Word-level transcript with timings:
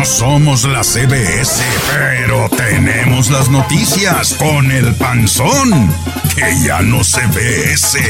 No 0.00 0.06
somos 0.06 0.64
la 0.64 0.82
CBS, 0.82 1.62
pero 1.92 2.48
tenemos 2.56 3.28
las 3.28 3.50
noticias 3.50 4.32
con 4.32 4.72
el 4.72 4.94
panzón, 4.94 5.94
que 6.34 6.54
ya 6.64 6.80
no 6.80 7.04
se 7.04 7.20
ve 7.26 7.74
ese. 7.74 8.00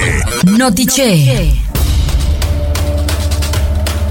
Notiche. 0.44 1.50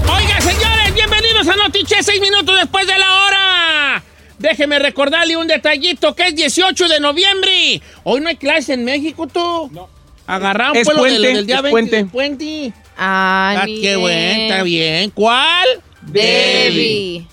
Oiga, 0.06 0.40
señores, 0.42 0.92
bienvenidos 0.94 1.48
a 1.48 1.56
Notiche, 1.56 2.02
seis 2.02 2.20
minutos 2.20 2.54
después 2.60 2.86
de 2.86 2.98
la 2.98 3.24
hora. 3.24 4.02
Déjeme 4.38 4.78
recordarle 4.78 5.38
un 5.38 5.46
detallito 5.46 6.14
que 6.14 6.24
es 6.28 6.36
18 6.36 6.86
de 6.86 7.00
noviembre. 7.00 7.80
Hoy 8.04 8.20
no 8.20 8.28
hay 8.28 8.36
clase 8.36 8.74
en 8.74 8.84
México, 8.84 9.26
tú. 9.26 9.70
No. 9.72 9.88
Agarramos 10.26 10.76
Es 10.76 10.84
pues, 10.84 10.96
del- 10.98 11.02
puente, 11.16 11.28
del 11.34 11.46
día 11.46 11.56
es 11.56 11.62
20 11.62 11.70
puente. 11.72 11.96
del 11.96 12.06
puente. 12.08 12.44
Ay, 12.98 13.56
Ah, 13.58 13.64
qué 13.64 13.96
bueno, 13.96 14.42
está 14.42 14.62
bien. 14.64 15.10
¿Cuál? 15.12 15.66
Debbie. 16.02 17.26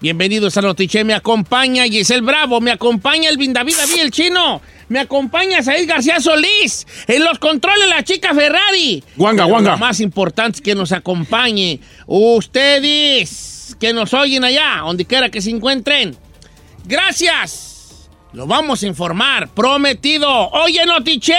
Bienvenidos 0.00 0.56
a 0.58 0.60
Notiche. 0.60 1.04
Me 1.04 1.14
acompaña 1.14 1.84
Giselle 1.84 2.20
Bravo, 2.20 2.60
me 2.60 2.70
acompaña 2.70 3.30
Elvin 3.30 3.54
David 3.54 3.76
David 3.78 4.00
el 4.02 4.10
chino, 4.10 4.60
me 4.90 4.98
acompaña 4.98 5.62
Said 5.62 5.88
García 5.88 6.20
Solís, 6.20 6.86
en 7.06 7.24
los 7.24 7.38
controles 7.38 7.88
la 7.88 8.04
chica 8.04 8.34
Ferrari. 8.34 9.02
Guanga, 9.16 9.44
Pero 9.44 9.54
guanga. 9.54 9.70
Lo 9.72 9.78
más 9.78 10.00
importante 10.00 10.58
es 10.58 10.62
que 10.62 10.74
nos 10.74 10.92
acompañe 10.92 11.80
ustedes 12.06 13.74
que 13.80 13.94
nos 13.94 14.12
oyen 14.12 14.44
allá, 14.44 14.82
donde 14.84 15.06
quiera 15.06 15.30
que 15.30 15.40
se 15.40 15.50
encuentren. 15.50 16.14
Gracias. 16.84 18.08
Lo 18.34 18.46
vamos 18.46 18.82
a 18.82 18.86
informar, 18.86 19.48
prometido. 19.48 20.28
Oye, 20.50 20.84
Notiche. 20.84 21.34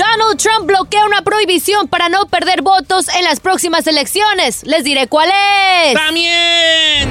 Donald 0.00 0.38
Trump 0.38 0.66
bloquea 0.66 1.04
una 1.04 1.20
prohibición 1.22 1.86
para 1.86 2.08
no 2.08 2.26
perder 2.26 2.62
votos 2.62 3.06
en 3.14 3.24
las 3.24 3.38
próximas 3.40 3.86
elecciones. 3.86 4.62
Les 4.64 4.82
diré 4.82 5.08
cuál 5.08 5.28
es. 5.28 5.94
También. 5.94 7.10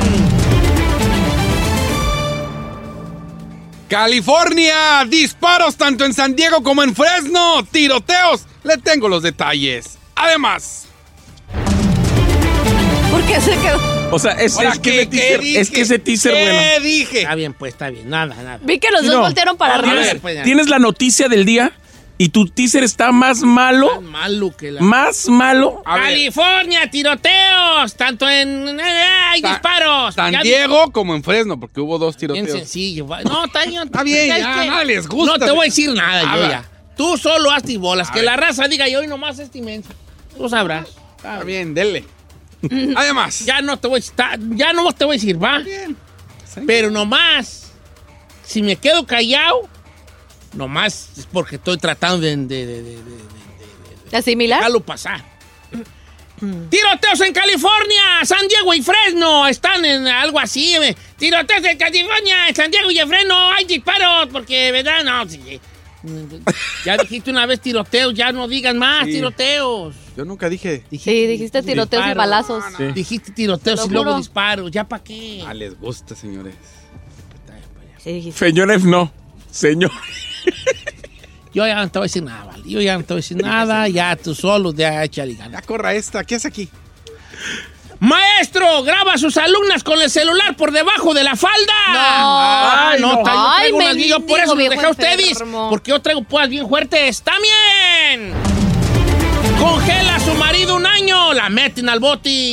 California, 3.87 5.03
disparos 5.07 5.75
tanto 5.75 6.05
en 6.05 6.13
San 6.13 6.35
Diego 6.35 6.61
como 6.63 6.83
en 6.83 6.95
Fresno, 6.95 7.63
tiroteos. 7.71 8.45
Le 8.63 8.77
tengo 8.77 9.07
los 9.09 9.23
detalles. 9.23 9.97
Además, 10.15 10.85
¿Por 13.11 13.23
qué 13.23 13.41
se 13.41 13.51
quedó? 13.57 14.09
O 14.11 14.19
sea, 14.19 14.31
es, 14.33 14.55
Ahora, 14.57 14.69
es 14.73 14.79
que, 14.79 14.91
¿qué- 14.91 15.01
ese 15.01 15.09
qué 15.09 15.17
teaser, 15.37 15.57
es 15.61 15.71
que 15.71 15.81
ese 15.81 15.99
teaser, 15.99 16.33
¿Qué 16.33 16.43
bueno. 16.51 16.83
dije? 16.83 17.19
Está 17.21 17.35
bien, 17.35 17.53
pues 17.53 17.73
está 17.73 17.89
bien. 17.89 18.09
Nada, 18.09 18.35
nada. 18.35 18.59
Vi 18.61 18.79
que 18.79 18.89
los 18.91 19.03
dos 19.03 19.15
no. 19.15 19.21
voltearon 19.21 19.57
para 19.57 19.73
A 19.75 19.77
arriba. 19.79 19.95
ver, 19.95 20.19
pues, 20.19 20.35
ya. 20.35 20.43
Tienes 20.43 20.69
la 20.69 20.77
noticia 20.79 21.27
del 21.27 21.45
día 21.45 21.71
y 22.21 22.29
tu 22.29 22.45
teaser 22.47 22.83
está 22.83 23.11
más 23.13 23.41
malo, 23.41 23.87
Tan 23.95 24.05
malo 24.05 24.55
que 24.55 24.71
la... 24.71 24.81
más 24.81 25.27
malo. 25.29 25.81
California, 25.85 26.87
tiroteos, 26.91 27.95
tanto 27.95 28.29
en... 28.29 28.79
hay 28.79 29.39
Sa- 29.41 29.49
disparos. 29.49 30.13
San 30.15 30.33
Ya- 30.33 30.41
Diego 30.41 30.91
como 30.91 31.15
en 31.15 31.23
Fresno, 31.23 31.59
porque 31.59 31.79
hubo 31.79 31.97
dos 31.97 32.17
Bien 32.17 32.33
tiroteos. 32.33 32.59
sencillo. 32.59 33.07
va- 33.07 33.21
No, 33.23 33.45
está 33.45 33.63
bien. 33.65 33.83
Está 33.83 34.03
bien, 34.03 34.27
¿sabes 34.27 34.43
ya, 34.43 34.61
qué? 34.61 34.67
nada 34.67 34.83
les 34.83 35.07
gusta. 35.07 35.37
No 35.37 35.45
te 35.45 35.51
voy 35.51 35.61
a 35.61 35.69
decir 35.69 35.89
nada, 35.93 36.29
A 36.31 36.35
yo 36.35 36.41
ver. 36.41 36.49
ya. 36.51 36.69
Tú 36.97 37.17
solo 37.17 37.49
haz 37.51 37.63
tus 37.63 37.77
bolas. 37.77 38.09
A 38.09 38.11
que 38.11 38.19
ver. 38.19 38.25
la 38.25 38.35
raza 38.35 38.67
diga, 38.67 38.87
y 38.89 38.95
hoy 38.97 39.07
nomás 39.07 39.39
este 39.39 39.59
inmenso. 39.59 39.89
Tú 40.37 40.49
sabrás. 40.49 40.89
Está 41.15 41.41
bien, 41.45 41.73
dele. 41.73 42.03
Además, 42.97 43.45
Ya 43.45 43.61
no 43.61 43.77
te 43.79 43.87
voy 43.87 43.99
a 43.99 44.01
decir, 44.01 44.13
ya 44.57 44.73
no 44.73 44.91
te 44.91 45.05
voy 45.05 45.15
a 45.15 45.17
decir, 45.19 45.41
va. 45.41 45.61
Pero 46.67 46.91
nomás, 46.91 47.71
si 48.43 48.61
me 48.61 48.75
quedo 48.75 49.05
callado, 49.05 49.69
nomás 50.53 51.09
es 51.17 51.25
porque 51.25 51.55
estoy 51.57 51.77
tratando 51.77 52.19
de, 52.19 52.35
de, 52.37 52.65
de- 52.65 52.81
de- 52.83 52.97
de- 54.11 54.17
¿Asimilar? 54.17 54.59
dejarlo 54.59 54.79
pasar. 54.81 55.23
Tiroteos 56.39 57.19
en 57.21 57.33
California, 57.33 58.01
San 58.23 58.47
Diego 58.47 58.73
y 58.73 58.81
Fresno 58.81 59.45
están 59.47 59.83
en 59.83 60.07
algo 60.07 60.39
así. 60.39 60.73
eh. 60.75 60.95
Tiroteos 61.17 61.63
en 61.65 61.77
California, 61.77 62.35
San 62.55 62.71
Diego 62.71 62.89
y 62.89 62.97
Fresno 62.99 63.51
hay 63.51 63.65
disparos 63.65 64.29
porque, 64.31 64.71
¿verdad? 64.71 65.03
No, 65.03 65.27
sí. 65.29 65.59
Ya 66.85 66.95
dijiste 66.95 67.29
una 67.29 67.45
vez 67.45 67.59
tiroteos, 67.59 68.13
ya 68.13 68.31
no 68.31 68.47
digas 68.47 68.73
más 68.73 69.03
Sí. 69.05 69.11
tiroteos. 69.15 69.93
yo 70.15 70.23
nunca 70.23 70.47
dije. 70.47 70.85
Sí, 70.91 71.27
dijiste 71.27 71.61
tiroteos 71.61 72.05
y 72.09 72.13
balazos. 72.13 72.63
Dijiste 72.95 73.33
tiroteos 73.33 73.85
y 73.85 73.89
luego 73.89 74.15
disparos. 74.17 74.71
¿Ya 74.71 74.85
para 74.87 75.03
qué? 75.03 75.43
Ah, 75.45 75.53
les 75.53 75.77
gusta, 75.77 76.15
señores. 76.15 76.55
Sí, 78.01 78.13
dijiste. 78.13 78.39
Señores, 78.45 78.85
no. 78.85 79.11
Señor. 79.51 79.91
Yo 81.53 81.65
ya 81.65 81.75
no 81.75 81.89
te 81.89 81.97
voy 81.99 82.05
a 82.05 82.07
decir 82.07 82.23
nada, 82.23 82.45
¿vale? 82.45 82.63
Yo 82.65 82.79
ya 82.81 82.95
no 82.97 83.03
te 83.03 83.13
voy 83.13 83.19
a 83.19 83.21
decir 83.23 83.37
nada, 83.37 83.87
ya 83.87 84.15
tú 84.15 84.35
solo 84.35 84.71
de 84.71 85.03
échale 85.03 85.35
Ya 85.35 85.45
ganas. 85.45 85.65
corra 85.65 85.93
esta. 85.93 86.23
¿Qué 86.23 86.35
hace 86.35 86.47
aquí? 86.47 86.69
Maestro, 87.99 88.83
graba 88.83 89.13
a 89.13 89.17
sus 89.17 89.35
alumnas 89.35 89.83
con 89.83 90.01
el 90.01 90.09
celular 90.09 90.55
por 90.55 90.71
debajo 90.71 91.13
de 91.13 91.23
la 91.23 91.35
falda. 91.35 91.73
No. 91.91 91.99
Ah, 91.99 92.89
Ay, 92.93 93.01
no, 93.01 93.13
no. 93.13 93.23
yo 93.23 94.15
Ay, 94.17 94.23
por 94.25 94.39
eso 94.39 94.55
los 94.55 94.69
dejé 94.69 94.85
a 94.85 94.89
ustedes, 94.91 95.37
porque 95.69 95.91
yo 95.91 96.01
traigo 96.01 96.21
púas 96.23 96.47
bien 96.47 96.69
fuertes. 96.69 97.21
¡También! 97.23 98.33
Congela 99.59 100.15
a 100.15 100.19
su 100.21 100.33
marido 100.35 100.75
un 100.75 100.85
año, 100.85 101.33
la 101.33 101.49
meten 101.49 101.89
al 101.89 101.99
bote. 101.99 102.51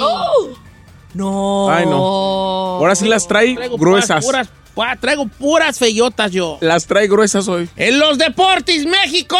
No. 1.14 1.70
Ay, 1.70 1.86
no. 1.86 1.96
Ahora 1.96 2.94
sí 2.96 3.06
las 3.06 3.28
trae 3.28 3.54
Traigo 3.54 3.76
gruesas. 3.78 4.24
Puras, 4.24 4.48
puras- 4.48 4.65
traigo 5.00 5.26
puras 5.26 5.78
feyotas 5.78 6.30
yo. 6.32 6.58
Las 6.60 6.86
trae 6.86 7.08
gruesas 7.08 7.48
hoy. 7.48 7.68
En 7.76 7.98
los 7.98 8.18
deportes, 8.18 8.86
México 8.86 9.36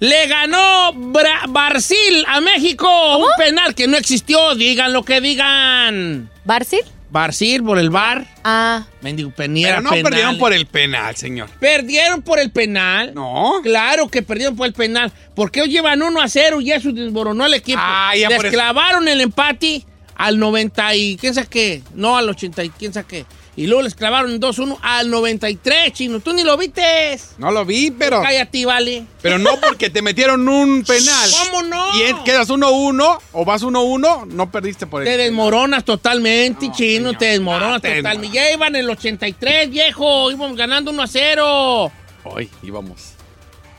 le 0.00 0.26
ganó 0.26 0.92
Bra- 0.94 1.46
Brasil 1.48 2.24
a 2.28 2.40
México 2.40 3.16
un 3.18 3.28
penal 3.38 3.74
que 3.74 3.86
no 3.86 3.96
existió. 3.96 4.54
Digan 4.54 4.92
lo 4.92 5.02
que 5.04 5.20
digan. 5.20 6.30
¿Barcil? 6.44 6.80
Barcil 7.10 7.62
por 7.62 7.78
el 7.78 7.90
bar. 7.90 8.26
Ah. 8.42 8.86
Mendigo 9.00 9.32
Pero 9.36 9.80
no 9.82 9.90
penal. 9.90 10.02
perdieron 10.02 10.38
por 10.38 10.52
el 10.52 10.66
penal, 10.66 11.14
señor. 11.14 11.48
Perdieron 11.60 12.22
por 12.22 12.40
el 12.40 12.50
penal. 12.50 13.14
No. 13.14 13.60
Claro 13.62 14.08
que 14.08 14.22
perdieron 14.22 14.56
por 14.56 14.66
el 14.66 14.72
penal. 14.72 15.12
Porque 15.36 15.60
ellos 15.60 15.70
llevan 15.72 16.02
1 16.02 16.20
a 16.20 16.28
0 16.28 16.60
y 16.60 16.72
eso 16.72 16.90
desmoronó 16.92 17.46
el 17.46 17.54
equipo. 17.54 17.78
Ah, 17.80 18.14
ya 18.18 18.28
Les 18.28 18.36
por 18.36 18.46
eso. 18.46 18.54
clavaron 18.54 19.06
el 19.06 19.20
empate 19.20 19.84
al 20.16 20.38
90 20.40 20.94
y 20.96 21.16
quién 21.16 21.34
sabe 21.34 21.46
qué. 21.48 21.82
No, 21.94 22.16
al 22.16 22.28
80 22.28 22.64
y 22.64 22.70
quién 22.70 22.92
sabe 22.92 23.06
qué. 23.08 23.26
Y 23.56 23.68
luego 23.68 23.82
les 23.82 23.94
clavaron 23.94 24.40
2-1 24.40 24.78
al 24.82 25.10
93, 25.10 25.92
chino. 25.92 26.18
Tú 26.18 26.32
ni 26.32 26.42
lo 26.42 26.56
viste. 26.56 27.18
No 27.38 27.52
lo 27.52 27.64
vi, 27.64 27.92
pero. 27.92 28.20
Cállate, 28.20 28.66
vale. 28.66 29.04
Pero 29.22 29.38
no 29.38 29.60
porque 29.60 29.90
te 29.90 30.02
metieron 30.02 30.48
un 30.48 30.82
penal. 30.82 31.30
¿Cómo 31.44 31.62
no? 31.62 31.86
Y 31.96 32.14
quedas 32.24 32.48
1-1 32.50 33.18
o 33.32 33.44
vas 33.44 33.62
1-1. 33.62 34.26
No 34.26 34.50
perdiste 34.50 34.88
por 34.88 35.04
Te 35.04 35.10
eso. 35.14 35.22
desmoronas 35.22 35.84
totalmente, 35.84 36.66
chino. 36.72 37.10
señor. 37.10 37.18
Te 37.18 37.24
desmoronas 37.26 37.76
Ah, 37.76 37.80
te 37.80 37.96
totalmente. 37.98 38.34
Ya 38.34 38.50
iban 38.52 38.74
el 38.74 38.90
83, 38.90 39.70
viejo. 39.70 40.32
Íbamos 40.32 40.56
ganando 40.56 40.90
1 40.90 41.02
a 41.02 41.06
0. 41.06 41.92
Hoy 42.24 42.50
íbamos. 42.64 43.12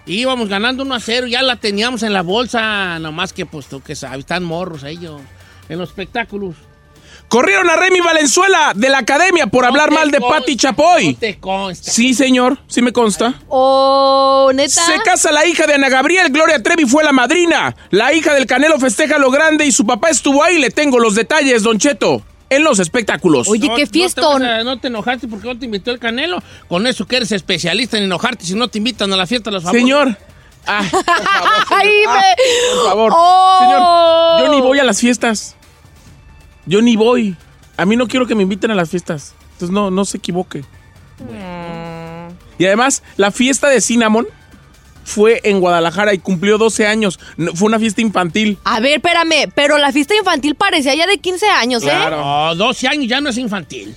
Íbamos 0.07 0.47
ganando 0.49 0.83
1 0.83 0.95
a 0.95 0.99
0, 0.99 1.25
ya 1.27 1.41
la 1.41 1.55
teníamos 1.55 2.03
en 2.03 2.13
la 2.13 2.21
bolsa, 2.21 2.99
nomás 2.99 3.33
que 3.33 3.47
pues 3.47 3.65
tú 3.65 3.81
que 3.81 3.95
sabes, 3.95 4.19
están 4.19 4.43
morros 4.43 4.83
ellos 4.83 5.19
en 5.67 5.79
los 5.79 5.89
espectáculos. 5.89 6.55
Corrieron 7.35 7.69
a 7.69 7.75
Remy 7.75 7.99
Valenzuela 7.99 8.71
de 8.73 8.87
la 8.87 8.99
academia 8.99 9.47
por 9.47 9.65
hablar 9.65 9.89
No 9.89 9.95
mal 9.97 10.09
de 10.09 10.19
consta, 10.19 10.39
Patti 10.39 10.55
Chapoy. 10.55 11.07
No 11.11 11.19
te 11.19 11.37
consta. 11.37 11.91
Sí, 11.91 12.13
señor, 12.13 12.59
sí 12.67 12.81
me 12.81 12.93
consta. 12.93 13.33
Oh, 13.49 14.51
neta. 14.53 14.69
Se 14.85 14.97
casa 15.03 15.33
la 15.33 15.45
hija 15.45 15.67
de 15.67 15.73
Ana 15.73 15.89
Gabriel, 15.89 16.29
Gloria 16.31 16.63
Trevi 16.63 16.85
fue 16.85 17.03
la 17.03 17.11
madrina. 17.11 17.75
La 17.89 18.13
hija 18.13 18.33
del 18.33 18.45
Canelo 18.45 18.79
festeja 18.79 19.17
lo 19.17 19.31
grande 19.31 19.65
y 19.65 19.73
su 19.73 19.85
papá 19.85 20.11
estuvo 20.11 20.45
ahí. 20.45 20.59
Le 20.59 20.69
tengo 20.69 20.97
los 20.97 21.13
detalles, 21.13 21.61
Don 21.63 21.77
Cheto, 21.77 22.21
en 22.49 22.63
los 22.63 22.79
espectáculos. 22.79 23.49
Oye, 23.49 23.67
No- 23.67 23.75
qué 23.75 23.81
no 23.81 23.87
te 23.89 23.93
fiestón. 23.99 24.41
a- 24.41 24.63
No 24.63 24.79
te, 24.79 24.87
enojaste 24.87 25.27
porque 25.27 25.49
no 25.49 25.59
te 25.59 25.65
invitó 25.65 25.91
el 25.91 25.99
Canelo. 25.99 26.41
Con 26.69 26.87
eso 26.87 27.05
que 27.05 27.17
eres 27.17 27.33
especialista 27.33 27.97
en 27.97 28.03
enojarte 28.03 28.45
si 28.45 28.53
no 28.55 28.69
te 28.69 28.77
invitan 28.77 29.11
a 29.11 29.17
la 29.17 29.27
fiesta 29.27 29.49
de 29.49 29.55
los 29.55 29.63
famosos. 29.63 29.81
Señor, 29.81 30.17
ah, 30.67 30.81
Ay, 31.69 31.89
me... 32.07 32.77
por 32.77 32.85
favor. 32.87 33.11
Oh. 33.13 33.59
Señor, 33.59 34.47
yo 34.47 34.55
ni 34.55 34.61
voy 34.65 34.79
a 34.79 34.85
las 34.85 35.01
fiestas. 35.01 35.57
Yo 36.65 36.81
ni 36.81 36.95
voy. 36.95 37.35
A 37.77 37.85
mí 37.85 37.95
no 37.95 38.07
quiero 38.07 38.25
que 38.25 38.35
me 38.35 38.43
inviten 38.43 38.71
a 38.71 38.75
las 38.75 38.89
fiestas. 38.89 39.33
Entonces 39.53 39.69
no, 39.71 39.91
no 39.91 40.05
se 40.05 40.17
equivoque. 40.17 40.63
Y 42.57 42.65
además, 42.65 43.03
la 43.17 43.31
fiesta 43.31 43.69
de 43.69 43.81
Cinnamon 43.81 44.27
fue 45.03 45.39
en 45.43 45.59
Guadalajara 45.59 46.13
y 46.13 46.19
cumplió 46.19 46.57
12 46.57 46.87
años. 46.87 47.19
No, 47.37 47.53
Fue 47.53 47.67
una 47.67 47.79
fiesta 47.79 48.01
infantil. 48.01 48.57
A 48.63 48.79
ver, 48.79 48.93
espérame, 48.93 49.51
pero 49.53 49.77
la 49.77 49.91
fiesta 49.91 50.15
infantil 50.15 50.55
parecía 50.55 50.95
ya 50.95 51.05
de 51.05 51.17
15 51.17 51.47
años, 51.47 51.83
¿eh? 51.83 51.91
No, 52.09 52.55
12 52.55 52.87
años 52.87 53.07
ya 53.07 53.21
no 53.21 53.29
es 53.29 53.37
infantil. 53.37 53.95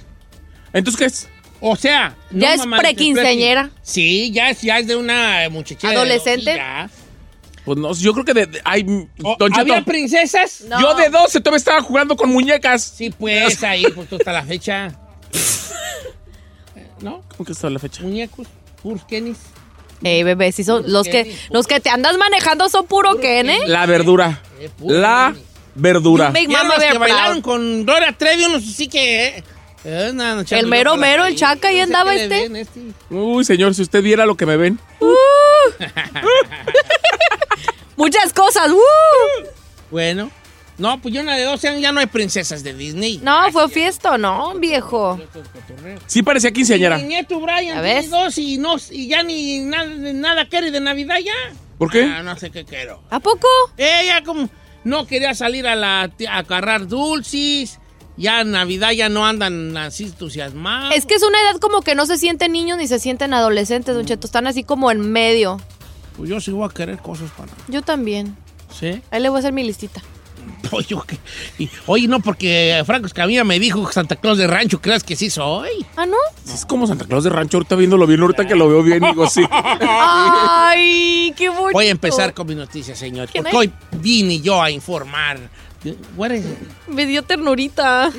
Entonces, 0.72 0.98
¿qué 0.98 1.04
es? 1.06 1.28
O 1.60 1.74
sea, 1.76 2.14
Ya 2.30 2.52
es 2.54 2.60
mamá, 2.60 2.78
prequinceañera. 2.78 3.70
Sí, 3.82 4.30
ya 4.32 4.50
es, 4.50 4.60
ya 4.60 4.78
es 4.78 4.86
de 4.86 4.94
una 4.96 5.48
muchachita. 5.50 5.88
de 5.88 5.96
¿Adolescente? 5.96 6.50
12 6.52 6.56
ya. 6.56 6.90
Pues 7.68 7.78
no, 7.78 7.92
yo 7.92 8.14
creo 8.14 8.24
que 8.24 8.32
de, 8.32 8.46
de- 8.46 8.60
ay, 8.64 8.86
O- 9.22 9.36
Don 9.38 9.50
Cheto, 9.52 9.60
¿Había 9.60 9.84
princesas? 9.84 10.62
No. 10.66 10.80
yo 10.80 10.94
de 10.94 11.10
12 11.10 11.38
todavía 11.40 11.58
estaba 11.58 11.82
jugando 11.82 12.16
con 12.16 12.30
muñecas. 12.30 12.82
Sí, 12.82 13.10
pues 13.10 13.62
ahí, 13.62 13.84
pues 13.94 14.10
hasta 14.10 14.32
la 14.32 14.42
fecha. 14.42 14.98
¿No? 17.02 17.22
¿Cómo 17.36 17.44
que 17.44 17.52
está 17.52 17.68
la 17.68 17.78
fecha? 17.78 18.02
Muñecos, 18.02 18.48
puros 18.82 19.04
Kennys. 19.04 19.36
Ey, 20.02 20.22
bebé, 20.22 20.50
si 20.52 20.64
son 20.64 20.90
los 20.90 21.06
que, 21.08 21.36
los 21.50 21.66
que 21.66 21.78
te 21.80 21.90
andas 21.90 22.16
manejando 22.16 22.70
son 22.70 22.86
puro 22.86 23.18
Ken, 23.20 23.50
¿eh? 23.50 23.58
La 23.66 23.84
verdura. 23.84 24.40
Eh, 24.58 24.70
puro 24.78 24.94
La 24.98 25.34
verdura. 25.74 26.30
Big 26.30 26.48
Y 26.48 26.52
los 26.54 26.62
que 26.78 26.96
bailaron 26.96 27.42
con 27.42 27.84
Gloria 27.84 28.12
Trevi, 28.16 28.44
unos 28.46 28.64
sí 28.64 28.88
que... 28.88 29.26
eh, 29.26 29.44
eh, 29.84 30.10
no, 30.14 30.36
no, 30.36 30.44
El 30.50 30.66
mero 30.68 30.96
mero, 30.96 31.26
el 31.26 31.36
chaca, 31.36 31.68
ahí 31.68 31.74
No 31.74 31.80
sé 31.80 31.82
andaba 31.84 32.14
este. 32.14 32.60
este. 32.60 32.80
Uy, 33.10 33.44
señor, 33.44 33.74
si 33.74 33.82
usted 33.82 34.02
viera 34.02 34.24
lo 34.24 34.36
que 34.36 34.46
me 34.46 34.56
ven. 34.56 34.80
Muchas 37.98 38.32
cosas. 38.32 38.70
¡uh! 38.70 39.46
Bueno. 39.90 40.30
No, 40.78 41.02
pues 41.02 41.12
yo 41.12 41.22
una 41.22 41.34
de 41.34 41.42
12 41.42 41.68
años 41.68 41.82
ya 41.82 41.90
no 41.90 41.98
hay 41.98 42.06
princesas 42.06 42.62
de 42.62 42.72
Disney. 42.72 43.18
No, 43.20 43.50
fue 43.50 43.68
fiesta, 43.68 44.16
¿no, 44.16 44.54
viejo? 44.54 45.18
Sí 46.06 46.22
parecía 46.22 46.52
quinceañera. 46.52 46.98
Mi 46.98 47.02
nieto 47.08 47.40
Brian 47.40 47.82
¿Ya 47.82 47.82
tiene 47.82 48.08
dos 48.08 48.38
y, 48.38 48.58
no, 48.58 48.76
y 48.92 49.08
ya 49.08 49.24
ni 49.24 49.58
nada, 49.58 49.86
nada 49.86 50.48
quiere 50.48 50.70
de 50.70 50.80
Navidad 50.80 51.16
ya. 51.18 51.34
¿Por 51.78 51.90
qué? 51.90 52.04
Ah, 52.04 52.22
no 52.22 52.36
sé 52.38 52.50
qué 52.50 52.64
quiero. 52.64 53.02
¿A 53.10 53.18
poco? 53.18 53.48
Ella 53.76 54.22
como 54.22 54.48
no 54.84 55.04
quería 55.08 55.34
salir 55.34 55.66
a 55.66 55.74
la 55.74 56.02
a 56.28 56.38
agarrar 56.38 56.86
dulces. 56.86 57.80
Ya 58.16 58.40
en 58.40 58.52
Navidad 58.52 58.92
ya 58.92 59.08
no 59.08 59.26
andan 59.26 59.76
así 59.76 60.04
entusiasmados. 60.04 60.94
Es 60.94 61.06
que 61.06 61.14
es 61.14 61.22
una 61.24 61.40
edad 61.40 61.58
como 61.60 61.82
que 61.82 61.96
no 61.96 62.06
se 62.06 62.18
sienten 62.18 62.52
niños 62.52 62.78
ni 62.78 62.86
se 62.86 63.00
sienten 63.00 63.34
adolescentes, 63.34 63.94
Don 63.96 64.06
Cheto. 64.06 64.26
Están 64.28 64.46
así 64.46 64.62
como 64.62 64.92
en 64.92 65.00
medio. 65.12 65.60
Pues 66.18 66.28
yo 66.28 66.38
sí 66.40 66.50
voy 66.50 66.68
a 66.68 66.74
querer 66.74 66.98
cosas 66.98 67.30
para. 67.30 67.50
Yo 67.68 67.80
también. 67.80 68.36
¿Sí? 68.78 69.00
Ahí 69.10 69.22
le 69.22 69.30
voy 69.30 69.36
a 69.36 69.38
hacer 69.38 69.52
mi 69.54 69.64
listita. 69.64 70.02
Pues 70.70 70.86
yo 70.86 71.02
que- 71.02 71.18
y- 71.58 71.70
oye, 71.86 72.08
no, 72.08 72.20
porque 72.20 72.82
Franco 72.86 73.06
Escamilla 73.06 73.44
me 73.44 73.58
dijo 73.58 73.86
que 73.86 73.92
Santa 73.92 74.16
Claus 74.16 74.36
de 74.38 74.46
Rancho, 74.46 74.80
¿crees 74.80 75.04
que 75.04 75.14
sí 75.16 75.30
soy? 75.30 75.86
¿Ah, 75.96 76.04
no? 76.06 76.16
Es 76.52 76.66
como 76.66 76.86
Santa 76.86 77.04
Claus 77.06 77.24
de 77.24 77.30
Rancho, 77.30 77.58
ahorita 77.58 77.76
viéndolo 77.76 78.06
bien, 78.06 78.20
ahorita 78.20 78.46
que 78.46 78.54
lo 78.54 78.68
veo 78.68 78.82
bien, 78.82 79.00
digo, 79.02 79.28
sí. 79.28 79.42
Ay, 79.50 81.32
qué 81.36 81.48
bonito. 81.48 81.72
Voy 81.72 81.86
a 81.86 81.90
empezar 81.90 82.34
con 82.34 82.46
mi 82.46 82.54
noticia, 82.54 82.94
señor. 82.96 83.28
¿Quién 83.28 83.44
Porque 83.44 83.56
hay? 83.56 83.66
hoy 83.68 83.72
vine 84.00 84.40
yo 84.40 84.62
a 84.62 84.70
informar. 84.70 85.38
What 86.16 86.30
is 86.32 86.44
it? 86.44 86.58
Me 86.88 87.06
dio 87.06 87.22
ternurita. 87.22 88.10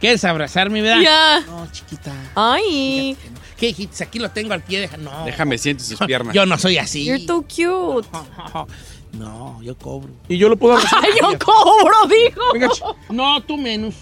¿Quieres 0.00 0.24
abrazarme, 0.24 0.82
verdad? 0.82 1.00
Ya. 1.02 1.40
No, 1.46 1.70
chiquita. 1.72 2.12
Ay, 2.34 3.16
¿Qué 3.56 3.66
dijiste? 3.66 4.04
Aquí 4.04 4.18
lo 4.18 4.30
tengo 4.30 4.52
al 4.52 4.62
pie. 4.62 4.80
Deja. 4.80 4.96
No. 4.96 5.24
Déjame 5.24 5.58
siente 5.58 5.82
sus 5.84 5.98
piernas. 6.06 6.34
Yo 6.34 6.46
no 6.46 6.58
soy 6.58 6.78
así. 6.78 7.04
you're 7.04 7.24
too 7.26 7.42
cute. 7.42 8.08
No, 9.12 9.62
yo 9.62 9.74
cobro. 9.78 10.10
Y 10.28 10.36
yo 10.36 10.48
lo 10.50 10.56
puedo. 10.58 10.76
Ay, 10.92 11.10
yo 11.18 11.38
cobro, 11.38 11.94
dijo. 12.06 12.52
Venga, 12.52 12.68
No, 13.08 13.42
tú 13.42 13.56
menos. 13.56 13.94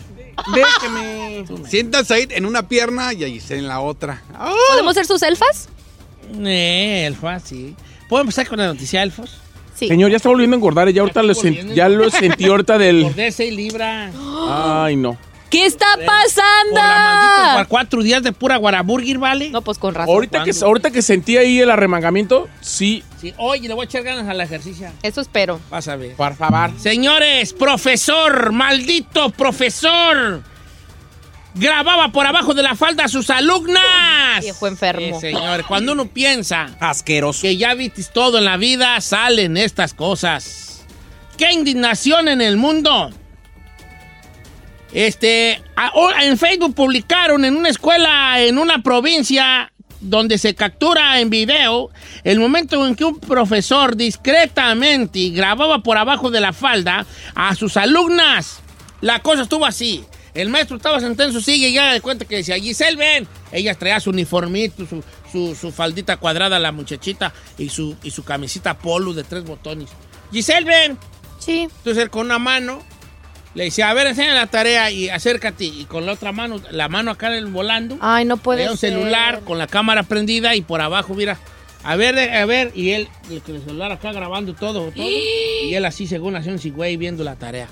Déjeme. 0.52 1.44
Sientas 1.68 2.10
ahí 2.10 2.26
en 2.30 2.46
una 2.46 2.66
pierna 2.66 3.12
y 3.12 3.22
ahí 3.22 3.40
en 3.50 3.68
la 3.68 3.80
otra. 3.80 4.22
¡Ah! 4.34 4.52
¿Podemos 4.70 4.94
ser 4.94 5.06
sus 5.06 5.22
elfas? 5.22 5.68
Eh, 6.44 7.04
Elfa, 7.06 7.38
sí. 7.38 7.76
¿Puedo 8.08 8.22
empezar 8.22 8.48
con 8.48 8.58
la 8.58 8.66
noticia, 8.66 9.02
Elfos? 9.04 9.38
Sí. 9.76 9.86
Señor, 9.88 10.10
ya 10.10 10.16
está 10.16 10.28
volviendo 10.28 10.54
a 10.54 10.58
engordar, 10.58 10.88
ya 10.90 11.02
ahorita 11.02 11.22
lo, 11.22 11.32
ya 11.74 11.88
lo 11.88 12.10
sentí 12.10 12.46
ahorita 12.46 12.78
del... 12.78 13.14
De 13.14 13.30
6 13.30 13.54
libras. 13.54 14.14
Ay, 14.48 14.96
no. 14.96 15.16
¿Qué 15.54 15.66
está 15.66 15.86
Por 15.94 16.04
la 16.04 16.12
maldita, 16.12 16.42
pasando? 17.52 17.68
cuatro 17.68 18.02
días 18.02 18.22
de 18.22 18.32
pura 18.32 18.56
guaraburgir, 18.56 19.18
¿vale? 19.18 19.50
No, 19.50 19.62
pues 19.62 19.78
con 19.78 19.94
razón. 19.94 20.12
Ahorita 20.12 20.42
que, 20.42 20.50
ahorita 20.60 20.90
que 20.90 21.00
sentí 21.02 21.36
ahí 21.36 21.60
el 21.60 21.70
arremangamiento, 21.70 22.48
sí, 22.60 23.02
Sí. 23.20 23.32
Oye, 23.38 23.68
le 23.68 23.74
voy 23.74 23.84
a 23.84 23.86
echar 23.86 24.02
ganas 24.02 24.28
al 24.28 24.40
ejercicio. 24.40 24.90
Eso 25.02 25.20
espero. 25.20 25.58
Vas 25.70 25.88
a 25.88 25.96
ver. 25.96 26.14
por 26.16 26.34
favor. 26.34 26.72
Señores, 26.78 27.52
profesor, 27.54 28.52
maldito 28.52 29.30
profesor. 29.30 30.42
Grababa 31.54 32.10
por 32.10 32.26
abajo 32.26 32.52
de 32.52 32.62
la 32.64 32.74
falda 32.74 33.04
a 33.04 33.08
sus 33.08 33.30
alumnas. 33.30 33.80
Viejo 34.40 34.66
enfermo. 34.66 35.20
Sí, 35.20 35.32
señor, 35.32 35.64
cuando 35.66 35.92
uno 35.92 36.06
piensa 36.06 36.66
Asqueroso. 36.80 37.42
que 37.42 37.56
ya 37.56 37.74
viste 37.74 38.02
todo 38.12 38.38
en 38.38 38.44
la 38.44 38.56
vida, 38.56 39.00
salen 39.00 39.56
estas 39.56 39.94
cosas. 39.94 40.84
¡Qué 41.38 41.52
indignación 41.52 42.28
en 42.28 42.40
el 42.40 42.56
mundo! 42.56 43.10
Este, 44.94 45.60
en 46.22 46.38
Facebook 46.38 46.74
publicaron 46.74 47.44
en 47.44 47.56
una 47.56 47.68
escuela 47.68 48.40
en 48.40 48.58
una 48.58 48.82
provincia 48.82 49.70
donde 50.00 50.38
se 50.38 50.54
captura 50.54 51.20
en 51.20 51.30
video 51.30 51.90
el 52.24 52.38
momento 52.38 52.86
en 52.86 52.94
que 52.94 53.04
un 53.04 53.18
profesor 53.18 53.96
discretamente 53.96 55.30
grababa 55.30 55.80
por 55.82 55.96
abajo 55.98 56.30
de 56.30 56.40
la 56.40 56.52
falda 56.52 57.04
a 57.34 57.54
sus 57.56 57.76
alumnas. 57.76 58.60
La 59.00 59.20
cosa 59.20 59.42
estuvo 59.42 59.66
así. 59.66 60.04
El 60.34 60.48
maestro 60.48 60.76
estaba 60.76 61.00
sentado 61.00 61.28
en 61.28 61.34
su 61.34 61.40
silla 61.40 61.68
y 61.68 61.72
ya 61.74 61.92
de 61.92 62.00
cuenta 62.00 62.24
que 62.24 62.36
decía, 62.36 62.56
Giselle, 62.56 62.96
ven. 62.96 63.28
Ella 63.52 63.74
traía 63.74 64.00
su 64.00 64.10
uniformito, 64.10 64.84
su, 64.86 65.02
su- 65.30 65.54
su 65.54 65.70
faldita 65.72 66.16
cuadrada, 66.16 66.58
la 66.58 66.72
muchachita, 66.72 67.32
y 67.56 67.68
su, 67.68 67.96
y 68.02 68.10
su 68.10 68.24
camisita 68.24 68.76
polo 68.78 69.12
de 69.12 69.22
tres 69.24 69.44
botones. 69.44 69.90
Giselle, 70.32 70.66
ven. 70.66 70.98
Sí. 71.38 71.62
Entonces 71.62 72.02
él 72.02 72.10
con 72.10 72.26
una 72.26 72.38
mano 72.40 72.82
le 73.54 73.64
decía, 73.64 73.90
a 73.90 73.94
ver, 73.94 74.06
enseña 74.08 74.34
la 74.34 74.46
tarea 74.46 74.90
y 74.90 75.08
acércate. 75.08 75.64
Y 75.64 75.84
con 75.84 76.06
la 76.06 76.12
otra 76.12 76.32
mano, 76.32 76.60
la 76.70 76.88
mano 76.88 77.10
acá 77.10 77.30
volando, 77.46 77.96
Ay, 78.00 78.24
no 78.24 78.36
puede 78.36 78.68
un 78.68 78.76
ser. 78.76 78.92
celular 78.92 79.40
con 79.40 79.58
la 79.58 79.66
cámara 79.66 80.02
prendida 80.02 80.54
y 80.56 80.60
por 80.62 80.80
abajo, 80.80 81.14
mira, 81.14 81.38
a 81.84 81.96
ver, 81.96 82.18
a 82.18 82.46
ver, 82.46 82.72
y 82.74 82.90
él 82.90 83.08
el 83.30 83.42
con 83.42 83.54
el 83.56 83.62
celular 83.62 83.92
acá 83.92 84.12
grabando 84.12 84.54
todo, 84.54 84.90
todo. 84.90 85.04
y 85.06 85.74
él 85.74 85.84
así, 85.84 86.06
según 86.06 86.34
hace 86.34 86.50
un 86.50 86.58
güey, 86.74 86.96
viendo 86.96 87.22
la 87.24 87.36
tarea. 87.36 87.68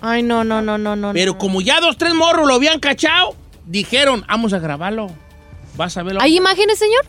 Ay, 0.00 0.22
no, 0.22 0.44
no, 0.44 0.60
no, 0.60 0.76
no, 0.78 0.94
no. 0.94 1.12
Pero 1.12 1.32
no. 1.32 1.38
como 1.38 1.60
ya 1.60 1.80
dos, 1.80 1.96
tres 1.96 2.14
morros 2.14 2.46
lo 2.46 2.54
habían 2.54 2.78
cachado, 2.78 3.34
dijeron, 3.66 4.24
vamos 4.28 4.52
a 4.52 4.58
grabarlo. 4.58 5.10
Vas 5.76 5.96
a 5.96 6.02
verlo. 6.02 6.20
¿Hay 6.20 6.36
imágenes, 6.36 6.78
señor? 6.78 7.04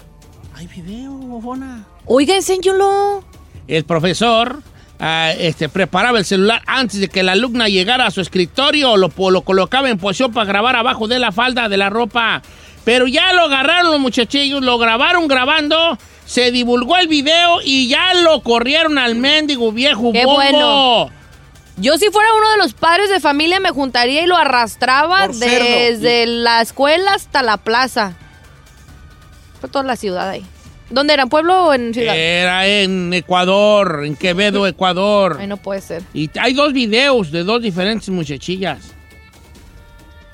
Hay 0.56 0.68
video, 0.68 1.12
bofona. 1.12 1.86
Oiga, 2.06 2.36
enséñalo. 2.36 3.24
El 3.68 3.84
profesor 3.84 4.64
ah, 5.00 5.32
este, 5.38 5.70
preparaba 5.70 6.20
el 6.20 6.26
celular 6.26 6.62
antes 6.66 7.00
de 7.00 7.08
que 7.08 7.24
la 7.24 7.34
alumna 7.34 7.68
llegara 7.68 8.06
a 8.06 8.12
su 8.12 8.22
escritorio, 8.22 8.98
lo, 8.98 9.12
lo 9.30 9.42
colocaba 9.42 9.90
en 9.90 9.98
posición 9.98 10.34
para 10.34 10.46
grabar 10.46 10.76
abajo 10.76 11.08
de 11.08 11.20
la 11.20 11.32
falda 11.32 11.70
de 11.70 11.78
la 11.78 11.90
ropa. 11.90 12.42
Pero 12.84 13.08
ya 13.08 13.34
lo 13.34 13.44
agarraron 13.44 13.92
los 13.92 14.00
muchachillos, 14.00 14.62
lo 14.62 14.78
grabaron 14.78 15.28
grabando, 15.28 15.98
se 16.26 16.52
divulgó 16.52 16.98
el 16.98 17.08
video 17.08 17.60
y 17.64 17.88
ya 17.88 18.14
lo 18.14 18.42
corrieron 18.42 18.98
al 18.98 19.16
mendigo 19.16 19.72
viejo 19.72 20.12
Qué 20.12 20.26
bombo. 20.26 20.36
bueno. 20.36 21.12
Yo 21.78 21.98
si 21.98 22.10
fuera 22.10 22.30
uno 22.34 22.52
de 22.52 22.58
los 22.58 22.74
padres 22.74 23.10
de 23.10 23.20
familia 23.20 23.60
me 23.60 23.72
juntaría 23.72 24.24
y 24.24 24.28
lo 24.28 24.38
arrastraba 24.38 25.28
Por 25.28 25.36
desde 25.36 26.26
la 26.26 26.62
escuela 26.62 27.14
hasta 27.14 27.44
la 27.44 27.58
plaza. 27.58 28.14
Fue 29.60 29.70
toda 29.70 29.84
la 29.84 29.96
ciudad 29.98 30.30
ahí. 30.30 30.46
¿Dónde 30.90 31.14
era? 31.14 31.24
¿En 31.24 31.30
pueblo 31.30 31.66
o 31.66 31.74
en 31.74 31.94
ciudad? 31.94 32.16
Era 32.16 32.68
en 32.68 33.14
Ecuador, 33.14 34.04
en 34.06 34.16
Quevedo, 34.16 34.68
Ecuador. 34.68 35.38
Ay, 35.40 35.48
no 35.48 35.58
puede 35.58 35.82
ser. 35.82 36.04
Y 36.14 36.30
hay 36.40 36.54
dos 36.54 36.74
videos 36.74 37.32
de 37.32 37.44
dos 37.44 37.62
diferentes 37.62 38.08
muchachillas. 38.10 38.80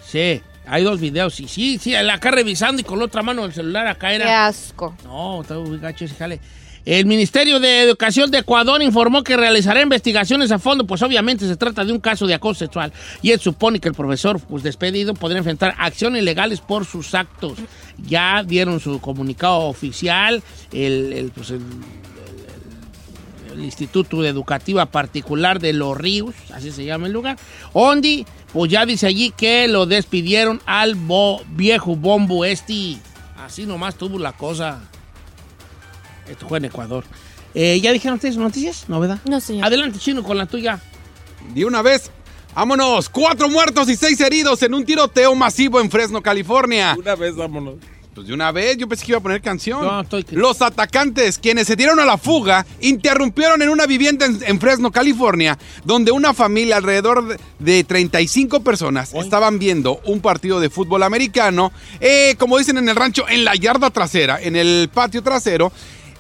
Sí, 0.06 0.42
hay 0.66 0.84
dos 0.84 1.00
videos. 1.00 1.34
Sí, 1.36 1.48
sí, 1.48 1.92
la 1.92 2.16
acá 2.16 2.32
revisando 2.32 2.82
y 2.82 2.84
con 2.84 3.00
la 3.00 3.06
otra 3.06 3.22
mano 3.24 3.46
el 3.46 3.54
celular 3.54 3.88
acá 3.88 4.10
Qué 4.10 4.16
era. 4.16 4.48
asco. 4.48 4.96
No, 5.06 5.42
está 5.42 5.56
muy 5.56 5.78
gacho 5.80 6.04
ese 6.06 6.16
jale. 6.16 6.40
El 6.86 7.06
Ministerio 7.06 7.60
de 7.60 7.82
Educación 7.84 8.32
de 8.32 8.40
Ecuador 8.40 8.82
informó 8.82 9.24
que 9.24 9.38
realizará 9.38 9.82
investigaciones 9.82 10.52
a 10.52 10.58
fondo, 10.60 10.88
pues 10.88 11.02
obviamente 11.04 11.48
se 11.48 11.56
trata 11.56 11.86
de 11.86 11.92
un 11.92 12.00
caso 12.00 12.26
de 12.26 12.34
acoso 12.34 12.60
sexual 12.60 12.92
y 13.22 13.32
él 13.32 13.40
supone 13.40 13.80
que 13.80 13.88
el 13.90 13.94
profesor 13.94 14.40
pues, 14.40 14.64
despedido 14.64 15.14
podría 15.14 15.38
enfrentar 15.38 15.76
acciones 15.78 16.24
legales 16.24 16.60
por 16.60 16.86
sus 16.86 17.14
actos. 17.14 17.54
Ya 18.08 18.44
dieron 18.44 18.80
su 18.80 19.00
comunicado 19.00 19.60
oficial, 19.62 20.42
el, 20.72 21.32
pues, 21.36 21.54
Instituto 23.60 24.22
de 24.22 24.30
Educativa 24.30 24.86
Particular 24.88 25.60
de 25.60 25.74
Los 25.74 25.98
Ríos, 25.98 26.34
así 26.54 26.72
se 26.72 26.86
llama 26.86 27.08
el 27.08 27.14
lugar, 27.14 27.38
Ondi, 27.74 28.26
pues 28.54 28.72
ya 28.72 28.86
dice 28.86 29.08
allí 29.08 29.32
que 29.36 29.68
lo 29.68 29.86
despidieron 29.86 30.62
al 30.66 30.96
bo- 30.96 31.42
viejo 31.50 31.96
bombo 31.96 32.46
este. 32.46 32.98
Así 33.38 33.66
nomás 33.66 33.96
tuvo 33.96 34.18
la 34.20 34.32
cosa. 34.32 34.80
Esto 36.30 36.48
fue 36.48 36.58
en 36.60 36.66
Ecuador. 36.66 37.04
Eh, 37.54 37.80
¿Ya 37.82 37.92
dijeron 37.92 38.16
ustedes 38.16 38.38
noticias? 38.38 38.86
¿No, 38.88 39.00
verdad? 39.00 39.20
No, 39.26 39.40
señor. 39.40 39.66
Adelante, 39.66 40.00
Chino, 40.00 40.24
con 40.24 40.38
la 40.38 40.46
tuya. 40.46 40.80
De 41.54 41.66
una 41.66 41.82
vez, 41.82 42.10
vámonos. 42.56 43.10
Cuatro 43.10 43.50
muertos 43.50 43.90
y 43.90 43.96
seis 43.98 44.20
heridos 44.22 44.62
en 44.64 44.74
un 44.74 44.86
tiroteo 44.86 45.36
masivo 45.36 45.82
en 45.82 45.90
Fresno, 45.92 46.22
California. 46.22 46.96
Una 46.98 47.16
vez, 47.16 47.36
vámonos. 47.36 47.76
Pues 48.14 48.28
de 48.28 48.34
una 48.34 48.52
vez, 48.52 48.76
yo 48.76 48.90
pensé 48.90 49.06
que 49.06 49.14
iba 49.14 49.20
a 49.20 49.24
poner 49.24 49.42
canción. 49.42 49.86
No, 49.86 50.02
estoy- 50.02 50.26
Los 50.32 50.62
atacantes, 50.62 51.38
quienes 51.38 51.66
se 51.68 51.78
dieron 51.78 51.98
a 52.02 52.04
la 52.06 52.18
fuga, 52.18 52.66
interrumpieron 52.82 53.62
en 53.62 53.70
una 53.70 53.86
vivienda 53.86 54.26
en, 54.26 54.38
en 54.46 54.60
Fresno, 54.60 54.92
California, 54.92 55.58
donde 55.86 56.12
una 56.12 56.34
familia 56.34 56.76
alrededor 56.76 57.26
de, 57.26 57.40
de 57.60 57.84
35 57.86 58.60
personas 58.64 59.14
estaban 59.14 59.60
viendo 59.60 60.02
un 60.06 60.20
partido 60.20 60.60
de 60.60 60.70
fútbol 60.70 61.04
americano, 61.04 61.72
eh, 62.02 62.36
como 62.38 62.58
dicen 62.58 62.78
en 62.78 62.90
el 62.90 62.98
rancho, 62.98 63.28
en 63.30 63.46
la 63.46 63.56
yarda 63.56 63.90
trasera, 63.92 64.42
en 64.42 64.58
el 64.58 64.90
patio 64.94 65.24
trasero. 65.24 65.72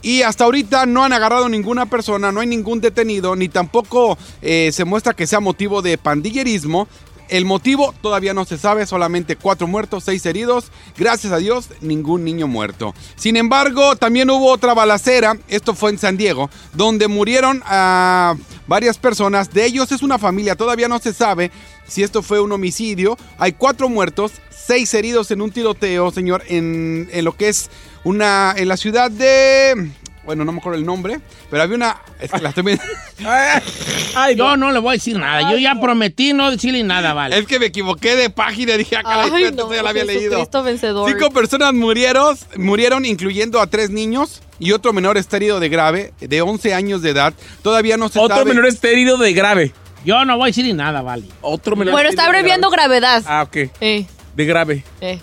Y 0.02 0.24
hasta 0.24 0.46
ahorita 0.46 0.86
no 0.86 1.04
han 1.04 1.14
agarrado 1.14 1.48
ninguna 1.48 1.86
persona, 1.86 2.32
no 2.32 2.40
hay 2.40 2.48
ningún 2.48 2.82
detenido, 2.82 3.36
ni 3.36 3.50
tampoco 3.50 4.18
eh, 4.42 4.72
se 4.74 4.86
muestra 4.86 5.14
que 5.14 5.28
sea 5.28 5.40
motivo 5.40 5.82
de 5.82 5.98
pandillerismo. 5.98 6.88
El 7.30 7.46
motivo 7.46 7.94
todavía 8.02 8.34
no 8.34 8.44
se 8.44 8.58
sabe, 8.58 8.86
solamente 8.86 9.38
cuatro 9.38 9.66
muertos, 9.66 10.04
seis 10.04 10.26
heridos. 10.26 10.66
Gracias 10.98 11.32
a 11.32 11.38
Dios, 11.38 11.70
ningún 11.80 12.26
niño 12.26 12.46
muerto. 12.46 12.94
Sin 13.16 13.38
embargo, 13.38 13.96
también 13.96 14.30
hubo 14.30 14.52
otra 14.52 14.74
balacera, 14.74 15.38
esto 15.48 15.74
fue 15.74 15.92
en 15.92 15.98
San 15.98 16.18
Diego, 16.18 16.50
donde 16.74 17.08
murieron 17.08 17.64
a 17.66 18.36
varias 18.68 18.98
personas. 18.98 19.54
De 19.54 19.66
ellos 19.66 19.94
es 19.94 20.04
una 20.04 20.18
familia, 20.18 20.58
todavía 20.58 20.90
no 20.90 21.00
se 21.00 21.14
sabe 21.14 21.52
si 21.88 22.04
esto 22.04 22.22
fue 22.22 22.42
un 22.42 22.52
homicidio. 22.52 23.18
Hay 23.38 23.54
cuatro 23.54 23.88
muertos, 23.88 24.34
seis 24.72 24.94
heridos 24.94 25.30
en 25.32 25.42
un 25.42 25.52
tiroteo, 25.52 26.12
señor, 26.12 26.44
en, 26.48 27.10
en 27.12 27.26
lo 27.26 27.36
que 27.36 27.50
es 27.50 27.70
una. 28.06 28.54
en 28.56 28.70
la 28.70 28.78
ciudad 28.78 29.12
de. 29.12 29.92
Bueno, 30.24 30.46
no 30.46 30.54
me 30.54 30.60
acuerdo 30.60 30.80
el 30.80 30.86
nombre, 30.86 31.20
pero 31.50 31.62
había 31.64 31.76
una. 31.76 31.98
Es 32.22 32.32
que 32.32 32.40
la 32.40 32.50
estoy. 32.50 32.80
Ay, 34.16 34.36
Yo 34.38 34.56
no 34.56 34.72
le 34.72 34.80
voy 34.80 34.92
a 34.92 34.94
decir 34.94 35.18
nada. 35.18 35.52
Yo 35.52 35.58
ya 35.58 35.76
prometí 35.76 36.32
no 36.32 36.50
decirle 36.52 36.84
nada, 36.84 37.14
vale. 37.22 37.38
Es 37.38 37.46
que 37.48 37.60
me 37.60 37.66
equivoqué 37.66 38.16
de 38.16 38.30
página, 38.30 38.78
dije 38.78 38.96
acá 38.96 39.18
la 39.18 39.24
Ay, 39.24 39.30
espérate, 39.44 39.56
no, 39.58 39.74
ya 39.74 39.84
la 39.84 39.90
había 39.90 40.06
leído. 40.06 40.48
Vencedor. 40.64 41.10
Cinco 41.10 41.32
personas 41.32 41.74
murieron, 41.74 42.38
murieron, 42.56 43.04
incluyendo 43.04 43.60
a 43.60 43.68
tres 43.68 43.90
niños 43.90 44.42
y 44.58 44.72
otro 44.72 44.94
menor 44.94 45.18
está 45.18 45.36
herido 45.36 45.60
de 45.60 45.68
grave, 45.68 46.14
de 46.22 46.42
11 46.42 46.74
años 46.76 47.02
de 47.02 47.10
edad. 47.10 47.34
Todavía 47.62 47.98
no 47.98 48.08
se 48.08 48.20
Otro 48.20 48.38
sabe. 48.38 48.50
menor 48.50 48.68
está 48.68 48.88
herido 48.88 49.18
de 49.18 49.34
grave. 49.34 49.74
Yo 50.06 50.24
no 50.24 50.38
voy 50.38 50.46
a 50.46 50.48
decir 50.48 50.74
nada, 50.74 51.02
vale. 51.02 51.26
Otro 51.42 51.76
menor 51.76 51.92
Bueno, 51.94 52.10
está 52.10 52.26
abreviando 52.26 52.70
gravedad. 52.70 53.22
Ah, 53.26 53.44
ok. 53.44 53.58
Eh, 53.82 54.06
De 54.36 54.46
grave. 54.46 54.84
eh. 55.02 55.20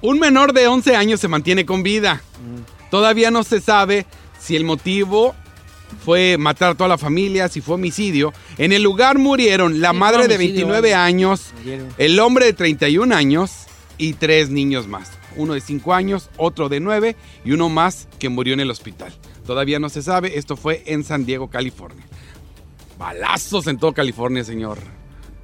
Un 0.00 0.18
menor 0.18 0.52
de 0.52 0.66
11 0.66 0.96
años 0.96 1.18
se 1.20 1.28
mantiene 1.28 1.64
con 1.64 1.82
vida. 1.82 2.20
Todavía 2.90 3.30
no 3.30 3.42
se 3.42 3.60
sabe 3.62 4.04
si 4.38 4.54
el 4.54 4.62
motivo 4.64 5.34
fue 6.04 6.36
matar 6.38 6.72
a 6.72 6.74
toda 6.74 6.88
la 6.88 6.98
familia, 6.98 7.48
si 7.48 7.62
fue 7.62 7.76
homicidio. 7.76 8.32
En 8.58 8.72
el 8.72 8.82
lugar 8.82 9.16
murieron 9.18 9.80
la 9.80 9.92
Sí, 9.92 9.96
madre 9.96 10.28
de 10.28 10.34
homicidio, 10.34 10.66
29 10.66 10.80
vale. 10.90 10.94
años, 10.94 11.52
Murieron. 11.58 11.88
el 11.96 12.20
hombre 12.20 12.44
de 12.46 12.52
31 12.52 13.14
años 13.14 13.52
y 13.96 14.12
tres 14.12 14.50
niños 14.50 14.86
más. 14.88 15.10
Uno 15.36 15.54
de 15.54 15.60
5 15.62 15.94
años, 15.94 16.28
otro 16.36 16.68
de 16.68 16.80
9 16.80 17.16
y 17.44 17.52
uno 17.52 17.70
más 17.70 18.06
que 18.18 18.28
murió 18.28 18.52
en 18.52 18.60
el 18.60 18.70
hospital. 18.70 19.12
Todavía 19.46 19.78
no 19.78 19.88
se 19.88 20.02
sabe, 20.02 20.38
esto 20.38 20.56
fue 20.56 20.82
en 20.86 21.02
San 21.04 21.24
Diego, 21.24 21.48
California. 21.48 22.04
Balazos 22.98 23.66
en 23.66 23.78
todo 23.78 23.92
California, 23.94 24.44
señor. 24.44 24.78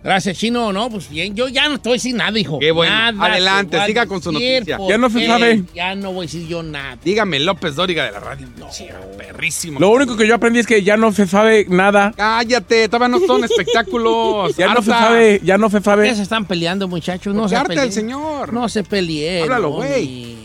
Gracias, 0.03 0.39
Chino. 0.39 0.73
No, 0.73 0.89
pues 0.89 1.11
bien. 1.11 1.35
Yo 1.35 1.49
ya 1.49 1.69
no 1.69 1.75
estoy 1.75 1.99
sin 1.99 2.17
nada, 2.17 2.39
hijo. 2.39 2.59
Qué 2.59 2.71
bueno. 2.71 2.93
Nada 3.13 3.33
Adelante, 3.33 3.79
siga 3.87 4.07
con 4.07 4.23
su 4.23 4.33
noticia. 4.33 4.79
Ya 4.89 4.97
no 4.99 5.11
se 5.11 5.27
sabe. 5.27 5.65
Ya 5.75 5.95
no 5.95 6.13
voy 6.13 6.25
a 6.25 6.27
decir 6.27 6.47
yo 6.49 6.63
nada. 6.63 6.97
Dígame, 7.05 7.39
López 7.41 7.75
Dóriga 7.77 8.05
de 8.05 8.13
la 8.13 8.21
radio. 8.21 8.47
Sí, 8.71 8.87
perrísimo. 9.19 9.79
Lo 9.79 9.91
único 9.91 10.17
que 10.17 10.27
yo 10.27 10.35
aprendí 10.35 10.61
es 10.61 10.67
que 10.67 10.83
ya 10.83 10.97
no 10.97 11.13
se 11.13 11.27
sabe 11.27 11.67
nada. 11.69 12.13
Cállate, 12.17 12.89
todavía 12.89 13.09
no 13.19 13.27
son 13.27 13.45
espectáculos. 13.91 14.57
Ya 14.57 14.73
no 14.73 14.81
se 14.83 14.91
sabe, 14.91 15.41
ya 15.45 15.59
no 15.59 15.69
se 15.69 15.81
¿Por 15.81 15.83
qué 15.83 16.07
sabe. 16.09 16.15
se 16.15 16.23
están 16.23 16.47
peleando, 16.47 16.89
muchachos? 16.89 17.35
No 17.35 17.49
se 17.49 17.57
harta 17.57 17.73
el 17.73 17.79
peleen. 17.79 17.93
señor. 17.93 18.53
No 18.53 18.69
se 18.69 18.83
peleen. 18.85 19.43
Háblalo, 19.45 19.69
no, 19.71 19.77
güey. 19.77 20.37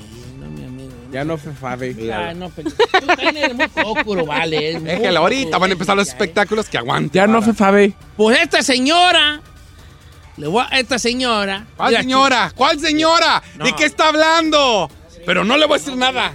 Mi- 1.24 1.29
No, 1.29 1.38
mi 1.77 1.86
amigo. 1.86 2.05
Ya 2.07 2.34
no 2.34 2.34
no 2.48 2.50
peleen. 2.50 2.75
Tú 3.00 3.05
también 3.07 3.38
eres 3.38 3.55
muy 3.55 3.67
cócuro, 3.69 4.25
vale. 4.25 4.72
es 4.72 4.81
muy 4.81 4.89
Déjala 4.91 5.19
ahorita, 5.19 5.43
cócuro, 5.45 5.60
van 5.60 5.69
a 5.69 5.74
empezar 5.74 5.95
los 5.95 6.07
ya, 6.07 6.12
¿eh? 6.12 6.15
espectáculos 6.15 6.69
que 6.69 6.77
aguante. 6.77 7.15
Ya 7.15 7.27
no 7.27 7.41
se 7.41 7.53
sabe. 7.53 7.93
Pues 8.17 8.39
esta 8.39 8.62
señora. 8.63 9.41
Le 10.38 10.48
voy 10.48 10.65
a 10.69 10.79
esta 10.79 11.00
señora. 11.00 11.65
¿Cuál 11.77 11.95
señora? 11.98 12.51
¿Cuál 12.55 12.79
señora? 12.79 13.41
¿De 13.63 13.72
qué 13.74 13.86
está 13.86 14.10
hablando? 14.10 14.89
Pero 15.25 15.43
no 15.45 15.55
le 15.57 15.65
voy 15.65 15.75
a 15.75 15.79
decir 15.79 15.95
nada. 15.95 16.34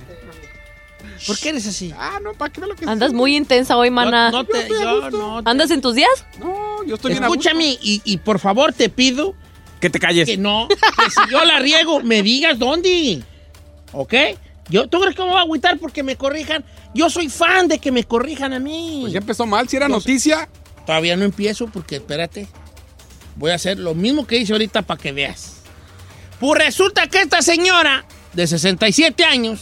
¿Por 1.27 1.39
qué 1.39 1.51
eres 1.51 1.67
así? 1.67 1.93
Ah, 1.99 2.19
no, 2.23 2.33
¿para 2.33 2.51
qué 2.51 2.63
ve 2.63 2.67
lo 2.67 2.75
que 2.75 2.87
Andas 2.89 3.13
muy 3.13 3.37
intensa 3.37 3.77
hoy, 3.77 3.91
mana. 3.91 4.31
No, 4.31 4.39
no 4.39 4.45
te, 4.47 4.67
yo 4.71 5.11
no 5.11 5.43
te- 5.43 5.51
¿Andas 5.51 5.71
en 5.71 5.83
tus 5.83 5.95
días? 5.95 6.09
No, 6.39 6.83
yo 6.87 6.95
estoy 6.95 7.13
bien 7.13 7.25
a 7.25 7.29
gusto. 7.29 7.41
Escúchame 7.43 7.79
y, 7.83 8.01
y 8.05 8.17
por 8.17 8.39
favor 8.39 8.73
te 8.73 8.89
pido 8.89 9.35
Que 9.81 9.91
te 9.91 9.99
calles. 10.01 10.25
que 10.27 10.39
no, 10.39 10.67
que 10.69 11.11
si 11.11 11.31
yo 11.31 11.45
la 11.45 11.59
riego, 11.59 12.01
me 12.01 12.23
digas 12.23 12.59
dónde. 12.59 13.23
¿Ok? 13.93 14.15
Yo, 14.71 14.89
¿Tú 14.89 15.01
crees 15.01 15.15
que 15.17 15.23
me 15.23 15.29
voy 15.31 15.39
a 15.39 15.43
agüitar 15.43 15.79
porque 15.79 16.03
me 16.03 16.17
corrijan? 16.17 16.65
Yo 16.95 17.11
soy 17.11 17.29
fan 17.29 17.69
de 17.69 17.79
que 17.79 17.91
me 17.93 18.05
corrijan 18.05 18.53
a 18.53 18.61
mí. 18.61 18.99
Pues 19.03 19.13
ya 19.13 19.19
empezó 19.19 19.47
mal. 19.47 19.69
Si 19.69 19.77
era 19.77 19.89
Yo- 19.89 19.95
noticia, 19.95 20.49
Todavía 20.87 21.15
no 21.17 21.25
empiezo 21.25 21.67
porque, 21.69 21.97
espérate, 21.97 22.49
voy 23.37 23.51
a 23.53 23.55
hacer 23.55 23.79
lo 23.79 23.95
mismo 23.95 24.27
que 24.27 24.39
hice 24.39 24.53
ahorita 24.53 24.83
para 24.83 25.01
que 25.01 25.13
veas. 25.13 25.57
Pues 26.41 26.65
resulta 26.65 27.07
que 27.07 27.21
esta 27.21 27.43
señora 27.43 28.05
de 28.33 28.47
67 28.47 29.23
años 29.25 29.61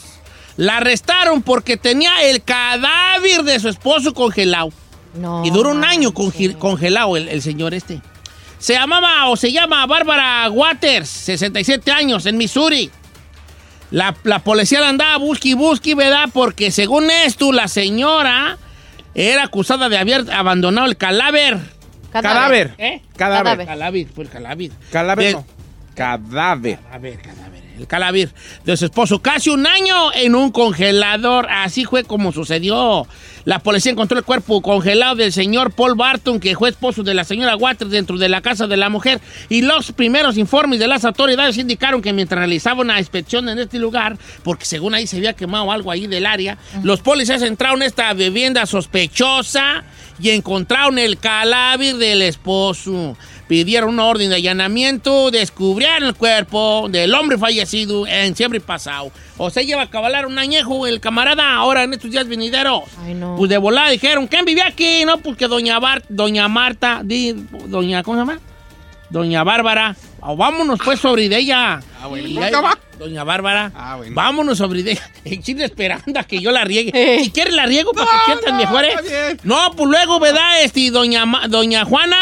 la 0.57 0.79
arrestaron 0.79 1.43
porque 1.43 1.77
tenía 1.77 2.23
el 2.23 2.43
cadáver 2.45 3.43
de 3.43 3.61
su 3.61 3.69
esposo 3.69 4.15
congelado. 4.15 4.71
No. 5.15 5.45
Y 5.45 5.51
duró 5.51 5.73
un 5.73 5.85
año 5.85 6.13
congelado 6.15 7.17
el, 7.17 7.29
el 7.29 7.43
señor 7.43 7.75
este. 7.75 8.01
Se 8.59 8.75
llamaba 8.75 9.29
o 9.29 9.37
se 9.37 9.53
llama 9.53 9.85
Bárbara 9.87 10.49
Waters, 10.51 11.09
67 11.09 11.91
años, 11.91 12.25
en 12.27 12.37
Missouri. 12.39 12.91
La, 13.91 14.15
la 14.25 14.41
policía 14.41 14.81
la 14.81 14.91
andaba 14.91 15.17
busqui 15.17 15.55
busqui, 15.55 15.95
¿verdad? 15.95 16.29
Porque 16.33 16.71
según 16.71 17.11
esto, 17.11 17.53
la 17.53 17.69
señora 17.69 18.59
era 19.15 19.45
acusada 19.45 19.89
de 19.89 19.99
haber 19.99 20.31
abandonado 20.33 20.87
el 20.87 20.97
cadáver. 20.97 21.59
Cadáver. 22.13 22.75
¿Eh? 22.79 23.03
Cadáver. 23.17 23.67
Cadáver, 23.67 24.07
fue 24.15 24.25
el 24.25 24.31
cadáver. 24.31 24.71
Cadáver 24.91 25.27
De- 25.27 25.33
no. 25.35 25.47
Cadáver. 25.95 26.79
Cadáver, 26.79 27.19
cadáver. 27.19 27.48
El 27.79 27.87
cadáver 27.87 28.31
de 28.65 28.77
su 28.77 28.87
esposo. 28.87 29.21
Casi 29.21 29.51
un 29.51 29.67
año 29.67 30.13
en 30.15 30.35
un 30.35 30.51
congelador. 30.51 31.47
Así 31.51 31.85
fue 31.85 32.05
como 32.05 32.33
sucedió. 32.33 33.07
La 33.45 33.61
policía 33.61 33.93
encontró 33.93 34.19
el 34.19 34.25
cuerpo 34.25 34.61
congelado 34.61 35.15
del 35.15 35.33
señor 35.33 35.73
Paul 35.73 35.95
Barton, 35.95 36.41
que 36.41 36.57
fue 36.57 36.71
esposo 36.71 37.03
de 37.03 37.15
la 37.15 37.25
señora 37.25 37.57
Waters 37.57 37.91
dentro 37.91 38.19
de 38.19 38.29
la 38.29 38.43
casa 38.43 38.67
de 38.67 38.77
la 38.77 38.91
mujer. 38.91 39.21
Y 39.49 39.63
los 39.63 39.93
primeros 39.93 40.37
informes 40.37 40.81
de 40.81 40.89
las 40.89 41.05
autoridades 41.05 41.57
indicaron 41.57 42.03
que 42.03 42.13
mientras 42.13 42.39
realizaban 42.39 42.81
una 42.81 42.99
inspección 42.99 43.49
en 43.49 43.59
este 43.59 43.79
lugar, 43.79 44.19
porque 44.43 44.65
según 44.65 44.95
ahí 44.95 45.07
se 45.07 45.17
había 45.17 45.33
quemado 45.33 45.73
algo 45.73 45.91
ahí 45.91 46.07
del 46.07 46.27
área, 46.27 46.59
los 46.83 47.01
policías 47.01 47.43
entraron 47.43 47.81
a 47.83 47.87
esta 47.87 48.13
vivienda 48.13 48.67
sospechosa 48.67 49.85
y 50.21 50.31
encontraron 50.31 50.99
el 50.99 51.19
cadáver 51.19 51.97
del 51.97 52.23
esposo. 52.23 53.17
Pidieron 53.49 53.89
una 53.91 54.05
orden 54.05 54.29
de 54.31 54.37
allanamiento, 54.37 55.31
descubrieron 55.31 56.05
el 56.05 56.15
cuerpo 56.15 56.87
del 56.91 57.15
hombre 57.15 57.39
fallecido 57.39 58.07
en 58.07 58.29
diciembre 58.33 58.61
pasado. 58.61 59.11
O 59.39 59.49
sea, 59.51 59.63
lleva 59.63 59.83
a 59.83 59.91
cabalar 59.91 60.27
un 60.27 60.39
añejo 60.39 60.87
el 60.87 61.01
camarada 61.01 61.55
ahora 61.55 61.83
en 61.85 61.95
estos 61.95 62.11
días 62.11 62.29
venideros. 62.29 62.83
Ay, 63.05 63.15
no. 63.15 63.37
Pues 63.37 63.49
de 63.49 63.57
volada 63.57 63.89
dijeron, 63.89 64.27
¿quién 64.27 64.45
vivía 64.45 64.67
aquí? 64.67 65.05
No, 65.07 65.19
pues 65.19 65.37
que 65.39 65.49
doña, 65.49 65.79
Bar 65.79 66.03
doña 66.11 66.47
Marta, 66.49 67.01
di- 67.03 67.33
doña, 67.67 68.03
¿cómo 68.03 68.17
se 68.19 68.21
llama? 68.21 68.41
Doña 69.11 69.43
Bárbara. 69.43 69.97
Oh, 70.21 70.37
vámonos 70.37 70.79
pues 70.85 71.01
sobre 71.01 71.31
de 71.31 71.39
ella. 71.39 71.81
bueno. 72.07 72.29
Y. 72.29 72.35
Doña 72.99 73.23
Bárbara. 73.25 73.73
Ah, 73.75 73.97
bueno. 73.97 74.15
Vámonos 74.15 74.59
sobre 74.59 74.83
de 74.83 74.91
ella. 74.93 75.11
En 75.25 75.43
Chile 75.43 75.65
esperando 75.65 76.19
a 76.21 76.25
que 76.25 76.41
yo 76.41 76.51
la 76.51 76.65
riegue. 76.65 76.91
Eh. 76.93 77.25
Si 77.25 77.31
quieres 77.31 77.55
la 77.55 77.65
riego 77.65 77.93
para 77.93 78.05
No, 78.07 78.11
que 78.19 78.25
sientan 78.33 78.55
no, 78.55 78.61
mejores. 78.61 78.95
bien. 79.03 79.41
No, 79.45 79.71
pues 79.75 79.89
luego, 79.89 80.21
¿verdad? 80.21 80.63
Este, 80.63 80.91
doña, 80.91 81.25
doña 81.49 81.85
Juana, 81.87 82.19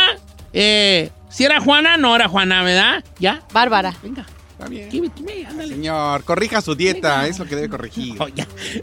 eh, 0.53 1.11
si 1.37 1.45
era 1.45 1.61
Juana, 1.61 1.97
no 1.99 2.15
era 2.17 2.29
Juana, 2.29 2.63
¿verdad? 2.63 3.05
¿Ya? 3.19 3.43
Bárbara. 3.53 3.95
Venga. 4.03 4.25
Está 4.53 4.69
bien. 4.69 4.91
Give 4.91 5.07
it 5.07 5.15
to 5.15 5.23
me, 5.23 5.45
ándale. 5.47 5.75
Señor, 5.75 6.25
corrija 6.25 6.63
su 6.63 6.75
dieta, 6.75 7.27
es 7.27 7.39
lo 7.39 7.45
que 7.45 7.57
debe 7.57 7.69
corregir. 7.69 8.17
Oh, 8.21 8.29
ya. 8.29 8.47
Ya 8.47 8.83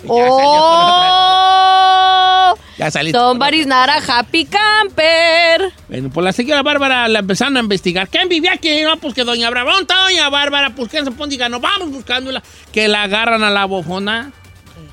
¡Oh! 1.24 2.58
Ya 2.78 2.92
saliste 2.92 3.18
Somebody's 3.18 3.66
not 3.68 3.90
a 3.90 3.98
happy 3.98 4.46
camper. 4.46 5.72
Bueno, 5.88 6.10
pues 6.12 6.24
la 6.24 6.32
señora 6.34 6.62
Bárbara 6.64 7.08
la 7.08 7.20
empezaron 7.20 7.58
a 7.58 7.60
investigar. 7.62 8.08
¿Quién 8.10 8.30
vivía 8.30 8.54
aquí? 8.54 8.82
No, 8.84 8.98
pues 8.98 9.14
que 9.14 9.24
doña 9.24 9.50
Bárbara. 9.50 9.76
¿Dónde 9.78 9.94
está 9.94 10.04
doña 10.04 10.30
Bárbara? 10.30 10.76
Pues 10.76 10.90
que 10.90 11.04
se 11.04 11.12
pone 11.12 11.32
diga, 11.32 11.50
no 11.50 11.60
vamos 11.60 11.92
buscándola. 11.92 12.42
Que 12.72 12.88
la 12.88 13.04
agarran 13.04 13.44
a 13.44 13.50
la 13.50 13.66
bofona 13.66 14.32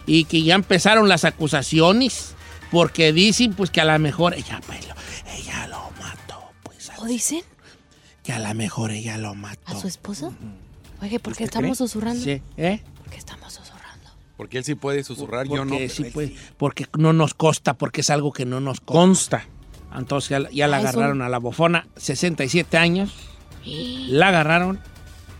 y 0.06 0.24
que 0.24 0.42
ya 0.42 0.54
empezaron 0.54 1.08
las 1.08 1.24
acusaciones. 1.24 2.34
Porque 2.70 3.12
dicen, 3.12 3.52
pues 3.54 3.70
que 3.70 3.80
a 3.80 3.84
lo 3.84 3.98
mejor 3.98 4.34
ella, 4.34 4.60
pues, 4.66 4.86
lo- 4.86 4.94
ella 5.34 5.66
lo 5.68 5.90
mató. 6.00 6.40
Pues 6.62 6.90
¿O 6.98 7.04
dicen? 7.04 7.42
Que 8.30 8.36
a 8.36 8.48
lo 8.48 8.54
mejor 8.54 8.90
ella 8.92 9.16
lo 9.18 9.34
mató. 9.34 9.60
¿A 9.76 9.80
su 9.80 9.88
esposo? 9.88 10.32
Oye, 11.02 11.18
¿por 11.18 11.34
qué 11.36 11.44
estamos 11.44 11.78
susurrando? 11.78 12.22
Sí, 12.22 12.40
¿eh? 12.56 12.80
¿Por 13.02 13.10
qué 13.10 13.16
estamos 13.18 13.52
susurrando? 13.52 14.08
Porque 14.36 14.58
él 14.58 14.64
sí 14.64 14.74
puede 14.74 15.02
susurrar, 15.02 15.46
yo 15.48 15.64
no. 15.64 15.70
Porque, 15.72 15.88
sí, 15.88 16.04
sí. 16.12 16.36
porque 16.56 16.86
no 16.96 17.12
nos 17.12 17.34
costa, 17.34 17.74
porque 17.74 18.02
es 18.02 18.10
algo 18.10 18.32
que 18.32 18.44
no 18.46 18.60
nos 18.60 18.80
consta. 18.80 19.38
Consta. 19.40 19.98
Entonces 19.98 20.30
ya, 20.30 20.38
la- 20.40 20.50
ya 20.50 20.68
la 20.68 20.76
Ah, 20.76 20.80
agarraron 20.80 21.22
a 21.22 21.28
la 21.28 21.38
bofona, 21.38 21.88
67 21.96 22.76
años. 22.78 23.12
La 23.64 24.28
agarraron 24.28 24.78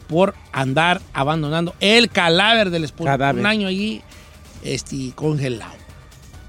por 0.09 0.35
andar 0.52 1.00
abandonando 1.12 1.75
el 1.80 2.11
cadáver 2.11 2.70
del 2.70 2.85
esposo. 2.85 3.04
Cadáver. 3.06 3.40
Un 3.40 3.47
año 3.47 3.68
allí 3.68 4.02
este, 4.64 5.12
congelado. 5.14 5.73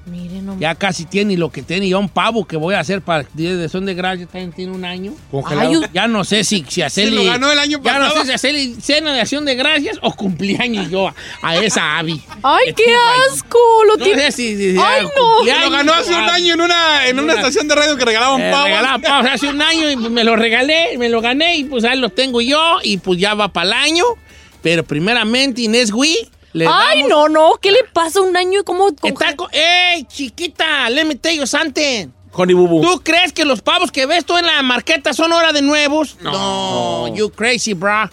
Miren, 0.06 0.46
no 0.48 0.58
Ya 0.60 0.74
casi 0.74 1.06
tiene 1.06 1.38
lo 1.38 1.52
que 1.52 1.62
tiene. 1.62 1.88
Ya 1.88 1.98
un 2.00 2.10
pavo 2.10 2.46
que 2.46 2.58
voy 2.58 2.74
a 2.74 2.80
hacer 2.80 3.02
para 3.02 3.22
el 3.22 3.28
Día 3.34 3.56
de 3.56 3.70
Son 3.70 3.86
de 3.86 3.94
Gracia 3.94 4.26
también 4.26 4.52
tiene 4.52 4.72
un 4.72 4.84
año. 4.84 5.14
Congelado. 5.30 5.70
Ay, 5.84 5.90
Ya 5.94 6.08
no 6.08 6.24
sé 6.24 6.44
si, 6.44 6.66
si 6.68 6.82
hacerle. 6.82 7.24
lo 7.24 7.32
ganó 7.32 7.52
el 7.52 7.60
año 7.60 7.80
Ya 7.84 8.00
no 8.00 8.10
sé 8.12 8.26
si 8.26 8.32
hacerle 8.32 8.74
cena 8.82 9.14
de 9.14 9.22
acción 9.22 9.46
de 9.46 9.54
gracias 9.56 10.00
o 10.02 10.12
cumpleaños 10.16 10.90
yo 10.90 11.08
a, 11.08 11.14
a 11.44 11.56
esa 11.58 12.00
Abby. 12.00 12.20
¡Ay, 12.42 12.74
Que 12.74 12.84
qué 12.86 12.96
asco! 13.32 13.60
Lo 13.88 13.98
No 13.98 14.04
tiene- 14.04 14.24
sé 14.24 14.32
si. 14.32 14.56
si- 14.56 14.78
¡Ay, 14.80 15.02
si- 15.02 15.20
no! 15.20 15.36
cumpleaños 15.36 15.66
Lo 15.66 15.72
ganó 15.72 15.94
hace 15.94 16.14
un 16.16 16.30
año 16.30 16.54
en 16.56 16.62
una, 16.62 17.08
en 17.08 17.20
una 17.20 17.34
Mira. 17.34 17.36
estación 17.36 17.68
de 17.68 17.76
radio 17.76 17.96
que 17.96 18.06
regalaban 18.06 18.42
Eh, 18.42 18.50
pavos. 18.52 18.66
regalaba 18.66 18.98
pavos 19.00 19.30
hace 19.32 19.48
un 19.50 19.62
año 19.62 19.90
y 19.92 19.96
me 19.98 20.24
lo 20.24 20.36
regalé, 20.36 20.98
me 20.98 21.10
lo 21.10 21.22
gané 21.22 21.58
y 21.58 21.64
pues 21.66 21.84
ahí 21.84 22.00
los 22.00 22.16
tengo 22.16 22.42
yo 22.42 22.80
y 22.84 22.98
pues 22.98 23.20
ya 23.20 23.36
va 23.36 23.50
para 23.54 23.68
el 23.68 23.74
año. 23.74 24.06
Pero 24.64 24.84
primeramente 24.84 25.62
Inés 25.62 25.92
Gui 25.92 26.18
le 26.54 26.68
¡Ay, 26.68 27.04
damos- 27.04 27.10
no, 27.10 27.30
no! 27.30 27.52
¿Qué 27.62 27.72
le 27.72 27.84
pasa 27.94 28.20
a 28.20 28.22
un 28.24 28.36
año 28.36 28.62
y 28.62 28.64
cómo 28.64 28.90
Está 29.04 29.36
co- 29.36 29.50
¡Ey, 29.52 30.04
chiquita! 30.06 30.90
Let 30.90 31.06
me 31.06 31.16
tell 31.16 31.36
you 31.38 31.48
something. 31.48 32.08
Honey 32.34 32.56
Boo 32.56 32.68
Boo. 32.68 32.82
¿Tú 32.82 33.02
crees 33.04 33.34
que 33.34 33.44
los 33.46 33.62
pavos 33.62 33.92
que 33.92 34.06
ves 34.06 34.26
tú 34.26 34.38
en 34.38 34.46
la 34.46 34.62
marqueta 34.62 35.14
son 35.14 35.34
hora 35.34 35.52
de 35.52 35.62
nuevos? 35.62 36.18
No, 36.22 37.08
you 37.14 37.30
crazy, 37.30 37.74
bra. 37.74 38.10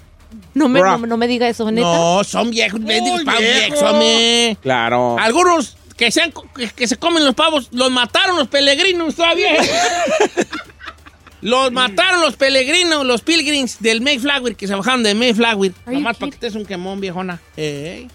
No 0.54 0.68
me, 0.68 0.80
no, 0.80 0.98
no 0.98 1.16
me 1.16 1.26
diga 1.28 1.48
eso, 1.48 1.70
neta. 1.70 1.86
No, 1.86 2.24
son 2.24 2.50
viejos, 2.50 2.82
bendigos 2.82 3.22
pavos 3.22 3.40
viejo. 3.40 3.58
viejos, 3.58 3.82
hombre. 3.82 4.56
Claro. 4.60 5.16
Algunos 5.18 5.76
que, 5.96 6.10
sean, 6.10 6.32
que, 6.56 6.68
que 6.68 6.88
se 6.88 6.96
comen 6.96 7.24
los 7.24 7.34
pavos, 7.34 7.68
los 7.70 7.90
mataron 7.90 8.36
los 8.36 8.48
peregrinos 8.48 9.14
todavía. 9.14 9.52
los 11.40 11.70
mataron 11.72 12.20
los 12.20 12.34
peregrinos, 12.36 13.06
los 13.06 13.22
pilgrims 13.22 13.80
del 13.80 14.00
Mayflower, 14.00 14.56
que 14.56 14.66
se 14.66 14.74
bajaron 14.74 15.02
de 15.04 15.14
Mayflower. 15.14 15.72
Nomás 15.86 16.16
para 16.16 16.30
que 16.30 16.36
kidding? 16.36 16.46
estés 16.48 16.54
un 16.56 16.66
quemón, 16.66 17.00
viejona. 17.00 17.40
Eh, 17.56 18.08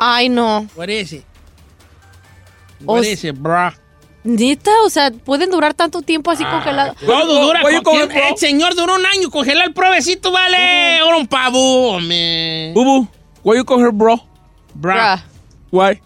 Ay, 0.00 0.28
no. 0.28 0.66
what 0.74 0.88
is 0.88 1.12
it? 1.12 1.24
O 2.86 2.94
What 2.94 3.02
s- 3.04 3.12
is 3.12 3.24
it, 3.24 3.36
bra? 3.36 3.74
Neta, 4.24 4.70
o 4.84 4.90
sea, 4.90 5.10
pueden 5.10 5.50
durar 5.50 5.72
tanto 5.74 6.02
tiempo 6.02 6.30
Ah, 6.30 6.34
así 6.34 6.44
congelado. 6.44 6.94
Todo 7.06 7.42
dura 7.46 7.60
Oye, 7.64 7.80
cualquier- 7.80 7.82
¿cómo, 7.82 8.06
bro? 8.06 8.28
El 8.30 8.36
señor 8.36 8.74
duró 8.74 8.94
un 8.96 9.06
año, 9.06 9.30
congelar 9.30 9.68
el 9.68 9.72
provecito, 9.74 10.30
vale. 10.32 10.98
Ahora 10.98 11.16
un 11.16 11.26
pavo, 11.26 11.92
hombre. 11.92 12.72
Boo. 12.74 13.08
Why 13.42 13.56
you 13.58 13.64
call 13.64 13.80
her 13.80 13.92
bro? 13.92 14.16
Bra. 14.74 14.94
Bra. 14.94 15.24
Why? 15.70 16.00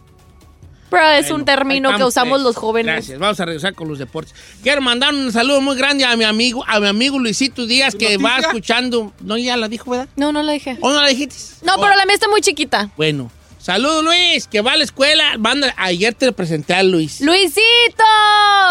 Bra 0.90 1.18
es 1.18 1.24
Bueno, 1.26 1.36
un 1.36 1.44
término 1.44 1.96
que 1.96 2.04
usamos 2.04 2.34
pues. 2.34 2.42
los 2.42 2.54
jóvenes. 2.56 2.92
Gracias. 2.94 3.18
Vamos 3.18 3.40
a 3.40 3.44
regresar 3.46 3.74
con 3.74 3.88
los 3.88 3.98
deportes. 3.98 4.32
Quiero 4.62 4.80
mandar 4.80 5.12
un 5.12 5.32
saludo 5.32 5.60
muy 5.60 5.76
grande 5.76 6.04
a 6.04 6.14
mi 6.16 6.22
amigo, 6.22 6.64
a 6.68 6.78
mi 6.78 6.86
amigo 6.86 7.18
Luisito 7.18 7.66
Díaz, 7.66 7.96
que 7.96 8.16
va 8.18 8.38
escuchando. 8.38 9.12
No, 9.20 9.36
ya 9.36 9.56
la 9.56 9.66
dijo, 9.66 9.90
¿verdad? 9.90 10.08
No, 10.14 10.30
no 10.30 10.44
lo 10.44 10.52
dije. 10.52 10.78
¿O 10.80 10.92
no 10.92 11.00
la 11.02 11.08
dijiste? 11.08 11.34
No, 11.62 11.74
Oh, 11.74 11.80
pero 11.80 11.96
la 11.96 12.06
mía 12.06 12.14
está 12.14 12.28
muy 12.28 12.40
chiquita. 12.42 12.90
Bueno. 12.96 13.28
Saludos, 13.68 14.04
Luis, 14.04 14.46
que 14.46 14.60
va 14.60 14.72
a 14.72 14.76
la 14.76 14.84
escuela. 14.84 15.38
Manda- 15.38 15.72
ayer 15.78 16.12
te 16.12 16.26
lo 16.26 16.32
presenté 16.34 16.74
a 16.74 16.82
Luis. 16.82 17.22
¡Luisito! 17.22 18.04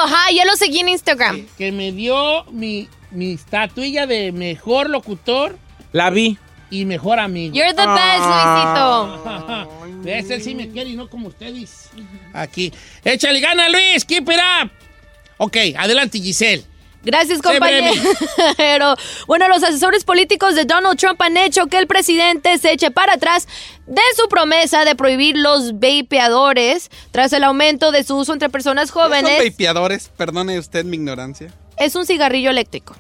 Ajá, 0.06 0.32
ya 0.32 0.46
lo 0.46 0.56
seguí 0.56 0.82
en 0.82 0.90
Instagram. 0.90 1.48
Que 1.58 1.72
me 1.72 1.92
dio 1.92 2.44
mi, 2.52 2.88
mi 3.10 3.32
estatuilla 3.34 4.06
de 4.06 4.32
mejor 4.32 4.92
locutor 4.92 5.58
La 5.94 6.12
vi. 6.12 6.38
y 6.70 6.86
mejor 6.86 7.18
amigo. 7.20 7.56
You're 7.56 7.74
the 7.74 7.88
best, 7.88 7.98
Ah. 8.22 9.66
¿Ves? 10.04 10.30
Él 10.30 10.44
sí 10.44 10.54
me 10.54 10.70
quiere 10.70 10.92
y 10.92 10.96
no 10.96 11.10
como 11.10 11.30
ustedes. 11.30 11.90
Aquí. 12.32 12.72
Échale 13.04 13.40
gana, 13.40 13.70
Luis. 13.70 14.06
Keep 14.06 14.30
it 14.30 14.38
up. 14.64 14.70
Ok, 15.38 15.58
adelante, 15.76 16.20
Giselle. 16.20 16.64
Gracias, 17.04 17.42
compañero. 17.42 17.94
Bueno, 19.28 19.48
los 19.48 19.64
asesores 19.64 20.04
políticos 20.04 20.56
de 20.56 20.66
Donald 20.66 20.98
Trump 20.98 21.22
han 21.22 21.38
hecho 21.38 21.68
que 21.68 21.78
el 21.78 21.88
presidente 21.88 22.58
se 22.58 22.72
eche 22.72 22.92
para 22.92 23.14
atrás 23.14 23.48
de 23.86 24.02
su 24.16 24.28
promesa 24.30 24.86
de 24.86 24.96
prohibir 24.96 25.38
los 25.38 25.74
vapeadores 25.80 26.90
tras 27.12 27.34
el 27.34 27.44
aumento 27.44 27.92
de 27.92 28.04
su 28.04 28.16
uso 28.18 28.34
entre 28.34 28.50
personas 28.50 28.90
¿Son 28.90 29.04
jóvenes. 29.04 29.44
vapeadores? 29.44 30.10
Perdone 30.16 30.58
usted 30.60 30.86
mi 30.86 30.98
ignorancia. 30.98 31.54
Es 31.78 31.96
un 31.96 32.06
cigarrillo 32.06 32.50
eléctrico. 32.50 32.96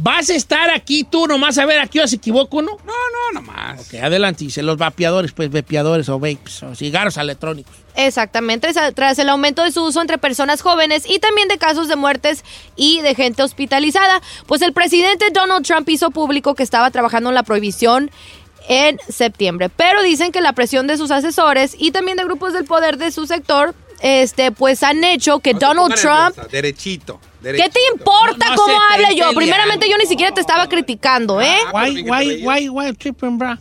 ¿Vas 0.00 0.30
a 0.30 0.34
estar 0.34 0.70
aquí 0.70 1.02
tú 1.02 1.26
nomás 1.26 1.58
a 1.58 1.66
ver 1.66 1.80
a 1.80 1.88
qué 1.88 1.98
hora 1.98 2.06
se 2.06 2.16
equivoco, 2.16 2.62
no? 2.62 2.70
No, 2.86 2.92
no, 2.92 3.40
nomás. 3.40 3.80
Ok, 3.80 3.94
adelante, 3.94 4.44
dice. 4.44 4.62
Los 4.62 4.78
vapeadores, 4.78 5.32
pues, 5.32 5.50
vapeadores 5.50 6.08
o 6.08 6.20
vapes 6.20 6.62
o 6.62 6.76
cigarros 6.76 7.16
electrónicos. 7.16 7.74
Exactamente, 7.96 8.68
tras 8.94 9.18
el 9.18 9.28
aumento 9.28 9.64
de 9.64 9.72
su 9.72 9.84
uso 9.84 10.00
entre 10.00 10.18
personas 10.18 10.62
jóvenes 10.62 11.02
y 11.04 11.18
también 11.18 11.48
de 11.48 11.58
casos 11.58 11.88
de 11.88 11.96
muertes 11.96 12.44
y 12.76 13.00
de 13.00 13.16
gente 13.16 13.42
hospitalizada, 13.42 14.22
pues 14.46 14.62
el 14.62 14.72
presidente 14.72 15.30
Donald 15.32 15.66
Trump 15.66 15.88
hizo 15.88 16.12
público 16.12 16.54
que 16.54 16.62
estaba 16.62 16.92
trabajando 16.92 17.30
en 17.30 17.34
la 17.34 17.42
prohibición 17.42 18.12
en 18.68 19.00
septiembre, 19.08 19.68
pero 19.68 20.02
dicen 20.02 20.30
que 20.30 20.40
la 20.40 20.52
presión 20.52 20.86
de 20.86 20.96
sus 20.96 21.10
asesores 21.10 21.74
y 21.76 21.90
también 21.90 22.16
de 22.16 22.24
grupos 22.24 22.52
del 22.52 22.66
poder 22.66 22.98
de 22.98 23.10
su 23.10 23.26
sector, 23.26 23.74
este, 24.00 24.52
pues 24.52 24.84
han 24.84 25.02
hecho 25.02 25.40
que 25.40 25.54
Donald 25.54 25.94
Trump 25.96 26.36
Derechito, 26.52 27.18
¿Qué 27.42 27.52
te 27.70 27.80
importa 27.94 28.46
No, 28.46 28.50
no 28.50 28.56
cómo 28.56 28.78
habla 28.92 29.12
yo? 29.12 29.32
Primeramente 29.32 29.88
yo 29.88 29.96
ni 29.96 30.06
siquiera 30.06 30.32
te 30.34 30.40
estaba 30.40 30.68
criticando, 30.68 31.40
¿eh? 31.40 31.56
Ah, 31.66 31.84
Why, 31.84 32.02
why, 32.02 32.44
why, 32.44 32.68
why 32.68 32.92
tripping, 32.94 33.38
bra? 33.38 33.58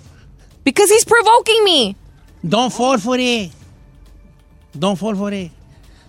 Because 0.64 0.92
he's 0.94 1.06
provoking 1.06 1.64
me. 1.64 1.96
Don't 2.42 2.72
fall 2.74 3.00
for 3.00 3.20
it. 3.20 3.52
Don't 4.74 4.98
fall 4.98 5.16
for 5.16 5.34
it. 5.34 5.52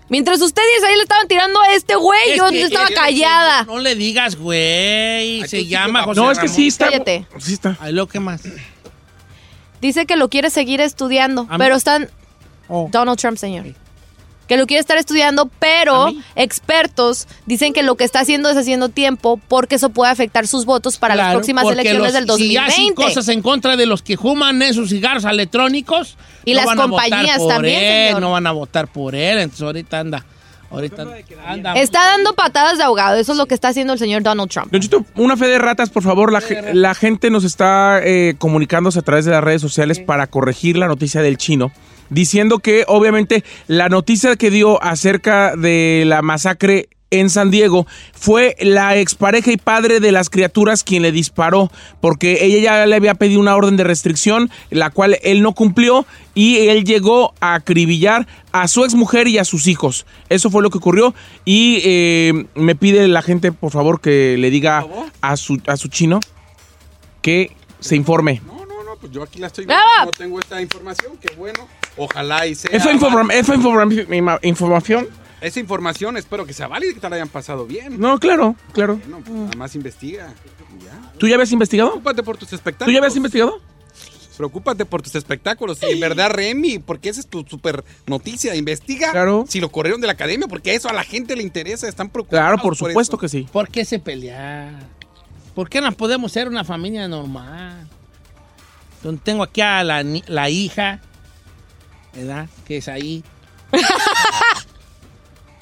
Mientras 0.08 0.40
ustedes 0.40 0.82
ahí 0.84 0.96
le 0.96 1.02
estaban 1.02 1.28
tirando 1.28 1.60
a 1.60 1.74
este 1.74 1.94
güey, 1.94 2.30
Es 2.30 2.36
yo 2.38 2.48
que- 2.48 2.62
estaba 2.62 2.86
es 2.88 2.94
callada. 2.94 3.64
No 3.64 3.78
le 3.78 3.94
digas, 3.94 4.36
güey. 4.36 5.46
Se 5.46 5.66
llama 5.66 6.02
José 6.04 6.20
No, 6.20 6.30
es 6.30 6.38
que 6.38 6.48
sí 6.48 6.68
está. 6.68 6.86
Cállate. 6.86 7.26
Sí 7.38 7.52
está. 7.52 7.76
Ay, 7.80 7.92
lo 7.92 8.08
que 8.08 8.18
más. 8.18 8.40
Dice 9.82 10.06
que 10.06 10.16
lo 10.16 10.28
quiere 10.30 10.48
seguir 10.50 10.80
estudiando, 10.80 11.46
pero 11.58 11.76
están 11.76 12.10
Oh. 12.70 12.88
Donald 12.90 13.18
Trump, 13.18 13.38
señor. 13.38 13.66
Que 14.48 14.56
lo 14.56 14.66
quiere 14.66 14.80
estar 14.80 14.96
estudiando, 14.96 15.48
pero 15.60 16.10
expertos 16.34 17.28
dicen 17.46 17.72
que 17.72 17.82
lo 17.82 17.96
que 17.96 18.04
está 18.04 18.20
haciendo 18.20 18.48
es 18.48 18.56
haciendo 18.56 18.88
tiempo 18.88 19.38
porque 19.48 19.74
eso 19.76 19.90
puede 19.90 20.10
afectar 20.10 20.46
sus 20.46 20.64
votos 20.64 20.96
para 20.98 21.14
las 21.14 21.34
próximas 21.34 21.64
elecciones 21.66 22.02
los- 22.02 22.12
del 22.14 22.26
2020. 22.26 22.72
Si 22.72 22.80
hacen 22.80 22.94
cosas 22.94 23.28
en 23.28 23.42
contra 23.42 23.76
de 23.76 23.86
los 23.86 24.02
que 24.02 24.16
fuman 24.16 24.60
esos 24.62 24.88
cigarros 24.88 25.24
electrónicos. 25.24 26.16
Y 26.44 26.52
no 26.54 26.56
las 26.60 26.66
van 26.66 26.80
a 26.80 26.86
votar 26.86 27.08
compañías 27.10 27.38
por 27.38 27.48
también, 27.48 27.82
él, 27.84 28.06
señor. 28.06 28.20
No 28.22 28.32
van 28.32 28.46
a 28.46 28.52
votar 28.52 28.88
por 28.88 29.14
él. 29.14 29.38
Entonces 29.38 29.62
ahorita 29.62 29.98
anda. 30.00 30.24
Ahorita 30.70 31.06
anda. 31.46 31.72
Está 31.74 32.04
dando 32.04 32.34
patadas 32.34 32.76
de 32.78 32.84
ahogado, 32.84 33.16
eso 33.18 33.32
es 33.32 33.38
lo 33.38 33.46
que 33.46 33.54
está 33.54 33.68
haciendo 33.68 33.94
el 33.94 33.98
señor 33.98 34.22
Donald 34.22 34.50
Trump. 34.50 34.70
Don 34.70 34.80
Chito, 34.82 35.04
una 35.16 35.36
fe 35.36 35.46
de 35.46 35.58
ratas, 35.58 35.88
por 35.88 36.02
favor. 36.02 36.30
La, 36.32 36.42
la 36.74 36.94
gente 36.94 37.30
nos 37.30 37.44
está 37.44 38.00
eh, 38.02 38.34
comunicándose 38.38 38.98
a 38.98 39.02
través 39.02 39.24
de 39.24 39.30
las 39.30 39.42
redes 39.42 39.62
sociales 39.62 39.98
para 39.98 40.26
corregir 40.26 40.76
la 40.76 40.86
noticia 40.86 41.22
del 41.22 41.38
chino. 41.38 41.72
Diciendo 42.10 42.58
que 42.58 42.84
obviamente 42.86 43.44
la 43.66 43.88
noticia 43.88 44.36
que 44.36 44.50
dio 44.50 44.82
acerca 44.82 45.56
de 45.56 46.04
la 46.06 46.22
masacre 46.22 46.88
en 47.10 47.30
San 47.30 47.50
Diego 47.50 47.86
fue 48.12 48.56
la 48.60 48.96
expareja 48.96 49.50
y 49.50 49.56
padre 49.56 50.00
de 50.00 50.12
las 50.12 50.28
criaturas 50.30 50.84
quien 50.84 51.02
le 51.02 51.12
disparó, 51.12 51.70
porque 52.00 52.44
ella 52.44 52.58
ya 52.58 52.86
le 52.86 52.96
había 52.96 53.14
pedido 53.14 53.40
una 53.40 53.56
orden 53.56 53.76
de 53.76 53.84
restricción, 53.84 54.50
la 54.70 54.90
cual 54.90 55.18
él 55.22 55.42
no 55.42 55.54
cumplió, 55.54 56.06
y 56.34 56.68
él 56.68 56.84
llegó 56.84 57.34
a 57.40 57.54
acribillar 57.54 58.26
a 58.52 58.68
su 58.68 58.84
exmujer 58.84 59.28
y 59.28 59.38
a 59.38 59.44
sus 59.44 59.66
hijos. 59.66 60.06
Eso 60.28 60.50
fue 60.50 60.62
lo 60.62 60.70
que 60.70 60.78
ocurrió, 60.78 61.14
y 61.44 61.80
eh, 61.84 62.46
me 62.54 62.74
pide 62.74 63.08
la 63.08 63.22
gente, 63.22 63.52
por 63.52 63.72
favor, 63.72 64.00
que 64.00 64.36
le 64.38 64.50
diga 64.50 64.86
a 65.20 65.36
su, 65.36 65.60
a 65.66 65.76
su 65.76 65.88
chino 65.88 66.20
que 67.22 67.52
se 67.80 67.96
informe. 67.96 68.42
No, 68.46 68.66
no, 68.66 68.84
no, 68.84 68.96
pues 69.00 69.12
yo 69.12 69.22
aquí 69.22 69.38
la 69.38 69.46
estoy 69.46 69.64
viendo, 69.64 69.82
no 70.04 70.12
tengo 70.12 70.38
esta 70.38 70.60
información, 70.60 71.16
qué 71.20 71.34
bueno. 71.36 71.66
Ojalá 71.98 72.46
y 72.46 72.54
sea. 72.54 72.70
Eso 72.72 72.90
informa- 72.90 73.32
eso 73.34 73.54
informa- 73.54 74.38
información. 74.42 75.08
Esa 75.40 75.60
información 75.60 76.16
espero 76.16 76.44
que 76.46 76.52
sea 76.52 76.66
válida 76.66 76.90
y 76.90 76.94
que 76.94 77.00
te 77.00 77.08
la 77.08 77.16
hayan 77.16 77.28
pasado 77.28 77.64
bien. 77.66 78.00
No, 78.00 78.18
claro, 78.18 78.56
claro. 78.72 78.96
Bueno, 78.96 79.20
pues 79.24 79.36
nada 79.36 79.56
más 79.56 79.74
investiga. 79.76 80.34
Ya. 80.84 81.12
¿Tú 81.18 81.28
ya 81.28 81.34
habías 81.36 81.52
investigado? 81.52 81.90
Preocúpate 81.90 82.22
por 82.24 82.36
tus 82.36 82.52
espectáculos. 82.52 82.86
¿Tú 82.88 82.92
ya 82.92 82.98
habías 82.98 83.16
investigado? 83.16 83.60
Preocúpate 84.36 84.84
por 84.84 85.02
tus 85.02 85.14
espectáculos. 85.16 85.80
Y 85.82 85.92
en 85.92 86.00
verdad, 86.00 86.30
Remy, 86.30 86.78
porque 86.80 87.08
esa 87.08 87.20
es 87.20 87.26
tu 87.28 87.44
super 87.44 87.84
noticia. 88.06 88.54
Investiga 88.56 89.10
Claro. 89.12 89.44
si 89.48 89.60
lo 89.60 89.70
corrieron 89.70 90.00
de 90.00 90.06
la 90.08 90.12
academia, 90.14 90.46
porque 90.48 90.74
eso 90.74 90.88
a 90.88 90.92
la 90.92 91.02
gente 91.04 91.34
le 91.36 91.42
interesa. 91.42 91.88
Están 91.88 92.10
preocupados. 92.10 92.44
Claro, 92.44 92.62
por 92.62 92.76
supuesto 92.76 93.16
que 93.18 93.28
sí. 93.28 93.46
¿Por 93.52 93.68
qué 93.68 93.84
se 93.84 93.98
pelear? 94.00 94.72
¿Por 95.54 95.68
qué 95.68 95.80
no 95.80 95.90
podemos 95.92 96.30
ser 96.32 96.46
una 96.48 96.62
familia 96.64 97.06
normal? 97.08 97.88
Donde 99.02 99.20
tengo 99.24 99.42
aquí 99.44 99.60
a 99.60 99.82
la 99.84 100.50
hija, 100.50 101.00
¿verdad? 102.14 102.48
Que 102.66 102.78
es 102.78 102.88
ahí. 102.88 103.22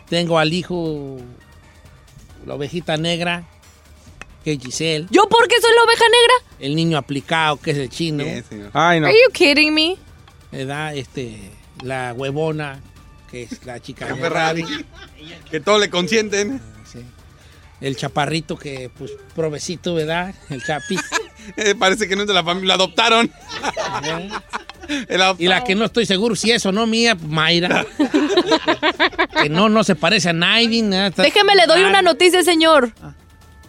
tengo 0.08 0.38
al 0.38 0.52
hijo, 0.52 1.18
la 2.46 2.54
ovejita 2.54 2.96
negra, 2.96 3.44
que 4.44 4.52
es 4.52 4.60
Giselle. 4.60 5.06
¿Yo 5.10 5.28
por 5.28 5.48
qué 5.48 5.56
soy 5.60 5.72
la 5.74 5.82
oveja 5.82 6.04
negra? 6.04 6.56
El 6.60 6.76
niño 6.76 6.98
aplicado, 6.98 7.58
que 7.58 7.72
es 7.72 7.78
el 7.78 7.90
chino. 7.90 8.24
Ay, 8.72 9.00
no. 9.00 9.06
Are 9.06 9.14
you 9.14 9.32
kidding 9.32 9.74
me? 9.74 9.96
¿Verdad? 10.52 10.96
Este, 10.96 11.50
la 11.82 12.12
huevona, 12.14 12.80
que 13.30 13.42
es 13.44 13.64
la 13.64 13.80
chica 13.80 14.08
La 14.08 14.16
Ferrari. 14.16 14.64
Que 15.50 15.60
todo 15.60 15.78
le 15.78 15.90
consienten. 15.90 16.60
Sí. 16.90 17.00
El 17.80 17.96
chaparrito 17.96 18.56
que, 18.56 18.90
pues, 18.96 19.12
provecito, 19.34 19.94
¿verdad? 19.94 20.34
El 20.48 20.62
chapis. 20.62 21.00
Eh, 21.56 21.74
parece 21.78 22.08
que 22.08 22.16
no 22.16 22.22
es 22.22 22.28
de 22.28 22.34
la 22.34 22.44
familia. 22.44 22.68
Lo 22.68 22.74
adoptaron. 22.74 23.30
Y 25.38 25.46
la 25.48 25.64
que 25.64 25.74
no 25.74 25.84
estoy 25.84 26.06
seguro 26.06 26.36
si 26.36 26.52
es 26.52 26.64
o 26.66 26.72
no 26.72 26.86
mía, 26.86 27.16
Mayra. 27.16 27.84
que 29.42 29.48
no, 29.48 29.68
no 29.68 29.84
se 29.84 29.94
parece 29.96 30.30
a 30.30 30.32
nadie. 30.32 30.82
Déjeme, 30.82 31.54
le 31.56 31.66
doy 31.66 31.82
Ah, 31.82 31.88
una 31.88 32.02
noticia, 32.02 32.42
señor. 32.42 32.92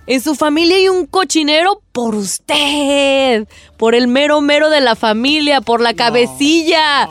En 0.06 0.22
su 0.22 0.36
familia 0.36 0.78
hay 0.78 0.88
un 0.90 1.06
cochinero 1.06 1.82
por 1.92 2.16
usted. 2.16 3.48
Por 3.78 3.94
el 3.96 4.08
mero 4.08 4.40
mero 4.42 4.70
de 4.70 4.80
la 4.80 4.96
familia, 4.96 5.60
por 5.62 5.82
la 5.82 5.94
cabecilla. 5.94 7.10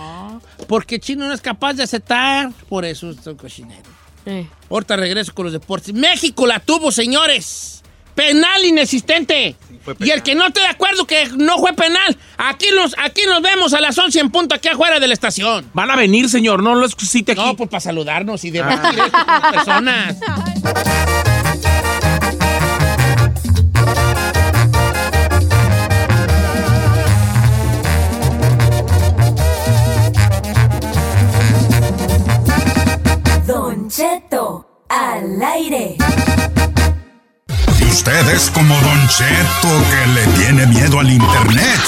Porque 0.68 0.98
Chino 0.98 1.26
no 1.26 1.35
es 1.35 1.40
capaz 1.40 1.74
de 1.74 1.83
aceptar. 1.83 2.50
Por 2.68 2.85
eso 2.85 3.11
es 3.11 3.26
un 3.26 3.37
cochinero. 3.37 3.83
Eh. 4.24 4.46
Ahorita 4.70 4.96
regreso 4.96 5.35
con 5.35 5.44
los 5.44 5.52
deportes. 5.52 5.92
México 5.94 6.46
la 6.46 6.59
tuvo, 6.61 6.90
señores. 6.90 7.83
Penal 8.14 8.64
inexistente. 8.64 9.57
Y 9.99 10.11
el 10.11 10.22
que 10.22 10.35
no 10.35 10.46
esté 10.46 10.61
de 10.61 10.66
acuerdo 10.66 11.07
que 11.07 11.29
no 11.37 11.59
fue 11.59 11.72
penal, 11.75 12.16
aquí 12.38 12.66
nos, 12.75 12.94
aquí 12.99 13.22
nos 13.27 13.42
vemos 13.42 13.75
a 13.75 13.81
las 13.81 13.96
11 13.96 14.20
en 14.20 14.31
punto, 14.31 14.55
aquí 14.55 14.68
afuera 14.68 14.99
de 15.01 15.07
la 15.09 15.14
estación. 15.14 15.70
Van 15.72 15.90
a 15.90 15.96
venir, 15.96 16.29
señor, 16.29 16.62
no 16.62 16.75
lo 16.75 16.88
cite 16.88 17.33
aquí. 17.33 17.40
No, 17.40 17.57
pues 17.57 17.68
para 17.70 17.81
saludarnos 17.81 18.44
y 18.44 18.51
debatir 18.51 18.99
esto 19.01 19.11
con 19.11 19.27
las 19.27 19.53
personas. 19.53 20.16
Don 33.46 33.88
Cheto, 33.88 34.85
al 34.88 35.42
aire. 35.42 35.96
Usted 37.96 38.28
es 38.35 38.50
como 38.50 38.74
Don 38.74 39.09
Cheto 39.09 39.70
que 39.90 40.06
le 40.12 40.26
tiene 40.37 40.66
miedo 40.66 41.00
al 41.00 41.11
internet. 41.11 41.80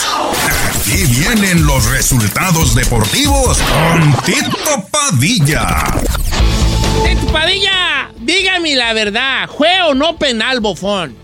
Aquí 0.71 1.05
vienen 1.05 1.67
los 1.67 1.85
resultados 1.91 2.75
deportivos 2.75 3.59
con 3.59 4.15
Tito 4.25 4.89
Padilla. 4.91 5.85
Tito 7.05 7.31
Padilla, 7.31 8.11
dígame 8.21 8.75
la 8.75 8.95
verdad, 8.95 9.51
¿fue 9.55 9.83
o 9.83 9.95
no 9.95 10.17
penal, 10.17 10.61
bofón? 10.61 11.15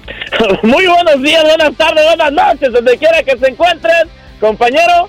Muy 0.64 0.88
buenos 0.88 1.22
días, 1.22 1.44
buenas 1.44 1.76
tardes, 1.76 2.04
buenas 2.04 2.32
noches, 2.32 2.72
donde 2.72 2.98
quiera 2.98 3.22
que 3.22 3.38
se 3.38 3.50
encuentren, 3.50 4.08
compañero. 4.40 5.08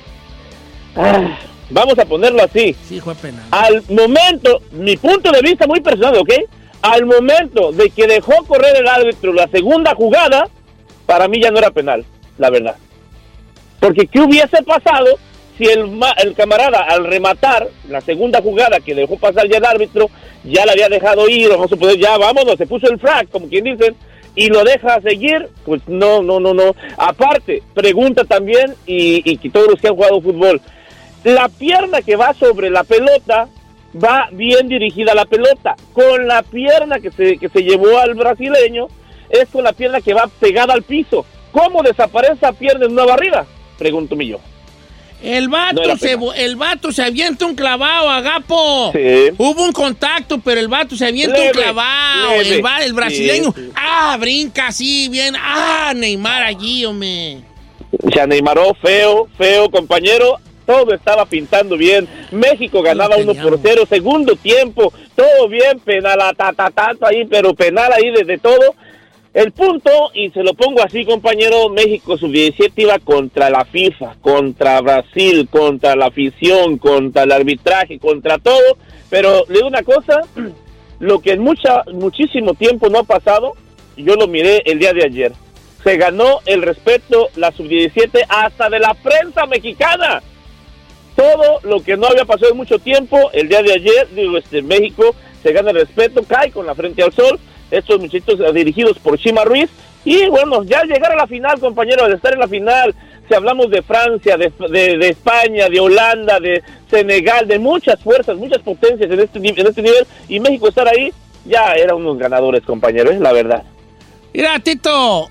Ah, 0.95 1.35
vamos 1.71 1.97
a 1.97 2.05
ponerlo 2.05 2.43
así. 2.43 2.75
Sí, 2.87 3.01
fue 3.01 3.15
penal. 3.15 3.43
Al 3.49 3.83
momento, 3.89 4.61
mi 4.71 4.95
punto 4.97 5.31
de 5.31 5.41
vista 5.41 5.65
muy 5.65 5.81
personal, 5.81 6.15
¿ok? 6.15 6.29
Al 6.81 7.05
momento 7.05 7.71
de 7.71 7.89
que 7.89 8.07
dejó 8.07 8.45
correr 8.45 8.77
el 8.77 8.87
árbitro 8.87 9.33
la 9.33 9.47
segunda 9.47 9.93
jugada, 9.95 10.47
para 11.05 11.27
mí 11.27 11.41
ya 11.41 11.51
no 11.51 11.59
era 11.59 11.71
penal, 11.71 12.05
la 12.37 12.49
verdad. 12.49 12.75
Porque 13.79 14.07
¿qué 14.07 14.21
hubiese 14.21 14.63
pasado 14.63 15.17
si 15.57 15.65
el, 15.65 15.99
el 16.23 16.33
camarada 16.35 16.83
al 16.83 17.05
rematar 17.05 17.67
la 17.89 17.99
segunda 17.99 18.41
jugada 18.41 18.79
que 18.79 18.95
dejó 18.95 19.17
pasar 19.17 19.47
ya 19.49 19.57
el 19.57 19.65
árbitro, 19.65 20.09
ya 20.45 20.65
la 20.65 20.71
había 20.71 20.87
dejado 20.87 21.27
ir, 21.27 21.49
vamos 21.49 21.71
a 21.71 21.75
poder, 21.75 21.99
ya 21.99 22.17
vámonos, 22.17 22.55
se 22.57 22.65
puso 22.65 22.89
el 22.89 22.97
frac, 22.97 23.29
como 23.29 23.49
quien 23.49 23.65
dicen, 23.65 23.95
y 24.35 24.47
lo 24.47 24.63
deja 24.63 25.01
seguir? 25.01 25.49
Pues 25.65 25.81
no, 25.87 26.21
no, 26.21 26.39
no, 26.39 26.53
no. 26.53 26.75
Aparte, 26.97 27.61
pregunta 27.73 28.23
también, 28.23 28.73
y, 28.85 29.21
y 29.25 29.49
todos 29.49 29.67
los 29.67 29.81
que 29.81 29.89
han 29.89 29.95
jugado 29.95 30.21
fútbol, 30.21 30.61
la 31.25 31.49
pierna 31.49 32.01
que 32.01 32.15
va 32.15 32.33
sobre 32.33 32.69
la 32.69 32.85
pelota 32.85 33.49
va 33.95 34.29
bien 34.31 34.67
dirigida 34.67 35.13
la 35.15 35.25
pelota. 35.25 35.75
Con 35.93 36.27
la 36.27 36.43
pierna 36.43 36.99
que 36.99 37.11
se, 37.11 37.37
que 37.37 37.49
se 37.49 37.61
llevó 37.61 37.97
al 37.99 38.13
brasileño, 38.13 38.87
es 39.29 39.47
con 39.49 39.63
la 39.63 39.73
pierna 39.73 40.01
que 40.01 40.13
va 40.13 40.29
pegada 40.39 40.73
al 40.73 40.83
piso. 40.83 41.25
¿Cómo 41.51 41.81
desaparece 41.83 42.33
esa 42.33 42.53
pierna 42.53 42.85
en 42.85 42.91
una 42.91 43.05
barrida? 43.05 43.45
Pregúntome 43.77 44.27
yo. 44.27 44.39
El 45.21 45.49
vato, 45.49 45.83
No 45.85 45.97
se, 45.97 46.17
el 46.37 46.55
vato 46.55 46.93
se 46.93 47.03
avienta 47.03 47.45
un 47.45 47.53
clavado, 47.53 48.09
agapo. 48.09 48.91
Sí. 48.93 49.33
Hubo 49.37 49.63
un 49.65 49.73
contacto, 49.73 50.39
pero 50.39 50.61
el 50.61 50.69
vato 50.69 50.95
se 50.95 51.05
avienta 51.07 51.41
un 51.41 51.49
clavado. 51.49 52.33
El, 52.35 52.63
el 52.83 52.93
brasileño, 52.93 53.51
Sí, 53.53 53.63
sí. 53.65 53.71
ah, 53.75 54.15
brinca 54.17 54.67
así, 54.67 55.09
bien. 55.09 55.35
Ah, 55.37 55.91
Neymar 55.93 56.43
allí, 56.43 56.85
hombre. 56.85 57.39
Se 58.13 58.21
animaró 58.21 58.73
feo, 58.81 59.27
feo, 59.37 59.69
compañero. 59.69 60.37
Todo 60.69 60.93
estaba 60.93 61.25
pintando 61.25 61.75
bien. 61.75 62.07
México 62.29 62.83
ganaba 62.83 63.17
Lo 63.17 63.23
1 63.23 63.41
por 63.41 63.59
teníamos. 63.59 63.61
0. 63.63 63.83
Segundo 63.89 64.35
tiempo, 64.35 64.93
todo 65.15 65.47
bien. 65.47 65.79
Penal, 65.79 66.21
a 66.21 66.31
ta, 66.33 66.53
ta, 66.53 66.69
ta, 66.69 66.91
ahí, 67.07 67.25
pero 67.25 67.55
penal 67.55 67.91
ahí 67.91 68.11
desde 68.11 68.37
todo. 68.37 68.75
El 69.33 69.51
punto, 69.51 69.89
y 70.13 70.29
se 70.29 70.43
lo 70.43 70.53
pongo 70.53 70.83
así, 70.83 71.05
compañero, 71.05 71.69
México 71.69 72.19
sub-17 72.19 72.71
iba 72.75 72.99
contra 72.99 73.49
la 73.49 73.65
FIFA, 73.65 74.17
contra 74.21 74.79
Brasil, 74.81 75.49
contra 75.49 75.95
la 75.95 76.05
afición, 76.05 76.77
contra 76.77 77.23
el 77.23 77.31
arbitraje, 77.31 77.97
contra 77.97 78.37
todo. 78.37 78.77
Pero 79.09 79.45
le 79.47 79.55
digo 79.55 79.67
una 79.69 79.81
cosa, 79.81 80.21
lo 80.99 81.19
que 81.19 81.31
en 81.31 81.41
mucha, 81.41 81.81
muchísimo 81.91 82.53
tiempo 82.53 82.89
no 82.89 82.99
ha 82.99 83.03
pasado, 83.03 83.53
yo 83.97 84.13
lo 84.13 84.27
miré 84.27 84.61
el 84.65 84.77
día 84.77 84.93
de 84.93 85.03
ayer. 85.03 85.31
Se 85.83 85.97
ganó 85.97 86.41
el 86.45 86.61
respeto 86.61 87.29
la 87.37 87.51
sub-17 87.51 88.23
hasta 88.29 88.69
de 88.69 88.77
la 88.77 88.93
prensa 88.93 89.47
mexicana. 89.47 90.21
Todo 91.19 91.59
lo 91.63 91.83
que 91.83 91.97
no 91.97 92.07
había 92.07 92.23
pasado 92.23 92.51
en 92.51 92.57
mucho 92.57 92.79
tiempo, 92.79 93.29
el 93.33 93.49
día 93.49 93.61
de 93.61 93.73
ayer, 93.73 94.07
digo, 94.15 94.37
este, 94.37 94.61
México 94.61 95.13
se 95.43 95.51
gana 95.51 95.71
el 95.71 95.75
respeto, 95.81 96.23
cae 96.23 96.49
con 96.49 96.65
la 96.65 96.73
frente 96.75 97.03
al 97.03 97.11
sol. 97.11 97.37
Estos 97.69 97.99
muchachitos 97.99 98.39
eh, 98.39 98.53
dirigidos 98.53 98.97
por 98.99 99.17
Chima 99.19 99.43
Ruiz. 99.43 99.69
Y 100.05 100.27
bueno, 100.29 100.63
ya 100.63 100.81
llegar 100.83 101.11
a 101.11 101.17
la 101.17 101.27
final, 101.27 101.59
compañero, 101.59 102.05
al 102.05 102.13
estar 102.13 102.31
en 102.33 102.39
la 102.39 102.47
final, 102.47 102.95
si 103.27 103.35
hablamos 103.35 103.69
de 103.69 103.81
Francia, 103.81 104.37
de, 104.37 104.49
de- 104.69 104.97
de 104.97 105.09
España, 105.09 105.67
de 105.67 105.79
Holanda, 105.81 106.39
de 106.39 106.63
Senegal, 106.89 107.45
de 107.47 107.59
muchas 107.59 107.99
fuerzas, 108.01 108.37
muchas 108.37 108.59
potencias 108.61 109.11
en 109.11 109.19
este, 109.19 109.39
en 109.39 109.67
este 109.67 109.81
nivel, 109.81 110.07
y 110.29 110.39
México 110.39 110.69
estar 110.69 110.87
ahí, 110.87 111.11
ya 111.45 111.73
eran 111.73 111.97
unos 111.97 112.17
ganadores, 112.17 112.63
compañeros, 112.63 113.13
es 113.13 113.19
la 113.19 113.33
verdad. 113.33 113.63
Mira, 114.33 114.57
Tito, 114.59 115.29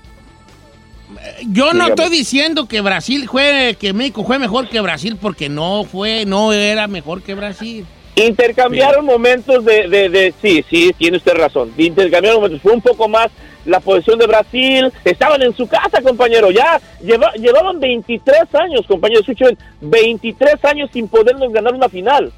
yo 1.47 1.73
no 1.73 1.87
estoy 1.87 2.09
diciendo 2.09 2.67
que 2.67 2.81
Brasil 2.81 3.27
fue, 3.29 3.75
que 3.79 3.93
México 3.93 4.23
fue 4.23 4.39
mejor 4.39 4.69
que 4.69 4.79
Brasil, 4.81 5.17
porque 5.19 5.49
no 5.49 5.83
fue, 5.83 6.25
no 6.25 6.53
era 6.53 6.87
mejor 6.87 7.21
que 7.23 7.33
Brasil. 7.33 7.85
Intercambiaron 8.15 9.05
momentos 9.05 9.63
de, 9.63 9.87
de, 9.87 10.09
de- 10.09 10.33
Sí, 10.41 10.63
sí, 10.69 10.91
tiene 10.97 11.17
usted 11.17 11.33
razón. 11.35 11.71
Intercambiaron 11.77 12.41
momentos. 12.41 12.61
Fue 12.61 12.73
un 12.73 12.81
poco 12.81 13.07
más 13.07 13.27
la 13.65 13.79
posición 13.79 14.19
de 14.19 14.27
Brasil. 14.27 14.91
Estaban 15.05 15.41
en 15.41 15.55
su 15.55 15.67
casa, 15.67 16.01
compañero. 16.01 16.51
Ya 16.51 16.81
lleva- 17.01 17.31
llevaban 17.33 17.79
23 17.79 18.53
años, 18.55 18.85
compañero. 18.87 19.21
Escuchen, 19.21 19.57
23 19.81 20.63
años 20.65 20.89
sin 20.91 21.07
podernos 21.07 21.51
ganar 21.53 21.73
una 21.73 21.87
final. 21.87 22.31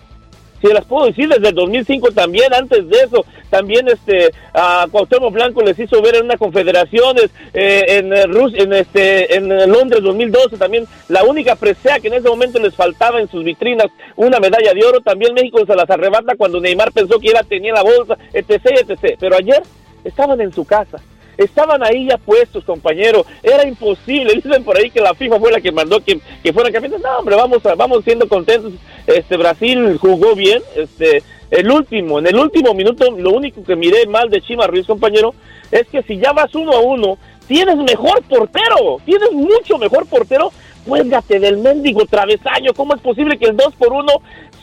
Si 0.62 0.67
las 0.67 0.86
puedo 0.86 1.08
decir, 1.08 1.28
desde 1.28 1.50
el 1.50 1.56
2005 1.56 2.12
también, 2.12 2.54
antes 2.54 2.88
de 2.88 2.97
eso, 3.00 3.26
también 3.50 3.88
este 3.88 4.32
a 4.54 4.86
Cuauhtémoc 4.91 5.34
Blanco 5.34 5.62
les 5.62 5.78
hizo 5.80 6.02
ver 6.02 6.15
en 6.17 6.26
una 6.26 6.38
confederaciones, 6.38 7.30
eh, 7.54 7.84
en 7.88 8.13
eh, 8.13 8.26
Rus- 8.28 8.54
en 8.58 8.71
este 8.74 9.36
en 9.36 9.52
eh, 9.52 9.65
Londres 9.67 10.04
2012 10.04 10.58
también, 10.58 10.86
la 11.10 11.24
única 11.24 11.56
presea 11.56 12.00
que 12.00 12.08
en 12.10 12.13
ese 12.15 12.30
momento 12.30 12.60
les 12.60 12.76
faltaba 12.76 13.19
en 13.19 13.30
sus 13.30 13.43
vitrinas, 13.43 13.88
una 14.15 14.39
medalla 14.39 14.74
de 14.74 14.86
oro, 14.86 15.02
también 15.02 15.34
México 15.34 15.65
se 15.65 15.76
las 15.76 15.89
arrebata 15.89 16.36
cuando 16.38 16.60
Neymar 16.62 16.91
pensó 16.91 17.19
que 17.19 17.28
ya 17.30 17.34
la 17.34 17.43
tenía 17.43 17.69
en 17.69 17.76
la 17.76 17.84
bolsa, 17.84 18.17
etc, 18.34 18.62
etc. 18.88 19.17
Pero 19.19 19.36
ayer 19.36 19.62
estaban 20.04 20.39
en 20.41 20.54
su 20.54 20.63
casa. 20.65 21.00
Estaban 21.38 21.84
ahí 21.84 22.08
ya 22.08 22.17
puestos, 22.17 22.63
compañero. 22.63 23.26
Era 23.44 23.67
imposible. 23.67 24.34
Dicen 24.44 24.63
por 24.63 24.78
ahí 24.78 24.89
que 24.89 25.02
la 25.02 25.13
FIFA 25.13 25.39
fue 25.39 25.52
la 25.52 25.62
que 25.62 25.72
mandó 25.72 26.00
que, 26.00 26.20
que 26.44 26.54
fueran 26.54 26.72
campeones. 26.74 27.02
No, 27.02 27.17
hombre, 27.20 27.36
vamos, 27.36 27.65
a- 27.65 27.76
vamos 27.76 28.04
siendo 28.04 28.28
contentos. 28.28 28.74
Este 29.08 29.38
Brasil 29.38 29.98
jugó 30.00 30.36
bien. 30.36 30.62
Este, 30.76 31.24
el 31.50 31.70
último, 31.72 32.20
en 32.20 32.28
el 32.28 32.36
último 32.38 32.74
minuto, 32.74 33.12
lo 33.12 33.32
único 33.32 33.63
que 33.63 33.76
miré 33.76 34.06
mal 34.08 34.30
de 34.30 34.41
Chima 34.41 34.67
Ruiz, 34.67 34.86
compañero, 34.88 35.34
es 35.72 35.88
que 35.88 36.02
si 36.04 36.17
ya 36.17 36.32
vas 36.32 36.54
uno 36.56 36.72
a 36.74 36.80
uno, 36.80 37.17
tienes 37.48 37.76
mejor 37.78 38.22
portero. 38.24 38.98
Tienes 39.06 39.32
mucho 39.32 39.78
mejor 39.78 40.06
portero. 40.06 40.52
Cuélgate 40.86 41.39
del 41.39 41.58
mendigo 41.58 42.06
travesaño. 42.06 42.74
¿Cómo 42.76 42.96
es 42.96 43.02
posible 43.02 43.38
que 43.38 43.46
el 43.46 43.58
2 43.58 43.76
por 43.76 43.94
1 43.94 44.12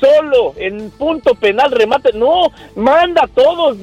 solo 0.00 0.54
en 0.56 0.90
punto 0.90 1.34
penal 1.34 1.70
remate? 1.70 2.12
No, 2.12 2.50
manda 2.76 3.22
a 3.24 3.28
todos, 3.28 3.76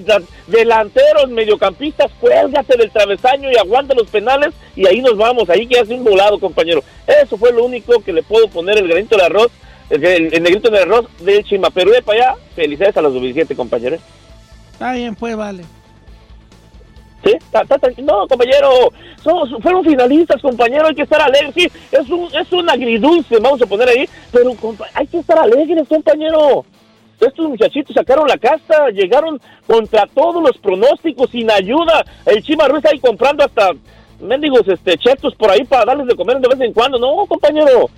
delanteros, 0.47 1.29
mediocampistas, 1.29 2.11
cuélgate 2.19 2.77
del 2.77 2.91
travesaño 2.91 3.51
y 3.51 3.57
aguanta 3.57 3.93
los 3.93 4.09
penales 4.09 4.53
y 4.75 4.85
ahí 4.87 5.01
nos 5.01 5.17
vamos, 5.17 5.49
ahí 5.49 5.67
que 5.67 5.79
hace 5.79 5.93
un 5.93 6.03
volado, 6.03 6.39
compañero. 6.39 6.83
Eso 7.07 7.37
fue 7.37 7.51
lo 7.51 7.63
único 7.63 8.01
que 8.01 8.13
le 8.13 8.23
puedo 8.23 8.47
poner 8.47 8.77
el 8.77 8.87
granito 8.87 9.15
de 9.17 9.23
arroz, 9.23 9.51
el, 9.89 10.03
el, 10.03 10.43
negrito 10.43 10.69
de 10.69 10.79
arroz 10.79 11.05
del 11.19 11.43
Chima. 11.43 11.69
Pero 11.69 11.91
de 11.91 12.01
para 12.01 12.31
allá, 12.31 12.35
felicidades 12.55 12.97
a 12.97 13.01
los 13.01 13.13
17 13.13 13.55
compañeros. 13.55 13.99
Está 14.73 14.93
bien, 14.93 15.15
pues 15.15 15.35
vale. 15.37 15.63
No, 18.03 18.27
compañero, 18.27 18.91
fueron 19.61 19.83
finalistas, 19.83 20.41
compañero, 20.41 20.87
hay 20.87 20.95
que 20.95 21.01
estar 21.01 21.21
alegres. 21.21 21.53
Sí, 21.55 21.67
es 21.91 22.09
un, 22.09 22.29
es 22.35 22.51
un 22.51 22.69
agridulce, 22.69 23.39
vamos 23.39 23.61
a 23.61 23.65
poner 23.65 23.89
ahí, 23.89 24.09
pero 24.31 24.51
hay 24.93 25.07
que 25.07 25.19
estar 25.19 25.39
alegres, 25.39 25.87
compañero. 25.87 26.65
Estos 27.19 27.47
muchachitos 27.47 27.95
sacaron 27.95 28.27
la 28.27 28.37
casta, 28.37 28.89
llegaron 28.89 29.39
contra 29.65 30.05
todos 30.13 30.43
los 30.43 30.57
pronósticos, 30.57 31.29
sin 31.31 31.49
ayuda. 31.49 32.05
El 32.25 32.43
Chima 32.43 32.67
Ruiz 32.67 32.85
ahí 32.85 32.99
comprando 32.99 33.43
hasta 33.43 33.71
mendigos 34.19 34.67
este, 34.67 34.97
chetos 34.97 35.33
por 35.35 35.49
ahí 35.49 35.63
para 35.63 35.85
darles 35.85 36.07
de 36.07 36.15
comer 36.15 36.39
de 36.39 36.49
vez 36.49 36.59
en 36.59 36.73
cuando. 36.73 36.99
No, 36.99 37.25
compañero, 37.25 37.89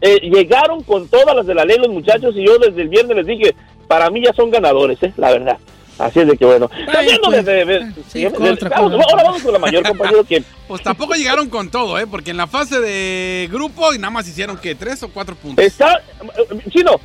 eh, 0.00 0.20
llegaron 0.20 0.82
con 0.82 1.08
todas 1.08 1.34
las 1.34 1.46
de 1.46 1.54
la 1.54 1.64
ley 1.64 1.78
los 1.78 1.88
muchachos 1.88 2.36
y 2.36 2.46
yo 2.46 2.58
desde 2.58 2.82
el 2.82 2.88
viernes 2.88 3.16
les 3.16 3.26
dije, 3.26 3.54
para 3.88 4.10
mí 4.10 4.22
ya 4.22 4.32
son 4.34 4.50
ganadores, 4.50 5.02
eh, 5.02 5.12
la 5.16 5.30
verdad. 5.30 5.58
Así 5.98 6.20
es 6.20 6.26
de 6.26 6.36
que 6.36 6.44
bueno. 6.44 6.68
Cambiando 6.92 7.30
de- 7.30 7.42
de- 7.42 7.64
de- 7.64 7.78
de- 8.20 8.30
con 8.32 8.42
de- 8.44 8.50
otra 8.50 8.68
vamos, 8.68 8.92
ahora 9.10 9.22
vamos 9.24 9.42
con 9.42 9.52
la 9.52 9.58
mayor, 9.58 9.82
compañero, 9.86 10.24
que 10.24 10.42
Pues 10.68 10.82
tampoco 10.82 11.14
llegaron 11.14 11.48
con 11.48 11.70
todo, 11.70 11.98
¿eh? 11.98 12.06
Porque 12.06 12.32
en 12.32 12.36
la 12.36 12.46
fase 12.46 12.80
de 12.80 13.48
grupo 13.52 13.94
y 13.94 13.98
nada 13.98 14.10
más 14.10 14.28
hicieron 14.28 14.58
que 14.58 14.74
tres 14.74 15.02
o 15.04 15.08
cuatro 15.08 15.34
puntos. 15.36 15.64
está... 15.64 16.02
Chino, 16.70 17.00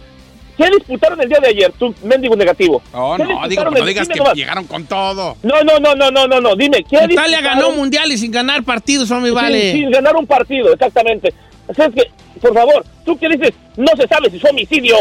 ¿qué 0.58 0.66
disputaron 0.78 1.22
el 1.22 1.30
día 1.30 1.38
de 1.42 1.48
ayer? 1.50 1.72
Tu 1.80 1.94
mendigo 2.04 2.36
negativo. 2.36 2.82
Oh, 2.92 3.16
¿Qué 3.16 3.24
no, 3.24 3.30
digo, 3.30 3.42
disputaron 3.48 3.74
no 3.76 3.80
el- 3.80 3.86
digas 3.88 4.08
dime 4.08 4.14
que 4.16 4.20
nomás. 4.20 4.36
llegaron 4.36 4.66
con 4.66 4.86
todo. 4.86 5.38
No, 5.44 5.62
no, 5.64 5.80
no, 5.80 5.96
no, 5.96 6.12
no, 6.12 6.28
no, 6.28 6.42
no, 6.42 6.56
dime, 6.56 6.84
¿qué 6.84 6.98
Italia 6.98 7.08
disputaron? 7.38 7.44
ganó 7.44 7.72
mundiales 7.72 8.20
sin 8.20 8.32
ganar 8.32 8.64
partidos, 8.64 9.10
hombre, 9.12 9.32
vale. 9.32 9.72
Sin, 9.74 9.90
ganar 9.92 10.16
un 10.18 10.26
partido, 10.28 10.74
exactamente. 10.74 11.34
Así 11.70 11.82
es 11.82 11.90
que, 11.94 12.12
por 12.42 12.54
favor, 12.54 12.84
tú 13.06 13.18
que 13.18 13.30
dices, 13.30 13.52
no 13.78 13.88
se 13.96 14.08
sabe 14.08 14.30
si 14.32 14.40
fue 14.40 14.50
homicidio. 14.50 14.96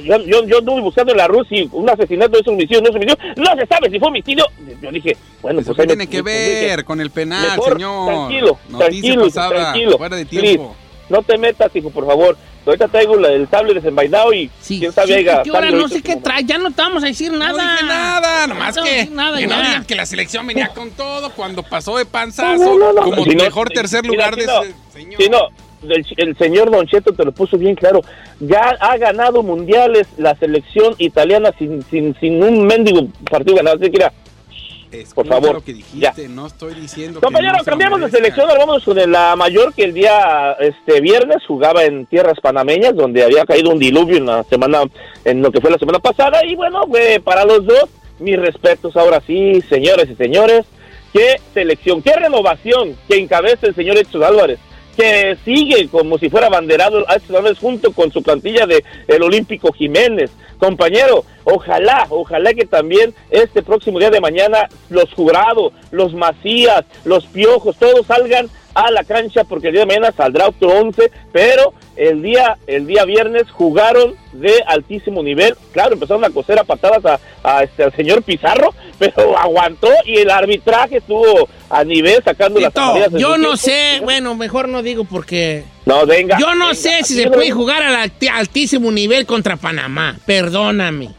Yo, 0.00 0.16
yo, 0.24 0.44
yo 0.46 0.58
anduve 0.58 0.80
buscando 0.80 1.12
en 1.12 1.18
la 1.18 1.28
RUS 1.28 1.48
si 1.48 1.68
un 1.72 1.88
asesinato 1.88 2.38
es 2.38 2.46
homicidio 2.46 2.80
no 2.80 2.88
es 2.88 2.94
homicidio. 2.94 3.18
No 3.36 3.44
se 3.56 3.66
sabe 3.66 3.90
si 3.90 3.98
fue 3.98 4.08
homicidio. 4.08 4.46
Yo 4.80 4.90
dije, 4.90 5.16
bueno, 5.42 5.60
¿Eso 5.60 5.74
pues 5.74 5.76
qué 5.76 5.82
me- 5.82 5.86
tiene 5.96 6.06
que 6.08 6.22
dije, 6.22 6.66
ver 6.66 6.84
con 6.84 7.00
el 7.00 7.10
penal, 7.10 7.42
mejor, 7.58 7.72
señor? 7.74 8.06
Tranquilo, 8.06 8.58
Noticia 8.68 8.88
tranquilo, 8.88 9.24
pasada, 9.24 9.50
tranquilo. 9.72 9.98
fuera 9.98 10.16
de 10.16 10.26
Please, 10.26 10.46
tiempo. 10.46 10.76
no 11.08 11.22
te 11.22 11.38
metas, 11.38 11.70
hijo, 11.76 11.90
por 11.90 12.06
favor. 12.06 12.36
Ahorita 12.64 12.86
traigo 12.86 13.16
la- 13.16 13.32
el 13.32 13.48
tablet 13.48 13.74
desenvainado 13.74 14.32
y 14.32 14.48
quién 14.66 14.92
sabe 14.92 15.18
Sí, 15.18 15.24
que 15.24 15.50
ahora 15.50 15.70
no 15.72 15.88
sé 15.88 16.00
qué 16.00 16.14
trae, 16.16 16.44
ya 16.44 16.58
no 16.58 16.70
te 16.70 16.80
vamos 16.80 17.02
a 17.02 17.06
decir 17.06 17.32
nada. 17.32 17.50
No 17.60 17.72
dije 17.72 17.84
nada, 17.86 18.46
nomás 18.46 18.76
No 18.76 18.84
que, 18.84 19.06
nada 19.06 19.38
que 19.38 19.46
no 19.48 19.56
digan 19.56 19.84
que 19.84 19.94
la 19.96 20.06
selección 20.06 20.46
venía 20.46 20.68
con 20.74 20.92
todo 20.92 21.30
cuando 21.32 21.64
pasó 21.64 21.98
de 21.98 22.06
panzazo, 22.06 22.56
No, 22.64 22.78
no, 22.78 22.92
no, 22.92 22.92
no. 22.92 23.02
como 23.02 23.24
Si 23.24 23.30
no, 23.34 23.42
mejor 23.44 23.68
tercer 23.70 24.02
mira, 24.02 24.12
lugar 24.30 24.36
de 24.36 24.42
Chino, 24.42 24.62
ese 24.62 24.74
señor. 24.92 25.20
Sí, 25.22 25.28
no, 25.28 25.48
el, 25.88 26.06
el 26.16 26.36
señor 26.36 26.70
Don 26.70 26.86
Cheto 26.86 27.12
te 27.12 27.24
lo 27.24 27.32
puso 27.32 27.58
bien 27.58 27.74
claro. 27.74 28.02
Ya 28.40 28.76
ha 28.80 28.96
ganado 28.98 29.42
mundiales 29.42 30.06
la 30.18 30.34
selección 30.36 30.94
italiana 30.98 31.52
sin, 31.58 31.82
sin, 31.84 32.14
sin 32.18 32.42
un 32.42 32.66
mendigo 32.66 33.08
partido 33.30 33.56
ganado. 33.56 33.76
Así 33.76 33.86
que 33.86 33.98
mira, 33.98 34.12
por 35.14 35.26
favor. 35.26 35.54
lo 35.54 35.64
que 35.64 35.72
dijiste, 35.72 36.28
no 36.28 36.46
estoy 36.46 36.74
diciendo 36.74 37.20
que 37.20 37.24
Compañero, 37.24 37.56
no 37.56 37.64
cambiamos 37.64 38.00
de 38.00 38.10
selección, 38.10 38.48
ahora 38.48 38.66
vamos 38.66 38.84
con 38.84 39.10
la 39.10 39.34
mayor 39.36 39.72
que 39.74 39.84
el 39.84 39.94
día 39.94 40.52
este 40.60 41.00
viernes 41.00 41.38
jugaba 41.46 41.84
en 41.84 42.06
tierras 42.06 42.38
panameñas, 42.40 42.94
donde 42.94 43.24
había 43.24 43.44
caído 43.44 43.70
un 43.70 43.78
diluvio 43.78 44.16
en 44.16 44.26
la 44.26 44.44
semana, 44.44 44.82
en 45.24 45.42
lo 45.42 45.50
que 45.50 45.60
fue 45.60 45.70
la 45.70 45.78
semana 45.78 45.98
pasada, 45.98 46.44
y 46.44 46.54
bueno, 46.54 46.86
fue 46.86 47.20
para 47.24 47.44
los 47.44 47.64
dos, 47.64 47.88
mis 48.18 48.38
respetos 48.38 48.96
ahora 48.96 49.22
sí, 49.26 49.62
señores 49.68 50.10
y 50.10 50.14
señores, 50.14 50.66
qué 51.12 51.36
selección, 51.54 52.02
qué 52.02 52.14
renovación 52.14 52.96
que 53.08 53.18
encabeza 53.18 53.66
el 53.66 53.74
señor 53.74 53.96
Edson 53.96 54.22
Álvarez, 54.22 54.58
que 54.96 55.36
sigue 55.44 55.88
como 55.88 56.18
si 56.18 56.28
fuera 56.30 56.46
abanderado 56.46 57.04
a 57.08 57.14
Álvarez 57.14 57.58
junto 57.58 57.92
con 57.92 58.12
su 58.12 58.22
plantilla 58.22 58.66
de 58.66 58.84
el 59.08 59.22
Olímpico 59.22 59.72
Jiménez. 59.72 60.30
Compañero, 60.58 61.24
ojalá, 61.44 62.06
ojalá 62.10 62.54
que 62.54 62.66
también 62.66 63.14
este 63.30 63.62
próximo 63.62 63.98
día 63.98 64.10
de 64.10 64.20
mañana 64.20 64.68
los 64.90 65.12
jurados, 65.12 65.72
los 65.90 66.14
Macías, 66.14 66.84
los 67.04 67.26
Piojos, 67.26 67.76
todos 67.78 68.06
salgan 68.06 68.48
a 68.74 68.90
la 68.90 69.04
cancha 69.04 69.44
porque 69.44 69.68
el 69.68 69.74
día 69.74 69.82
de 69.82 69.86
mañana 69.86 70.12
saldrá 70.16 70.48
otro 70.48 70.68
11, 70.68 71.10
pero 71.32 71.74
el 71.96 72.22
día 72.22 72.56
el 72.66 72.86
día 72.86 73.04
viernes 73.04 73.44
jugaron 73.50 74.14
de 74.32 74.62
altísimo 74.66 75.22
nivel. 75.22 75.54
Claro, 75.72 75.94
empezaron 75.94 76.24
a 76.24 76.30
coser 76.30 76.58
a 76.58 76.64
patadas 76.64 77.04
a, 77.04 77.20
a 77.42 77.62
este, 77.64 77.84
al 77.84 77.92
señor 77.94 78.22
Pizarro, 78.22 78.74
pero 78.98 79.36
aguantó 79.38 79.88
y 80.06 80.18
el 80.18 80.30
arbitraje 80.30 80.98
estuvo 80.98 81.48
a 81.68 81.84
nivel 81.84 82.22
sacando 82.24 82.60
las 82.60 82.72
Tito, 82.72 82.96
en 82.96 83.18
yo 83.18 83.36
no 83.38 83.54
tiempo. 83.54 83.56
sé, 83.56 84.00
bueno, 84.02 84.34
mejor 84.34 84.68
no 84.68 84.82
digo 84.82 85.04
porque... 85.04 85.64
No, 85.84 86.06
venga. 86.06 86.38
Yo 86.38 86.54
no 86.54 86.66
venga, 86.68 86.74
sé 86.74 87.02
si 87.02 87.14
se 87.14 87.28
puede 87.30 87.50
jugar 87.50 87.82
al 87.82 88.12
altísimo 88.32 88.90
nivel 88.92 89.26
contra 89.26 89.56
Panamá. 89.56 90.16
Perdóname. 90.26 91.10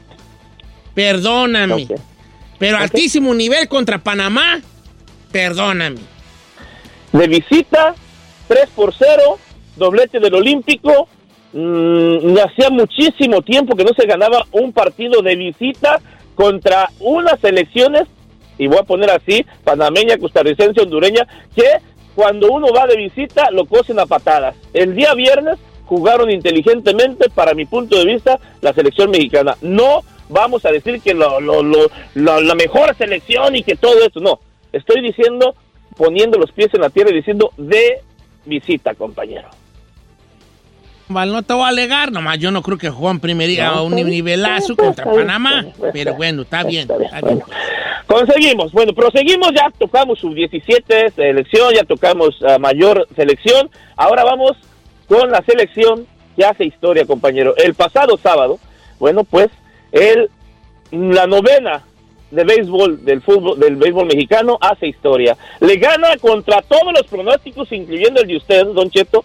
Perdóname. 0.94 1.88
Pero 2.60 2.78
altísimo 2.78 3.34
nivel 3.34 3.68
contra 3.68 3.98
Panamá, 3.98 4.62
perdóname. 5.32 6.00
De 7.14 7.28
visita, 7.28 7.96
3 8.48 8.70
por 8.76 8.94
0, 8.94 9.38
doblete 9.78 10.20
del 10.20 10.36
Olímpico. 10.36 11.08
Mm, 11.54 12.36
hacía 12.44 12.70
muchísimo 12.72 13.42
tiempo 13.44 13.76
que 13.76 13.84
no 13.84 13.92
se 13.96 14.06
ganaba 14.08 14.46
un 14.52 14.74
partido 14.74 15.22
de 15.22 15.36
visita 15.36 16.02
contra 16.36 16.90
unas 17.00 17.40
selecciones, 17.40 18.04
y 18.58 18.68
voy 18.68 18.80
a 18.80 18.84
poner 18.84 19.12
así, 19.12 19.46
panameña, 19.64 20.18
costarricense, 20.18 20.82
hondureña, 20.82 21.28
que 21.56 21.64
cuando 22.16 22.52
uno 22.52 22.68
va 22.76 22.88
de 22.88 22.98
visita 22.98 23.50
lo 23.52 23.66
cosen 23.66 24.00
a 24.00 24.06
patadas. 24.08 24.56
El 24.74 24.96
día 24.96 25.14
viernes 25.14 25.58
jugaron 25.86 26.32
inteligentemente, 26.32 27.30
para 27.30 27.54
mi 27.54 27.66
punto 27.66 27.98
de 27.98 28.06
vista, 28.06 28.40
la 28.62 28.74
selección 28.74 29.12
mexicana. 29.12 29.56
No 29.62 30.02
vamos 30.30 30.66
a 30.66 30.72
decir 30.72 31.02
que 31.02 31.14
lo, 31.14 31.40
lo- 31.40 31.62
lo- 31.62 31.90
la 32.16 32.56
mejor 32.56 32.96
selección 32.96 33.56
y 33.56 33.62
que 33.64 33.76
todo 33.76 34.04
esto, 34.04 34.20
no. 34.20 34.40
Estoy 34.72 35.02
diciendo 35.02 35.54
poniendo 35.94 36.38
los 36.38 36.52
pies 36.52 36.70
en 36.74 36.82
la 36.82 36.90
tierra 36.90 37.12
y 37.12 37.16
diciendo 37.16 37.52
de 37.58 38.02
visita, 38.46 38.94
compañero. 38.96 39.50
Val, 41.10 41.32
no 41.32 41.44
te 41.44 41.54
voy 41.54 41.64
a 41.64 41.68
alegar, 41.68 42.12
nomás 42.12 42.40
yo 42.40 42.52
no 42.52 42.62
creo 42.62 42.78
que 42.78 42.90
Juan 42.90 43.20
primeriga 43.20 43.68
No, 43.68 43.74
a 43.74 43.82
un 43.84 43.96
nivelazo 43.96 44.76
contra 44.76 45.06
Panamá. 45.06 45.66
Pero 45.92 46.16
bueno, 46.16 46.44
está 46.44 46.64
bien. 46.64 46.90
Está 46.90 47.22
bien. 47.22 47.44
Conseguimos, 48.08 48.72
bueno, 48.72 48.94
proseguimos, 48.94 49.50
ya 49.56 49.70
tocamos 49.78 50.20
sub-17 50.20 51.14
selección, 51.14 51.74
ya 51.74 51.84
tocamos 51.84 52.38
mayor 52.60 53.08
selección, 53.16 53.70
ahora 53.96 54.24
vamos 54.24 54.52
con 55.08 55.30
la 55.32 55.42
selección 55.46 56.06
que 56.36 56.46
hace 56.46 56.66
historia, 56.66 57.06
compañero. 57.06 57.56
El 57.58 57.76
pasado 57.76 58.18
sábado, 58.18 58.60
bueno, 59.00 59.24
pues 59.24 59.50
el, 59.92 60.30
la 60.92 61.28
novena 61.28 61.84
de 62.34 62.44
béisbol 62.44 63.06
del 63.06 63.22
fútbol 63.22 63.60
del 63.60 63.76
béisbol 63.76 64.08
mexicano 64.08 64.58
hace 64.60 64.88
historia. 64.88 65.38
Le 65.60 65.78
gana 65.78 66.18
contra 66.18 66.62
todos 66.62 66.94
los 66.94 67.08
pronósticos, 67.08 67.72
incluyendo 67.72 68.22
el 68.22 68.28
de 68.28 68.38
usted, 68.38 68.66
Don 68.68 68.90
Cheto, 68.90 69.24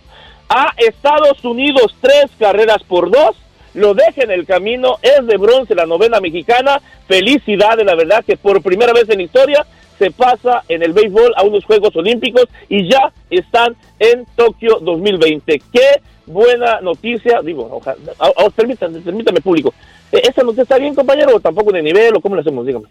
a 0.48 0.72
Estados 0.76 1.44
Unidos 1.44 1.94
tres 2.00 2.26
carreras 2.38 2.82
por 2.86 3.10
dos. 3.10 3.36
lo 3.74 3.94
deja 3.94 4.24
en 4.24 4.30
el 4.30 4.44
camino, 4.46 4.96
es 5.02 5.26
de 5.26 5.36
bronce 5.36 5.74
la 5.74 5.86
novena 5.86 6.20
mexicana, 6.20 6.80
felicidades, 7.06 7.84
la 7.86 7.94
verdad 7.94 8.24
que 8.24 8.36
por 8.36 8.62
primera 8.62 8.92
vez 8.92 9.08
en 9.08 9.20
historia 9.20 9.64
se 9.98 10.10
pasa 10.10 10.62
en 10.68 10.82
el 10.82 10.92
béisbol 10.92 11.32
a 11.36 11.42
unos 11.42 11.64
Juegos 11.64 11.94
Olímpicos 11.96 12.44
y 12.68 12.88
ya 12.90 13.12
están 13.30 13.76
en 13.98 14.24
Tokio 14.36 14.78
2020. 14.80 15.60
Qué 15.72 16.00
buena 16.26 16.80
noticia, 16.80 17.40
digo, 17.42 17.68
ojalá, 17.72 17.96
a- 18.18 18.44
a- 18.44 18.50
permítame, 18.50 19.00
permítame 19.00 19.40
público, 19.40 19.72
Eh, 20.10 20.22
¿esa 20.22 20.42
noticia 20.42 20.62
está 20.62 20.78
bien 20.78 20.94
compañero 20.94 21.36
o 21.36 21.40
tampoco 21.40 21.70
de 21.70 21.82
nivel 21.82 22.16
o 22.16 22.20
cómo 22.22 22.34
lo 22.34 22.40
hacemos? 22.40 22.64
Dígame. 22.64 22.86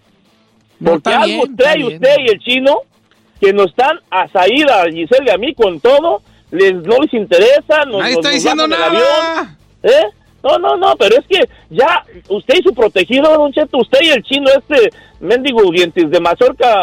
No, 0.80 0.92
Porque 0.92 1.10
algo 1.10 1.26
bien, 1.26 1.56
trae 1.56 1.78
bien. 1.78 1.94
usted 1.96 2.16
y 2.20 2.28
el 2.30 2.40
chino 2.40 2.82
que 3.42 3.54
nos 3.54 3.68
están 3.72 4.00
a 4.12 4.28
salir 4.28 4.70
a 4.70 4.84
Giselle 4.86 5.26
y 5.26 5.30
a 5.32 5.38
mí 5.40 5.56
con 5.56 5.80
todo, 5.80 6.22
les, 6.52 6.74
no 6.76 6.98
les 7.00 7.12
interesa, 7.16 7.86
nos, 7.86 8.02
nos- 8.02 8.10
está 8.10 8.22
nos 8.22 8.34
diciendo 8.34 8.68
nada. 8.68 8.86
avión. 8.88 9.58
¿Eh? 9.82 10.06
No, 10.44 10.58
no, 10.60 10.78
no, 10.78 10.96
pero 10.98 11.18
es 11.18 11.26
que 11.28 11.50
ya 11.70 12.04
usted 12.30 12.56
y 12.60 12.64
su 12.64 12.74
protegido, 12.74 13.30
don 13.38 13.52
Cheto, 13.52 13.78
usted 13.80 14.00
y 14.02 14.10
el 14.10 14.24
chino 14.24 14.50
este 14.50 14.90
mendigo 15.20 15.70
dientes 15.72 16.10
de 16.10 16.20
mazorca. 16.20 16.74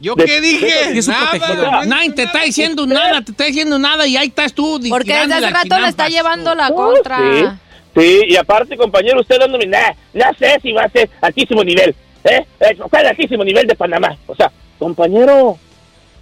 ¿Yo 0.00 0.14
de- 0.14 0.24
qué 0.24 0.40
dije? 0.40 0.92
de- 0.92 1.02
Nada, 1.06 1.84
Nadie 1.86 2.12
te 2.12 2.22
está 2.24 2.42
diciendo 2.42 2.86
nada, 2.86 3.22
te 3.22 3.30
está 3.32 3.44
diciendo 3.44 3.78
nada 3.78 4.06
y 4.06 4.16
ahí 4.16 4.28
estás 4.28 4.52
tú. 4.52 4.80
Porque 4.88 5.12
desde 5.14 5.34
hace 5.34 5.50
rato 5.50 5.78
le 5.78 5.88
está 5.88 6.08
llevando 6.08 6.54
la 6.54 6.68
Oh, 6.68 6.74
contra. 6.74 7.18
Sí, 7.18 8.00
sí, 8.00 8.20
y 8.28 8.36
aparte, 8.36 8.76
compañero, 8.76 9.20
usted 9.20 9.38
dándome, 9.38 9.66
nah, 9.66 9.90
no 10.14 10.24
sé 10.38 10.58
si 10.62 10.72
va 10.72 10.84
a 10.84 10.88
ser 10.90 11.08
altísimo 11.20 11.62
nivel, 11.64 11.94
¿eh? 12.24 12.44
Eh, 12.60 12.76
¿Cuál 12.90 13.06
altísimo 13.06 13.44
nivel 13.44 13.66
de 13.66 13.74
Panamá? 13.74 14.16
O 14.26 14.34
sea, 14.34 14.50
compañero, 14.78 15.58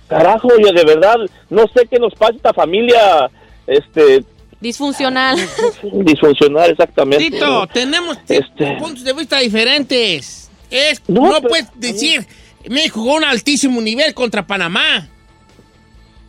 carajo, 0.08 0.48
yo 0.58 0.72
de 0.72 0.84
verdad 0.84 1.16
no 1.50 1.66
sé 1.68 1.86
qué 1.90 1.98
nos 1.98 2.14
pasa 2.14 2.34
esta 2.36 2.52
familia, 2.52 3.30
este, 3.66 4.24
Disfuncional. 4.60 5.38
disfuncional 6.04 6.70
exactamente. 6.70 7.30
Tito, 7.30 7.66
tenemos 7.68 8.18
Este. 8.28 8.76
puntos 8.78 9.04
de 9.04 9.12
vista 9.12 9.38
diferentes. 9.38 10.50
Es, 10.70 11.00
No, 11.06 11.26
no, 11.26 11.34
pero- 11.36 11.48
puedes 11.48 11.66
decir, 11.76 12.26
México 12.68 13.00
jugó 13.00 13.14
un 13.16 13.24
altísimo 13.24 13.80
nivel 13.80 14.14
contra 14.14 14.46
Panamá. 14.46 15.08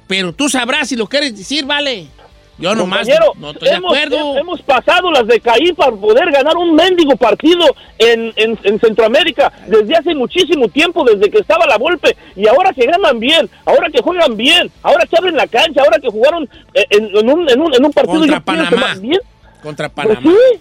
Pero 0.08 0.34
tú 0.34 0.50
sabrás 0.50 0.89
si 0.89 0.96
lo 0.96 1.08
quieres 1.08 1.36
decir, 1.38 1.65
vale. 1.65 2.08
Yo 2.60 2.76
nomás 2.76 3.08
no 3.38 3.52
estoy 3.52 3.69
de 3.69 3.76
hemos, 3.76 3.93
acuerdo. 3.98 4.38
hemos 4.38 4.62
pasado 4.63 5.10
las 5.12 5.26
de 5.28 5.39
caí 5.39 5.72
para 5.74 5.91
poder 5.91 6.30
ganar 6.32 6.58
un 6.58 6.76
mendigo 6.76 7.15
partido 7.15 7.65
en, 7.98 8.34
en, 8.36 8.60
en 8.63 8.80
Centroamérica 8.80 9.52
desde 9.67 9.95
hace 9.95 10.13
muchísimo 10.13 10.67
tiempo, 10.67 11.04
desde 11.06 11.30
que 11.32 11.39
estaba 11.39 11.65
la 11.65 11.78
golpe, 11.78 12.15
y 12.36 12.48
ahora 12.48 12.74
que 12.74 12.86
ganan 12.86 13.19
bien, 13.19 13.50
ahora 13.65 13.88
que 13.89 14.02
juegan 14.02 14.36
bien, 14.36 14.69
ahora 14.84 15.06
que 15.06 15.15
abren 15.17 15.36
la 15.38 15.48
cancha, 15.48 15.82
ahora 15.82 16.00
que 16.00 16.10
jugaron 16.10 16.50
eh, 16.74 16.86
en, 16.89 17.06
en 17.15 17.30
un, 17.30 17.50
en, 17.50 17.62
un, 17.62 17.74
en 17.74 17.86
un 17.86 17.93
partido 17.93 18.19
Contra 18.19 18.39
Panamá. 18.41 18.95
bien. 19.00 19.19
Contra 19.63 19.89
Pues 19.89 20.08
Panamá. 20.08 20.32
sí. 20.54 20.60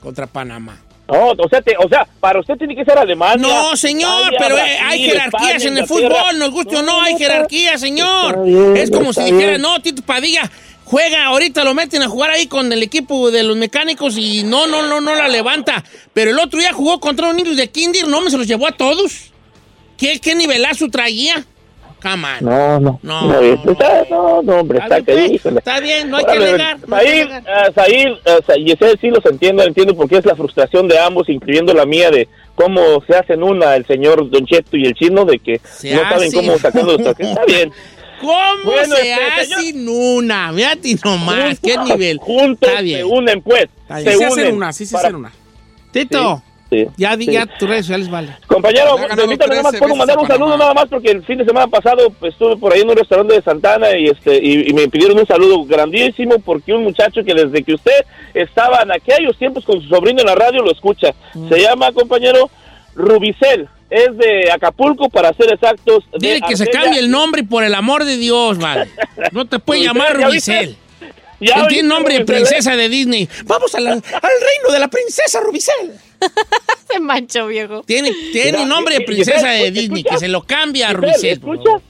Contra 0.00 0.26
Panamá. 0.26 0.78
No, 1.08 1.30
o 1.32 1.48
sea, 1.48 1.60
te- 1.60 1.76
o 1.76 1.88
sea, 1.88 2.06
para 2.20 2.38
usted 2.38 2.54
tiene 2.56 2.76
que 2.76 2.84
ser 2.84 2.96
Alemania. 2.96 3.36
No, 3.44 3.76
señor, 3.76 4.32
Italia, 4.32 4.38
pero 4.38 4.56
eh, 4.56 4.60
Brasil, 4.60 4.86
hay 4.88 5.02
jerarquías 5.02 5.42
España, 5.56 5.68
en 5.72 5.78
el 5.78 5.86
fútbol, 5.88 6.38
nos 6.38 6.50
guste 6.52 6.76
o 6.76 6.82
no, 6.82 7.00
hay 7.02 7.14
está- 7.14 7.24
jerarquía, 7.24 7.78
señor. 7.78 8.44
bien, 8.44 8.76
es 8.76 8.90
como 8.92 9.12
si 9.12 9.24
dijera, 9.24 9.48
bien. 9.50 9.60
no, 9.62 9.80
Tito 9.82 10.02
Padilla 10.02 10.48
juega, 10.90 11.26
ahorita 11.26 11.62
lo 11.62 11.72
meten 11.72 12.02
a 12.02 12.08
jugar 12.08 12.30
ahí 12.30 12.48
con 12.48 12.72
el 12.72 12.82
equipo 12.82 13.30
de 13.30 13.44
los 13.44 13.56
mecánicos 13.56 14.16
y 14.18 14.42
no, 14.42 14.66
no, 14.66 14.82
no, 14.82 15.00
no 15.00 15.14
la 15.14 15.28
levanta. 15.28 15.84
Pero 16.12 16.32
el 16.32 16.38
otro 16.40 16.58
día 16.58 16.72
jugó 16.72 16.98
contra 16.98 17.28
un 17.30 17.36
niños 17.36 17.56
de 17.56 17.68
Kinder, 17.68 18.08
no 18.08 18.20
me 18.20 18.30
se 18.30 18.36
los 18.36 18.46
llevó 18.48 18.66
a 18.66 18.72
todos. 18.72 19.30
¿Qué, 19.96 20.18
qué 20.18 20.34
nivelazo 20.34 20.88
traía? 20.88 21.44
On. 22.02 22.20
No, 22.40 22.80
no. 22.80 22.98
No, 23.02 23.22
No, 23.22 23.40
no, 23.40 23.72
Está- 23.72 24.06
no, 24.10 24.42
no, 24.42 24.60
hombre, 24.60 24.78
Está 24.78 25.02
que 25.02 25.38
pues, 25.42 25.56
está 25.56 25.80
bien, 25.80 26.08
no 26.10 26.16
hay 26.16 26.24
que 26.24 26.62
ah, 26.62 27.70
Said, 27.74 28.08
ah, 28.26 28.38
Sa- 28.46 28.54
Yesel, 28.54 28.98
sí 29.00 29.10
los 29.10 29.24
entiendo, 29.26 29.62
entiendo 29.62 29.94
porque 29.94 30.16
es 30.16 30.24
la 30.24 30.34
frustración 30.34 30.88
de 30.88 30.98
ambos, 30.98 31.28
incluyendo 31.28 31.74
la 31.74 31.84
mía, 31.84 32.10
de 32.10 32.26
cómo 32.54 33.02
se 33.06 33.14
hacen 33.14 33.42
una 33.42 33.76
el 33.76 33.86
señor 33.86 34.30
Don 34.30 34.46
Cheto 34.46 34.76
y 34.78 34.86
el 34.86 34.94
chino, 34.94 35.24
de 35.26 35.38
que 35.38 35.60
Se 35.62 35.94
no 35.94 36.00
saben 36.02 36.28
hace 36.28 36.36
cómo 36.36 36.58
sacarlo 36.58 36.96
de 36.96 37.04
los 37.04 37.20
Está 37.20 37.44
bien. 37.44 37.70
¿Cómo 38.20 38.34
Bueno, 38.64 38.94
se 38.96 39.10
este, 39.12 39.24
hace 39.24 39.46
señor- 39.72 39.88
una? 40.18 40.52
Fíjate 40.54 40.96
nomás, 41.04 41.58
¿qué 41.60 41.74
Juntos- 41.76 41.88
nivel? 41.96 42.18
Juntos 42.20 42.68
Está 42.68 42.78
se 42.78 42.84
bien. 42.84 43.04
unen, 43.04 43.42
pues. 43.42 43.62
Está 43.82 43.96
Se 43.98 44.02
bien. 44.04 44.16
Unen 44.18 44.28
hacen 44.32 44.54
una, 44.56 44.72
sí 44.72 44.86
se 44.86 44.92
para- 44.94 45.08
hacen 45.08 45.16
una. 45.16 45.32
Tito, 45.92 46.42
Sí, 46.70 46.86
ya 46.96 47.16
sí. 47.16 47.26
ya 47.26 47.46
tus 47.46 47.68
redes 47.68 47.84
sociales, 47.86 48.08
vale. 48.08 48.36
Compañero, 48.46 48.94
permítame 49.16 49.56
nada 49.56 49.62
más, 49.64 49.72
13 49.72 49.78
puedo 49.80 49.96
mandar 49.96 50.18
un 50.18 50.26
saludo 50.28 50.56
nada 50.56 50.72
más 50.72 50.84
porque 50.88 51.10
el 51.10 51.24
fin 51.24 51.38
de 51.38 51.44
semana 51.44 51.66
pasado 51.66 52.10
pues, 52.10 52.32
estuve 52.32 52.56
por 52.58 52.72
ahí 52.72 52.82
en 52.82 52.90
un 52.90 52.96
restaurante 52.96 53.34
de 53.34 53.42
Santana 53.42 53.96
y 53.98 54.06
este 54.06 54.36
y, 54.40 54.70
y 54.70 54.72
me 54.72 54.86
pidieron 54.88 55.18
un 55.18 55.26
saludo 55.26 55.64
grandísimo 55.64 56.38
porque 56.38 56.72
un 56.72 56.84
muchacho 56.84 57.24
que 57.24 57.34
desde 57.34 57.64
que 57.64 57.74
usted 57.74 58.04
estaba 58.34 58.82
en 58.82 58.92
aquellos 58.92 59.36
tiempos 59.36 59.64
con 59.64 59.82
su 59.82 59.88
sobrino 59.88 60.20
en 60.20 60.26
la 60.26 60.36
radio 60.36 60.62
lo 60.62 60.70
escucha. 60.70 61.12
Mm. 61.34 61.48
Se 61.48 61.60
llama, 61.60 61.90
compañero, 61.90 62.48
Rubicel. 62.94 63.68
Es 63.90 64.16
de 64.16 64.50
Acapulco, 64.52 65.08
para 65.08 65.32
ser 65.34 65.52
exactos. 65.52 66.04
de 66.12 66.18
Dile 66.34 66.40
que 66.46 66.56
se 66.56 66.66
cambie 66.68 67.00
el 67.00 67.10
nombre 67.10 67.42
por 67.42 67.64
el 67.64 67.74
amor 67.74 68.04
de 68.04 68.16
Dios, 68.16 68.58
vale. 68.58 68.88
No 69.32 69.46
te 69.46 69.58
puede 69.58 69.82
llamar 69.82 70.18
¿ya 70.18 70.26
Rubicel. 70.28 70.76
Ya 71.40 71.66
tiene 71.68 71.88
nombre 71.88 72.14
de 72.14 72.20
¿eh? 72.20 72.24
princesa 72.24 72.76
de 72.76 72.88
Disney. 72.88 73.28
Vamos 73.46 73.74
a 73.74 73.80
la- 73.80 73.92
al 73.92 74.02
reino 74.02 74.72
de 74.72 74.78
la 74.78 74.88
princesa 74.88 75.40
Rubicel. 75.40 75.92
Se 76.92 77.00
manchó, 77.00 77.46
viejo. 77.46 77.82
Tiene, 77.82 78.12
tiene 78.32 78.52
Mira, 78.58 78.66
nombre 78.66 78.94
de 78.96 79.00
y- 79.00 79.04
y- 79.04 79.06
princesa 79.06 79.56
y- 79.56 79.58
de 79.58 79.64
escucha, 79.68 79.80
Disney, 79.80 80.04
que 80.04 80.18
se 80.18 80.28
lo 80.28 80.42
cambia 80.42 80.90
a 80.90 80.92
Rubicel. 80.92 81.40
por 81.40 81.54
¿Escucha? 81.56 81.70
favor. 81.70 81.82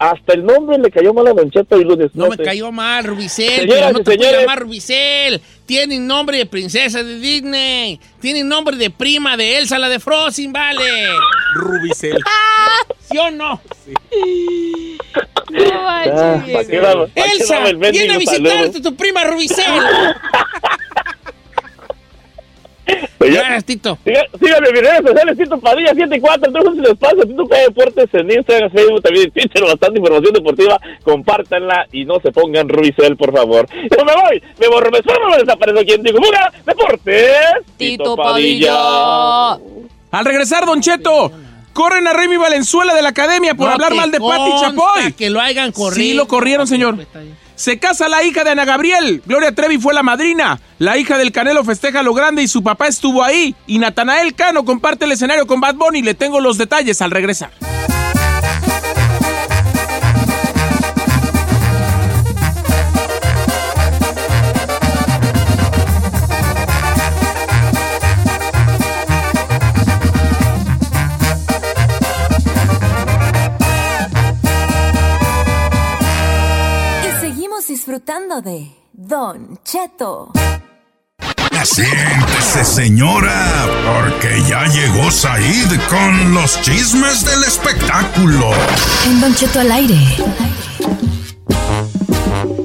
Hasta 0.00 0.34
el 0.34 0.44
nombre 0.44 0.78
le 0.78 0.90
cayó 0.92 1.12
mal 1.12 1.26
a 1.26 1.32
Don 1.32 1.50
Cheto 1.50 1.76
y 1.80 1.82
lunes. 1.84 2.10
No 2.14 2.28
me 2.28 2.36
cayó 2.36 2.70
mal, 2.70 3.02
Rubicel, 3.02 3.62
Señoras 3.62 3.80
pero 3.80 3.92
no 3.92 3.98
te 3.98 4.04
puede 4.04 4.18
señores. 4.18 4.40
llamar 4.42 4.58
Rubicel. 4.60 5.40
Tiene 5.68 5.98
nombre 5.98 6.38
de 6.38 6.46
princesa 6.46 7.02
de 7.02 7.18
Disney. 7.20 8.00
Tiene 8.22 8.42
nombre 8.42 8.74
de 8.78 8.88
prima 8.88 9.36
de 9.36 9.58
Elsa, 9.58 9.78
la 9.78 9.90
de 9.90 10.00
Frozen, 10.00 10.50
vale. 10.50 10.82
Rubicel. 11.56 12.16
¿Sí 13.10 13.18
o 13.18 13.30
no? 13.30 13.60
No 15.50 15.60
Ah, 15.60 16.04
manches, 16.06 16.52
¿para 16.52 16.64
qué 16.64 16.70
viejo. 16.70 16.86
daba- 16.86 17.06
para 17.08 17.26
qué 17.26 17.36
Elsa, 17.36 17.60
viene 17.90 18.14
a 18.14 18.18
visitarte 18.18 18.80
tu 18.80 18.96
prima 18.96 19.24
Rubicel. 19.24 19.64
Pues 23.30 23.40
Gracias, 23.40 23.64
Tito. 23.64 23.98
Síganme 24.04 24.68
en 24.68 24.74
mis 24.74 24.82
redes 24.82 25.02
sociales, 25.06 25.38
Tito 25.38 25.58
Padilla 25.60 25.88
74, 25.90 26.46
entonces 26.48 26.72
si 26.74 26.80
les 26.80 26.98
pasa, 26.98 27.16
Tito 27.26 27.46
P 27.46 27.56
Deportes 27.56 28.08
en 28.12 28.30
Instagram, 28.30 28.70
Facebook, 28.70 29.02
también 29.02 29.24
en 29.26 29.32
Twitter, 29.32 29.62
bastante 29.62 29.98
información 29.98 30.32
deportiva, 30.34 30.80
compártanla 31.04 31.86
y 31.92 32.04
no 32.04 32.20
se 32.20 32.32
pongan 32.32 32.68
Ruizel, 32.68 33.16
por 33.16 33.32
favor. 33.36 33.68
Yo 33.72 34.04
me 34.04 34.12
voy, 34.14 34.42
me 34.60 34.68
borro, 34.68 34.90
me 34.90 35.02
sueno, 35.02 35.28
me 35.30 35.38
desaparezco 35.38 35.84
quien 35.84 36.02
digo, 36.02 36.18
¡Muga! 36.20 36.52
Deportes, 36.66 37.26
Tito 37.76 38.16
Padilla. 38.16 39.52
Al 40.10 40.24
regresar, 40.24 40.64
Don 40.64 40.80
Cheto, 40.80 41.30
corren 41.72 42.06
a 42.06 42.12
Remy 42.12 42.36
Valenzuela 42.36 42.94
de 42.94 43.02
la 43.02 43.10
academia 43.10 43.54
por 43.54 43.68
No 43.68 43.74
hablar 43.74 43.94
mal 43.94 44.10
de 44.10 44.18
Pati 44.18 44.50
Chapoy. 44.60 45.12
que 45.12 45.30
lo 45.30 45.40
hayan 45.40 45.70
corrido. 45.72 45.94
Sí, 46.02 46.14
lo 46.14 46.26
corrieron, 46.26 46.66
señor. 46.66 46.96
Se 47.58 47.80
casa 47.80 48.08
la 48.08 48.22
hija 48.22 48.44
de 48.44 48.50
Ana 48.50 48.64
Gabriel. 48.64 49.20
Gloria 49.26 49.52
Trevi 49.52 49.78
fue 49.78 49.92
la 49.92 50.04
madrina. 50.04 50.60
La 50.78 50.96
hija 50.96 51.18
del 51.18 51.32
Canelo 51.32 51.64
festeja 51.64 52.04
lo 52.04 52.14
grande 52.14 52.40
y 52.40 52.46
su 52.46 52.62
papá 52.62 52.86
estuvo 52.86 53.24
ahí. 53.24 53.56
Y 53.66 53.80
Natanael 53.80 54.36
Cano 54.36 54.64
comparte 54.64 55.06
el 55.06 55.12
escenario 55.12 55.44
con 55.48 55.60
Bad 55.60 55.74
Bunny. 55.74 56.02
Le 56.02 56.14
tengo 56.14 56.40
los 56.40 56.56
detalles 56.56 57.02
al 57.02 57.10
regresar. 57.10 57.50
Disfrutando 78.08 78.40
de 78.40 78.72
Don 78.94 79.60
Cheto. 79.64 80.32
Siéntese, 81.62 82.64
señora, 82.64 83.66
porque 83.84 84.42
ya 84.48 84.64
llegó 84.64 85.10
Said 85.10 85.78
con 85.90 86.32
los 86.32 86.58
chismes 86.62 87.26
del 87.26 87.44
espectáculo. 87.44 88.52
En 89.04 89.20
Don 89.20 89.34
Cheto 89.34 89.60
al 89.60 89.70
aire. 89.72 89.98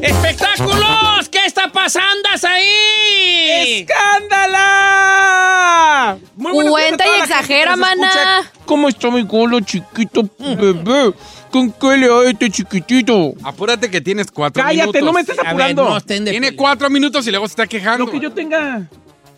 ¡Espectáculos! 0.01 1.27
¿Qué 1.29 1.45
está 1.45 1.69
pasando 1.73 2.29
ahí? 2.43 3.81
¡Escándala! 3.81 6.17
Muy 6.37 6.69
Cuenta 6.69 7.03
y 7.05 7.19
exagera, 7.21 7.73
escucha. 7.73 8.49
¿Cómo 8.65 8.87
está 8.87 9.11
mi 9.11 9.25
culo 9.25 9.59
chiquito, 9.61 10.23
bebé? 10.39 11.13
¿Con 11.51 11.71
qué 11.73 11.97
le 11.97 12.07
da 12.07 12.23
este 12.29 12.49
chiquitito? 12.49 13.33
Apúrate 13.43 13.89
que 13.91 14.01
tienes 14.01 14.31
cuatro 14.31 14.63
Cállate, 14.63 14.85
minutos. 14.87 15.03
no 15.03 15.13
me 15.13 15.21
estés 15.21 15.37
ver, 15.37 15.47
apurando. 15.47 15.89
no 15.89 15.97
estén 15.97 16.25
de 16.25 16.31
Tiene 16.31 16.55
cuatro 16.55 16.89
minutos 16.89 17.27
y 17.27 17.31
luego 17.31 17.47
se 17.47 17.51
está 17.51 17.67
quejando. 17.67 18.05
Lo 18.05 18.11
que 18.11 18.19
yo 18.19 18.31
tenga. 18.31 18.87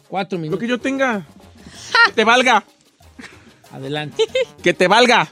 Cuatro 0.08 0.38
Lo 0.38 0.42
minutos. 0.44 0.60
que 0.62 0.68
yo 0.68 0.80
tenga. 0.80 1.26
Que 2.08 2.12
te 2.14 2.24
valga. 2.24 2.64
Adelante. 3.72 4.24
Que 4.64 4.74
te 4.74 4.88
valga. 4.88 5.28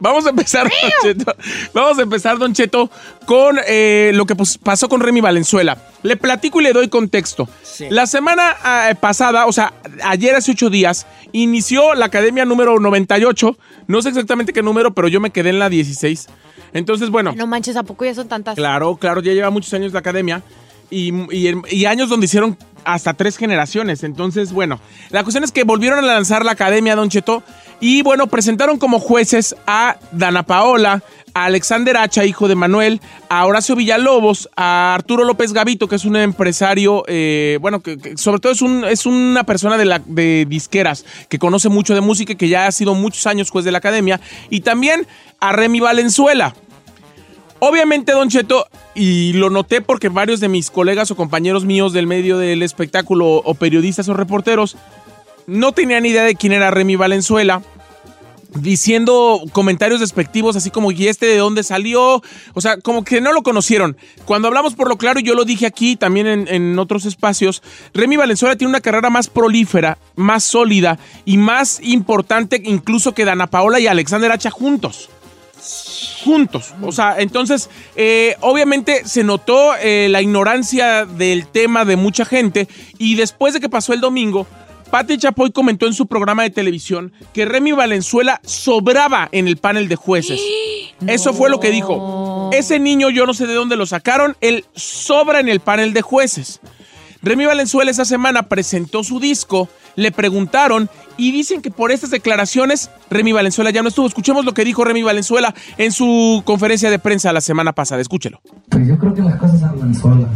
Vamos 0.00 0.26
a 0.26 0.30
empezar, 0.30 0.64
Don 0.64 0.90
Cheto. 1.14 1.34
Vamos 1.74 1.98
a 1.98 2.02
empezar, 2.02 2.38
Don 2.38 2.52
Cheto, 2.54 2.90
con 3.26 3.58
eh, 3.66 4.10
lo 4.14 4.26
que 4.26 4.34
pues, 4.34 4.58
pasó 4.58 4.88
con 4.88 5.00
Remy 5.00 5.20
Valenzuela. 5.20 5.76
Le 6.02 6.16
platico 6.16 6.60
y 6.60 6.64
le 6.64 6.72
doy 6.72 6.88
contexto. 6.88 7.48
La 7.90 8.06
semana 8.06 8.56
ah, 8.62 8.92
pasada, 9.00 9.46
o 9.46 9.52
sea, 9.52 9.72
ayer 10.04 10.34
hace 10.34 10.52
ocho 10.52 10.70
días, 10.70 11.06
inició 11.32 11.94
la 11.94 12.06
academia 12.06 12.44
número 12.44 12.80
98. 12.80 13.56
No 13.86 14.02
sé 14.02 14.08
exactamente 14.08 14.52
qué 14.52 14.62
número, 14.62 14.92
pero 14.94 15.08
yo 15.08 15.20
me 15.20 15.30
quedé 15.30 15.50
en 15.50 15.58
la 15.58 15.68
16. 15.68 16.26
Entonces, 16.72 17.10
bueno. 17.10 17.32
No 17.36 17.46
manches, 17.46 17.76
¿a 17.76 17.82
poco 17.82 18.04
ya 18.04 18.14
son 18.14 18.28
tantas? 18.28 18.54
Claro, 18.54 18.96
claro, 18.96 19.20
ya 19.20 19.32
lleva 19.32 19.50
muchos 19.50 19.72
años 19.74 19.92
la 19.92 19.98
academia 19.98 20.42
y, 20.90 21.12
y- 21.36 21.54
y 21.70 21.84
años 21.86 22.08
donde 22.08 22.26
hicieron 22.26 22.56
hasta 22.84 23.12
tres 23.14 23.36
generaciones. 23.36 24.04
Entonces, 24.04 24.52
bueno, 24.52 24.80
la 25.10 25.22
cuestión 25.22 25.44
es 25.44 25.52
que 25.52 25.64
volvieron 25.64 25.98
a 25.98 26.02
lanzar 26.02 26.44
la 26.44 26.52
academia, 26.52 26.96
Don 26.96 27.10
Cheto, 27.10 27.42
y 27.80 28.02
bueno, 28.02 28.26
presentaron 28.26 28.78
como 28.78 29.00
jueces 29.00 29.56
a 29.66 29.96
Dana 30.12 30.42
Paola, 30.42 31.02
a 31.32 31.46
Alexander 31.46 31.96
Hacha, 31.96 32.24
hijo 32.24 32.46
de 32.46 32.54
Manuel, 32.54 33.00
a 33.28 33.46
Horacio 33.46 33.74
Villalobos, 33.74 34.50
a 34.54 34.94
Arturo 34.94 35.24
López 35.24 35.52
Gavito, 35.52 35.88
que 35.88 35.96
es 35.96 36.04
un 36.04 36.16
empresario, 36.16 37.04
eh, 37.06 37.58
bueno, 37.60 37.80
que, 37.80 38.16
sobre 38.16 38.40
todo 38.40 38.52
es, 38.52 38.60
un, 38.60 38.84
es 38.84 39.06
una 39.06 39.44
persona 39.44 39.78
de, 39.78 40.00
de 40.06 40.46
disqueras, 40.46 41.06
que 41.28 41.38
conoce 41.38 41.68
mucho 41.68 41.94
de 41.94 42.02
música 42.02 42.34
que 42.34 42.48
ya 42.48 42.66
ha 42.66 42.72
sido 42.72 42.94
muchos 42.94 43.26
años 43.26 43.50
juez 43.50 43.64
de 43.64 43.72
la 43.72 43.78
academia, 43.78 44.20
y 44.50 44.60
también 44.60 45.06
a 45.40 45.52
Remy 45.52 45.80
Valenzuela. 45.80 46.54
Obviamente, 47.62 48.12
Don 48.12 48.30
Cheto, 48.30 48.66
y 48.94 49.34
lo 49.34 49.50
noté 49.50 49.82
porque 49.82 50.08
varios 50.08 50.40
de 50.40 50.48
mis 50.48 50.70
colegas 50.70 51.10
o 51.10 51.16
compañeros 51.16 51.66
míos 51.66 51.92
del 51.92 52.06
medio 52.06 52.38
del 52.38 52.62
espectáculo 52.62 53.26
o 53.36 53.54
periodistas 53.54 54.08
o 54.08 54.14
reporteros 54.14 54.76
no 55.46 55.72
tenían 55.72 56.06
idea 56.06 56.24
de 56.24 56.34
quién 56.34 56.52
era 56.52 56.70
Remy 56.70 56.96
Valenzuela. 56.96 57.62
Diciendo 58.52 59.40
comentarios 59.52 60.00
despectivos, 60.00 60.56
así 60.56 60.70
como, 60.70 60.90
¿y 60.90 61.06
este 61.06 61.26
de 61.26 61.36
dónde 61.36 61.62
salió? 61.62 62.20
O 62.52 62.60
sea, 62.60 62.78
como 62.78 63.04
que 63.04 63.20
no 63.20 63.32
lo 63.32 63.44
conocieron. 63.44 63.96
Cuando 64.24 64.48
hablamos 64.48 64.74
por 64.74 64.88
lo 64.88 64.98
claro, 64.98 65.20
yo 65.20 65.36
lo 65.36 65.44
dije 65.44 65.66
aquí, 65.66 65.94
también 65.94 66.26
en, 66.26 66.48
en 66.48 66.76
otros 66.80 67.04
espacios, 67.04 67.62
Remy 67.94 68.16
Valenzuela 68.16 68.56
tiene 68.56 68.70
una 68.70 68.80
carrera 68.80 69.08
más 69.08 69.28
prolífera, 69.28 69.98
más 70.16 70.42
sólida 70.42 70.98
y 71.24 71.36
más 71.36 71.78
importante 71.80 72.60
incluso 72.64 73.14
que 73.14 73.24
Dana 73.24 73.46
Paola 73.46 73.78
y 73.78 73.86
Alexander 73.86 74.32
Hacha 74.32 74.50
juntos 74.50 75.10
juntos. 76.24 76.74
O 76.82 76.92
sea, 76.92 77.16
entonces, 77.18 77.70
eh, 77.96 78.36
obviamente 78.40 79.02
se 79.06 79.24
notó 79.24 79.74
eh, 79.76 80.08
la 80.10 80.22
ignorancia 80.22 81.06
del 81.06 81.46
tema 81.46 81.84
de 81.84 81.96
mucha 81.96 82.24
gente 82.24 82.68
y 82.98 83.16
después 83.16 83.54
de 83.54 83.60
que 83.60 83.68
pasó 83.68 83.92
el 83.92 84.00
domingo, 84.00 84.46
Pati 84.90 85.18
Chapoy 85.18 85.52
comentó 85.52 85.86
en 85.86 85.94
su 85.94 86.06
programa 86.06 86.42
de 86.42 86.50
televisión 86.50 87.12
que 87.32 87.44
Remy 87.44 87.72
Valenzuela 87.72 88.40
sobraba 88.44 89.28
en 89.30 89.46
el 89.46 89.56
panel 89.56 89.88
de 89.88 89.94
jueces. 89.94 90.40
Eso 91.06 91.32
fue 91.32 91.48
lo 91.48 91.60
que 91.60 91.70
dijo. 91.70 92.50
Ese 92.52 92.80
niño 92.80 93.08
yo 93.08 93.24
no 93.24 93.32
sé 93.32 93.46
de 93.46 93.54
dónde 93.54 93.76
lo 93.76 93.86
sacaron, 93.86 94.36
él 94.40 94.64
sobra 94.74 95.38
en 95.38 95.48
el 95.48 95.60
panel 95.60 95.92
de 95.92 96.02
jueces. 96.02 96.60
Remy 97.22 97.46
Valenzuela 97.46 97.90
esa 97.90 98.04
semana 98.04 98.48
presentó 98.48 99.04
su 99.04 99.20
disco, 99.20 99.68
le 99.94 100.10
preguntaron 100.10 100.90
y 101.20 101.32
dicen 101.32 101.60
que 101.60 101.70
por 101.70 101.92
estas 101.92 102.10
declaraciones 102.10 102.90
Remy 103.10 103.32
Valenzuela 103.32 103.70
ya 103.70 103.82
no 103.82 103.88
estuvo. 103.88 104.06
Escuchemos 104.06 104.44
lo 104.44 104.54
que 104.54 104.64
dijo 104.64 104.84
Remy 104.84 105.02
Valenzuela 105.02 105.54
en 105.76 105.92
su 105.92 106.42
conferencia 106.46 106.90
de 106.90 106.98
prensa 106.98 107.32
la 107.32 107.42
semana 107.42 107.72
pasada. 107.72 108.00
Escúchelo. 108.00 108.40
Pues 108.70 108.88
yo 108.88 108.96
creo 108.98 109.12
que 109.12 109.22
las 109.22 109.36
cosas 109.36 109.62
andan 109.62 109.94
solas. 109.94 110.30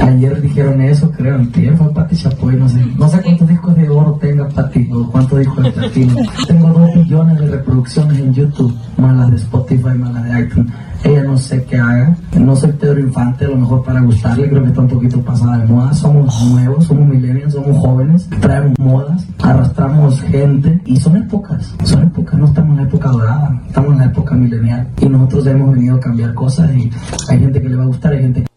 Ayer 0.00 0.40
dijeron 0.40 0.80
eso, 0.80 1.10
creo, 1.10 1.38
que 1.52 1.72
fue 1.72 1.92
Pati 1.92 2.16
Chapoy, 2.16 2.56
no 2.56 2.68
sé, 2.68 2.84
no 2.96 3.08
sé 3.08 3.20
cuántos 3.20 3.48
discos 3.48 3.76
de 3.76 3.88
oro 3.90 4.18
tenga 4.20 4.48
Pati 4.48 4.88
o 4.90 5.10
cuántos 5.10 5.40
discos 5.40 5.64
de 5.64 5.72
platino. 5.72 6.14
Tengo 6.46 6.68
dos 6.68 6.94
millones 6.96 7.38
de 7.40 7.46
reproducciones 7.48 8.18
en 8.18 8.32
YouTube, 8.32 8.74
más 8.96 9.14
las 9.16 9.30
de 9.30 9.36
Spotify, 9.36 9.98
más 9.98 10.14
las 10.14 10.24
de 10.24 10.40
iTunes. 10.40 10.72
Ella 11.04 11.22
no 11.22 11.36
sé 11.38 11.64
qué 11.64 11.76
haga, 11.76 12.16
no 12.38 12.56
soy 12.56 12.72
Pedro 12.72 12.98
Infante, 12.98 13.44
a 13.44 13.48
lo 13.48 13.56
mejor 13.56 13.84
para 13.84 14.00
gustarle, 14.00 14.48
creo 14.48 14.62
que 14.62 14.68
está 14.68 14.80
un 14.80 14.88
poquito 14.88 15.20
pasada 15.20 15.58
de 15.58 15.66
moda. 15.66 15.92
Somos 15.94 16.44
nuevos, 16.44 16.86
somos 16.86 17.08
millennials, 17.08 17.52
somos 17.52 17.78
jóvenes, 17.78 18.28
traemos 18.40 18.78
modas, 18.78 19.24
arrastramos 19.40 19.97
gente 20.30 20.80
y 20.86 20.96
son 20.96 21.16
épocas, 21.16 21.72
son 21.84 22.04
épocas, 22.04 22.38
no 22.38 22.46
estamos 22.46 22.70
en 22.70 22.76
la 22.76 22.82
época 22.88 23.08
dorada, 23.08 23.62
estamos 23.66 23.92
en 23.92 23.98
la 23.98 24.04
época 24.06 24.34
milenial 24.34 24.88
y 25.00 25.06
nosotros 25.06 25.46
hemos 25.46 25.74
venido 25.74 25.96
a 25.96 26.00
cambiar 26.00 26.34
cosas 26.34 26.70
y 26.76 26.90
hay 27.28 27.38
gente 27.40 27.60
que 27.60 27.68
le 27.68 27.76
va 27.76 27.82
a 27.82 27.86
gustar, 27.86 28.12
hay 28.12 28.20
gente 28.20 28.42
que 28.42 28.48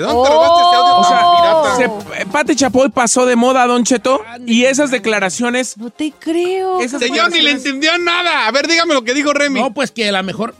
¿De 0.00 0.06
dónde 0.06 0.28
te 0.28 0.34
robaste 0.34 0.62
este 0.62 0.76
audio 0.76 0.94
O 0.96 1.62
tan 1.62 1.76
sea, 1.76 1.98
pirata? 1.98 2.20
se- 2.20 2.26
Pati 2.26 2.54
Chapoy 2.56 2.88
pasó 2.90 3.24
de 3.26 3.34
moda, 3.34 3.66
Don 3.66 3.82
Cheto, 3.84 4.22
y 4.46 4.64
esas 4.64 4.90
declaraciones. 4.90 5.78
No 5.78 5.88
te 5.90 6.12
creo. 6.18 6.80
Esas 6.80 7.00
Señor, 7.00 7.32
ni 7.32 7.40
le 7.40 7.52
entendió 7.52 7.96
nada. 7.98 8.46
A 8.46 8.50
ver, 8.52 8.68
dígame 8.68 8.92
lo 8.92 9.02
que 9.04 9.14
dijo 9.14 9.32
Remy. 9.32 9.58
No, 9.58 9.72
pues 9.72 9.90
que 9.92 10.06
a 10.06 10.12
lo 10.12 10.22
mejor. 10.22 10.54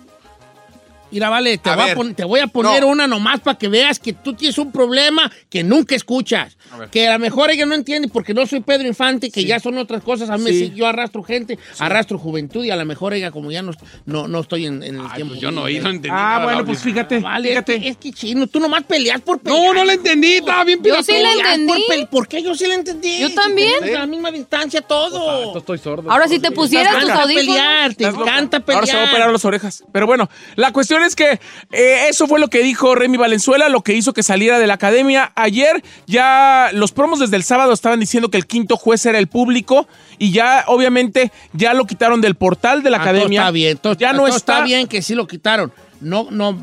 Mira, 1.11 1.29
vale, 1.29 1.59
te, 1.59 1.69
A 1.71 1.77
voy 1.77 1.91
a, 1.91 2.15
te 2.15 2.25
voy 2.25 2.41
a 2.41 2.47
poner 2.47 2.81
No. 2.83 2.89
una 2.89 3.07
nomás 3.07 3.41
para 3.41 3.57
que 3.59 3.69
veas 3.69 3.99
que 3.99 4.13
tú 4.15 4.33
tienes 4.35 4.57
un 4.59 4.73
problema 4.73 5.31
que 5.51 5.63
nunca 5.63 5.95
escuchas. 5.95 6.57
Que 6.91 7.09
a 7.09 7.13
lo 7.15 7.19
mejor 7.19 7.51
ella 7.51 7.67
no 7.67 7.75
entiende 7.75 8.09
porque 8.09 8.35
no 8.35 8.47
soy 8.47 8.61
Pedro 8.61 8.87
Infante, 8.87 9.31
que 9.31 9.45
ya 9.45 9.59
son 9.61 9.79
otras 9.79 10.03
cosas. 10.03 10.31
A 10.31 10.39
mí 10.39 10.51
Sí. 10.51 10.67
sí, 10.67 10.73
yo 10.75 10.87
arrastro 10.87 11.23
gente, 11.23 11.59
arrastro 11.79 12.19
juventud 12.19 12.65
y 12.65 12.71
a 12.71 12.77
lo 12.77 12.85
mejor 12.85 13.15
ella, 13.15 13.31
como 13.31 13.51
ya 13.51 13.63
no, 13.63 13.73
no, 14.05 14.29
no 14.29 14.41
estoy 14.41 14.67
en, 14.67 14.83
en 14.83 14.97
el 14.97 15.01
Ay, 15.03 15.17
tiempo. 15.17 15.33
pues 15.33 15.41
yo 15.41 15.51
no 15.51 15.63
oí, 15.63 15.79
no 15.81 15.89
entendí. 15.91 16.09
Ah, 16.13 16.41
bueno, 16.45 16.65
pues 16.65 16.81
fíjate. 16.81 17.19
Vale, 17.21 17.49
es 17.49 17.55
fíjate. 17.55 17.81
que, 17.81 17.89
es 17.89 17.97
que 17.97 18.13
chino, 18.13 18.47
tú 18.47 18.61
nomás 18.61 18.85
peleas 18.85 19.21
por 19.21 19.41
pelear. 19.41 19.63
No, 19.63 19.75
no 19.75 19.85
le 19.85 19.95
entendí, 19.95 20.35
estaba 20.35 20.65
bien 20.65 20.81
Yo 20.83 21.03
sí 21.03 21.13
entendí. 21.13 21.67
Por, 21.67 21.79
pele- 21.89 22.07
¿Por 22.07 22.29
qué 22.29 22.43
yo 22.43 22.55
sí 22.55 22.67
le 22.67 22.75
entendí? 22.75 23.19
Yo 23.21 23.33
también. 23.35 23.83
a 23.85 24.01
la 24.01 24.07
misma 24.07 24.31
distancia 24.31 24.81
todo. 24.83 25.57
Estoy 25.57 25.79
sordo. 25.79 26.11
Ahora 26.11 26.29
si 26.29 26.39
te 26.39 26.51
pusieras 26.51 26.95
Te 26.95 27.01
tus 27.01 27.05
encanta 27.11 27.23
audífonos. 27.25 27.47
pelear, 27.57 27.95
te 27.95 28.05
encanta 28.05 28.61
pelear. 28.61 28.77
Ahora 28.81 28.87
se 28.87 28.97
va 28.97 29.03
a 29.05 29.11
operar 29.11 29.31
las 29.33 29.45
orejas. 29.45 29.85
Pero 29.93 30.07
bueno, 30.07 30.29
la 30.57 30.73
cuestión 30.73 31.03
es 31.03 31.17
que 31.17 31.41
eh, 31.73 32.07
eso 32.09 32.27
fue 32.27 32.39
lo 32.41 32.49
que 32.49 32.61
dijo 32.63 32.95
Remy 32.95 33.17
Valenzuela, 33.17 33.69
lo 33.69 33.83
que 33.83 33.95
hizo 33.95 34.13
que 34.13 34.23
saliera 34.23 34.59
de 34.59 34.67
la 34.67 34.75
academia. 34.75 35.33
Ayer 35.35 35.83
ya 36.07 36.66
los 36.73 36.93
promos 36.93 37.19
desde 37.21 37.37
el 37.37 37.43
sábado 37.43 37.73
estaban 37.73 38.01
diciendo 38.01 38.31
que 38.31 38.37
el 38.39 38.47
quinto 38.47 38.77
juez 38.77 39.05
era 39.07 39.19
el 39.19 39.27
público 39.27 39.87
y 40.19 40.31
ya 40.33 40.65
obviamente 40.67 41.33
ya 41.53 41.75
lo 41.75 41.85
quitaron 41.87 42.21
del 42.21 42.35
portal 42.35 42.83
de 42.83 42.91
la 42.91 42.99
Ah, 42.99 43.01
todo 43.01 43.11
academia. 43.11 43.41
está 43.43 43.51
bien, 43.51 43.79
todo, 43.79 43.93
ya 43.95 44.13
no 44.13 44.19
todo 44.19 44.27
está. 44.29 44.37
está 44.55 44.65
bien 44.65 44.87
que 44.87 45.03
sí 45.03 45.15
lo 45.15 45.27
quitaron. 45.27 45.73
No, 46.01 46.29
no, 46.31 46.57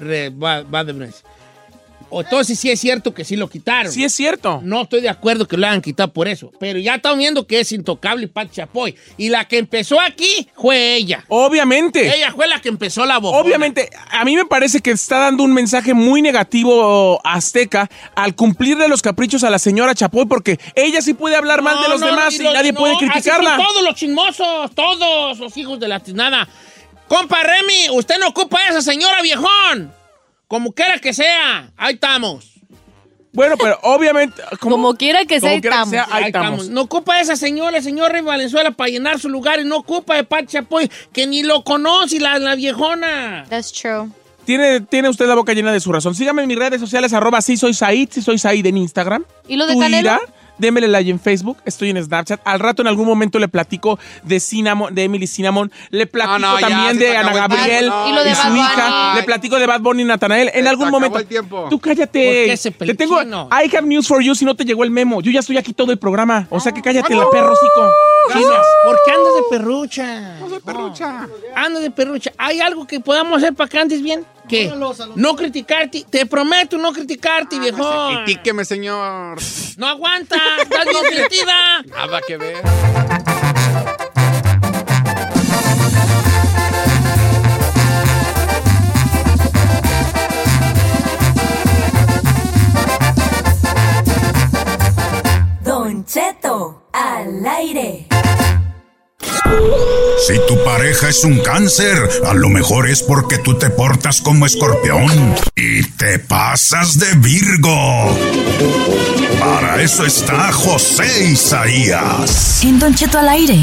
re- 0.00 0.30
va, 0.30 0.62
va 0.62 0.84
de. 0.84 0.92
O 2.14 2.20
entonces 2.20 2.58
sí 2.58 2.70
es 2.70 2.78
cierto 2.78 3.14
que 3.14 3.24
sí 3.24 3.36
lo 3.36 3.48
quitaron. 3.48 3.90
Sí 3.90 4.04
es 4.04 4.14
cierto. 4.14 4.60
No 4.62 4.82
estoy 4.82 5.00
de 5.00 5.08
acuerdo 5.08 5.48
que 5.48 5.56
lo 5.56 5.66
hayan 5.66 5.80
quitado 5.80 6.12
por 6.12 6.28
eso. 6.28 6.52
Pero 6.60 6.78
ya 6.78 6.96
estamos 6.96 7.16
viendo 7.16 7.46
que 7.46 7.60
es 7.60 7.72
intocable 7.72 8.28
Pat 8.28 8.52
Chapoy. 8.52 8.94
Y 9.16 9.30
la 9.30 9.46
que 9.46 9.56
empezó 9.56 9.98
aquí 9.98 10.46
fue 10.54 10.94
ella. 10.94 11.24
Obviamente. 11.28 12.14
Ella 12.14 12.30
fue 12.32 12.46
la 12.48 12.60
que 12.60 12.68
empezó 12.68 13.06
la 13.06 13.16
boca. 13.16 13.38
Obviamente, 13.38 13.88
a 14.10 14.26
mí 14.26 14.36
me 14.36 14.44
parece 14.44 14.80
que 14.80 14.90
está 14.90 15.20
dando 15.20 15.42
un 15.42 15.54
mensaje 15.54 15.94
muy 15.94 16.20
negativo 16.20 17.18
Azteca 17.24 17.88
al 18.14 18.34
cumplirle 18.34 18.88
los 18.88 19.00
caprichos 19.00 19.42
a 19.42 19.48
la 19.48 19.58
señora 19.58 19.94
Chapoy, 19.94 20.26
porque 20.26 20.60
ella 20.74 21.00
sí 21.00 21.14
puede 21.14 21.36
hablar 21.36 21.62
mal 21.62 21.80
de 21.82 21.88
los 21.88 22.00
demás 22.02 22.38
y 22.38 22.42
nadie 22.42 22.74
puede 22.74 22.98
criticarla. 22.98 23.56
todos 23.56 23.82
los 23.82 23.94
chismosos, 23.94 24.74
todos 24.74 25.38
los 25.38 25.56
hijos 25.56 25.80
de 25.80 25.88
la 25.88 25.98
tiznada. 26.00 26.46
Compa 27.08 27.42
Remy, 27.42 27.96
usted 27.96 28.18
no 28.18 28.28
ocupa 28.28 28.58
a 28.58 28.68
esa 28.68 28.82
señora 28.82 29.22
viejón. 29.22 30.01
Como 30.52 30.72
quiera 30.72 30.98
que 30.98 31.14
sea, 31.14 31.72
ahí 31.78 31.94
estamos. 31.94 32.60
Bueno, 33.32 33.56
pero 33.56 33.78
obviamente. 33.84 34.42
Como 34.60 34.94
quiera 34.96 35.24
que 35.24 35.40
sea, 35.40 35.48
como 35.48 35.60
quiera 35.62 35.76
que 35.76 35.82
estamos. 35.82 35.88
sea, 35.88 36.06
ahí 36.10 36.24
estamos. 36.26 36.68
No 36.68 36.82
ocupa 36.82 37.14
a 37.14 37.20
esa 37.22 37.36
señora, 37.36 37.78
el 37.78 37.82
señor 37.82 38.12
Remy 38.12 38.26
Valenzuela, 38.26 38.70
para 38.72 38.90
llenar 38.90 39.18
su 39.18 39.30
lugar 39.30 39.60
y 39.60 39.64
no 39.64 39.78
ocupa 39.78 40.14
de 40.14 40.24
Pat 40.24 40.44
Chapoy, 40.44 40.90
que 41.10 41.26
ni 41.26 41.42
lo 41.42 41.64
conoce 41.64 42.20
la, 42.20 42.38
la 42.38 42.54
viejona. 42.54 43.46
That's 43.48 43.72
true. 43.72 44.10
Tiene, 44.44 44.82
tiene 44.82 45.08
usted 45.08 45.26
la 45.26 45.36
boca 45.36 45.54
llena 45.54 45.72
de 45.72 45.80
su 45.80 45.90
razón. 45.90 46.14
Sígame 46.14 46.42
en 46.42 46.48
mis 46.48 46.58
redes 46.58 46.78
sociales, 46.82 47.14
arroba 47.14 47.40
sí 47.40 47.56
soy 47.56 47.72
Said, 47.72 48.10
sí 48.12 48.20
soy 48.20 48.36
Said 48.36 48.66
en 48.66 48.76
Instagram. 48.76 49.24
¿Y 49.48 49.56
lo 49.56 49.66
de 49.66 49.72
Twitter, 49.72 50.04
Canelo? 50.04 50.20
Démele 50.62 50.86
like 50.86 51.10
en 51.10 51.18
Facebook, 51.18 51.56
estoy 51.64 51.90
en 51.90 52.00
Snapchat. 52.02 52.40
Al 52.44 52.60
rato 52.60 52.82
en 52.82 52.88
algún 52.88 53.04
momento 53.04 53.40
le 53.40 53.48
platico 53.48 53.98
de 54.22 54.38
Cinnamon, 54.38 54.94
de 54.94 55.02
Emily 55.02 55.26
Cinnamon. 55.26 55.72
Le 55.90 56.06
platico 56.06 56.38
No, 56.38 56.52
no, 56.52 56.60
ya, 56.60 56.68
también 56.68 56.98
de 56.98 57.16
Ana 57.16 57.32
Gabriel 57.34 57.88
no, 57.88 58.08
Y 58.08 58.12
lo 58.12 58.22
de 58.22 58.30
y 58.30 58.34
su 58.36 58.46
Bunny. 58.46 58.60
hija. 58.60 59.14
Le 59.16 59.22
platico 59.24 59.58
de 59.58 59.66
Bad 59.66 59.80
Bunny 59.80 60.02
y 60.02 60.04
Natanael. 60.04 60.50
En 60.54 60.62
Se 60.62 60.68
algún 60.68 60.90
momento. 60.90 61.18
el 61.18 61.26
tiempo. 61.26 61.66
Tú 61.68 61.80
cállate. 61.80 62.06
¿Por 62.06 62.32
qué 62.46 62.52
ese 62.52 62.70
Te 62.70 62.94
tengo. 62.94 63.20
I 63.20 63.76
have 63.76 63.82
news 63.82 64.06
for 64.06 64.22
you 64.22 64.36
si 64.36 64.44
no 64.44 64.54
te 64.54 64.64
llegó 64.64 64.84
el 64.84 64.90
memo. 64.92 65.20
Yo 65.20 65.32
ya 65.32 65.40
estoy 65.40 65.56
aquí 65.56 65.72
todo 65.72 65.90
el 65.90 65.98
programa. 65.98 66.46
O 66.48 66.60
sea 66.60 66.70
que 66.70 66.80
cállate 66.80 67.12
la 67.16 67.28
perro, 67.28 67.52
hocico. 67.54 67.90
Gracias. 68.28 68.66
¿Por 68.84 68.96
qué 69.04 69.10
andas 69.10 69.34
de 69.34 69.42
perrucha? 69.58 70.38
No 70.38 70.48
soy 70.48 70.60
perrucha. 70.60 71.28
Andas 71.56 71.82
de 71.82 71.90
perrucha. 71.90 72.30
¿Hay 72.38 72.60
algo 72.60 72.86
que 72.86 73.00
podamos 73.00 73.38
hacer 73.38 73.52
para 73.52 73.68
que 73.68 73.78
andes 73.80 74.00
bien? 74.00 74.24
¿Qué? 74.52 74.70
No 75.16 75.34
criticarte. 75.34 76.04
Te 76.10 76.26
prometo 76.26 76.76
no 76.76 76.92
criticarte, 76.92 77.58
viejo. 77.58 78.10
Critíqueme, 78.24 78.66
señor. 78.66 79.38
No 79.78 79.86
aguanta. 79.86 80.36
Estás 80.60 80.84
bien 80.84 81.04
sentida. 81.30 81.82
Nada 81.86 82.20
que 82.20 82.36
ver. 82.36 82.62
Don 95.64 96.04
Cheto 96.04 96.82
al 96.92 97.46
aire. 97.46 98.11
Si 100.26 100.38
tu 100.46 100.62
pareja 100.64 101.08
es 101.08 101.24
un 101.24 101.40
cáncer, 101.40 101.96
a 102.24 102.34
lo 102.34 102.48
mejor 102.48 102.88
es 102.88 103.02
porque 103.02 103.38
tú 103.38 103.58
te 103.58 103.70
portas 103.70 104.20
como 104.20 104.46
escorpión 104.46 105.34
y 105.56 105.82
te 105.82 106.20
pasas 106.20 106.98
de 106.98 107.12
Virgo. 107.16 108.16
Para 109.40 109.82
eso 109.82 110.06
está 110.06 110.52
José 110.52 111.24
Isaías. 111.24 112.62
En 112.62 112.78
Don 112.78 112.94
Cheto 112.94 113.18
al 113.18 113.30
aire. 113.30 113.58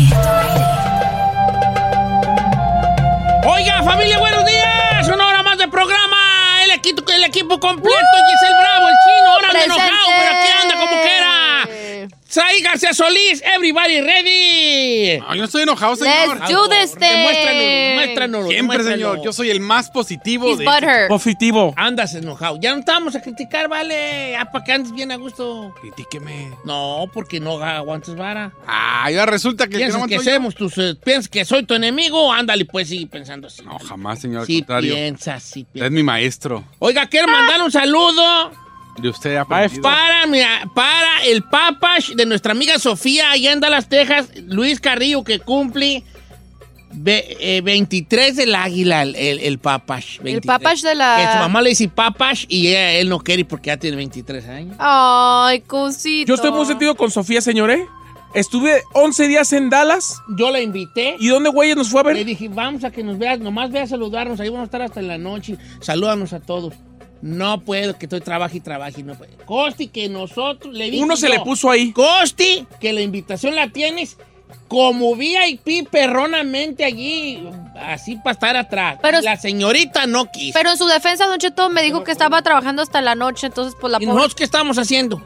Oiga, 3.46 3.82
familia, 3.84 4.20
buenos 4.20 4.46
días. 4.46 5.08
Una 5.08 5.28
hora 5.28 5.44
más 5.44 5.58
de 5.58 5.70
programa. 5.70 6.18
El 6.66 6.72
equipo, 6.72 7.10
el 7.10 7.24
equipo 7.24 7.58
completo. 7.60 7.96
Y 7.96 8.34
es 8.36 8.50
el 8.50 8.56
bravo, 8.60 8.88
el 8.90 8.96
chino. 9.06 9.30
Ahora 9.32 9.64
enojado, 9.64 10.08
pero 10.20 10.38
aquí 10.38 10.50
anda 10.62 10.76
como 10.76 11.02
quiera. 11.02 11.29
Saí 12.30 12.62
García 12.62 12.94
Solís, 12.94 13.42
everybody 13.42 14.02
ready. 14.02 15.20
No, 15.20 15.34
yo 15.34 15.40
no 15.40 15.46
estoy 15.46 15.64
enojado, 15.64 15.96
señor. 15.96 16.40
Let's 16.40 16.52
do 16.52 16.70
this 16.70 16.92
thing. 16.94 17.24
Muéstranos. 17.96 18.48
Siempre, 18.48 18.84
señor. 18.84 19.24
Yo 19.24 19.34
soy 19.34 19.50
el 19.50 19.60
más 19.60 19.90
positivo 19.90 20.48
He's 20.48 20.60
de... 20.60 20.66
butthurt. 20.66 21.08
Positivo. 21.08 21.74
Andas 21.76 22.14
enojado. 22.14 22.60
Ya 22.62 22.74
no 22.74 22.82
estamos 22.82 23.16
a 23.16 23.22
criticar, 23.24 23.68
vale. 23.68 24.38
Ah, 24.38 24.52
para 24.52 24.64
que 24.64 24.72
andes 24.74 24.92
bien 24.92 25.12
a 25.12 25.16
gusto. 25.16 25.74
Critíqueme. 25.82 26.52
No, 26.66 27.10
porque 27.12 27.40
no 27.40 27.64
aguantes 27.64 28.16
vara. 28.16 28.54
Ah, 28.68 29.10
ya 29.10 29.26
resulta 29.26 29.68
que... 29.68 29.78
el 29.78 29.80
que 29.80 29.86
Piensas 29.86 30.02
no 30.02 30.08
que, 30.08 30.20
somos 30.20 30.54
tus, 30.54 30.78
eh, 30.78 30.96
piensas 31.04 31.30
que 31.30 31.44
soy 31.46 31.64
tu 31.64 31.74
enemigo, 31.74 32.32
ándale, 32.32 32.66
pues 32.66 32.90
sí, 32.90 33.08
pensando 33.08 33.48
así. 33.48 33.64
No, 33.64 33.80
jamás, 33.80 34.20
señor. 34.20 34.42
Al 34.42 34.46
sí 34.46 34.60
contrario. 34.60 34.94
piensas, 34.94 35.42
sí 35.42 35.64
piensas. 35.64 35.88
es 35.88 35.92
mi 35.92 36.04
maestro. 36.04 36.64
Oiga, 36.78 37.08
quiero 37.08 37.28
mandar 37.28 37.60
un 37.64 37.72
saludo 37.72 38.69
De 39.02 39.10
usted 39.10 39.36
ha 39.36 39.42
aprendido. 39.42 39.82
para, 39.82 40.26
mi- 40.28 40.40
para 40.76 41.24
el 41.26 41.44
papash 41.44 42.12
de 42.12 42.26
nuestra 42.26 42.52
amiga 42.52 42.78
Sofía 42.80 43.32
allá 43.32 43.52
en 43.54 43.60
Dallas, 43.60 43.88
Texas, 43.90 44.30
Luis 44.48 44.80
Carrillo, 44.80 45.24
que 45.24 45.40
cumple 45.40 46.04
ve- 46.92 47.38
eh, 47.40 47.62
23 47.62 48.36
del 48.36 48.56
águila, 48.56 49.04
el, 49.04 49.16
el, 49.16 49.40
el 49.40 49.60
papash. 49.60 50.20
23. 50.20 50.46
papash 50.46 50.82
de 50.82 50.96
la- 50.96 51.18
Que 51.18 51.32
su 51.34 51.38
mamá 51.40 51.62
le 51.62 51.70
dice 51.70 51.88
papash 51.88 52.46
y 52.50 52.68
ella- 52.68 52.94
él 52.94 53.10
no 53.10 53.20
quiere 53.20 53.46
porque 53.46 53.68
ya 53.68 53.78
tiene 53.78 53.98
23 53.98 54.48
años. 54.48 54.76
Ay, 54.80 55.62
cosito. 55.62 56.28
Yo 56.28 56.36
estoy 56.36 56.52
muy 56.52 56.66
sentido 56.66 56.96
con 56.96 57.12
Sofía, 57.12 57.42
señor, 57.42 57.72
¿eh? 57.72 57.86
Estuve 58.36 58.84
11 58.94 59.28
días 59.28 59.52
en 59.54 59.72
Dallas. 59.72 60.22
Yo 60.38 60.52
la 60.52 60.62
invité. 60.62 61.16
¿Y 61.20 61.30
dónde, 61.30 61.50
güey, 61.50 61.74
nos 61.74 61.90
fue 61.90 62.02
a 62.02 62.04
Le 62.04 62.14
ver? 62.14 62.26
dije, 62.26 62.48
vamos 62.48 62.84
a 62.84 62.92
que 62.92 63.04
nos 63.04 63.18
veas, 63.18 63.40
nomás 63.40 63.72
ve 63.72 63.80
a 63.82 63.88
saludarnos, 63.88 64.40
ahí 64.40 64.50
vamos 64.50 64.62
a 64.62 64.66
estar 64.66 64.82
hasta 64.84 65.00
en 65.00 65.08
la 65.08 65.18
noche, 65.18 65.58
salúdanos 65.82 66.32
a 66.34 66.40
todos. 66.40 66.76
No 67.22 67.60
puedo, 67.62 67.98
que 67.98 68.06
estoy 68.06 68.22
trabajo 68.22 68.56
y 68.56 68.62
trabajo 68.62 69.00
y 69.00 69.04
no 69.04 69.16
puedo. 69.16 69.32
Costi, 69.46 69.88
que 69.88 70.08
nosotros 70.10 70.74
le 70.74 70.90
dije 70.90 71.04
Uno 71.04 71.18
se 71.18 71.28
yo, 71.28 71.34
le 71.34 71.40
puso 71.42 71.70
ahí. 71.70 71.92
Costi, 71.92 72.66
que 72.80 72.94
la 72.94 73.02
invitación 73.02 73.56
la 73.56 73.68
tienes 73.70 74.18
como 74.68 75.16
VIP 75.16 75.90
perronamente 75.90 76.86
allí, 76.86 77.44
así 77.76 78.16
para 78.18 78.32
estar 78.32 78.56
atrás. 78.56 79.00
Pero- 79.02 79.22
la 79.22 79.36
señorita 79.36 80.06
no 80.08 80.32
quiso. 80.32 80.58
Pero 80.58 80.70
en 80.72 80.78
su 80.78 80.86
defensa, 80.88 81.26
Don 81.28 81.40
Cheto 81.40 81.70
me 81.70 81.82
dijo 81.82 82.04
que 82.04 82.12
estaba 82.12 82.42
trabajando 82.42 82.82
hasta 82.82 83.02
la 83.02 83.16
noche, 83.16 83.48
entonces 83.48 83.76
pues 83.80 83.92
la 83.92 83.98
¿Y 83.98 84.06
pobre... 84.06 84.16
nosotros 84.16 84.36
qué 84.36 84.44
estamos 84.44 84.78
haciendo? 84.78 85.22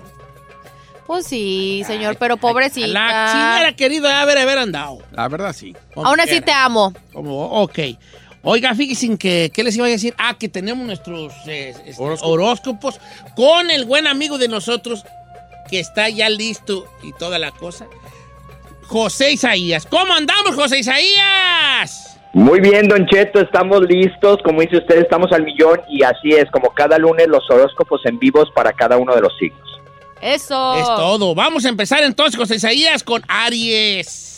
Pues 1.06 1.28
sí, 1.28 1.84
señor, 1.86 2.16
pero 2.18 2.36
La, 2.36 2.40
si 2.40 2.42
pobrecita. 2.42 2.88
hubiera 2.88 3.76
querido 3.76 4.08
haber, 4.10 4.38
haber 4.38 4.58
andado. 4.58 5.00
La 5.12 5.28
verdad, 5.28 5.54
sí. 5.54 5.76
Aún 5.98 6.20
así 6.22 6.30
quiera. 6.30 6.46
te 6.46 6.52
amo. 6.54 6.94
Como, 7.12 7.46
ok. 7.62 7.78
Oiga, 8.46 8.76
fíjense 8.76 9.18
que, 9.18 9.52
¿qué 9.54 9.64
les 9.64 9.78
iba 9.78 9.86
a 9.86 9.90
decir? 9.90 10.14
Ah, 10.18 10.36
que 10.38 10.50
tenemos 10.50 10.86
nuestros 10.86 11.34
eh, 11.48 11.74
este, 11.86 12.04
horóscopos 12.04 13.00
con 13.36 13.72
el 13.72 13.86
buen 13.86 14.06
amigo 14.06 14.38
de 14.38 14.50
nosotros 14.50 15.06
que 15.70 15.80
está 15.80 16.10
ya 16.10 16.30
listo 16.30 16.86
y 17.02 17.14
toda 17.14 17.40
la 17.40 17.52
cosa. 17.52 17.88
José 18.88 19.32
Isaías. 19.32 19.86
¿Cómo 19.86 20.14
andamos, 20.14 20.56
José 20.56 20.80
Isaías? 20.80 22.20
Muy 22.34 22.60
bien, 22.60 22.90
Don 22.90 23.06
Cheto, 23.08 23.40
estamos 23.40 23.82
listos. 23.88 24.40
Como 24.44 24.60
dice 24.60 24.78
usted, 24.78 24.98
estamos 24.98 25.32
al 25.32 25.44
millón 25.44 25.80
y 25.88 26.04
así 26.04 26.32
es, 26.32 26.52
como 26.52 26.74
cada 26.74 26.98
lunes 26.98 27.28
los 27.28 27.50
horóscopos 27.50 28.02
en 28.06 28.20
vivos 28.20 28.50
para 28.54 28.74
cada 28.74 28.98
uno 28.98 29.16
de 29.16 29.22
los 29.22 29.38
signos. 29.38 29.80
Eso. 30.22 30.76
Es 30.76 30.86
todo. 30.86 31.34
Vamos 31.34 31.64
a 31.64 31.70
empezar 31.70 32.04
entonces, 32.04 32.38
José 32.38 32.56
Isaías, 32.56 33.04
con 33.04 33.22
Aries. 33.30 34.33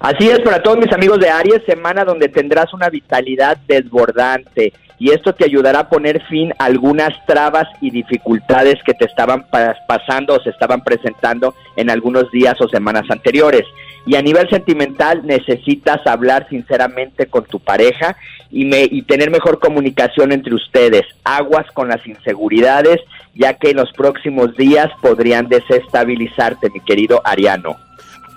Así 0.00 0.28
es, 0.28 0.40
para 0.40 0.62
todos 0.62 0.78
mis 0.78 0.92
amigos 0.92 1.18
de 1.20 1.30
Aries, 1.30 1.62
semana 1.64 2.04
donde 2.04 2.28
tendrás 2.28 2.72
una 2.74 2.90
vitalidad 2.90 3.56
desbordante 3.66 4.72
y 4.98 5.10
esto 5.10 5.34
te 5.34 5.44
ayudará 5.44 5.80
a 5.80 5.88
poner 5.88 6.22
fin 6.26 6.52
a 6.58 6.64
algunas 6.66 7.10
trabas 7.26 7.66
y 7.80 7.90
dificultades 7.90 8.76
que 8.84 8.94
te 8.94 9.04
estaban 9.04 9.44
pa- 9.50 9.76
pasando 9.86 10.34
o 10.34 10.40
se 10.42 10.50
estaban 10.50 10.82
presentando 10.82 11.54
en 11.76 11.90
algunos 11.90 12.30
días 12.30 12.58
o 12.60 12.68
semanas 12.68 13.04
anteriores. 13.10 13.64
Y 14.06 14.14
a 14.16 14.22
nivel 14.22 14.48
sentimental 14.48 15.26
necesitas 15.26 16.06
hablar 16.06 16.46
sinceramente 16.48 17.26
con 17.26 17.44
tu 17.44 17.58
pareja 17.58 18.16
y, 18.50 18.64
me, 18.64 18.84
y 18.84 19.02
tener 19.02 19.30
mejor 19.30 19.58
comunicación 19.58 20.32
entre 20.32 20.54
ustedes. 20.54 21.02
Aguas 21.24 21.66
con 21.74 21.88
las 21.88 22.06
inseguridades, 22.06 23.00
ya 23.34 23.54
que 23.54 23.70
en 23.70 23.76
los 23.78 23.92
próximos 23.92 24.56
días 24.56 24.90
podrían 25.02 25.48
desestabilizarte, 25.48 26.70
mi 26.70 26.80
querido 26.80 27.20
Ariano. 27.24 27.76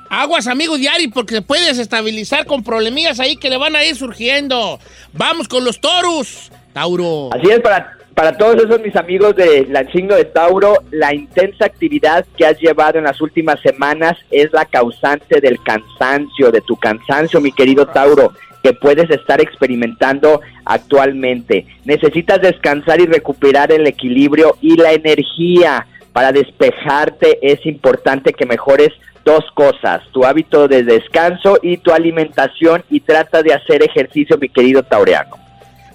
Aguas, 0.10 0.48
amigo 0.48 0.78
de 0.78 0.90
Aries, 0.90 1.12
porque 1.14 1.36
se 1.36 1.42
puede 1.44 1.68
desestabilizar 1.68 2.46
con 2.46 2.64
problemillas 2.64 3.20
ahí 3.20 3.36
que 3.36 3.50
le 3.50 3.58
van 3.58 3.76
a 3.76 3.86
ir 3.86 3.96
surgiendo. 3.96 4.80
Vamos 5.14 5.48
con 5.48 5.64
los 5.64 5.80
toros. 5.80 6.52
Tauro. 6.74 7.30
Así 7.32 7.50
es, 7.50 7.60
para, 7.60 7.96
para 8.16 8.36
todos 8.38 8.56
esos 8.56 8.82
mis 8.82 8.96
amigos 8.96 9.36
del 9.36 9.92
signo 9.92 10.16
de 10.16 10.26
Tauro, 10.26 10.84
la 10.92 11.14
intensa 11.14 11.66
actividad 11.66 12.26
que 12.36 12.46
has 12.46 12.60
llevado 12.60 12.98
en 12.98 13.04
las 13.04 13.22
últimas 13.22 13.60
semanas 13.62 14.18
es 14.32 14.52
la 14.52 14.66
causante 14.66 15.40
del 15.42 15.62
cansancio, 15.62 16.52
de 16.52 16.62
tu 16.62 16.76
cansancio, 16.76 17.40
mi 17.40 17.52
querido 17.52 17.86
Tauro, 17.86 18.34
que 18.64 18.74
puedes 18.74 19.10
estar 19.12 19.40
experimentando 19.40 20.42
actualmente. 20.66 21.66
Necesitas 21.86 22.42
descansar 22.42 23.00
y 23.00 23.06
recuperar 23.06 23.72
el 23.72 23.86
equilibrio 23.86 24.58
y 24.60 24.76
la 24.76 24.92
energía. 24.92 25.86
Para 26.12 26.32
despejarte 26.32 27.38
es 27.42 27.64
importante 27.66 28.34
que 28.34 28.46
mejores 28.46 28.90
dos 29.26 29.44
cosas, 29.54 30.02
tu 30.12 30.24
hábito 30.26 30.68
de 30.68 30.84
descanso 30.84 31.58
y 31.62 31.78
tu 31.78 31.92
alimentación 31.92 32.84
y 32.90 33.00
trata 33.00 33.42
de 33.44 33.54
hacer 33.54 33.84
ejercicio, 33.84 34.38
mi 34.38 34.50
querido 34.50 34.84
Taureano. 34.84 35.36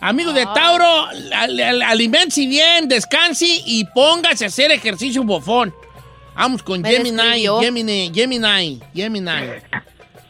Amigo 0.00 0.32
de 0.32 0.44
Tauro, 0.54 1.06
al- 1.34 1.60
al- 1.60 1.82
aliméntese 1.82 2.46
bien, 2.46 2.88
descanse 2.88 3.46
y 3.66 3.84
póngase 3.86 4.44
a 4.44 4.48
hacer 4.48 4.70
ejercicio 4.70 5.22
bofón. 5.24 5.72
Vamos 6.34 6.62
con 6.62 6.84
Gemini. 6.84 7.46
Gemini, 7.62 8.10
Gemini, 8.14 8.80
Gemini. 8.94 9.30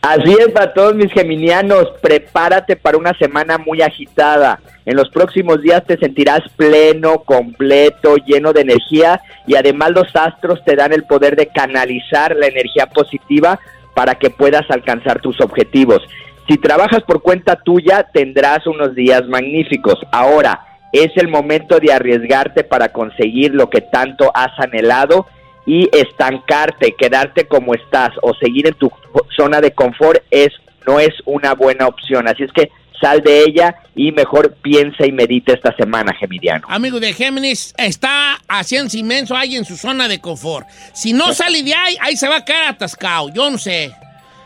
Así 0.07 0.37
es, 0.39 0.49
para 0.49 0.75
todos 0.75 0.95
mis 0.95 1.11
geminianos, 1.11 1.89
prepárate 2.03 2.77
para 2.77 2.99
una 2.99 3.15
semana 3.15 3.57
muy 3.57 3.81
agitada. 3.81 4.61
En 4.85 4.97
los 4.97 5.09
próximos 5.09 5.63
días 5.63 5.83
te 5.87 5.97
sentirás 5.97 6.43
pleno, 6.57 7.21
completo, 7.21 8.17
lleno 8.17 8.53
de 8.53 8.61
energía 8.61 9.23
y 9.47 9.57
además 9.57 9.93
los 9.93 10.15
astros 10.15 10.63
te 10.63 10.77
dan 10.77 10.93
el 10.93 11.05
poder 11.05 11.37
de 11.37 11.47
canalizar 11.47 12.37
la 12.37 12.49
energía 12.49 12.85
positiva 12.85 13.59
para 13.95 14.17
que 14.17 14.29
puedas 14.29 14.71
alcanzar 14.71 15.23
tus 15.23 15.41
objetivos. 15.41 16.03
Si 16.47 16.59
trabajas 16.59 17.03
por 17.05 17.23
cuenta 17.23 17.57
tuya, 17.57 18.07
tendrás 18.13 18.67
unos 18.67 18.95
días 18.95 19.27
magníficos. 19.27 19.99
Ahora, 20.13 20.67
es 20.93 21.17
el 21.17 21.29
momento 21.29 21.81
de 21.81 21.95
arriesgarte 21.95 22.63
para 22.63 22.91
conseguir 22.91 23.55
lo 23.55 23.71
que 23.71 23.81
tanto 23.81 24.31
has 24.35 24.53
anhelado 24.59 25.27
y 25.67 25.89
estancarte, 25.97 26.95
quedarte 26.97 27.47
como 27.47 27.75
estás 27.75 28.11
o 28.23 28.35
seguir 28.35 28.67
en 28.67 28.75
tu 28.75 28.91
zona 29.37 29.61
de 29.61 29.73
confort 29.73 30.23
es 30.31 30.51
no 30.87 31.01
es 31.01 31.15
una 31.25 31.55
buena 31.55 31.87
opción. 31.87 32.29
Así 32.29 32.43
es 32.43 32.53
que 32.53 32.71
sal 33.01 33.23
de 33.23 33.43
ella 33.43 33.75
y 33.95 34.13
mejor 34.13 34.55
piensa 34.63 35.07
y 35.07 35.13
medita 35.13 35.53
esta 35.53 35.75
semana, 35.77 36.15
Geminiano. 36.15 36.67
Amigo 36.69 37.01
de 37.01 37.13
Géminis, 37.13 37.75
está 37.77 38.39
haciendo 38.49 38.97
inmenso 38.97 39.37
ahí 39.37 39.57
en 39.57 39.65
su 39.65 39.77
zona 39.77 40.09
de 40.09 40.21
confort. 40.21 40.67
Si 40.93 41.13
no 41.13 41.33
sale 41.33 41.63
de 41.63 41.75
ahí, 41.75 41.97
ahí 42.01 42.17
se 42.17 42.29
va 42.29 42.37
a 42.37 42.45
quedar 42.45 42.69
atascado. 42.69 43.31
Yo 43.33 43.51
no 43.51 43.59
sé. 43.59 43.93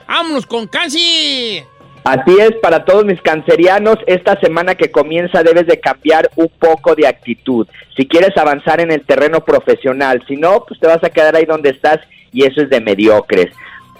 Vámonos 0.07 0.47
con 0.47 0.67
Cáncer. 0.67 1.65
Así 2.05 2.37
es, 2.41 2.53
para 2.63 2.85
todos 2.85 3.05
mis 3.05 3.21
cancerianos, 3.21 3.99
esta 4.07 4.39
semana 4.41 4.75
que 4.75 4.91
comienza 4.91 5.43
debes 5.43 5.67
de 5.67 5.81
cambiar 5.81 6.31
un 6.37 6.49
poco 6.59 6.95
de 6.95 7.07
actitud. 7.07 7.67
Si 7.97 8.07
quieres 8.07 8.37
avanzar 8.37 8.81
en 8.81 8.91
el 8.91 9.05
terreno 9.05 9.41
profesional, 9.41 10.25
si 10.27 10.37
no, 10.37 10.65
pues 10.67 10.81
te 10.81 10.87
vas 10.87 11.03
a 11.05 11.11
quedar 11.11 11.37
ahí 11.37 11.45
donde 11.45 11.71
estás 11.71 11.99
y 12.33 12.45
eso 12.45 12.63
es 12.63 12.71
de 12.71 12.81
mediocres. 12.81 13.49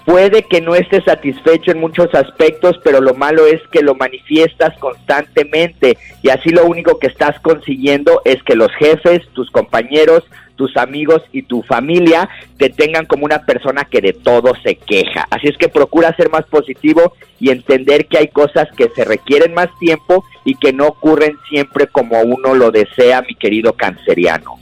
Puede 0.09 0.41
que 0.41 0.59
no 0.59 0.73
estés 0.73 1.03
satisfecho 1.03 1.69
en 1.69 1.79
muchos 1.79 2.15
aspectos, 2.15 2.79
pero 2.83 2.99
lo 2.99 3.13
malo 3.13 3.45
es 3.45 3.61
que 3.71 3.83
lo 3.83 3.93
manifiestas 3.93 4.75
constantemente 4.79 5.99
y 6.23 6.29
así 6.29 6.49
lo 6.49 6.65
único 6.65 6.97
que 6.97 7.05
estás 7.05 7.39
consiguiendo 7.41 8.19
es 8.25 8.41
que 8.41 8.55
los 8.55 8.71
jefes, 8.79 9.21
tus 9.33 9.51
compañeros, 9.51 10.23
tus 10.55 10.75
amigos 10.77 11.21
y 11.31 11.43
tu 11.43 11.61
familia 11.61 12.27
te 12.57 12.71
tengan 12.71 13.05
como 13.05 13.23
una 13.23 13.45
persona 13.45 13.83
que 13.85 14.01
de 14.01 14.13
todo 14.13 14.53
se 14.63 14.77
queja. 14.77 15.27
Así 15.29 15.47
es 15.47 15.57
que 15.57 15.69
procura 15.69 16.15
ser 16.15 16.31
más 16.31 16.45
positivo 16.47 17.13
y 17.39 17.51
entender 17.51 18.07
que 18.07 18.17
hay 18.17 18.29
cosas 18.29 18.67
que 18.75 18.89
se 18.89 19.05
requieren 19.05 19.53
más 19.53 19.69
tiempo 19.77 20.23
y 20.43 20.55
que 20.55 20.73
no 20.73 20.87
ocurren 20.87 21.37
siempre 21.49 21.85
como 21.85 22.19
uno 22.21 22.55
lo 22.55 22.71
desea, 22.71 23.21
mi 23.21 23.35
querido 23.35 23.73
canceriano. 23.73 24.58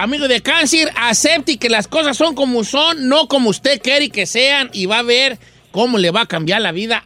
Amigo 0.00 0.28
de 0.28 0.40
Cáncer, 0.40 0.92
acepte 0.94 1.58
que 1.58 1.68
las 1.68 1.88
cosas 1.88 2.16
son 2.16 2.36
como 2.36 2.62
son, 2.62 3.08
no 3.08 3.26
como 3.26 3.50
usted 3.50 3.82
quiere 3.82 4.10
que 4.10 4.26
sean, 4.26 4.70
y 4.72 4.86
va 4.86 5.00
a 5.00 5.02
ver 5.02 5.38
cómo 5.72 5.98
le 5.98 6.12
va 6.12 6.20
a 6.20 6.26
cambiar 6.26 6.60
la 6.60 6.70
vida 6.70 7.02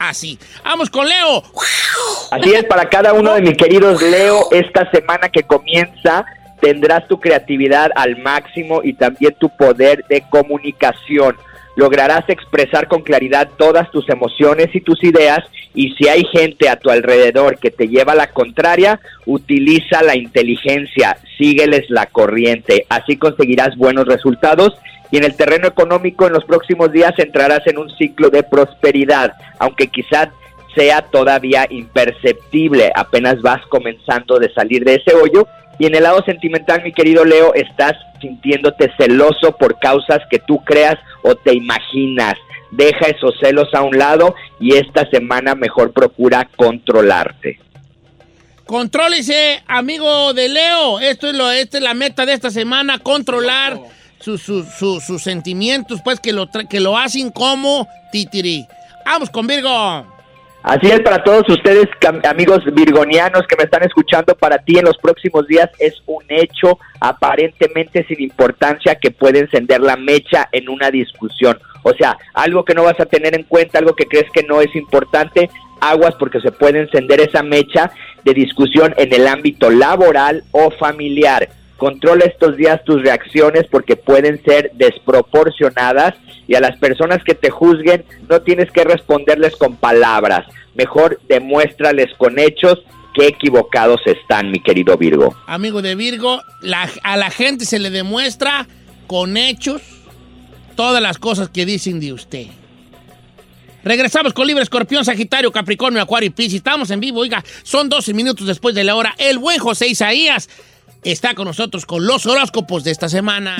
así. 0.00 0.40
Vamos 0.64 0.90
con 0.90 1.08
Leo. 1.08 1.44
Así 2.32 2.52
es, 2.52 2.64
para 2.64 2.88
cada 2.88 3.12
uno 3.12 3.32
de 3.34 3.42
mis 3.42 3.56
queridos 3.56 4.02
Leo, 4.02 4.48
esta 4.50 4.90
semana 4.90 5.28
que 5.28 5.44
comienza 5.44 6.26
tendrás 6.60 7.06
tu 7.06 7.20
creatividad 7.20 7.92
al 7.94 8.16
máximo 8.18 8.80
y 8.82 8.94
también 8.94 9.36
tu 9.38 9.48
poder 9.56 10.04
de 10.08 10.24
comunicación. 10.28 11.36
Lograrás 11.76 12.28
expresar 12.28 12.88
con 12.88 13.02
claridad 13.02 13.48
todas 13.56 13.90
tus 13.90 14.08
emociones 14.08 14.74
y 14.74 14.80
tus 14.80 15.02
ideas 15.04 15.40
y 15.74 15.92
si 15.94 16.08
hay 16.08 16.24
gente 16.24 16.68
a 16.68 16.76
tu 16.76 16.90
alrededor 16.90 17.58
que 17.58 17.70
te 17.70 17.88
lleva 17.88 18.12
a 18.12 18.16
la 18.16 18.26
contraria, 18.28 19.00
utiliza 19.26 20.02
la 20.02 20.16
inteligencia, 20.16 21.16
sígueles 21.38 21.88
la 21.88 22.06
corriente, 22.06 22.86
así 22.90 23.16
conseguirás 23.16 23.76
buenos 23.76 24.06
resultados 24.06 24.74
y 25.10 25.18
en 25.18 25.24
el 25.24 25.36
terreno 25.36 25.68
económico 25.68 26.26
en 26.26 26.32
los 26.32 26.44
próximos 26.44 26.90
días 26.90 27.12
entrarás 27.18 27.66
en 27.66 27.78
un 27.78 27.90
ciclo 27.96 28.30
de 28.30 28.42
prosperidad, 28.42 29.32
aunque 29.58 29.88
quizás 29.88 30.28
sea 30.74 31.02
todavía 31.02 31.66
imperceptible, 31.68 32.90
apenas 32.94 33.42
vas 33.42 33.60
comenzando 33.66 34.38
de 34.38 34.52
salir 34.54 34.84
de 34.84 34.94
ese 34.94 35.14
hoyo. 35.14 35.46
Y 35.78 35.86
en 35.86 35.94
el 35.94 36.02
lado 36.04 36.22
sentimental, 36.24 36.82
mi 36.82 36.92
querido 36.92 37.24
Leo, 37.24 37.54
estás 37.54 37.92
sintiéndote 38.20 38.92
celoso 38.96 39.56
por 39.56 39.78
causas 39.80 40.20
que 40.30 40.38
tú 40.38 40.62
creas 40.64 40.96
o 41.22 41.34
te 41.34 41.54
imaginas. 41.54 42.34
Deja 42.70 43.06
esos 43.06 43.34
celos 43.42 43.68
a 43.74 43.82
un 43.82 43.98
lado 43.98 44.34
y 44.60 44.74
esta 44.76 45.08
semana 45.10 45.54
mejor 45.54 45.92
procura 45.92 46.48
controlarte. 46.56 47.58
Contrólese, 48.66 49.62
amigo 49.66 50.32
de 50.34 50.48
Leo. 50.48 51.00
Esto 51.00 51.26
es 51.28 51.34
lo, 51.34 51.50
esta 51.50 51.78
es 51.78 51.82
la 51.82 51.94
meta 51.94 52.24
de 52.24 52.32
esta 52.32 52.50
semana, 52.50 52.98
controlar 52.98 53.78
sus, 54.20 54.40
sus- 54.42 54.68
sus- 54.78 55.04
sus 55.04 55.22
sentimientos, 55.22 56.00
pues 56.04 56.20
que 56.20 56.32
lo, 56.32 56.48
que 56.70 56.80
lo 56.80 56.96
hacen 56.96 57.30
como 57.30 57.88
titiri. 58.12 58.64
Vamos 59.04 59.30
con 59.30 59.46
Virgo. 59.46 60.06
Así 60.62 60.86
es 60.86 61.00
para 61.00 61.24
todos 61.24 61.42
ustedes, 61.48 61.88
amigos 62.28 62.60
virgonianos 62.72 63.42
que 63.48 63.56
me 63.56 63.64
están 63.64 63.82
escuchando, 63.82 64.36
para 64.36 64.58
ti 64.58 64.78
en 64.78 64.84
los 64.84 64.96
próximos 64.96 65.48
días 65.48 65.68
es 65.80 66.00
un 66.06 66.22
hecho 66.28 66.78
aparentemente 67.00 68.06
sin 68.06 68.22
importancia 68.22 68.94
que 68.94 69.10
puede 69.10 69.40
encender 69.40 69.80
la 69.80 69.96
mecha 69.96 70.48
en 70.52 70.68
una 70.68 70.92
discusión. 70.92 71.58
O 71.82 71.92
sea, 71.94 72.16
algo 72.34 72.64
que 72.64 72.74
no 72.74 72.84
vas 72.84 73.00
a 73.00 73.06
tener 73.06 73.34
en 73.34 73.42
cuenta, 73.42 73.80
algo 73.80 73.96
que 73.96 74.06
crees 74.06 74.30
que 74.32 74.44
no 74.44 74.60
es 74.60 74.72
importante, 74.76 75.50
aguas 75.80 76.14
porque 76.14 76.40
se 76.40 76.52
puede 76.52 76.82
encender 76.82 77.20
esa 77.20 77.42
mecha 77.42 77.90
de 78.24 78.32
discusión 78.32 78.94
en 78.98 79.12
el 79.12 79.26
ámbito 79.26 79.68
laboral 79.68 80.44
o 80.52 80.70
familiar. 80.70 81.48
Controla 81.82 82.26
estos 82.26 82.56
días 82.56 82.80
tus 82.84 83.02
reacciones 83.02 83.64
porque 83.68 83.96
pueden 83.96 84.40
ser 84.44 84.70
desproporcionadas 84.74 86.14
y 86.46 86.54
a 86.54 86.60
las 86.60 86.76
personas 86.76 87.24
que 87.24 87.34
te 87.34 87.50
juzguen 87.50 88.04
no 88.30 88.40
tienes 88.40 88.70
que 88.70 88.84
responderles 88.84 89.56
con 89.56 89.74
palabras. 89.74 90.46
Mejor 90.76 91.20
demuéstrales 91.28 92.14
con 92.18 92.38
hechos 92.38 92.78
qué 93.14 93.26
equivocados 93.26 94.00
están, 94.06 94.52
mi 94.52 94.60
querido 94.62 94.96
Virgo. 94.96 95.34
Amigo 95.48 95.82
de 95.82 95.96
Virgo, 95.96 96.40
a 97.02 97.16
la 97.16 97.30
gente 97.30 97.64
se 97.64 97.80
le 97.80 97.90
demuestra 97.90 98.68
con 99.08 99.36
hechos 99.36 99.82
todas 100.76 101.02
las 101.02 101.18
cosas 101.18 101.48
que 101.48 101.66
dicen 101.66 101.98
de 101.98 102.12
usted. 102.12 102.46
Regresamos 103.82 104.32
con 104.32 104.46
Libre 104.46 104.62
Escorpión, 104.62 105.04
Sagitario, 105.04 105.50
Capricornio, 105.50 106.00
Acuario 106.00 106.28
y 106.28 106.30
Piscis. 106.30 106.58
Estamos 106.58 106.92
en 106.92 107.00
vivo, 107.00 107.18
oiga, 107.18 107.42
son 107.64 107.88
12 107.88 108.14
minutos 108.14 108.46
después 108.46 108.76
de 108.76 108.84
la 108.84 108.94
hora. 108.94 109.16
El 109.18 109.38
buen 109.38 109.58
José 109.58 109.88
Isaías 109.88 110.48
está 111.02 111.34
con 111.34 111.46
nosotros 111.46 111.86
con 111.86 112.06
los 112.06 112.26
horóscopos 112.26 112.84
de 112.84 112.92
esta 112.92 113.08
semana. 113.08 113.56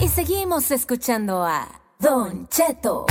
Y 0.00 0.08
seguimos 0.08 0.70
escuchando 0.70 1.44
a 1.44 1.68
Don 1.98 2.48
Cheto. 2.48 3.06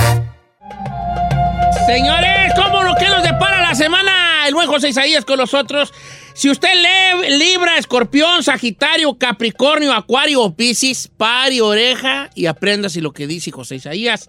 Señores, 1.86 2.52
¿cómo 2.56 2.82
lo 2.82 2.94
que 2.96 3.08
nos 3.08 3.22
depara 3.22 3.60
la 3.60 3.74
semana? 3.74 4.48
El 4.48 4.54
buen 4.54 4.68
José 4.68 4.88
Isaías 4.88 5.24
con 5.24 5.38
nosotros. 5.38 5.92
Si 6.34 6.50
usted 6.50 6.68
lee 6.74 7.38
Libra, 7.38 7.78
Escorpión, 7.78 8.42
Sagitario, 8.42 9.14
Capricornio, 9.16 9.92
Acuario 9.92 10.42
o 10.42 10.56
Piscis, 10.56 11.06
pare 11.06 11.60
oreja 11.60 12.28
y 12.34 12.46
aprenda 12.46 12.88
si 12.88 13.00
lo 13.00 13.12
que 13.12 13.28
dice 13.28 13.52
José 13.52 13.76
Isaías. 13.76 14.28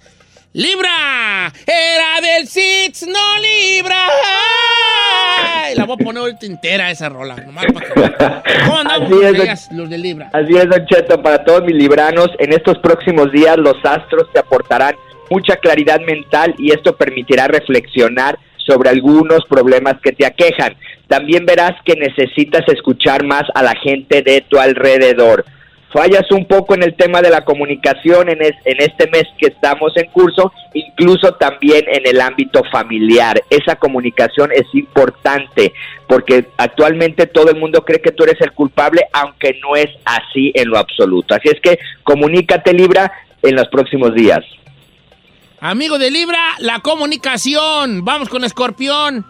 Libra, 0.54 1.52
era 1.66 2.22
del 2.22 2.48
Sits, 2.48 3.08
no 3.08 3.40
Libra. 3.40 4.08
Ay, 5.64 5.74
La 5.76 5.86
voy 5.86 5.98
a 6.00 6.04
poner 6.06 6.22
ahorita 6.22 6.46
entera 6.46 6.92
esa 6.92 7.10
rola. 7.10 7.38
Nomás 7.38 7.66
para 7.74 7.88
que... 7.88 8.64
¿Cómo 8.66 8.78
andamos, 8.78 9.12
Así 9.12 9.40
es, 9.42 9.72
los 9.72 9.90
de 9.90 9.98
Libra? 9.98 10.30
Así 10.32 10.56
es, 10.56 10.70
Don 10.70 10.86
Cheto, 10.86 11.24
para 11.24 11.44
todos 11.44 11.64
mis 11.64 11.76
libranos, 11.76 12.30
en 12.38 12.54
estos 12.54 12.78
próximos 12.78 13.32
días 13.32 13.58
los 13.58 13.84
astros 13.84 14.32
te 14.32 14.40
aportarán 14.40 14.96
mucha 15.32 15.56
claridad 15.56 16.00
mental 16.02 16.54
y 16.60 16.72
esto 16.72 16.96
permitirá 16.96 17.48
reflexionar 17.48 18.38
sobre 18.66 18.90
algunos 18.90 19.46
problemas 19.50 19.96
que 20.02 20.12
te 20.12 20.26
aquejan. 20.26 20.76
También 21.08 21.46
verás 21.46 21.74
que 21.86 21.96
necesitas 21.96 22.64
escuchar 22.68 23.24
más 23.24 23.44
a 23.54 23.62
la 23.64 23.76
gente 23.76 24.22
de 24.22 24.42
tu 24.42 24.58
alrededor. 24.58 25.46
Fallas 25.94 26.30
un 26.32 26.46
poco 26.46 26.74
en 26.76 26.84
el 26.84 26.94
tema 26.96 27.22
de 27.22 27.30
la 27.30 27.46
comunicación 27.46 28.28
en, 28.28 28.42
es- 28.42 28.56
en 28.66 28.82
este 28.82 29.08
mes 29.12 29.24
que 29.38 29.46
estamos 29.48 29.96
en 29.96 30.08
curso, 30.08 30.52
incluso 30.74 31.36
también 31.36 31.86
en 31.88 32.06
el 32.06 32.20
ámbito 32.20 32.64
familiar. 32.70 33.42
Esa 33.50 33.78
comunicación 33.78 34.50
es 34.52 34.66
importante 34.74 35.72
porque 36.08 36.48
actualmente 36.58 37.28
todo 37.28 37.50
el 37.52 37.58
mundo 37.60 37.86
cree 37.86 38.02
que 38.02 38.12
tú 38.12 38.24
eres 38.26 38.42
el 38.42 38.52
culpable, 38.52 39.04
aunque 39.14 39.58
no 39.62 39.78
es 39.78 39.88
así 40.04 40.52
en 40.56 40.68
lo 40.70 40.78
absoluto. 40.80 41.34
Así 41.34 41.48
es 41.48 41.62
que 41.62 41.80
comunícate 42.04 42.74
Libra 42.74 43.10
en 43.42 43.56
los 43.56 43.68
próximos 43.70 44.14
días. 44.16 44.44
Amigo 45.68 45.98
de 45.98 46.12
Libra, 46.12 46.38
la 46.60 46.80
comunicación. 46.82 48.06
Vamos 48.06 48.30
con 48.30 48.44
Escorpión. 48.44 49.26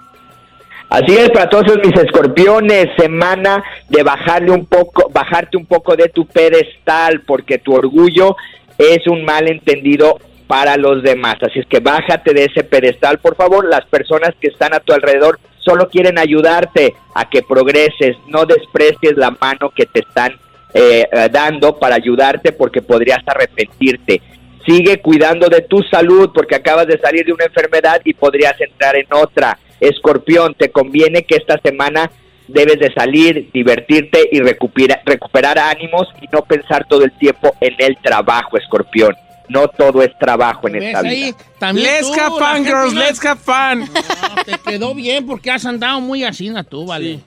Así 0.90 1.16
es, 1.16 1.30
para 1.30 1.50
todos 1.50 1.78
mis 1.78 1.98
escorpiones, 1.98 2.88
semana 2.98 3.64
de 3.88 4.04
bajarle 4.04 4.52
un 4.52 4.66
poco, 4.66 5.10
bajarte 5.14 5.56
un 5.56 5.66
poco 5.66 5.96
de 5.96 6.10
tu 6.10 6.26
pedestal, 6.26 7.22
porque 7.22 7.58
tu 7.58 7.74
orgullo 7.74 8.36
es 8.78 9.08
un 9.08 9.24
malentendido 9.24 10.20
para 10.46 10.76
los 10.76 11.04
demás. 11.04 11.38
Así 11.42 11.60
es 11.60 11.68
que 11.68 11.80
bájate 11.80 12.34
de 12.34 12.44
ese 12.44 12.66
pedestal, 12.66 13.20
por 13.20 13.38
favor. 13.38 13.66
Las 13.70 13.86
personas 13.86 14.32
que 14.42 14.50
están 14.50 14.74
a 14.74 14.82
tu 14.82 14.92
alrededor 14.92 15.40
solo 15.60 15.88
quieren 15.88 16.20
ayudarte 16.20 16.96
a 17.14 17.30
que 17.30 17.44
progreses. 17.44 18.18
No 18.28 18.46
desprecies 18.46 19.16
la 19.16 19.32
mano 19.40 19.70
que 19.70 19.86
te 19.86 20.02
están 20.02 20.38
eh, 20.74 21.08
dando 21.32 21.80
para 21.80 21.96
ayudarte, 21.96 22.52
porque 22.52 22.82
podrías 22.82 23.26
arrepentirte. 23.26 24.22
Sigue 24.66 25.00
cuidando 25.02 25.48
de 25.48 25.62
tu 25.62 25.82
salud 25.84 26.32
porque 26.34 26.56
acabas 26.56 26.88
de 26.88 26.98
salir 27.00 27.26
de 27.26 27.34
una 27.34 27.46
enfermedad 27.46 28.02
y 28.04 28.14
podrías 28.14 28.60
entrar 28.60 28.96
en 28.96 29.08
otra. 29.14 29.60
Escorpión, 29.80 30.56
te 30.56 30.72
conviene 30.72 31.24
que 31.24 31.36
esta 31.36 31.60
semana 31.64 32.10
debes 32.48 32.80
de 32.80 32.92
salir, 32.94 33.50
divertirte 33.54 34.28
y 34.32 34.40
recupera- 34.40 35.02
recuperar 35.06 35.60
ánimos 35.60 36.08
y 36.22 36.26
no 36.32 36.42
pensar 36.44 36.86
todo 36.88 37.04
el 37.04 37.12
tiempo 37.18 37.56
en 37.62 37.74
el 37.78 37.98
trabajo, 38.02 38.58
Escorpión. 38.58 39.16
No 39.48 39.68
todo 39.68 40.02
es 40.02 40.18
trabajo 40.18 40.68
en 40.68 40.74
¿Ves 40.74 40.84
esta 40.86 41.02
vida. 41.04 41.12
ahí? 41.28 41.36
También 41.60 41.88
Let's 41.88 42.12
tú, 42.12 42.20
have 42.20 42.30
fun, 42.40 42.66
girls, 42.66 42.94
no- 42.94 43.00
let's 43.02 43.24
have 43.26 43.40
fun. 43.40 43.82
No, 44.36 44.44
te 44.44 44.58
quedó 44.72 44.96
bien 44.96 45.28
porque 45.28 45.52
has 45.52 45.66
andado 45.68 46.02
muy 46.02 46.24
así, 46.24 46.52
tú, 46.68 46.86
vale. 46.88 47.20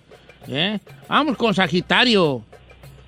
¿Eh? 0.48 0.78
Vamos 1.08 1.36
con 1.36 1.54
Sagitario. 1.54 2.42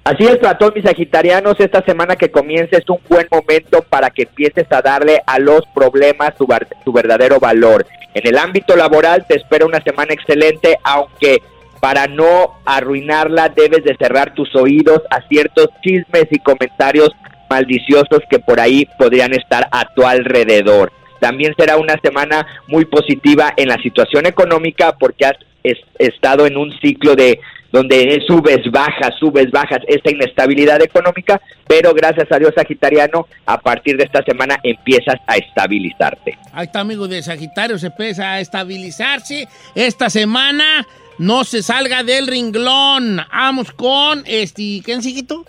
Así 0.02 0.24
es, 0.24 0.38
para 0.38 0.56
todos 0.56 0.74
mis 0.74 0.84
sagitarianos, 0.84 1.60
esta 1.60 1.82
semana 1.84 2.16
que 2.16 2.30
comienza 2.30 2.78
es 2.78 2.88
un 2.88 2.98
buen 3.08 3.26
momento 3.30 3.82
para 3.82 4.10
que 4.10 4.22
empieces 4.22 4.66
a 4.70 4.80
darle 4.80 5.20
a 5.26 5.38
los 5.38 5.60
problemas 5.74 6.32
su, 6.38 6.46
su 6.84 6.92
verdadero 6.92 7.38
valor. 7.38 7.86
En 8.14 8.26
el 8.26 8.38
ámbito 8.38 8.76
laboral 8.76 9.26
te 9.28 9.36
espera 9.36 9.66
una 9.66 9.80
semana 9.82 10.14
excelente, 10.14 10.76
aunque 10.84 11.42
para 11.80 12.06
no 12.06 12.54
arruinarla 12.64 13.50
debes 13.50 13.84
de 13.84 13.94
cerrar 13.96 14.34
tus 14.34 14.54
oídos 14.56 15.02
a 15.10 15.20
ciertos 15.28 15.68
chismes 15.82 16.26
y 16.30 16.38
comentarios 16.38 17.10
maldiciosos 17.48 18.20
que 18.30 18.38
por 18.38 18.58
ahí 18.58 18.86
podrían 18.98 19.32
estar 19.34 19.68
a 19.70 19.84
tu 19.94 20.06
alrededor. 20.06 20.92
También 21.20 21.54
será 21.58 21.76
una 21.76 21.96
semana 22.02 22.46
muy 22.68 22.86
positiva 22.86 23.52
en 23.56 23.68
la 23.68 23.76
situación 23.82 24.24
económica 24.26 24.96
porque 24.98 25.26
has 25.26 25.36
es- 25.62 25.78
estado 25.98 26.46
en 26.46 26.56
un 26.56 26.72
ciclo 26.80 27.14
de 27.14 27.38
donde 27.72 28.22
subes, 28.26 28.70
bajas, 28.70 29.14
subes, 29.18 29.50
bajas, 29.50 29.80
esta 29.86 30.10
inestabilidad 30.10 30.82
económica, 30.82 31.40
pero 31.68 31.94
gracias 31.94 32.30
a 32.32 32.38
Dios 32.38 32.52
Sagitariano, 32.54 33.26
a 33.46 33.58
partir 33.58 33.96
de 33.96 34.04
esta 34.04 34.22
semana 34.24 34.58
empiezas 34.62 35.16
a 35.26 35.36
estabilizarte. 35.36 36.36
Ahí 36.52 36.66
está, 36.66 36.80
amigo 36.80 37.06
de 37.06 37.22
Sagitario, 37.22 37.78
se 37.78 37.86
empieza 37.86 38.32
a 38.32 38.40
estabilizarse. 38.40 39.46
Esta 39.74 40.10
semana 40.10 40.86
no 41.18 41.44
se 41.44 41.62
salga 41.62 42.02
del 42.02 42.26
ringlón. 42.26 43.20
Vamos 43.30 43.72
con 43.72 44.24
este. 44.26 44.80
¿Quién 44.84 45.02
siguito? 45.02 45.44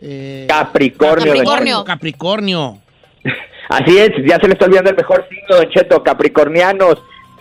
Eh, 0.00 0.46
Capricornio. 0.48 1.26
Capricornio. 1.26 1.84
Capricornio. 1.84 2.78
Así 3.68 3.98
es, 3.98 4.10
ya 4.26 4.38
se 4.38 4.46
le 4.46 4.54
está 4.54 4.64
olvidando 4.64 4.90
el 4.90 4.96
mejor 4.96 5.26
signo, 5.28 5.56
Don 5.56 5.68
Cheto, 5.70 6.02
Capricornianos. 6.02 6.98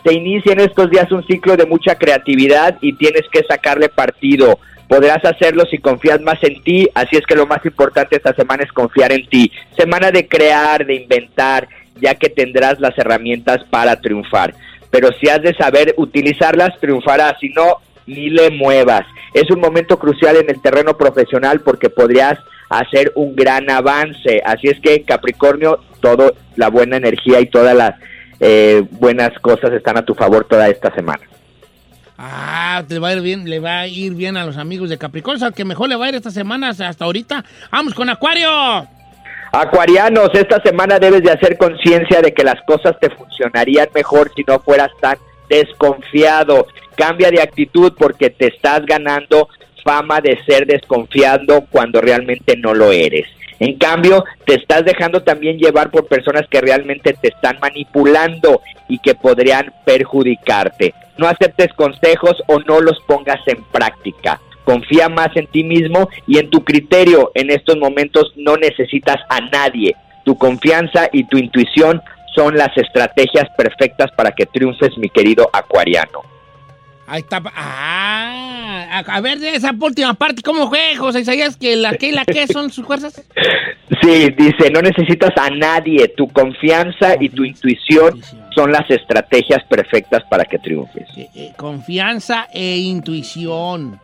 Se 0.07 0.13
inicia 0.13 0.53
en 0.53 0.61
estos 0.61 0.89
días 0.89 1.11
un 1.11 1.27
ciclo 1.27 1.57
de 1.57 1.65
mucha 1.65 1.95
creatividad 1.95 2.77
y 2.79 2.93
tienes 2.93 3.23
que 3.29 3.43
sacarle 3.43 3.89
partido. 3.89 4.57
Podrás 4.87 5.25
hacerlo 5.25 5.65
si 5.69 5.79
confías 5.79 6.21
más 6.21 6.41
en 6.43 6.63
ti, 6.63 6.87
así 6.93 7.17
es 7.17 7.25
que 7.25 7.35
lo 7.35 7.45
más 7.45 7.65
importante 7.65 8.15
esta 8.15 8.33
semana 8.33 8.63
es 8.63 8.71
confiar 8.71 9.11
en 9.11 9.27
ti. 9.27 9.51
Semana 9.77 10.09
de 10.11 10.25
crear, 10.25 10.85
de 10.85 10.95
inventar, 10.95 11.67
ya 11.99 12.15
que 12.15 12.29
tendrás 12.29 12.79
las 12.79 12.97
herramientas 12.97 13.65
para 13.69 13.99
triunfar. 13.99 14.53
Pero 14.91 15.09
si 15.19 15.27
has 15.27 15.41
de 15.41 15.53
saber 15.55 15.93
utilizarlas, 15.97 16.79
triunfarás, 16.79 17.33
si 17.41 17.49
no, 17.49 17.79
ni 18.05 18.29
le 18.29 18.49
muevas. 18.49 19.05
Es 19.33 19.51
un 19.51 19.59
momento 19.59 19.99
crucial 19.99 20.37
en 20.37 20.49
el 20.49 20.61
terreno 20.61 20.95
profesional 20.95 21.59
porque 21.59 21.89
podrías 21.89 22.39
hacer 22.69 23.11
un 23.15 23.35
gran 23.35 23.69
avance. 23.69 24.41
Así 24.45 24.67
es 24.67 24.79
que 24.79 25.01
Capricornio, 25.01 25.81
toda 25.99 26.31
la 26.55 26.69
buena 26.69 26.95
energía 26.95 27.41
y 27.41 27.47
todas 27.47 27.75
las 27.75 27.95
eh, 28.39 28.83
buenas 28.91 29.37
cosas 29.39 29.71
están 29.73 29.97
a 29.97 30.05
tu 30.05 30.13
favor 30.13 30.45
toda 30.45 30.67
esta 30.69 30.93
semana. 30.93 31.21
Ah, 32.17 32.83
te 32.87 32.97
va 32.97 33.09
a 33.09 33.13
ir 33.13 33.21
bien, 33.21 33.47
le 33.47 33.59
va 33.59 33.81
a 33.81 33.87
ir 33.87 34.13
bien 34.13 34.37
a 34.37 34.45
los 34.45 34.57
amigos 34.57 34.89
de 34.89 34.97
Capricornio, 34.97 35.45
al 35.45 35.53
que 35.53 35.65
mejor 35.65 35.87
le 35.89 35.95
va 35.95 36.05
a 36.05 36.09
ir 36.09 36.15
esta 36.15 36.31
semana 36.31 36.69
hasta 36.69 37.05
ahorita. 37.05 37.45
Vamos 37.71 37.93
con 37.93 38.09
Acuario. 38.09 38.49
Acuarianos, 39.51 40.29
esta 40.33 40.61
semana 40.61 40.99
debes 40.99 41.23
de 41.23 41.31
hacer 41.31 41.57
conciencia 41.57 42.21
de 42.21 42.33
que 42.33 42.43
las 42.43 42.61
cosas 42.65 42.99
te 42.99 43.09
funcionarían 43.09 43.87
mejor 43.93 44.31
si 44.35 44.43
no 44.47 44.59
fueras 44.59 44.89
tan 44.99 45.17
desconfiado. 45.49 46.67
Cambia 46.95 47.29
de 47.29 47.41
actitud 47.41 47.93
porque 47.97 48.29
te 48.29 48.47
estás 48.47 48.85
ganando 48.85 49.47
fama 49.83 50.19
de 50.19 50.43
ser 50.43 50.65
desconfiado 50.65 51.65
cuando 51.69 52.01
realmente 52.01 52.57
no 52.57 52.73
lo 52.73 52.91
eres. 52.91 53.27
En 53.59 53.77
cambio, 53.77 54.23
te 54.45 54.55
estás 54.55 54.85
dejando 54.85 55.23
también 55.23 55.57
llevar 55.57 55.89
por 55.89 56.07
personas 56.07 56.47
que 56.49 56.61
realmente 56.61 57.13
te 57.13 57.29
están 57.29 57.57
manipulando 57.59 58.61
y 58.87 58.99
que 58.99 59.15
podrían 59.15 59.73
perjudicarte. 59.85 60.93
No 61.17 61.27
aceptes 61.27 61.73
consejos 61.73 62.35
o 62.47 62.59
no 62.59 62.79
los 62.81 62.99
pongas 63.07 63.39
en 63.47 63.63
práctica. 63.63 64.39
Confía 64.63 65.09
más 65.09 65.35
en 65.35 65.47
ti 65.47 65.63
mismo 65.63 66.09
y 66.27 66.37
en 66.37 66.49
tu 66.49 66.63
criterio. 66.63 67.31
En 67.33 67.49
estos 67.49 67.77
momentos 67.77 68.33
no 68.35 68.57
necesitas 68.57 69.17
a 69.29 69.39
nadie. 69.39 69.95
Tu 70.23 70.37
confianza 70.37 71.09
y 71.11 71.23
tu 71.23 71.37
intuición 71.37 72.01
son 72.35 72.55
las 72.55 72.77
estrategias 72.77 73.47
perfectas 73.57 74.11
para 74.11 74.31
que 74.31 74.45
triunfes, 74.45 74.97
mi 74.97 75.09
querido 75.09 75.49
acuariano. 75.51 76.36
Ahí 77.07 77.21
está. 77.21 77.41
Ah, 77.55 78.89
a, 78.91 79.15
a 79.15 79.21
ver, 79.21 79.39
de 79.39 79.55
esa 79.55 79.71
última 79.79 80.13
parte, 80.13 80.41
¿cómo 80.41 80.67
fue, 80.69 80.95
José 80.97 81.21
Isaías? 81.21 81.55
¿Que 81.57 81.75
la 81.77 81.93
que 81.95 82.07
y 82.09 82.11
la 82.11 82.25
que 82.25 82.47
son 82.47 82.69
sus 82.71 82.85
fuerzas? 82.85 83.23
Sí, 84.01 84.29
dice, 84.37 84.69
no 84.69 84.81
necesitas 84.81 85.31
a 85.37 85.49
nadie. 85.49 86.09
Tu 86.09 86.27
confianza 86.27 87.15
y 87.19 87.29
tu 87.29 87.45
intuición 87.45 88.21
son 88.53 88.71
las 88.71 88.89
estrategias 88.91 89.63
perfectas 89.63 90.23
para 90.29 90.43
que 90.43 90.59
triunfes. 90.59 91.07
Eh, 91.15 91.53
confianza 91.57 92.47
e 92.53 92.75
intuición. 92.77 93.99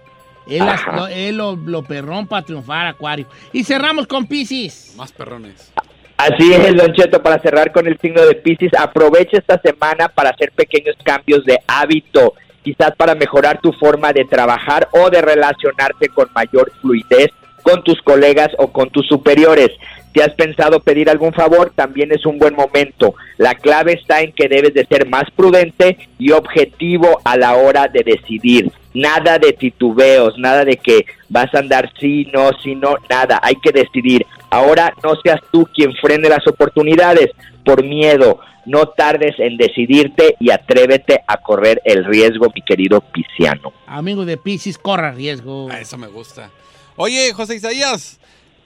Él, 0.47 0.59
las- 0.65 0.85
lo, 0.87 1.07
él 1.07 1.35
lo, 1.37 1.55
lo 1.57 1.83
perrón 1.83 2.27
para 2.27 2.43
triunfar, 2.45 2.87
Acuario. 2.87 3.27
Y 3.51 3.65
cerramos 3.65 4.07
con 4.07 4.25
Pisces. 4.25 4.93
Más 4.97 5.11
perrones. 5.11 5.71
Así 6.15 6.53
es, 6.53 6.75
Don 6.75 6.93
Cheto, 6.93 7.21
para 7.21 7.39
cerrar 7.41 7.71
con 7.73 7.85
el 7.85 7.97
signo 7.99 8.25
de 8.25 8.35
Piscis, 8.35 8.71
aprovecha 8.79 9.37
esta 9.37 9.59
semana 9.59 10.07
para 10.07 10.29
hacer 10.29 10.53
pequeños 10.53 10.95
cambios 11.03 11.43
de 11.43 11.59
hábito, 11.67 12.33
quizás 12.63 12.95
para 12.95 13.15
mejorar 13.15 13.59
tu 13.61 13.71
forma 13.73 14.13
de 14.13 14.25
trabajar 14.25 14.87
o 14.91 15.09
de 15.09 15.21
relacionarte 15.21 16.09
con 16.09 16.29
mayor 16.33 16.71
fluidez 16.81 17.31
con 17.63 17.83
tus 17.83 17.99
colegas 18.01 18.49
o 18.57 18.71
con 18.71 18.89
tus 18.89 19.07
superiores. 19.07 19.71
Si 20.13 20.21
has 20.21 20.33
pensado 20.35 20.79
pedir 20.79 21.09
algún 21.09 21.33
favor, 21.33 21.71
también 21.73 22.11
es 22.11 22.23
un 22.27 22.37
buen 22.37 22.53
momento. 22.53 23.15
La 23.37 23.55
clave 23.55 23.93
está 23.93 24.21
en 24.21 24.31
que 24.31 24.47
debes 24.47 24.75
de 24.75 24.85
ser 24.85 25.09
más 25.09 25.23
prudente 25.35 25.97
y 26.19 26.31
objetivo 26.31 27.19
a 27.23 27.35
la 27.35 27.55
hora 27.55 27.87
de 27.87 28.03
decidir. 28.03 28.71
Nada 28.93 29.39
de 29.39 29.53
titubeos, 29.53 30.37
nada 30.37 30.65
de 30.65 30.77
que 30.77 31.07
vas 31.29 31.51
a 31.55 31.59
andar 31.59 31.89
sí, 31.99 32.29
no, 32.31 32.51
sí, 32.61 32.75
no, 32.75 32.95
nada. 33.09 33.39
Hay 33.41 33.55
que 33.55 33.71
decidir. 33.71 34.27
Ahora 34.51 34.93
no 35.03 35.15
seas 35.23 35.39
tú 35.51 35.67
quien 35.73 35.93
frene 35.93 36.29
las 36.29 36.45
oportunidades 36.45 37.31
por 37.63 37.83
miedo. 37.83 38.39
No 38.65 38.87
tardes 38.87 39.35
en 39.39 39.57
decidirte 39.57 40.35
y 40.39 40.49
atrévete 40.51 41.19
a 41.27 41.37
correr 41.37 41.81
el 41.83 42.05
riesgo, 42.05 42.47
mi 42.55 42.61
querido 42.61 43.01
Pisciano. 43.01 43.73
Amigo 43.87 44.23
de 44.25 44.37
Pisces, 44.37 44.77
corra 44.77 45.11
riesgo. 45.11 45.67
Ah, 45.69 45.79
eso 45.81 45.97
me 45.97 46.07
gusta. 46.07 46.49
Oye, 46.95 47.33
José 47.33 47.55
Isaías, 47.55 48.19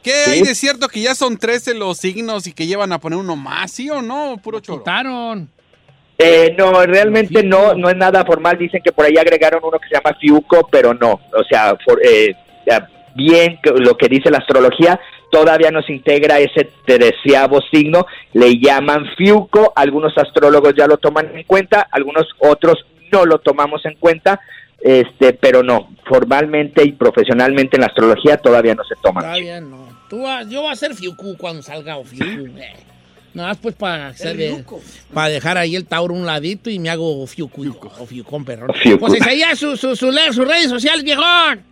¿qué 0.04 0.12
Sí. 0.12 0.32
hay 0.32 0.42
de 0.44 0.54
cierto 0.54 0.88
que 0.88 1.02
ya 1.02 1.16
son 1.16 1.38
13 1.38 1.74
los 1.74 1.98
signos 1.98 2.46
y 2.46 2.54
que 2.54 2.68
llevan 2.68 2.92
a 2.92 3.00
poner 3.00 3.18
uno 3.18 3.36
más, 3.36 3.72
sí 3.72 3.90
o 3.90 4.02
no? 4.04 4.38
Puro 4.44 4.60
choro. 4.60 4.84
Eh, 6.20 6.56
no, 6.58 6.84
realmente 6.86 7.44
no, 7.44 7.74
no 7.76 7.90
es 7.90 7.96
nada 7.96 8.26
formal. 8.26 8.58
Dicen 8.58 8.82
que 8.84 8.92
por 8.92 9.06
ahí 9.06 9.18
agregaron 9.18 9.62
uno 9.64 9.80
que 9.80 9.88
se 9.88 9.96
llama 9.96 10.18
Fiuco, 10.20 10.68
pero 10.72 10.94
no. 10.94 11.12
O 11.14 11.44
sea, 11.50 11.76
for- 11.86 12.02
eh, 12.04 12.34
bien 13.18 13.60
lo 13.80 13.98
que 13.98 14.08
dice 14.08 14.30
la 14.32 14.38
astrología, 14.38 15.00
todavía 15.32 15.72
no 15.72 15.82
se 15.82 15.92
integra 15.94 16.40
ese 16.40 16.70
treceavo 16.86 17.60
signo. 17.72 18.06
Le 18.34 18.54
llaman 18.60 19.06
Fiuco. 19.18 19.74
Algunos 19.76 20.18
astrólogos 20.18 20.74
ya 20.78 20.88
lo 20.88 20.98
toman 20.98 21.36
en 21.36 21.44
cuenta, 21.44 21.88
algunos 21.92 22.28
otros 22.40 22.86
no 23.12 23.26
lo 23.26 23.40
tomamos 23.40 23.84
en 23.86 23.96
cuenta. 23.96 24.40
Este, 24.80 25.34
pero 25.34 25.64
no, 25.64 25.90
formalmente 26.08 26.84
y 26.86 26.92
profesionalmente 26.92 27.78
en 27.78 27.82
la 27.82 27.88
astrología 27.88 28.38
todavía 28.38 28.76
no 28.76 28.84
se 28.84 28.94
toma. 29.02 29.22
Todavía 29.22 29.60
no. 29.60 29.88
Tú 30.08 30.22
vas- 30.22 30.48
yo 30.48 30.62
voy 30.62 30.70
a 30.70 30.74
hacer 30.74 30.94
Fiucu 30.94 31.36
cuando 31.36 31.62
salga 31.64 31.98
o 31.98 32.04
Fiucu. 32.06 32.54
Nada 33.34 33.50
más 33.50 33.58
pues 33.58 33.76
para 33.76 34.14
para 35.14 35.30
dejar 35.30 35.58
ahí 35.58 35.76
el 35.76 35.86
Tauro 35.86 36.14
un 36.14 36.26
ladito 36.26 36.70
y 36.70 36.80
me 36.80 36.90
hago 36.90 37.26
Fiucu. 37.28 37.66
O 38.00 38.06
Fiucón, 38.06 38.46
perrón. 38.46 38.74
Fiucu. 38.76 39.00
Pues 39.00 39.16
Isaías, 39.20 39.58
su, 39.60 39.76
su, 39.76 39.96
su, 39.96 40.12
sus 40.12 40.48
redes 40.48 40.70
sociales, 40.70 41.04
viejón. 41.04 41.64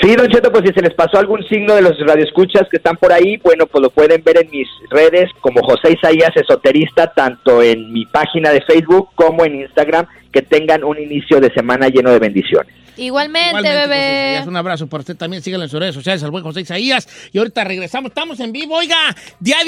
Sí, 0.00 0.14
Don 0.14 0.28
Cheto, 0.28 0.52
pues 0.52 0.64
si 0.66 0.72
se 0.72 0.82
les 0.82 0.94
pasó 0.94 1.18
algún 1.18 1.42
signo 1.44 1.74
de 1.74 1.82
los 1.82 1.98
radioescuchas 1.98 2.68
que 2.70 2.76
están 2.76 2.96
por 2.96 3.12
ahí, 3.12 3.38
bueno, 3.38 3.66
pues 3.66 3.82
lo 3.82 3.90
pueden 3.90 4.22
ver 4.22 4.38
en 4.38 4.50
mis 4.50 4.68
redes 4.90 5.30
como 5.40 5.62
José 5.62 5.92
Isaías 5.92 6.36
Esoterista, 6.36 7.12
tanto 7.12 7.62
en 7.62 7.92
mi 7.92 8.04
página 8.06 8.50
de 8.50 8.60
Facebook 8.60 9.08
como 9.14 9.44
en 9.44 9.62
Instagram. 9.62 10.06
Que 10.36 10.42
tengan 10.42 10.84
un 10.84 11.00
inicio 11.00 11.40
de 11.40 11.50
semana 11.54 11.88
lleno 11.88 12.10
de 12.10 12.18
bendiciones. 12.18 12.74
Igualmente, 12.98 13.48
Igualmente, 13.48 13.68
José 13.68 13.88
bebé. 13.88 14.30
Isaías, 14.32 14.46
un 14.46 14.56
abrazo 14.56 14.86
para 14.86 15.00
usted 15.00 15.16
también. 15.16 15.42
Síganlo 15.42 15.64
en 15.64 15.70
sus 15.70 15.80
redes 15.80 15.94
sociales, 15.94 16.22
al 16.22 16.30
buen 16.30 16.44
José 16.44 16.60
Isaías. 16.62 17.08
Y 17.32 17.38
ahorita 17.38 17.64
regresamos. 17.64 18.10
Estamos 18.10 18.38
en 18.40 18.52
vivo. 18.52 18.74
Oiga, 18.76 18.96
ya 19.40 19.64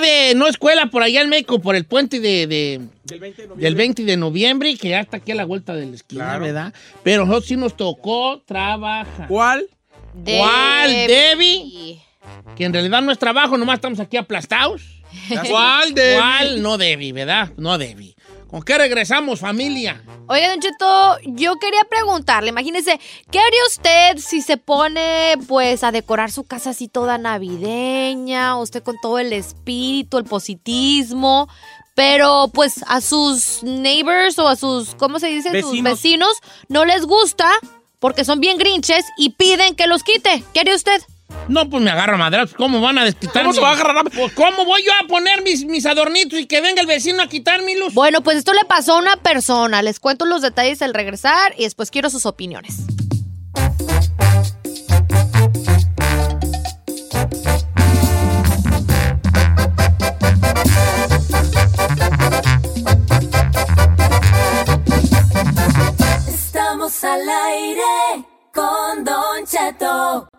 de, 0.00 0.34
no 0.34 0.48
escuela 0.48 0.86
por 0.86 1.02
allá 1.04 1.20
en 1.20 1.28
México, 1.28 1.60
por 1.60 1.76
el 1.76 1.84
puente 1.84 2.18
de, 2.18 2.46
de- 2.48 2.80
del 3.56 3.74
20 3.76 4.04
de 4.04 4.16
noviembre, 4.16 4.76
que 4.76 4.88
ya 4.88 5.00
está 5.00 5.18
aquí 5.18 5.30
a 5.32 5.34
la 5.36 5.44
vuelta 5.44 5.74
de 5.74 5.86
la 5.86 5.94
esquina, 5.94 6.24
Claro. 6.24 6.44
¿verdad? 6.44 6.74
Pero 7.04 7.24
nosotros 7.24 7.46
sí 7.48 7.56
nos 7.56 7.76
tocó 7.76 8.42
trabajar. 8.46 9.28
¿Cuál? 9.28 9.66
¿Cuál, 10.24 10.90
Debbie? 11.06 12.00
Que 12.56 12.64
en 12.64 12.72
realidad 12.72 13.00
no 13.02 13.12
es 13.12 13.18
trabajo, 13.18 13.56
nomás 13.58 13.76
estamos 13.76 14.00
aquí 14.00 14.16
aplastados. 14.16 14.82
¿Cuál, 15.48 15.94
Debbie? 15.94 16.16
¿Cuál? 16.18 16.62
No 16.62 16.78
Debbie, 16.78 17.12
¿verdad? 17.12 17.50
No 17.56 17.78
Debbie. 17.78 18.14
¿Con 18.50 18.62
qué 18.62 18.76
regresamos, 18.78 19.38
familia? 19.38 20.02
Oye, 20.26 20.48
Don 20.48 20.58
Cheto, 20.58 21.18
yo 21.24 21.54
quería 21.60 21.84
preguntarle, 21.88 22.50
imagínese, 22.50 22.98
¿qué 23.30 23.38
haría 23.38 23.60
usted 23.68 24.18
si 24.18 24.42
se 24.42 24.56
pone, 24.56 25.34
pues, 25.46 25.84
a 25.84 25.92
decorar 25.92 26.32
su 26.32 26.42
casa 26.42 26.70
así 26.70 26.88
toda 26.88 27.16
navideña, 27.16 28.58
usted 28.58 28.82
con 28.82 28.96
todo 29.00 29.20
el 29.20 29.32
espíritu, 29.32 30.18
el 30.18 30.24
positivismo, 30.24 31.48
pero, 31.94 32.50
pues, 32.52 32.84
a 32.88 33.00
sus 33.00 33.62
neighbors 33.62 34.36
o 34.40 34.48
a 34.48 34.56
sus, 34.56 34.96
¿cómo 34.96 35.20
se 35.20 35.28
dice? 35.28 35.60
Sus 35.62 35.80
vecinos 35.82 36.40
no 36.68 36.84
les 36.84 37.06
gusta 37.06 37.48
porque 38.00 38.24
son 38.24 38.40
bien 38.40 38.58
grinches 38.58 39.04
y 39.16 39.30
piden 39.30 39.76
que 39.76 39.86
los 39.86 40.02
quite. 40.02 40.42
¿Qué 40.52 40.60
haría 40.60 40.74
usted? 40.74 41.00
No, 41.50 41.68
pues 41.68 41.82
me 41.82 41.90
agarra 41.90 42.16
madrazos. 42.16 42.54
¿Cómo 42.54 42.80
van 42.80 42.98
a 42.98 43.04
desquitar? 43.04 43.42
¿Cómo 43.42 43.52
se 43.52 43.60
va 43.60 43.70
a 43.70 43.72
agarrar? 43.72 44.04
Pues, 44.04 44.32
¿cómo 44.34 44.64
voy 44.64 44.84
yo 44.84 44.92
a 45.02 45.08
poner 45.08 45.42
mis, 45.42 45.64
mis 45.64 45.84
adornitos 45.84 46.38
y 46.38 46.46
que 46.46 46.60
venga 46.60 46.80
el 46.80 46.86
vecino 46.86 47.24
a 47.24 47.26
quitarme 47.26 47.76
luz? 47.76 47.92
Bueno, 47.92 48.20
pues 48.20 48.36
esto 48.38 48.52
le 48.52 48.64
pasó 48.66 48.94
a 48.94 48.98
una 48.98 49.16
persona. 49.16 49.82
Les 49.82 49.98
cuento 49.98 50.26
los 50.26 50.42
detalles 50.42 50.80
al 50.80 50.94
regresar 50.94 51.52
y 51.58 51.64
después 51.64 51.90
quiero 51.90 52.08
sus 52.08 52.24
opiniones. 52.24 52.76
Estamos 66.28 67.04
al 67.04 67.28
aire 67.28 68.24
con 68.52 69.04
Don 69.04 69.44
Cheto. 69.44 70.29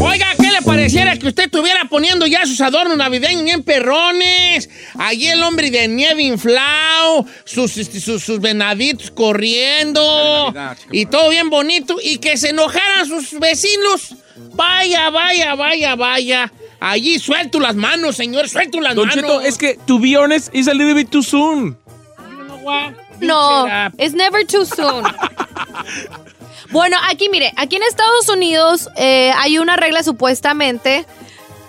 Oiga, 0.00 0.26
¿qué 0.40 0.50
le 0.52 0.62
pareciera 0.64 1.16
que 1.16 1.26
usted 1.26 1.46
estuviera 1.46 1.86
poniendo 1.90 2.24
ya 2.24 2.46
sus 2.46 2.60
adornos 2.60 2.96
navideños 2.96 3.42
bien 3.42 3.64
perrones? 3.64 4.70
Allí 4.96 5.26
el 5.26 5.42
hombre 5.42 5.72
de 5.72 5.88
nieve 5.88 6.22
inflado, 6.22 7.26
sus, 7.44 7.76
este, 7.76 7.98
sus, 7.98 8.22
sus 8.22 8.38
venaditos 8.40 9.10
corriendo 9.10 10.52
Navidad, 10.54 10.78
y 10.92 11.06
todo 11.06 11.30
bien 11.30 11.50
bonito 11.50 11.96
y 12.00 12.18
que 12.18 12.36
se 12.36 12.50
enojaran 12.50 13.06
sus 13.06 13.40
vecinos. 13.40 14.14
Vaya, 14.54 15.10
vaya, 15.10 15.56
vaya, 15.56 15.96
vaya. 15.96 16.52
Allí 16.78 17.18
suelto 17.18 17.58
las 17.58 17.74
manos, 17.74 18.14
señor, 18.14 18.48
suelto 18.48 18.80
las 18.80 18.94
Don 18.94 19.08
manos. 19.08 19.20
Cheto, 19.20 19.40
es 19.40 19.58
que, 19.58 19.76
to 19.84 19.98
be 19.98 20.16
honest, 20.16 20.54
is 20.54 20.68
a 20.68 20.74
little 20.74 20.94
bit 20.94 21.10
too 21.10 21.24
soon. 21.24 21.76
No, 23.20 23.66
it's 23.98 24.14
never 24.14 24.44
too 24.46 24.64
soon. 24.64 25.04
bueno, 26.70 26.96
aquí 27.10 27.28
mire, 27.28 27.52
aquí 27.56 27.76
en 27.76 27.82
Estados 27.82 28.28
Unidos 28.28 28.88
eh, 28.96 29.32
hay 29.36 29.58
una 29.58 29.76
regla 29.76 30.02
supuestamente 30.02 31.06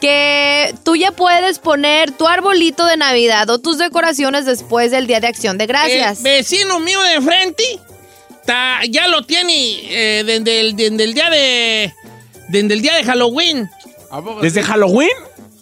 que 0.01 0.73
tú 0.83 0.95
ya 0.95 1.11
puedes 1.11 1.59
poner 1.59 2.11
tu 2.11 2.27
arbolito 2.27 2.85
de 2.85 2.95
Navidad 2.97 3.49
o 3.49 3.59
tus 3.59 3.77
decoraciones 3.77 4.45
después 4.45 4.91
del 4.91 5.07
Día 5.07 5.19
de 5.19 5.27
Acción 5.27 5.57
de 5.57 5.65
Gracias. 5.67 6.19
El 6.19 6.23
vecino 6.23 6.79
mío 6.79 7.01
de 7.01 7.21
frente 7.21 7.63
ta- 8.45 8.81
ya 8.89 9.07
lo 9.09 9.23
tiene 9.23 9.53
eh, 9.89 10.23
desde, 10.25 10.61
el, 10.61 10.75
desde 10.75 11.03
el 11.03 11.13
día 11.13 11.29
de 11.29 11.93
desde 12.47 12.73
el 12.73 12.81
día 12.81 12.95
de 12.95 13.03
Halloween. 13.03 13.69
¿Desde 14.41 14.63
Halloween? 14.63 15.09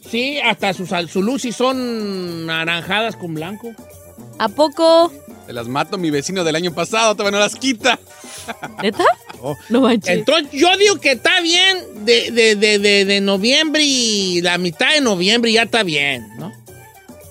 Sí, 0.10 0.40
hasta 0.40 0.74
sus, 0.74 0.90
sus 1.12 1.24
luces 1.26 1.56
son 1.56 2.46
naranjadas 2.46 3.16
con 3.18 3.34
blanco. 3.34 3.74
¿A 4.40 4.48
poco? 4.50 5.12
Te 5.48 5.54
las 5.54 5.68
mato 5.68 5.98
mi 5.98 6.12
vecino 6.12 6.44
del 6.44 6.56
año 6.58 6.74
pasado, 6.74 7.16
todavía 7.16 7.40
no 7.40 7.44
las 7.44 7.56
quita. 7.56 7.98
¿Neta? 8.84 9.04
No 9.70 9.82
manches. 9.82 10.18
Entonces 10.18 10.52
yo 10.52 10.76
digo 10.78 11.00
que 11.00 11.14
está 11.14 11.40
bien 11.40 12.06
de, 12.06 12.32
de, 12.32 12.56
de, 12.58 12.80
de, 12.80 13.06
de 13.06 13.22
noviembre 13.22 13.82
y 13.84 14.42
la 14.42 14.58
mitad 14.58 14.94
de 14.94 15.00
noviembre 15.02 15.52
ya 15.54 15.64
está 15.64 15.84
bien, 15.84 16.28
¿no? 16.38 16.52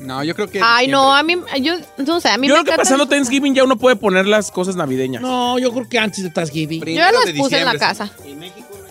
No, 0.00 0.24
yo 0.24 0.34
creo 0.34 0.48
que. 0.48 0.60
Ay, 0.62 0.88
no, 0.88 1.14
a 1.14 1.22
mí, 1.22 1.36
yo, 1.60 1.74
no 1.98 2.20
sé, 2.20 2.28
a 2.28 2.38
mí 2.38 2.48
Yo 2.48 2.56
me 2.56 2.62
creo 2.62 2.72
que 2.74 2.78
pasando 2.78 3.06
Thanksgiving 3.06 3.54
ya 3.54 3.64
uno 3.64 3.76
puede 3.76 3.96
poner 3.96 4.26
las 4.26 4.50
cosas 4.50 4.76
navideñas. 4.76 5.20
No, 5.20 5.58
yo 5.58 5.70
creo 5.72 5.88
que 5.88 5.98
antes 5.98 6.22
de 6.22 6.30
Thanksgiving. 6.30 6.80
Yo 6.84 6.94
ya 6.94 7.12
las 7.12 7.30
puse 7.36 7.58
en 7.58 7.64
la 7.66 7.76
casa. 7.78 8.10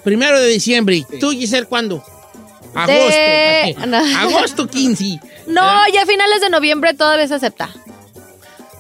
Primero 0.04 0.40
de 0.40 0.48
diciembre. 0.50 1.04
¿Tú, 1.20 1.32
Giselle, 1.32 1.66
cuándo? 1.66 2.04
Agosto. 2.76 3.06
De- 3.08 3.76
no. 3.88 3.98
Agosto 4.20 4.68
15. 4.68 5.20
No, 5.48 5.62
ya 5.94 6.04
a 6.04 6.06
finales 6.06 6.42
de 6.42 6.50
noviembre 6.50 6.94
todavía 6.94 7.28
se 7.28 7.36
acepta. 7.36 7.70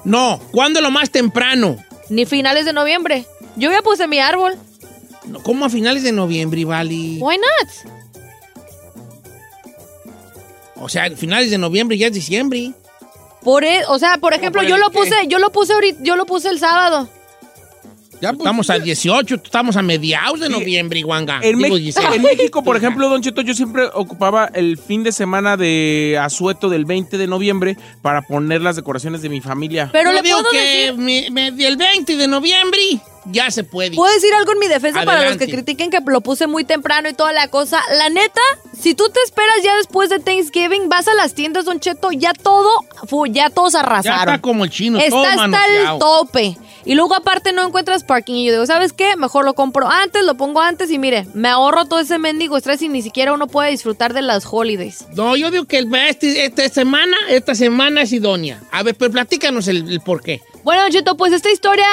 No, 0.05 0.39
¿cuándo 0.51 0.79
lo 0.81 0.91
más 0.91 1.09
temprano? 1.09 1.77
Ni 2.09 2.25
finales 2.25 2.65
de 2.65 2.73
noviembre. 2.73 3.25
Yo 3.55 3.71
ya 3.71 3.81
puse 3.81 4.07
mi 4.07 4.19
árbol. 4.19 4.55
No, 5.25 5.41
¿Cómo 5.41 5.65
a 5.65 5.69
finales 5.69 6.03
de 6.03 6.11
noviembre, 6.11 6.63
Vali? 6.65 7.17
Why 7.19 7.37
not? 7.37 7.95
O 10.75 10.87
sea, 10.87 11.09
finales 11.11 11.49
de 11.49 11.57
noviembre 11.57 11.97
ya 11.97 12.07
es 12.07 12.13
diciembre. 12.13 12.73
Por 13.41 13.63
e- 13.63 13.85
o 13.87 13.97
sea, 13.97 14.17
por 14.17 14.33
ejemplo, 14.33 14.61
por 14.61 14.69
yo 14.69 14.75
el 14.75 14.81
lo 14.81 14.89
qué? 14.91 14.99
puse, 14.99 15.15
yo 15.27 15.39
lo 15.39 15.51
puse 15.51 15.73
ahorita, 15.73 15.99
yo 16.03 16.15
lo 16.15 16.25
puse 16.25 16.49
el 16.49 16.59
sábado. 16.59 17.09
Estamos 18.31 18.69
a 18.69 18.79
18, 18.79 19.35
estamos 19.35 19.75
a 19.77 19.81
mediados 19.81 20.39
de 20.39 20.49
noviembre, 20.49 21.01
Guanga. 21.03 21.39
En, 21.41 21.57
Digo, 21.57 21.75
México, 22.21 22.63
por 22.63 22.75
ejemplo, 22.77 23.09
Don 23.09 23.21
Cheto, 23.21 23.41
yo 23.41 23.53
siempre 23.53 23.83
ocupaba 23.93 24.49
el 24.53 24.77
fin 24.77 25.03
de 25.03 25.11
semana 25.11 25.57
de 25.57 26.17
asueto 26.21 26.69
del 26.69 26.85
20 26.85 27.17
de 27.17 27.27
noviembre 27.27 27.77
para 28.01 28.21
poner 28.21 28.61
las 28.61 28.75
decoraciones 28.75 29.21
de 29.21 29.29
mi 29.29 29.41
familia. 29.41 29.89
Pero 29.91 30.11
le 30.11 30.21
digo 30.21 30.39
puedo 30.39 30.51
que 30.51 30.59
decir, 30.59 30.97
me- 30.97 31.29
me- 31.51 31.67
el 31.67 31.77
20 31.77 32.15
de 32.17 32.27
noviembre 32.27 32.79
ya 33.25 33.49
se 33.51 33.63
puede. 33.63 33.95
puedo 33.95 34.13
decir 34.13 34.33
algo 34.33 34.51
en 34.53 34.59
mi 34.59 34.67
defensa 34.67 35.03
para 35.03 35.27
los 35.29 35.37
que 35.37 35.47
critiquen 35.47 35.89
que 35.89 35.99
lo 36.05 36.21
puse 36.21 36.47
muy 36.47 36.63
temprano 36.63 37.09
y 37.09 37.13
toda 37.13 37.33
la 37.33 37.47
cosa. 37.49 37.81
La 37.97 38.09
neta, 38.09 38.41
si 38.79 38.93
tú 38.95 39.09
te 39.09 39.19
esperas 39.23 39.55
ya 39.63 39.75
después 39.77 40.09
de 40.09 40.19
Thanksgiving, 40.19 40.89
vas 40.89 41.07
a 41.07 41.13
las 41.15 41.33
tiendas, 41.33 41.65
Don 41.65 41.79
Cheto, 41.79 42.11
ya 42.11 42.33
todo, 42.33 42.69
ya 43.29 43.49
todos 43.49 43.73
Ya 43.73 43.79
arrasaron. 43.79 44.19
está 44.35 44.41
como 44.41 44.63
el 44.65 44.69
chino, 44.69 44.99
todo 45.09 45.23
Está 45.25 45.43
hasta 45.43 45.65
el 45.93 45.99
tope. 45.99 46.57
Y 46.87 46.93
luego 46.93 47.15
aparte 47.15 47.51
no 47.51 47.65
encuentras 47.65 48.03
parking. 48.03 48.35
Y 48.35 48.45
yo 48.45 48.51
digo, 48.53 48.65
¿sabes 48.67 48.93
qué? 48.93 49.15
Mejor 49.15 49.43
lo 49.43 49.55
compro 49.55 49.89
antes, 49.89 50.23
lo 50.23 50.35
pongo 50.35 50.61
antes 50.61 50.91
y 50.91 50.99
mire, 50.99 51.25
me 51.33 51.49
ahorro 51.49 51.85
todo 51.85 51.99
ese 51.99 52.19
mendigo 52.19 52.57
estrés 52.57 52.81
y 52.83 52.89
ni 52.89 53.01
siquiera 53.01 53.33
uno 53.33 53.47
puede 53.47 53.71
disfrutar 53.71 54.13
de 54.13 54.21
las 54.21 54.45
holidays. 54.49 55.05
No, 55.15 55.35
yo 55.35 55.49
digo 55.49 55.65
que 55.65 55.79
el- 55.79 55.93
este- 55.95 56.45
esta 56.45 56.69
semana, 56.69 57.17
esta 57.27 57.55
semana 57.55 58.03
es 58.03 58.13
idónea. 58.13 58.61
A 58.71 58.83
ver, 58.83 58.93
pero 58.95 59.11
platícanos 59.11 59.67
el, 59.67 59.89
el 59.91 59.99
por 60.01 60.21
qué. 60.21 60.41
Bueno, 60.65 60.81
Cheto, 60.89 61.15
pues 61.15 61.31
esta 61.31 61.51
historia, 61.51 61.85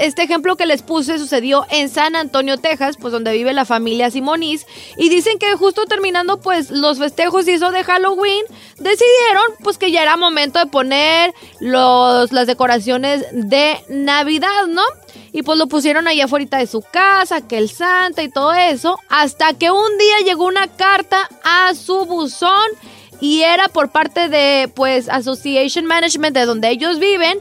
este 0.00 0.24
ejemplo 0.24 0.56
que 0.56 0.66
les 0.66 0.82
puse 0.82 1.16
sucedió 1.16 1.64
en 1.70 1.88
San 1.88 2.16
Antonio, 2.16 2.56
Texas, 2.56 2.96
pues 3.00 3.12
donde 3.12 3.32
vive 3.32 3.52
la 3.52 3.64
familia 3.64 4.10
Simoniz. 4.10 4.66
Y 4.98 5.10
dicen 5.10 5.38
que 5.38 5.54
justo 5.54 5.84
terminando 5.84 6.40
pues 6.40 6.72
los 6.72 6.98
festejos 6.98 7.46
y 7.46 7.52
eso 7.52 7.70
de 7.70 7.84
Halloween, 7.84 8.42
decidieron 8.78 9.44
pues 9.62 9.78
que 9.78 9.92
ya 9.92 10.02
era 10.02 10.16
momento 10.16 10.58
de 10.58 10.66
poner 10.66 11.34
los, 11.60 12.32
las 12.32 12.48
decoraciones 12.48 13.24
de 13.30 13.76
Navidad, 13.88 14.66
¿no? 14.70 14.82
Y 15.30 15.42
pues 15.42 15.56
lo 15.56 15.68
pusieron 15.68 16.08
ahí 16.08 16.20
afuera 16.20 16.58
de 16.58 16.66
su 16.66 16.82
casa, 16.82 17.46
que 17.46 17.58
el 17.58 17.70
Santa 17.70 18.24
y 18.24 18.28
todo 18.28 18.52
eso, 18.54 18.98
hasta 19.08 19.54
que 19.54 19.70
un 19.70 19.98
día 19.98 20.32
llegó 20.32 20.46
una 20.46 20.66
carta 20.66 21.28
a 21.44 21.72
su 21.76 22.04
buzón 22.06 22.70
y 23.20 23.42
era 23.42 23.68
por 23.68 23.90
parte 23.90 24.28
de 24.28 24.68
pues 24.74 25.08
Association 25.08 25.84
Management 25.84 26.34
de 26.34 26.44
donde 26.44 26.70
ellos 26.70 26.98
viven 26.98 27.38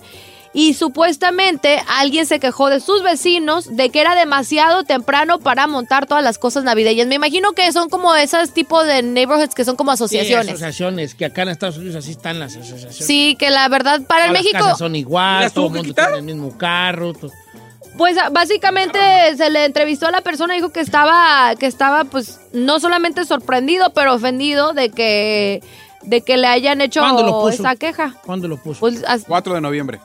y 0.57 0.73
supuestamente 0.73 1.83
alguien 1.87 2.25
se 2.25 2.39
quejó 2.39 2.69
de 2.69 2.79
sus 2.79 3.03
vecinos 3.03 3.75
de 3.75 3.89
que 3.89 3.99
era 3.99 4.15
demasiado 4.15 4.85
temprano 4.85 5.37
para 5.39 5.67
montar 5.67 6.05
todas 6.05 6.23
las 6.23 6.37
cosas 6.37 6.63
navideñas. 6.63 7.07
Me 7.07 7.15
imagino 7.15 7.51
que 7.51 7.69
son 7.73 7.89
como 7.89 8.15
esos 8.15 8.51
tipos 8.53 8.87
de 8.87 9.03
neighborhoods 9.03 9.53
que 9.53 9.65
son 9.65 9.75
como 9.75 9.91
Sí, 9.91 9.95
asociaciones. 9.95 10.47
asociaciones, 10.47 11.13
que 11.13 11.25
acá 11.25 11.41
en 11.41 11.49
Estados 11.49 11.77
Unidos 11.77 11.97
así 11.97 12.11
están 12.11 12.39
las 12.39 12.55
asociaciones. 12.55 12.95
Sí, 12.95 13.35
que 13.37 13.49
la 13.49 13.67
verdad 13.67 14.01
para 14.07 14.27
el 14.27 14.33
las 14.33 14.41
México, 14.43 14.59
casas 14.63 14.77
son 14.77 14.95
igual, 14.95 15.41
¿Las 15.41 15.53
todo 15.53 15.65
el 15.67 15.71
mundo 15.73 15.89
quitar? 15.89 16.05
tiene 16.13 16.19
el 16.19 16.23
mismo 16.35 16.57
carro. 16.57 17.11
pues 17.97 18.17
ah, 18.17 18.29
básicamente 18.31 18.97
se 19.35 19.49
le 19.49 19.65
entrevistó 19.65 20.07
a 20.07 20.11
la 20.11 20.21
persona 20.21 20.53
y 20.55 20.59
dijo 20.59 20.69
que 20.71 20.79
estaba, 20.79 21.53
que 21.59 21.65
estaba 21.65 22.05
pues 22.05 22.39
no 22.53 22.79
solamente 22.79 23.25
sorprendido, 23.25 23.91
pero 23.93 24.13
ofendido 24.13 24.71
de 24.73 24.89
que, 24.89 25.61
de 26.03 26.21
que 26.21 26.37
le 26.37 26.47
hayan 26.47 26.79
hecho 26.79 27.01
¿Cuándo 27.01 27.23
lo 27.23 27.41
puso? 27.41 27.49
esa 27.61 27.75
queja. 27.75 28.15
¿Cuándo 28.25 28.47
lo 28.47 28.55
puso? 28.55 28.79
Pues, 28.79 29.03
as- 29.05 29.25
4 29.27 29.53
de 29.55 29.59
noviembre. 29.61 29.99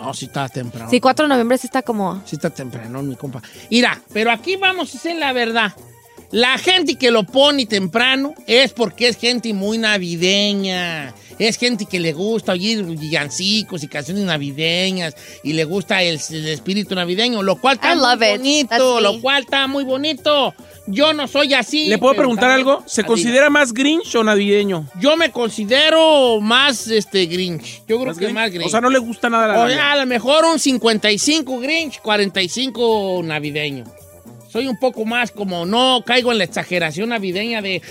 No, 0.00 0.14
sí 0.14 0.26
está 0.26 0.48
temprano. 0.48 0.90
sí, 0.90 0.98
4 1.00 1.24
de 1.24 1.28
noviembre 1.28 1.58
sí 1.58 1.66
está 1.66 1.82
como... 1.82 2.22
Sí 2.24 2.36
está 2.36 2.50
temprano, 2.50 3.02
mi 3.02 3.16
compa. 3.16 3.42
Mira, 3.70 4.00
pero 4.12 4.30
aquí 4.30 4.56
vamos 4.56 4.94
a 4.94 4.98
hacer 4.98 5.16
la 5.16 5.32
verdad. 5.32 5.72
La 6.30 6.56
gente 6.58 6.94
que 6.94 7.10
lo 7.10 7.24
pone 7.24 7.66
temprano 7.66 8.34
es 8.46 8.72
porque 8.72 9.08
es 9.08 9.16
gente 9.16 9.52
muy 9.52 9.78
navideña. 9.78 11.12
Es 11.38 11.56
gente 11.58 11.86
que 11.86 11.98
le 11.98 12.12
gusta 12.12 12.52
oír 12.52 12.84
villancicos 12.84 13.82
y 13.82 13.88
canciones 13.88 14.24
navideñas 14.24 15.16
y 15.42 15.54
le 15.54 15.64
gusta 15.64 16.02
el, 16.02 16.20
el 16.30 16.48
espíritu 16.48 16.94
navideño, 16.94 17.42
lo 17.42 17.56
cual 17.56 17.76
está 17.76 17.94
I 17.94 17.96
muy 17.96 18.12
it. 18.14 18.38
bonito, 18.38 19.00
lo 19.00 19.20
cual 19.20 19.42
está 19.42 19.66
muy 19.66 19.84
bonito. 19.84 20.54
Yo 20.86 21.12
no 21.12 21.28
soy 21.28 21.54
así. 21.54 21.86
¿Le 21.88 21.98
puedo 21.98 22.14
preguntar 22.14 22.50
también- 22.50 22.68
algo? 22.68 22.82
¿Se 22.86 23.04
considera 23.04 23.48
más 23.50 23.72
Grinch 23.72 24.14
o 24.16 24.24
navideño? 24.24 24.86
Yo 24.98 25.16
me 25.16 25.30
considero 25.30 26.40
más 26.40 26.88
este 26.88 27.26
Grinch. 27.26 27.82
Yo 27.86 27.96
creo 27.96 28.06
¿Más 28.06 28.16
que 28.18 28.24
Grinch? 28.24 28.34
más 28.34 28.50
Grinch. 28.50 28.66
O 28.66 28.70
sea, 28.70 28.80
no 28.80 28.90
le 28.90 28.98
gusta 28.98 29.30
nada 29.30 29.46
la 29.48 29.54
O 29.60 29.64
Navidad. 29.64 29.92
a 29.92 29.96
lo 29.96 30.06
mejor 30.06 30.44
un 30.46 30.58
55 30.58 31.60
Grinch, 31.60 32.00
45 32.00 33.20
navideño. 33.22 33.84
Soy 34.48 34.66
un 34.66 34.80
poco 34.80 35.04
más 35.04 35.30
como 35.30 35.64
no 35.64 36.02
caigo 36.04 36.32
en 36.32 36.38
la 36.38 36.44
exageración 36.44 37.10
navideña 37.10 37.62
de 37.62 37.82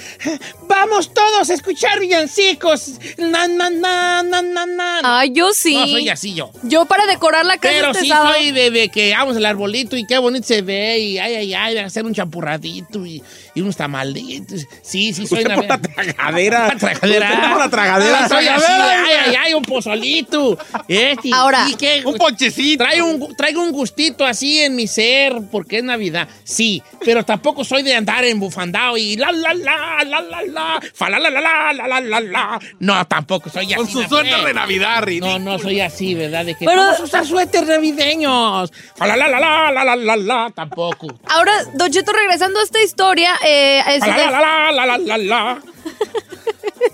vamos 0.80 1.14
todos 1.14 1.50
a 1.50 1.54
escuchar 1.54 2.00
villancicos. 2.00 2.92
Na, 3.18 3.48
na, 3.48 3.70
na, 3.70 4.24
na, 4.24 4.42
na, 4.42 4.66
na. 4.66 5.20
Ay, 5.20 5.32
yo 5.34 5.52
sí. 5.54 5.76
No 5.76 5.88
soy 5.88 6.10
así 6.10 6.34
yo. 6.34 6.52
Yo 6.64 6.86
para 6.86 7.06
decorar 7.06 7.46
la 7.46 7.58
casa 7.58 7.74
Pero 7.76 7.88
este 7.92 8.04
sí 8.04 8.10
sábado- 8.10 8.36
soy 8.36 8.52
de, 8.52 8.72
de 8.72 8.90
que 8.90 9.12
vamos 9.14 9.36
al 9.38 9.46
arbolito 9.46 9.96
y 9.98 10.06
qué 10.06 10.18
bonito 10.18 10.48
se 10.48 10.62
ve 10.62 11.00
y 11.00 11.18
ay, 11.20 11.36
ay, 11.36 11.54
ay, 11.54 11.74
de 11.76 11.82
hacer 11.82 12.06
un 12.06 12.14
champurradito 12.14 13.06
y, 13.06 13.22
y 13.56 13.62
unos 13.62 13.76
tamalitos. 13.76 14.66
Sí, 14.82 15.14
sí, 15.14 15.28
soy 15.28 15.40
Usted 15.44 15.56
por 15.56 15.66
la 15.68 15.78
tragadera. 15.82 16.68
La 16.70 16.76
tragadera. 16.78 17.30
Usted 17.34 17.50
por 17.50 17.60
la 17.60 17.70
tragadera. 17.70 18.30
Soy 18.30 18.48
así, 18.48 18.66
ay, 18.68 19.16
ay, 19.28 19.36
ay, 19.46 19.54
un 19.54 19.64
pozolito. 19.64 20.58
Este, 20.88 21.30
Ahora, 21.34 21.66
¿y 21.70 21.76
qué? 21.76 22.02
Un 22.06 22.16
ponchecito. 22.16 22.84
Traigo 22.84 23.06
un, 23.08 23.36
traigo 23.36 23.62
un 23.64 23.72
gustito 23.72 24.26
así 24.26 24.62
en 24.62 24.76
mi 24.76 24.88
ser 24.88 25.34
porque 25.52 25.78
es 25.80 25.84
Navidad. 25.84 26.28
Sí, 26.44 26.82
pero 27.04 27.24
tampoco 27.26 27.64
soy 27.64 27.84
de 27.84 27.96
andar 27.96 28.24
en 28.26 28.40
bufandao 28.40 28.98
y 28.98 29.16
la 29.18 29.32
la 29.32 29.54
la 29.54 30.04
la 30.06 30.22
la 30.22 30.42
la 30.44 30.69
fa 30.94 31.10
la 31.10 31.20
la 31.20 31.30
la 31.30 31.42
la 31.42 31.74
la 31.74 31.88
la 31.88 32.00
la 32.02 32.20
la. 32.20 32.60
No, 32.80 33.06
tampoco 33.08 33.50
soy 33.50 33.66
así. 33.66 33.76
Con 33.76 33.88
su 33.90 34.04
suéter 34.04 34.44
de 34.46 34.54
Navidad, 34.54 35.00
No, 35.00 35.06
ridículo. 35.06 35.40
no 35.40 35.60
soy 35.60 35.82
así, 35.82 36.16
¿verdad? 36.16 36.46
De 36.46 36.56
que 36.56 36.66
Pero- 36.66 36.82
vamos 36.82 37.00
a 37.00 37.04
usar 37.04 37.26
suéteres 37.26 37.68
navideños. 37.70 38.72
Fa 38.96 39.08
la 39.08 39.16
la 39.16 39.28
la 39.28 39.40
la 39.40 39.72
la 39.72 39.84
la 39.84 39.96
la 39.96 40.16
la. 40.18 40.52
Tampoco. 40.56 41.08
Ahora, 41.30 41.52
Don 41.74 41.92
Cheto, 41.92 42.12
regresando 42.12 42.60
a 42.60 42.64
esta 42.64 42.82
historia, 42.82 43.32
eh, 43.46 43.82
la 44.00 44.08
la 44.08 44.30
la 44.32 44.72
la 44.72 44.86
la 44.86 44.98
la 44.98 45.18
la. 45.18 45.58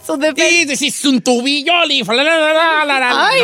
Eso 0.01 0.17
de- 0.17 0.33
Y 0.51 0.65
decís 0.65 1.03
un. 1.05 1.21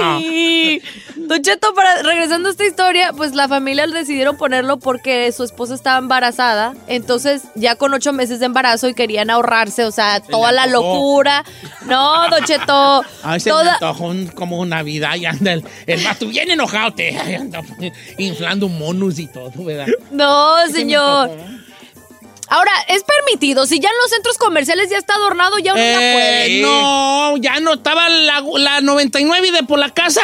No. 0.06 0.18
Ay, 0.18 0.82
Don 1.16 1.42
Cheto, 1.42 1.74
para, 1.74 2.02
regresando 2.02 2.50
a 2.50 2.52
esta 2.52 2.66
historia, 2.66 3.14
pues 3.16 3.34
la 3.34 3.48
familia 3.48 3.88
decidieron 3.88 4.36
ponerlo 4.38 4.78
porque 4.78 5.32
su 5.32 5.44
esposa 5.44 5.76
estaba 5.76 5.98
embarazada, 6.00 6.74
entonces 6.88 7.44
ya 7.56 7.76
con 7.76 7.94
ocho 7.94 8.12
meses 8.12 8.40
de 8.40 8.48
embarazo 8.48 8.88
y 8.90 8.94
querían 8.94 9.30
ahorrarse, 9.30 9.86
o 9.86 9.92
sea, 9.92 10.20
toda 10.20 10.52
la 10.52 10.68
locura. 10.68 11.44
No, 11.86 12.28
Don 12.30 12.44
Cheto, 12.44 13.04
A 13.24 13.34
veces 13.34 13.46
me 13.46 13.52
toda... 13.52 13.92
un- 13.94 14.28
como 14.28 14.66
Navidad 14.66 15.16
y 15.16 15.26
anda 15.26 15.54
el, 15.54 15.64
el 15.88 16.04
vato 16.04 16.28
bien 16.28 16.52
enojado, 16.52 16.94
te 16.94 17.16
anda 17.38 17.62
inflando 18.18 18.68
monos 18.68 19.18
y 19.20 19.28
todo, 19.28 19.52
¿verdad? 19.64 19.88
No, 20.12 20.56
me 20.66 20.72
señor. 20.74 21.32
Ahora, 22.52 22.72
es 22.90 23.04
permitido. 23.04 23.66
Si 23.66 23.80
ya 23.80 23.90
en 23.90 23.96
los 24.04 24.12
centros 24.12 24.38
comerciales 24.38 24.90
ya 24.90 24.98
está 24.98 25.16
adornado, 25.16 25.58
ya 25.60 25.74
uno 25.74 25.82
ya 25.82 26.00
Eh, 26.02 26.14
puede. 26.14 26.62
no, 26.62 27.38
ya 27.38 27.60
no 27.62 27.74
estaba 27.74 28.10
la, 28.10 28.44
la 28.58 28.82
99 28.82 29.52
de 29.52 29.64
por 29.64 29.80
la 29.80 29.90
casa. 29.90 30.22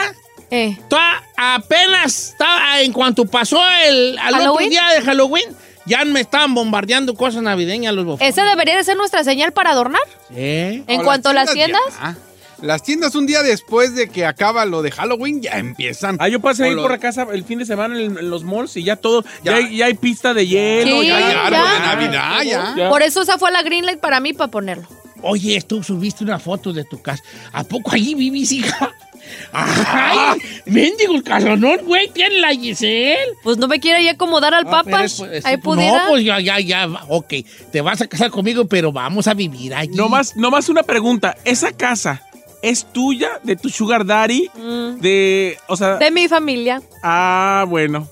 Eh. 0.52 0.76
Está 0.80 1.24
apenas 1.38 2.32
estaba, 2.32 2.82
en 2.82 2.92
cuanto 2.94 3.26
pasó 3.26 3.60
el 3.86 4.18
al 4.20 4.36
otro 4.48 4.58
día 4.68 4.84
de 4.96 5.02
Halloween, 5.02 5.46
ya 5.86 6.04
me 6.06 6.20
estaban 6.20 6.54
bombardeando 6.54 7.16
cosas 7.16 7.42
navideñas 7.44 7.94
los 7.94 8.06
bofos. 8.06 8.28
Esa 8.28 8.44
debería 8.44 8.76
de 8.76 8.84
ser 8.84 8.98
nuestra 8.98 9.24
señal 9.24 9.54
para 9.54 9.72
adornar. 9.72 10.02
En 10.36 11.00
O 11.00 11.04
cuanto 11.04 11.30
a 11.30 11.34
las 11.34 11.52
tiendas 11.54 11.82
tiendas. 11.82 12.16
ya. 12.18 12.18
Las 12.62 12.82
tiendas 12.84 13.14
un 13.16 13.26
día 13.28 13.44
después 13.44 13.94
de 13.96 14.10
que 14.10 14.26
acaba 14.26 14.66
lo 14.66 14.82
de 14.82 14.92
Halloween 14.92 15.42
ya 15.42 15.52
empiezan. 15.60 16.18
Ah, 16.20 16.28
yo 16.28 16.40
pasé 16.40 16.66
ahí 16.66 16.74
lo- 16.76 16.82
por 16.84 16.92
la 16.92 16.98
casa 16.98 17.28
el 17.32 17.44
fin 17.44 17.60
de 17.60 17.66
semana 17.66 18.00
en, 18.00 18.18
en 18.18 18.30
los 18.30 18.44
malls 18.44 18.76
y 18.78 18.84
ya 18.84 18.96
todo, 18.96 19.24
ya, 19.44 19.52
Ya. 19.52 19.56
hay, 19.58 19.78
ya 19.78 19.86
hay 19.86 19.94
pista 19.94 20.34
de 20.34 20.48
hielo. 20.48 21.02
Sí, 21.02 21.08
ya, 21.08 21.18
hay 21.18 21.34
ya. 21.34 21.46
árbol 21.48 21.60
de 21.74 21.80
Navidad, 21.80 22.42
ya. 22.44 22.74
Ya. 22.76 22.90
Por 22.90 23.02
eso 23.04 23.22
esa 23.22 23.38
fue 23.38 23.52
la 23.52 23.62
green 23.62 23.86
light 23.86 24.00
para 24.00 24.20
mí, 24.20 24.34
para 24.34 24.50
ponerlo. 24.50 24.88
Oye, 25.22 25.62
tú 25.62 25.84
subiste 25.84 26.24
una 26.24 26.40
foto 26.40 26.74
de 26.74 26.84
tu 26.84 27.02
casa. 27.02 27.24
¿A 27.52 27.64
poco 27.64 27.92
allí 27.92 28.14
vivís, 28.16 28.52
hija? 28.52 28.92
¡Ay! 29.52 30.40
¡Mendigo 30.66 31.16
el 31.16 31.24
casonón, 31.24 31.80
güey! 31.86 32.10
¿Tiene 32.10 32.40
la 32.40 32.50
Giselle? 32.54 33.18
Pues 33.44 33.58
no 33.58 33.68
me 33.68 33.80
quiere 33.80 34.04
ya 34.04 34.12
acomodar 34.12 34.54
al 34.54 34.66
Ah, 34.68 34.72
papa. 34.84 35.04
es- 35.04 35.16
pues, 35.16 35.46
Ahí 35.46 35.58
no, 35.58 35.62
pudiera. 35.64 36.06
pues 36.08 36.24
ya, 36.24 36.40
ya, 36.40 36.60
ya. 36.60 36.88
Ok, 37.10 37.34
te 37.72 37.82
vas 37.82 38.02
a 38.02 38.08
casar 38.08 38.30
conmigo, 38.32 38.68
pero 38.68 38.92
vamos 38.92 39.28
a 39.28 39.34
vivir 39.34 39.74
allí. 39.74 39.96
No 39.96 40.08
más, 40.10 40.36
no 40.36 40.52
más 40.52 40.70
una 40.70 40.84
pregunta. 40.84 41.36
¿Esa 41.46 41.72
casa 41.72 42.22
es 42.62 42.86
tuya, 42.92 43.40
de 43.44 43.56
tu 43.56 43.70
sugar 43.70 44.06
daddy? 44.06 44.50
Mm. 44.56 45.00
De, 45.00 45.58
o 45.68 45.76
sea, 45.78 45.96
De 45.98 46.12
mi 46.12 46.28
familia. 46.28 46.82
ah, 47.04 47.66
bueno. 47.68 48.08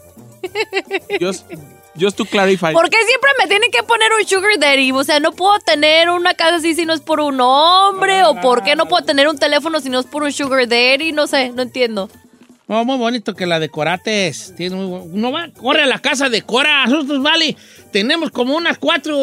Just, 1.19 1.45
just 1.99 2.17
to 2.17 2.25
clarify. 2.25 2.71
¿Por 2.73 2.89
qué 2.89 2.97
siempre 3.07 3.31
me 3.39 3.47
tienen 3.47 3.71
que 3.71 3.81
poner 3.83 4.09
un 4.19 4.27
sugar 4.27 4.51
daddy? 4.59 4.91
O 4.91 5.03
sea, 5.03 5.19
no 5.19 5.31
puedo 5.31 5.57
tener 5.59 6.09
una 6.09 6.33
casa 6.33 6.55
así 6.57 6.75
si 6.75 6.85
no 6.85 6.93
es 6.93 7.01
por 7.01 7.19
un 7.19 7.39
hombre. 7.41 8.23
¿O 8.25 8.39
por 8.41 8.63
qué 8.63 8.75
no 8.75 8.85
puedo 8.87 9.03
tener 9.05 9.27
un 9.27 9.37
teléfono 9.37 9.79
si 9.79 9.89
no 9.89 9.99
es 9.99 10.05
por 10.05 10.23
un 10.23 10.31
sugar 10.31 10.67
daddy? 10.67 11.11
No 11.11 11.27
sé, 11.27 11.49
no 11.49 11.61
entiendo. 11.63 12.09
No, 12.67 12.83
muy 12.83 12.97
bonito 12.97 13.35
que 13.35 13.45
la 13.45 13.59
decorates. 13.59 14.53
Tiene 14.57 14.75
muy 14.75 14.85
bu- 14.99 15.09
no 15.11 15.31
va, 15.31 15.49
corre 15.55 15.83
a 15.83 15.87
la 15.87 15.99
casa, 15.99 16.29
decora. 16.29 16.85
Nosotros, 16.87 17.21
vale, 17.21 17.55
tenemos 17.91 18.31
como 18.31 18.55
unas 18.55 18.77
cuatro, 18.79 19.15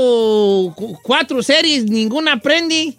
cu- 0.77 0.99
cuatro 1.03 1.43
series, 1.43 1.85
ninguna 1.85 2.35
aprendí. 2.35 2.97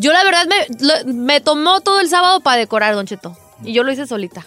Yo 0.00 0.12
la 0.12 0.24
verdad 0.24 0.46
me, 0.46 0.66
lo- 0.86 1.12
me 1.14 1.40
tomó 1.40 1.80
todo 1.80 2.00
el 2.00 2.08
sábado 2.08 2.40
para 2.40 2.56
decorar, 2.58 2.94
Don 2.94 3.06
Cheto. 3.06 3.36
Y 3.62 3.72
yo 3.74 3.84
lo 3.84 3.92
hice 3.92 4.06
solita. 4.06 4.46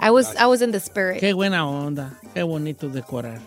I 0.00 0.10
was, 0.10 0.34
I 0.38 0.46
was 0.46 0.62
in 0.62 0.70
the 0.70 0.78
spirit. 0.78 1.18
Qué 1.18 1.32
buena 1.32 1.66
onda, 1.66 2.18
qué 2.32 2.42
bonito 2.44 2.88
decorar. 2.88 3.40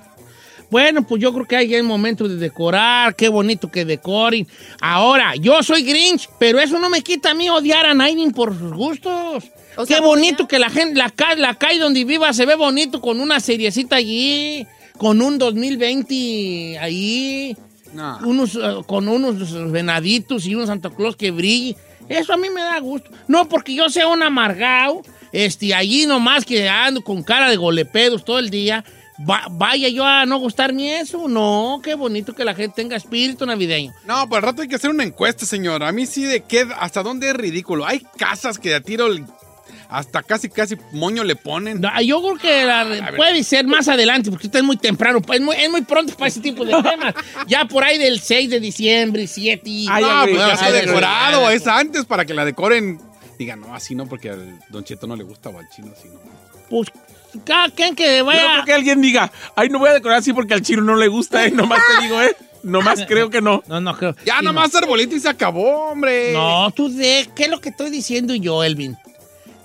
Bueno, 0.69 1.05
pues 1.05 1.21
yo 1.21 1.33
creo 1.33 1.45
que 1.45 1.55
hay 1.57 1.73
el 1.75 1.83
momento 1.83 2.27
de 2.27 2.35
decorar, 2.37 3.15
qué 3.15 3.29
bonito 3.29 3.69
que 3.69 3.83
decoren. 3.85 4.47
Ahora, 4.81 5.35
yo 5.35 5.61
soy 5.63 5.83
Grinch, 5.83 6.29
pero 6.39 6.59
eso 6.59 6.79
no 6.79 6.89
me 6.89 7.01
quita 7.01 7.31
a 7.31 7.33
mí 7.33 7.49
odiar 7.49 7.85
a 7.85 7.93
Naiden 7.93 8.31
por 8.31 8.57
sus 8.57 8.73
gustos. 8.73 9.43
O 9.77 9.81
qué 9.85 9.93
sea, 9.95 10.01
bonito 10.01 10.47
que 10.47 10.59
la 10.59 10.69
gente, 10.69 10.95
la, 10.97 11.11
la 11.37 11.55
calle 11.55 11.79
donde 11.79 12.03
viva 12.05 12.31
se 12.33 12.45
ve 12.45 12.55
bonito 12.55 12.99
con 13.01 13.19
una 13.19 13.39
seriecita 13.41 13.97
allí, 13.97 14.65
con 14.97 15.21
un 15.21 15.37
2020 15.37 16.79
ahí, 16.79 17.55
No. 17.93 18.19
unos, 18.23 18.55
eh, 18.55 18.59
con 18.87 19.07
unos 19.07 19.71
venaditos 19.71 20.45
y 20.45 20.55
un 20.55 20.67
Santa 20.67 20.89
Claus 20.89 21.15
que 21.15 21.31
brille. 21.31 21.75
Eso 22.09 22.33
a 22.33 22.37
mí 22.37 22.49
me 22.49 22.61
da 22.61 22.79
gusto. 22.79 23.09
No 23.27 23.47
porque 23.47 23.73
yo 23.75 23.89
sea 23.89 24.07
un 24.07 24.21
amargado, 24.23 25.01
este, 25.31 25.73
allí 25.73 26.05
nomás 26.05 26.45
que 26.45 26.67
ando 26.67 27.01
con 27.03 27.23
cara 27.23 27.49
de 27.49 27.55
golepedos 27.57 28.25
todo 28.25 28.39
el 28.39 28.49
día, 28.49 28.83
va- 29.29 29.47
vaya 29.51 29.87
yo 29.87 30.03
a 30.05 30.25
no 30.25 30.37
gustarme 30.39 30.99
eso. 30.99 31.27
No, 31.29 31.79
qué 31.83 31.95
bonito 31.95 32.33
que 32.33 32.43
la 32.43 32.53
gente 32.55 32.75
tenga 32.77 32.95
espíritu 32.97 33.45
navideño. 33.45 33.93
No, 34.05 34.27
pues 34.27 34.37
al 34.39 34.43
rato 34.49 34.61
hay 34.61 34.67
que 34.67 34.75
hacer 34.75 34.89
una 34.89 35.03
encuesta, 35.03 35.45
señor. 35.45 35.83
A 35.83 35.91
mí 35.91 36.05
sí 36.05 36.23
de 36.23 36.41
qué, 36.41 36.67
hasta 36.79 37.03
dónde 37.03 37.29
es 37.29 37.35
ridículo. 37.35 37.85
Hay 37.85 38.01
casas 38.17 38.57
que 38.59 38.73
a 38.75 38.81
tiro 38.81 39.07
el- 39.07 39.25
hasta 39.91 40.23
casi, 40.23 40.47
casi 40.47 40.77
moño 40.93 41.23
le 41.25 41.35
ponen. 41.35 41.81
No, 41.81 41.89
Yo 42.01 42.21
creo 42.21 42.37
que 42.37 42.63
la- 42.63 43.11
puede 43.17 43.43
ser 43.43 43.67
más 43.67 43.89
adelante, 43.89 44.31
porque 44.31 44.47
usted 44.47 44.59
es 44.59 44.65
muy 44.65 44.77
temprano, 44.77 45.19
es 45.33 45.41
muy, 45.41 45.55
es 45.57 45.69
muy 45.69 45.81
pronto 45.81 46.15
para 46.15 46.29
ese 46.29 46.39
tipo 46.39 46.63
de 46.63 46.71
temas. 46.81 47.13
ya 47.45 47.65
por 47.65 47.83
ahí 47.83 47.97
del 47.97 48.21
6 48.21 48.49
de 48.49 48.61
diciembre, 48.61 49.27
7 49.27 49.61
y... 49.69 49.87
Ay, 49.89 50.01
no, 50.01 50.09
ya, 50.09 50.23
pues 50.31 50.37
ya, 50.47 50.53
está 50.53 50.71
decorado, 50.71 51.49
es 51.49 51.67
antes 51.67 52.05
para 52.05 52.23
que 52.25 52.33
la 52.33 52.45
decoren. 52.45 53.01
Digan, 53.37 53.59
no, 53.59 53.75
así 53.75 53.93
no, 53.93 54.07
porque 54.07 54.29
al 54.29 54.59
Don 54.69 54.83
Cheto 54.85 55.07
no 55.07 55.15
le 55.17 55.25
gusta 55.25 55.49
o 55.49 55.59
al 55.59 55.67
chino 55.69 55.91
así 55.97 56.07
no. 56.07 56.19
Pues 56.69 56.87
cada 57.45 57.69
quien 57.69 57.93
que 57.93 58.17
Yo 58.17 58.19
no 58.19 58.25
vaya... 58.27 58.51
creo 58.53 58.65
que 58.65 58.73
alguien 58.73 59.01
diga, 59.01 59.29
ay, 59.57 59.67
no 59.67 59.79
voy 59.79 59.89
a 59.89 59.93
decorar 59.93 60.19
así 60.19 60.31
porque 60.31 60.53
al 60.53 60.61
chino 60.61 60.81
no 60.83 60.95
le 60.95 61.09
gusta, 61.09 61.45
¿eh? 61.45 61.51
Nomás 61.51 61.81
te 61.97 62.03
digo, 62.03 62.21
¿eh? 62.21 62.33
Nomás 62.63 63.03
creo 63.07 63.29
que 63.29 63.41
no. 63.41 63.61
No, 63.67 63.81
no 63.81 63.97
creo. 63.97 64.15
Ya 64.25 64.39
Sí, 64.39 64.45
nomás 64.45 64.73
arbolito 64.75 65.15
y 65.15 65.19
se 65.19 65.27
acabó, 65.27 65.89
hombre. 65.91 66.31
No, 66.33 66.71
tú 66.71 66.87
de, 66.95 67.27
¿qué 67.35 67.43
es 67.45 67.49
lo 67.49 67.59
que 67.59 67.69
estoy 67.69 67.89
diciendo 67.89 68.35
yo, 68.35 68.63
Elvin? 68.63 68.95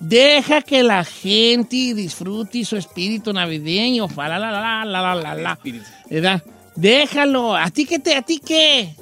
Deja 0.00 0.60
que 0.62 0.82
la 0.82 1.04
gente 1.04 1.94
disfrute 1.94 2.64
su 2.64 2.76
espíritu 2.76 3.32
navideño. 3.32 4.08
La, 4.16 4.28
la, 4.28 4.38
la, 4.38 4.50
la, 4.84 4.84
la, 4.84 5.14
la, 5.14 5.34
la. 5.34 5.58
¿Verdad? 6.10 6.42
Déjalo. 6.74 7.56
¿A 7.56 7.70
ti 7.70 7.86
qué 7.86 7.98
te, 7.98 8.14
a 8.14 8.22
ti 8.22 8.38
qué? 8.44 8.94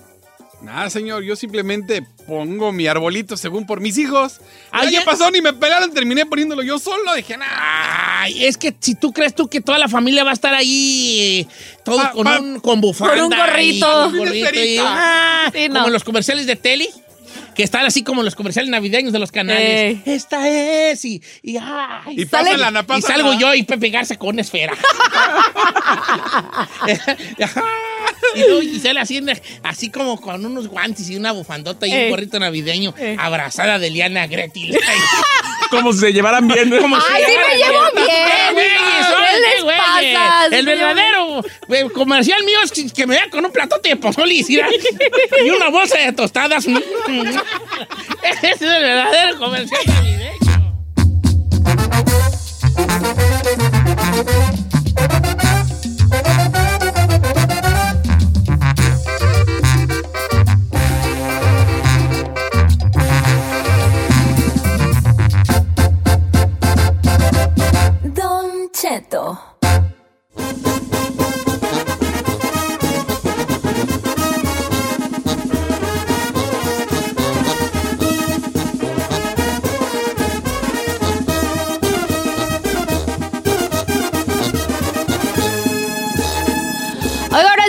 Nada, 0.62 0.88
señor, 0.88 1.22
yo 1.24 1.36
simplemente 1.36 2.06
pongo 2.26 2.72
mi 2.72 2.86
arbolito 2.86 3.36
según 3.36 3.66
por 3.66 3.80
mis 3.80 3.98
hijos. 3.98 4.40
El 4.72 4.80
Ayer- 4.88 4.96
año 5.00 5.04
pasado 5.04 5.30
ni 5.30 5.42
me 5.42 5.52
pelaron, 5.52 5.92
terminé 5.92 6.24
poniéndolo 6.24 6.62
yo 6.62 6.78
solo. 6.78 7.12
Dije, 7.14 7.36
nada. 7.36 7.52
Ay, 8.22 8.44
es 8.46 8.56
que 8.56 8.74
si 8.80 8.94
tú 8.94 9.12
crees 9.12 9.34
tú 9.34 9.46
que 9.48 9.60
toda 9.60 9.78
la 9.78 9.88
familia 9.88 10.24
va 10.24 10.30
a 10.30 10.32
estar 10.34 10.54
ahí, 10.54 11.46
todos 11.84 12.00
Pa- 12.02 12.12
con, 12.12 12.24
pa- 12.24 12.38
un, 12.40 12.60
con 12.60 12.80
bufanda. 12.80 13.14
con 13.16 13.24
un 13.26 13.32
y 13.32 13.36
gorrito. 13.36 13.86
con 13.92 14.16
gorrito 14.16 14.34
y- 14.36 14.42
Esferita. 14.42 14.84
ah, 14.86 15.50
Sí, 15.52 15.68
no. 15.68 15.74
Como 15.74 15.86
en 15.88 15.92
los 15.92 16.04
comerciales 16.04 16.46
de 16.46 16.56
tele. 16.56 16.88
Que 17.54 17.62
están 17.62 17.86
así 17.86 18.02
como 18.02 18.22
los 18.22 18.34
comerciales 18.34 18.70
navideños 18.70 19.12
de 19.12 19.18
los 19.18 19.30
canales. 19.30 19.62
Ey. 19.62 20.02
Esta 20.06 20.48
es, 20.48 21.04
y, 21.04 21.22
y, 21.42 21.56
ay, 21.56 22.14
Y 22.16 22.26
sale- 22.26 22.50
pásala, 22.56 22.80
y 22.80 22.82
pásala. 22.84 23.14
salgo 23.14 23.38
yo 23.38 23.54
y 23.54 23.62
Pepe 23.62 23.90
Garza 23.90 24.16
con 24.16 24.30
una 24.30 24.40
esfera. 24.42 24.72
y 28.34 28.40
luego 28.40 28.60
Gisela 28.62 29.02
haciendo 29.02 29.32
así 29.62 29.90
como 29.90 30.20
con 30.20 30.44
unos 30.44 30.68
guantes 30.68 31.08
y 31.10 31.16
una 31.16 31.32
bufandota 31.32 31.86
y 31.86 31.92
Ey. 31.92 32.04
un 32.04 32.10
gorrito 32.10 32.38
navideño, 32.38 32.94
Ey. 32.98 33.16
abrazada 33.18 33.78
de 33.78 33.90
Liana 33.90 34.26
Gretil. 34.26 34.76
Como 35.76 35.92
si 35.92 35.98
se 36.00 36.12
llevaran 36.12 36.46
bien. 36.48 36.70
Como 36.80 36.96
si 37.00 37.06
Ay, 37.12 37.22
sí 37.26 37.32
me 37.32 37.56
llevo 37.56 37.82
bien. 37.94 38.06
bien. 38.06 38.26
¡Qué 38.26 38.52
güeyes, 38.52 39.06
¿Qué 39.06 39.14
oye, 39.14 39.40
les 39.40 39.54
qué 39.56 39.62
güeyes! 39.62 39.80
pasa? 39.82 40.48
Sí 40.50 40.54
El 40.56 40.66
verdadero 40.66 41.44
eh, 41.68 41.90
comercial 41.92 42.44
mío 42.44 42.58
es 42.62 42.92
que- 42.92 43.06
me 43.06 43.14
vea 43.16 43.28
con 43.30 43.44
un 43.44 43.52
platote 43.52 43.88
de 43.90 43.96
pozole 43.96 44.34
y, 44.34 44.58
una 45.50 45.68
bolsa 45.70 45.98
de 45.98 46.12
tostadas. 46.12 46.66
Ese 46.66 48.50
es 48.50 48.62
el 48.62 48.68
verdadero 48.82 49.38
comercial 49.38 49.80
navideño. 49.86 50.34
Don 54.14 54.63
Cheto. 68.74 69.53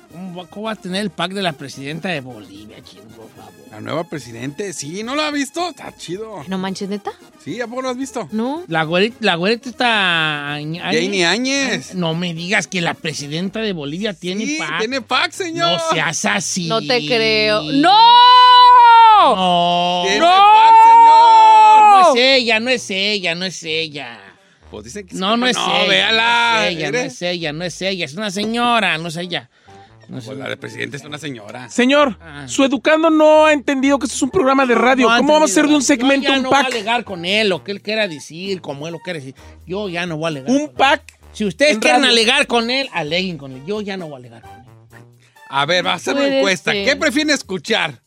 ¿Cómo 0.49 0.63
va, 0.63 0.71
a 0.71 0.75
tener 0.75 1.01
el 1.01 1.09
pack 1.09 1.33
de 1.33 1.41
la 1.41 1.51
presidenta 1.51 2.07
de 2.07 2.21
Bolivia, 2.21 2.81
chino, 2.83 3.03
por 3.03 3.29
favor? 3.31 3.51
La 3.69 3.81
nueva 3.81 4.05
presidente, 4.05 4.71
sí, 4.71 5.03
¿no 5.03 5.15
lo 5.15 5.21
ha 5.21 5.31
visto? 5.31 5.69
Está 5.69 5.93
chido. 5.97 6.41
¿No 6.47 6.57
manches, 6.57 6.87
neta? 6.87 7.11
Sí, 7.43 7.59
¿a 7.59 7.67
poco 7.67 7.81
lo 7.81 7.89
has 7.89 7.97
visto? 7.97 8.29
No. 8.31 8.63
La 8.67 8.83
güerita, 8.83 9.17
la 9.19 9.35
güerita 9.35 9.69
está... 9.69 10.57
Janie 10.57 11.25
Áñez. 11.25 11.95
No 11.95 12.15
me 12.15 12.33
digas 12.33 12.67
que 12.67 12.79
la 12.79 12.93
presidenta 12.93 13.59
de 13.59 13.73
Bolivia 13.73 14.13
tiene 14.13 14.45
Sí, 14.45 14.57
pack. 14.57 14.79
tiene 14.79 15.01
pack, 15.01 15.31
señor. 15.33 15.69
No 15.73 15.79
seas 15.91 16.23
así. 16.23 16.67
No 16.67 16.79
te 16.79 17.05
creo. 17.05 17.61
¡No! 17.63 17.97
No. 19.35 20.03
Tiene 20.05 20.19
no. 20.19 20.27
pack, 20.27 20.75
señor. 20.85 21.81
No 21.91 22.15
es 22.15 22.21
ella, 22.21 22.59
no 22.61 22.69
es 22.69 22.89
ella, 22.89 23.35
no 23.35 23.45
es 23.45 23.63
ella. 23.63 24.30
Pues 24.71 24.85
dicen 24.85 25.05
que 25.05 25.15
No, 25.15 25.35
no 25.37 25.45
es 25.47 25.57
ella. 25.57 25.87
véala. 25.87 26.53
No 26.55 26.63
es 26.63 26.71
ella, 26.71 26.91
no 26.91 26.97
es 27.03 27.21
ella, 27.21 27.53
no 27.53 27.63
es 27.65 27.81
ella. 27.81 28.05
Es 28.05 28.13
una 28.15 28.31
señora, 28.31 28.97
no 28.97 29.09
es 29.09 29.15
ella. 29.17 29.49
No 30.07 30.17
es 30.17 30.25
Pues 30.25 30.37
la 30.37 30.49
de 30.49 30.57
presidente 30.57 30.97
es 30.97 31.03
una 31.03 31.17
señora. 31.17 31.69
Señor, 31.69 32.17
Ah. 32.21 32.45
su 32.47 32.63
educando 32.63 33.09
no 33.09 33.45
ha 33.45 33.53
entendido 33.53 33.99
que 33.99 34.05
esto 34.05 34.15
es 34.15 34.21
un 34.23 34.29
programa 34.31 34.65
de 34.65 34.75
radio. 34.75 35.09
No 35.09 35.17
¿Cómo 35.17 35.33
vamos 35.33 35.49
a 35.49 35.53
hacer 35.53 35.67
de 35.67 35.75
un 35.75 35.81
segmento 35.83 36.27
Yo 36.27 36.33
ya 36.33 36.37
un 36.37 36.43
no 36.43 36.49
voy 36.49 36.59
a 36.59 36.63
pack? 36.63 36.71
alegar 36.73 37.03
con 37.03 37.23
él 37.25 37.49
lo 37.49 37.63
que 37.63 37.71
él 37.71 37.81
quiera 37.81 38.07
decir, 38.07 38.61
como 38.61 38.87
él 38.87 38.93
lo 38.93 38.99
quiere 38.99 39.19
decir. 39.19 39.35
Yo 39.67 39.87
ya 39.89 40.05
no 40.05 40.17
voy 40.17 40.25
a 40.25 40.27
alegar. 40.29 40.49
Un 40.51 40.69
pack. 40.73 41.03
Si 41.33 41.45
ustedes 41.45 41.73
en 41.75 41.79
quieren 41.79 42.01
radio. 42.01 42.11
alegar 42.13 42.47
con 42.47 42.69
él, 42.69 42.89
aleguen 42.93 43.37
con 43.37 43.51
él. 43.53 43.61
Yo 43.65 43.79
ya 43.81 43.95
no 43.97 44.05
voy 44.07 44.15
a 44.15 44.17
alegar 44.17 44.41
con 44.41 44.51
él. 44.51 44.57
A 45.53 45.65
ver, 45.65 45.85
va 45.85 45.91
a 45.91 45.95
hacer 45.95 46.15
una 46.15 46.27
encuesta. 46.37 46.71
ser. 46.71 46.85
¿Qué 46.85 46.95
prefieren 46.95 47.33
escuchar? 47.33 48.01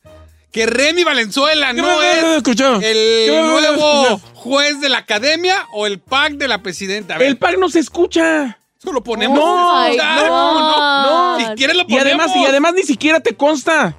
¿Que 0.55 0.67
Remy 0.67 1.03
Valenzuela 1.03 1.75
¿Qué 1.75 1.83
no 1.83 2.01
es 2.01 2.23
el 2.25 2.43
¿Qué 2.45 3.29
me- 3.33 3.43
nuevo 3.49 4.19
juez 4.35 4.81
de 4.81 4.89
la 4.89 4.99
academia 4.99 5.67
o 5.73 5.85
el 5.87 5.99
pack 5.99 6.35
de 6.35 6.47
la 6.47 6.63
presidenta? 6.63 7.17
A 7.17 7.19
ver, 7.19 7.27
El 7.27 7.39
pack 7.39 7.59
no 7.59 7.69
se 7.69 7.81
escucha. 7.81 8.59
eso 8.79 8.93
lo 8.93 9.03
ponemos. 9.03 9.37
No, 9.37 9.89
no, 9.97 11.39
no. 11.39 11.39
Si 11.41 11.45
quieres 11.57 11.75
lo 11.77 11.83
Y 11.83 11.87
ponemos. 11.87 12.07
además, 12.07 12.37
y 12.37 12.47
además 12.47 12.73
ni 12.75 12.85
siquiera 12.85 13.19
te 13.19 13.35
consta. 13.35 13.97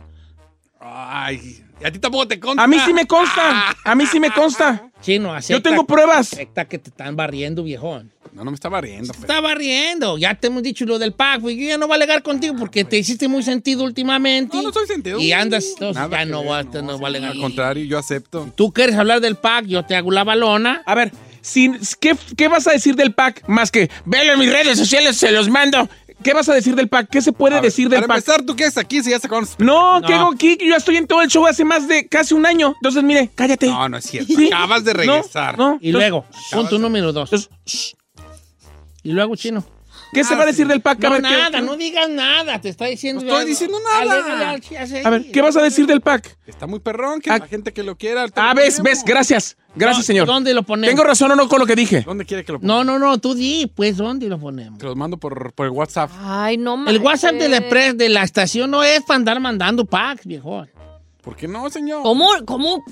Ay, 0.79 1.61
a 1.85 1.91
ti 1.91 1.99
tampoco 1.99 2.27
te 2.27 2.39
consta. 2.39 2.63
A 2.63 2.67
mí 2.67 2.77
sí 2.85 2.93
me 2.93 3.05
consta. 3.05 3.75
A 3.83 3.95
mí 3.95 4.05
sí 4.05 4.19
me 4.19 4.31
consta. 4.31 4.89
Chino, 5.01 5.33
acepta. 5.33 5.53
Yo 5.53 5.61
tengo 5.61 5.85
pruebas. 5.85 6.33
Acepta 6.33 6.65
que 6.65 6.79
te 6.79 6.89
están 6.89 7.15
barriendo, 7.15 7.63
viejón. 7.63 8.11
No, 8.33 8.43
no 8.43 8.51
me 8.51 8.55
estaba 8.55 8.81
riendo. 8.81 9.13
Te 9.13 9.19
pero- 9.19 9.33
está 9.33 9.41
barriendo. 9.41 10.17
Ya 10.17 10.33
te 10.35 10.47
hemos 10.47 10.63
dicho 10.63 10.83
lo 10.85 10.97
del 10.99 11.13
pack. 11.13 11.41
pues, 11.41 11.55
Yo 11.55 11.67
ya 11.67 11.77
no 11.77 11.87
voy 11.87 11.93
a 11.93 11.97
alegar 11.97 12.23
contigo 12.23 12.55
porque 12.57 12.83
te 12.83 12.97
hiciste 12.97 13.27
muy 13.27 13.43
sentido 13.43 13.83
últimamente. 13.83 14.57
No, 14.57 14.63
no 14.63 14.69
estoy 14.69 14.87
sentido. 14.87 15.19
Y 15.19 15.31
andas. 15.31 15.65
entonces, 15.73 15.95
Nada 15.95 16.17
ya 16.17 16.23
que 16.25 16.31
no 16.31 16.39
ver, 16.39 16.47
voy 16.47 16.57
a, 16.57 16.63
no, 16.63 16.91
no 16.91 16.97
voy 16.97 17.05
a 17.05 17.07
alegar. 17.07 17.31
Al 17.31 17.39
contrario, 17.39 17.85
yo 17.85 17.97
acepto. 17.97 18.51
Tú 18.55 18.71
quieres 18.73 18.95
hablar 18.95 19.21
del 19.21 19.35
pack, 19.35 19.65
yo 19.65 19.85
te 19.85 19.95
hago 19.95 20.11
la 20.11 20.23
balona. 20.23 20.81
A 20.85 20.95
ver, 20.95 21.11
sin, 21.41 21.79
¿qué, 21.99 22.15
qué 22.35 22.47
vas 22.47 22.65
a 22.67 22.71
decir 22.71 22.95
del 22.95 23.13
pack? 23.13 23.47
Más 23.47 23.69
que, 23.71 23.89
velo 24.05 24.33
en 24.33 24.39
mis 24.39 24.51
redes 24.51 24.77
sociales, 24.77 25.15
se 25.17 25.31
los 25.31 25.47
mando. 25.49 25.87
¿Qué 26.23 26.33
vas 26.33 26.47
a 26.49 26.53
decir 26.53 26.75
del 26.75 26.87
pack? 26.87 27.09
¿Qué 27.09 27.21
se 27.21 27.31
puede 27.33 27.55
A 27.55 27.61
ver, 27.61 27.69
decir 27.69 27.89
del 27.89 27.99
Para 28.01 28.07
pack? 28.07 28.17
empezar, 28.17 28.41
¿tú 28.45 28.55
qué 28.55 28.65
haces 28.65 28.77
aquí 28.77 29.03
si 29.03 29.11
ya 29.11 29.19
se 29.19 29.27
conoce? 29.27 29.55
No, 29.59 29.99
No. 29.99 30.07
¿qué 30.07 30.13
hago 30.13 30.31
aquí? 30.31 30.57
Yo 30.59 30.75
estoy 30.75 30.97
en 30.97 31.07
todo 31.07 31.21
el 31.21 31.29
show 31.29 31.45
hace 31.45 31.63
más 31.65 31.87
de 31.87 32.07
casi 32.07 32.33
un 32.33 32.45
año. 32.45 32.73
Entonces, 32.81 33.03
mire, 33.03 33.29
cállate. 33.35 33.67
No, 33.67 33.89
no 33.89 33.97
es 33.97 34.05
cierto. 34.05 34.33
Sí. 34.35 34.47
Acabas 34.47 34.83
de 34.83 34.93
No, 34.93 34.99
regresar. 34.99 35.57
No, 35.57 35.77
Y 35.81 35.87
Entonces, 35.89 36.09
luego, 36.11 36.25
punto 36.51 36.79
número 36.79 37.11
dos. 37.13 37.31
entonces, 37.33 37.95
Y 39.03 39.11
luego, 39.11 39.35
chino. 39.35 39.63
¿Qué 40.15 40.23
se 40.23 40.35
va 40.35 40.43
a 40.43 40.45
decir 40.47 40.65
del 40.67 40.81
pack? 40.81 41.03
A 41.03 41.07
No, 41.09 41.13
ver, 41.13 41.21
¿qué- 41.21 41.29
nada, 41.29 41.59
qué- 41.59 41.65
no 41.65 41.75
digas 41.77 42.09
nada. 42.09 42.59
Te 42.61 42.69
está 42.69 42.85
diciendo. 42.85 43.21
No 43.21 43.27
estoy 43.27 43.39
algo. 43.41 43.49
diciendo 43.49 43.77
nada. 43.83 44.55
A 45.03 45.09
ver, 45.11 45.31
¿qué 45.31 45.41
vas 45.41 45.55
a 45.57 45.61
decir 45.61 45.85
del 45.85 46.01
pack? 46.01 46.37
Está 46.47 46.65
muy 46.67 46.79
perrón, 46.79 47.21
que 47.21 47.29
Ah. 47.29 47.37
la 47.39 47.47
gente 47.47 47.71
que 47.73 47.83
lo 47.83 47.95
quiera. 47.97 48.25
Ah, 48.35 48.53
ves, 48.55 48.81
ves, 48.81 49.03
gracias. 49.05 49.57
Gracias, 49.75 49.97
No, 49.99 50.03
señor. 50.05 50.25
¿Dónde 50.27 50.53
lo 50.53 50.63
ponemos? 50.63 50.89
¿Tengo 50.95 51.03
razón 51.05 51.31
o 51.31 51.35
no 51.35 51.49
con 51.49 51.59
lo 51.59 51.65
que 51.65 51.75
dije? 51.75 52.01
¿Dónde 52.01 52.23
quiere 52.25 52.45
que 52.45 52.53
lo 52.53 52.59
ponga? 52.61 52.73
No, 52.73 52.83
no, 52.85 52.97
no, 52.97 53.17
tú 53.17 53.33
di, 53.35 53.69
pues, 53.75 53.97
¿dónde 53.97 54.27
lo 54.29 54.39
ponemos? 54.39 54.79
Te 54.79 54.85
los 54.85 54.95
mando 54.95 55.17
por, 55.17 55.51
por 55.51 55.65
el 55.65 55.73
WhatsApp. 55.73 56.09
Ay, 56.17 56.55
no 56.57 56.77
manches. 56.77 56.95
El 56.95 57.01
WhatsApp 57.05 57.35
de 57.35 57.49
la, 57.49 57.59
de 57.93 58.09
la 58.09 58.23
estación 58.23 58.71
no 58.71 58.83
es 58.83 59.01
para 59.03 59.17
andar 59.17 59.39
mandando 59.41 59.83
packs, 59.83 60.25
viejo. 60.25 60.65
¿Por 61.21 61.35
qué 61.35 61.47
no, 61.49 61.69
señor? 61.69 62.03
¿Cómo? 62.03 62.29
¿Cómo? 62.45 62.85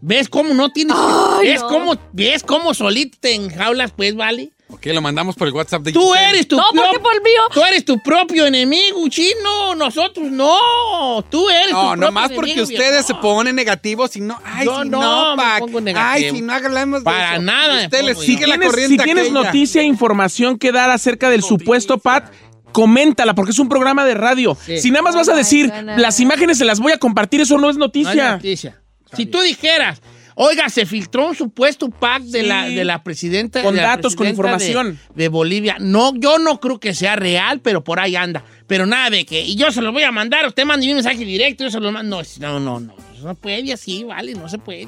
¿Ves 0.00 0.28
cómo 0.28 0.54
no 0.54 0.70
tienes? 0.70 0.96
Ay, 0.96 1.48
¿Ves 1.48 1.62
no. 1.62 1.68
cómo, 1.68 1.94
ves 2.12 2.42
cómo 2.44 2.72
solito 2.72 3.18
te 3.20 3.34
enjaulas, 3.34 3.90
pues, 3.92 4.14
vale? 4.14 4.52
Ok, 4.70 4.84
lo 4.86 5.00
mandamos 5.00 5.34
por 5.34 5.48
el 5.48 5.54
WhatsApp 5.54 5.82
de 5.82 5.92
Tú 5.92 6.12
Giselle. 6.12 6.28
eres 6.28 6.46
tu 6.48 6.56
No, 6.56 6.62
¿por 6.74 6.90
qué 6.92 6.98
por 7.00 7.14
el 7.14 7.22
mío? 7.22 7.40
Tú 7.54 7.64
eres 7.64 7.84
tu 7.86 7.98
propio 8.02 8.44
enemigo, 8.46 9.08
chino. 9.08 9.74
Nosotros 9.74 10.30
no. 10.30 11.24
Tú 11.30 11.48
eres 11.48 11.68
tu 11.70 11.74
No, 11.74 11.80
propio 11.92 11.96
nomás 12.06 12.30
porque 12.32 12.52
enemigo, 12.52 12.68
ustedes 12.74 13.06
se 13.06 13.14
ponen 13.14 13.56
negativos 13.56 14.14
y 14.16 14.20
no. 14.20 14.38
Ay, 14.44 14.66
Yo 14.66 14.82
si 14.82 14.88
no 14.90 15.00
no, 15.00 15.36
me 15.36 15.42
Pac. 15.42 15.60
pongo 15.60 15.80
Ay, 15.96 16.30
si 16.30 16.42
no 16.42 16.52
hablamos 16.52 17.00
de 17.00 17.04
Para 17.04 17.34
eso. 17.34 17.42
nada 17.42 17.84
Usted 17.84 18.02
le 18.02 18.14
sigue 18.14 18.42
yo. 18.42 18.46
la 18.48 18.54
¿Tienes- 18.56 18.68
corriente 18.70 18.96
si 18.98 19.04
tienes 19.04 19.24
aquella. 19.30 19.42
noticia, 19.44 19.82
información 19.82 20.58
que 20.58 20.70
dar 20.70 20.90
acerca 20.90 21.30
del 21.30 21.42
supuesto 21.42 21.96
Pat, 21.96 22.30
coméntala, 22.72 23.34
porque 23.34 23.52
es 23.52 23.58
un 23.58 23.70
programa 23.70 24.04
de 24.04 24.14
radio. 24.14 24.54
Sí. 24.66 24.78
Si 24.82 24.90
nada 24.90 25.00
más 25.02 25.14
vas 25.14 25.30
a 25.30 25.34
decir, 25.34 25.72
las 25.96 26.20
imágenes 26.20 26.58
se 26.58 26.66
las 26.66 26.78
voy 26.78 26.92
a 26.92 26.98
compartir, 26.98 27.40
eso 27.40 27.56
no 27.56 27.70
es 27.70 27.76
No 27.78 27.84
hay 27.84 27.88
noticia. 27.88 28.32
noticia. 28.32 28.82
Si 29.16 29.24
tú 29.24 29.40
dijeras, 29.40 30.02
oiga, 30.38 30.68
se 30.68 30.86
filtró 30.86 31.28
un 31.28 31.34
supuesto 31.34 31.90
pack 31.90 32.22
de, 32.22 32.44
la, 32.44 32.68
de 32.68 32.84
la 32.84 33.02
presidenta. 33.02 33.62
Con 33.62 33.74
de 33.74 33.82
la 33.82 33.88
datos, 33.88 34.14
con 34.14 34.26
presidenta 34.26 34.56
información. 34.56 35.00
De, 35.14 35.28
Bolivia. 35.28 35.76
No, 35.80 36.14
yo 36.14 36.38
no 36.38 36.60
creo 36.60 36.78
que 36.78 36.94
sea 36.94 37.16
real, 37.16 37.60
pero 37.60 37.84
por 37.84 38.00
ahí 38.00 38.16
anda. 38.16 38.44
Pero 38.66 38.86
nada 38.86 39.10
de 39.10 39.26
que, 39.26 39.42
y 39.42 39.56
yo 39.56 39.72
se 39.72 39.82
lo 39.82 39.92
voy 39.92 40.04
a 40.04 40.12
mandar, 40.12 40.46
usted 40.46 40.64
manda 40.64 40.86
un 40.86 40.94
mensaje 40.94 41.24
directo, 41.24 41.64
yo 41.64 41.70
se 41.70 41.80
lo 41.80 41.90
mando. 41.90 42.22
No, 42.40 42.60
no, 42.60 42.80
no, 42.80 42.94
eso 43.14 43.26
no 43.26 43.34
puede 43.34 43.72
así, 43.72 44.04
vale, 44.04 44.34
no 44.34 44.48
se 44.48 44.58
puede. 44.58 44.86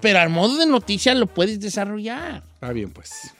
Pero 0.00 0.18
al 0.18 0.28
modo 0.28 0.58
de 0.58 0.66
noticia 0.66 1.14
lo 1.14 1.26
puedes 1.26 1.58
desarrollar. 1.58 2.42
Está 2.54 2.72
bien, 2.72 2.90
pues. 2.90 3.34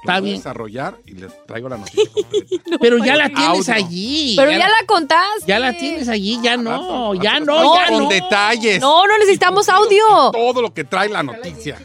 Está 0.00 0.14
Lo 0.14 0.20
voy 0.20 0.28
a 0.28 0.32
bien. 0.32 0.36
desarrollar 0.36 0.98
y 1.06 1.12
le 1.12 1.26
traigo 1.46 1.68
la 1.68 1.76
noticia 1.78 2.10
completa. 2.12 2.56
Pero 2.80 2.98
ya 3.04 3.16
la 3.16 3.28
tienes 3.28 3.68
Audio. 3.68 3.74
allí. 3.86 4.34
Pero 4.36 4.50
ya 4.52 4.68
la 4.68 4.86
contaste. 4.86 5.44
Ya 5.46 5.58
la 5.58 5.72
tienes 5.76 6.08
allí, 6.08 6.38
ya 6.42 6.56
no, 6.56 6.70
Rato, 6.70 7.14
ya 7.22 7.32
rato, 7.40 7.44
no, 7.46 7.74
ya 7.76 7.86
Con 7.88 8.02
no. 8.04 8.08
detalles. 8.08 8.80
No, 8.80 9.06
no 9.06 9.18
necesitamos 9.18 9.68
audio. 9.68 10.30
Todo 10.32 10.62
lo 10.62 10.72
que 10.72 10.84
trae 10.84 11.08
la 11.08 11.22
noticia. 11.22 11.78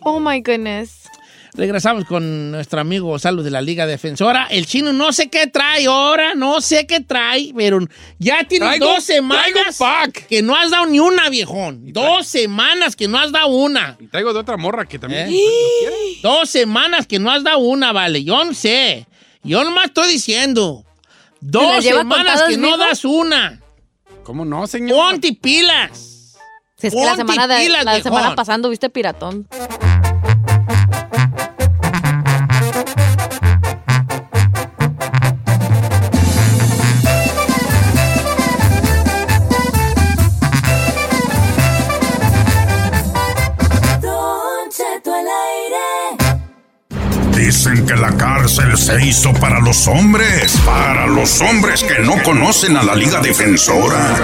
Oh 0.00 0.20
my 0.20 0.40
goodness. 0.40 1.01
Regresamos 1.54 2.06
con 2.06 2.50
nuestro 2.50 2.80
amigo 2.80 3.18
Salud 3.18 3.44
de 3.44 3.50
la 3.50 3.60
Liga 3.60 3.86
Defensora. 3.86 4.46
El 4.50 4.64
chino 4.64 4.94
no 4.94 5.12
sé 5.12 5.28
qué 5.28 5.46
trae 5.46 5.84
ahora, 5.84 6.34
no 6.34 6.62
sé 6.62 6.86
qué 6.86 7.00
trae, 7.00 7.52
pero 7.54 7.78
ya 8.18 8.42
tiene 8.44 8.64
Traigo- 8.66 8.86
dos 8.94 9.04
semanas 9.04 9.76
pack. 9.78 10.26
que 10.28 10.40
no 10.40 10.56
has 10.56 10.70
dado 10.70 10.86
ni 10.86 10.98
una, 10.98 11.28
viejón. 11.28 11.92
Dos 11.92 12.26
semanas 12.26 12.96
que 12.96 13.06
no 13.06 13.18
has 13.18 13.32
dado 13.32 13.48
una. 13.48 13.98
Y 14.00 14.06
traigo 14.06 14.32
de 14.32 14.38
otra 14.38 14.56
morra 14.56 14.86
que 14.86 14.98
también. 14.98 15.28
¿Eh? 15.30 15.40
Dos 16.22 16.48
semanas 16.48 17.06
que 17.06 17.18
no 17.18 17.30
has 17.30 17.44
dado 17.44 17.58
una, 17.58 17.92
vale. 17.92 18.24
Yo 18.24 18.42
no 18.46 18.54
sé. 18.54 19.06
Yo 19.42 19.62
nomás 19.62 19.86
estoy 19.86 20.08
diciendo. 20.10 20.86
Dos 21.42 21.84
semanas 21.84 22.44
que 22.48 22.56
no 22.56 22.78
das 22.78 23.04
una. 23.04 23.60
¿Cómo 24.22 24.46
no, 24.46 24.66
señor? 24.66 24.96
Ponte 24.96 25.34
pilas. 25.34 26.34
Si 26.78 26.86
es 26.86 26.94
que 26.94 27.00
la 27.04 27.14
semana, 27.14 27.46
de- 27.46 27.62
pilas, 27.62 27.84
la 27.84 28.00
semana 28.02 28.34
pasando 28.34 28.70
viste 28.70 28.88
piratón. 28.88 29.46
Dicen 47.44 47.84
que 47.84 47.96
la 47.96 48.16
cárcel 48.16 48.78
se 48.78 49.04
hizo 49.04 49.32
para 49.34 49.58
los 49.58 49.88
hombres, 49.88 50.56
para 50.64 51.08
los 51.08 51.40
hombres 51.40 51.82
que 51.82 51.98
no 52.00 52.22
conocen 52.22 52.76
a 52.76 52.84
la 52.84 52.94
Liga 52.94 53.20
Defensora. 53.20 54.14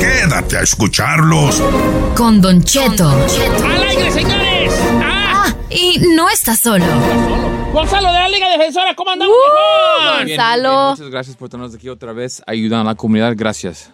Quédate 0.00 0.56
a 0.56 0.62
escucharlos. 0.62 1.62
Con 2.16 2.40
Don 2.40 2.62
Cheto. 2.64 3.06
¡Al 3.06 3.82
aire, 3.82 4.10
señores! 4.10 4.72
¡Ah! 5.02 5.44
Ah, 5.44 5.54
y 5.68 5.98
no 6.16 6.30
estás 6.30 6.60
solo. 6.60 6.86
Gonzalo 7.74 8.08
de 8.14 8.18
la 8.18 8.28
Liga 8.30 8.48
Defensora, 8.48 8.94
¿cómo 8.94 9.10
andamos, 9.10 9.34
Uh? 9.36 10.18
Gonzalo. 10.26 10.90
Muchas 10.92 11.10
gracias 11.10 11.36
por 11.36 11.50
tenernos 11.50 11.74
aquí 11.74 11.90
otra 11.90 12.14
vez, 12.14 12.42
ayudando 12.46 12.88
a 12.88 12.92
la 12.92 12.96
comunidad, 12.96 13.34
gracias. 13.36 13.92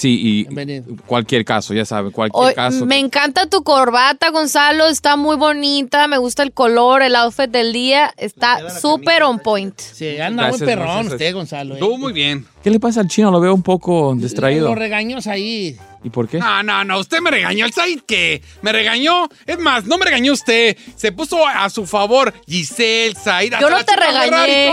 Sí, 0.00 0.18
y 0.18 0.42
Bienvenido. 0.44 0.96
cualquier 1.04 1.44
caso, 1.44 1.74
ya 1.74 1.84
sabe, 1.84 2.10
cualquier 2.10 2.54
caso. 2.54 2.86
me 2.86 2.98
encanta 2.98 3.44
tu 3.50 3.62
corbata, 3.62 4.30
Gonzalo. 4.30 4.86
Está 4.86 5.16
muy 5.16 5.36
bonita. 5.36 6.08
Me 6.08 6.16
gusta 6.16 6.42
el 6.42 6.52
color, 6.52 7.02
el 7.02 7.14
outfit 7.16 7.50
del 7.50 7.74
día. 7.74 8.10
Está 8.16 8.70
súper 8.80 9.22
on 9.24 9.40
point. 9.40 9.78
Sí, 9.78 10.18
anda 10.18 10.44
Gracias, 10.44 10.60
muy 10.62 10.66
perrón 10.68 10.86
gracias. 10.86 11.12
usted, 11.12 11.34
Gonzalo. 11.34 11.74
¿eh? 11.74 11.76
Estuvo 11.76 11.98
muy 11.98 12.14
bien. 12.14 12.46
¿Qué 12.64 12.70
le 12.70 12.80
pasa 12.80 13.00
al 13.00 13.08
chino? 13.08 13.30
Lo 13.30 13.40
veo 13.40 13.52
un 13.54 13.62
poco 13.62 14.14
distraído. 14.16 14.68
Los 14.70 14.78
regaños 14.78 15.26
ahí. 15.26 15.76
¿Y 16.02 16.08
por 16.08 16.28
qué? 16.28 16.38
No, 16.38 16.62
no, 16.62 16.82
no, 16.82 16.98
usted 16.98 17.20
me 17.20 17.30
regañó. 17.30 17.66
¿El 17.66 17.72
Said 17.74 18.00
qué? 18.06 18.40
¿Me 18.62 18.72
regañó? 18.72 19.28
Es 19.44 19.58
más, 19.58 19.84
no 19.84 19.98
me 19.98 20.06
regañó 20.06 20.32
usted. 20.32 20.78
Se 20.96 21.12
puso 21.12 21.46
a 21.46 21.68
su 21.68 21.86
favor 21.86 22.32
Giselle, 22.48 23.14
Said. 23.22 23.52
hasta 23.52 23.68
no 23.68 23.84
te 23.84 23.96
regañé. 23.96 24.72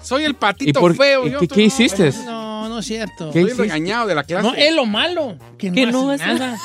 Soy 0.00 0.22
el 0.24 0.36
patito 0.36 0.70
¿Y 0.70 0.72
por- 0.80 0.96
feo. 0.96 1.26
y 1.26 1.32
yo 1.32 1.40
qué- 1.40 1.48
tú 1.48 1.54
qué 1.56 1.60
no. 1.62 1.66
hiciste? 1.66 2.12
No, 2.24 2.57
no 2.68 2.78
es 2.78 2.86
cierto. 2.86 3.30
¿Qué 3.32 3.40
Estoy 3.42 3.66
regañado 3.66 4.06
de 4.06 4.14
la 4.14 4.24
clase. 4.24 4.46
No, 4.46 4.54
es 4.54 4.74
lo 4.74 4.86
malo. 4.86 5.36
Que 5.58 5.70
no, 5.70 5.82
hace 5.82 5.92
no 5.92 6.10
hace 6.10 6.26
nada. 6.26 6.58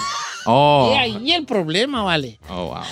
Oh. 0.46 0.92
Y 0.94 0.98
ahí 0.98 1.32
el 1.32 1.46
problema, 1.46 2.04
vale. 2.04 2.40
Oh, 2.50 2.68
wow. 2.68 2.84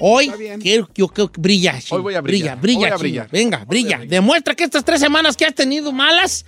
Hoy 0.00 0.30
quiero 0.60 0.88
yo 0.94 1.08
creo 1.08 1.30
que 1.30 1.40
brilla, 1.40 1.78
chino. 1.80 1.96
Hoy 1.96 2.02
voy 2.02 2.14
a 2.14 2.20
brilla. 2.20 2.56
brillar. 2.56 2.60
Brilla, 2.60 2.78
Hoy 2.78 2.80
voy 2.80 2.86
a 2.86 2.88
chino. 2.90 2.98
brillar. 2.98 3.28
Venga, 3.30 3.64
brilla. 3.64 3.98
Demuestra 4.06 4.54
que 4.54 4.64
estas 4.64 4.84
tres 4.84 5.00
semanas 5.00 5.36
que 5.36 5.44
has 5.44 5.54
tenido 5.54 5.92
malas, 5.92 6.44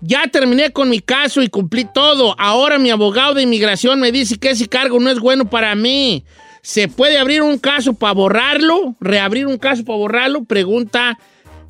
Ya 0.00 0.28
terminé 0.28 0.70
con 0.70 0.88
mi 0.88 1.00
caso 1.00 1.42
y 1.42 1.48
cumplí 1.48 1.84
todo. 1.92 2.36
Ahora 2.38 2.78
mi 2.78 2.90
abogado 2.90 3.34
de 3.34 3.42
inmigración 3.42 3.98
me 3.98 4.12
dice 4.12 4.38
que 4.38 4.50
ese 4.50 4.68
cargo 4.68 5.00
no 5.00 5.10
es 5.10 5.18
bueno 5.18 5.50
para 5.50 5.74
mí. 5.74 6.24
¿Se 6.68 6.86
puede 6.86 7.16
abrir 7.16 7.40
un 7.40 7.56
caso 7.56 7.94
para 7.94 8.12
borrarlo? 8.12 8.94
¿Reabrir 9.00 9.46
un 9.46 9.56
caso 9.56 9.86
para 9.86 9.96
borrarlo? 9.96 10.44
Pregunta 10.44 11.18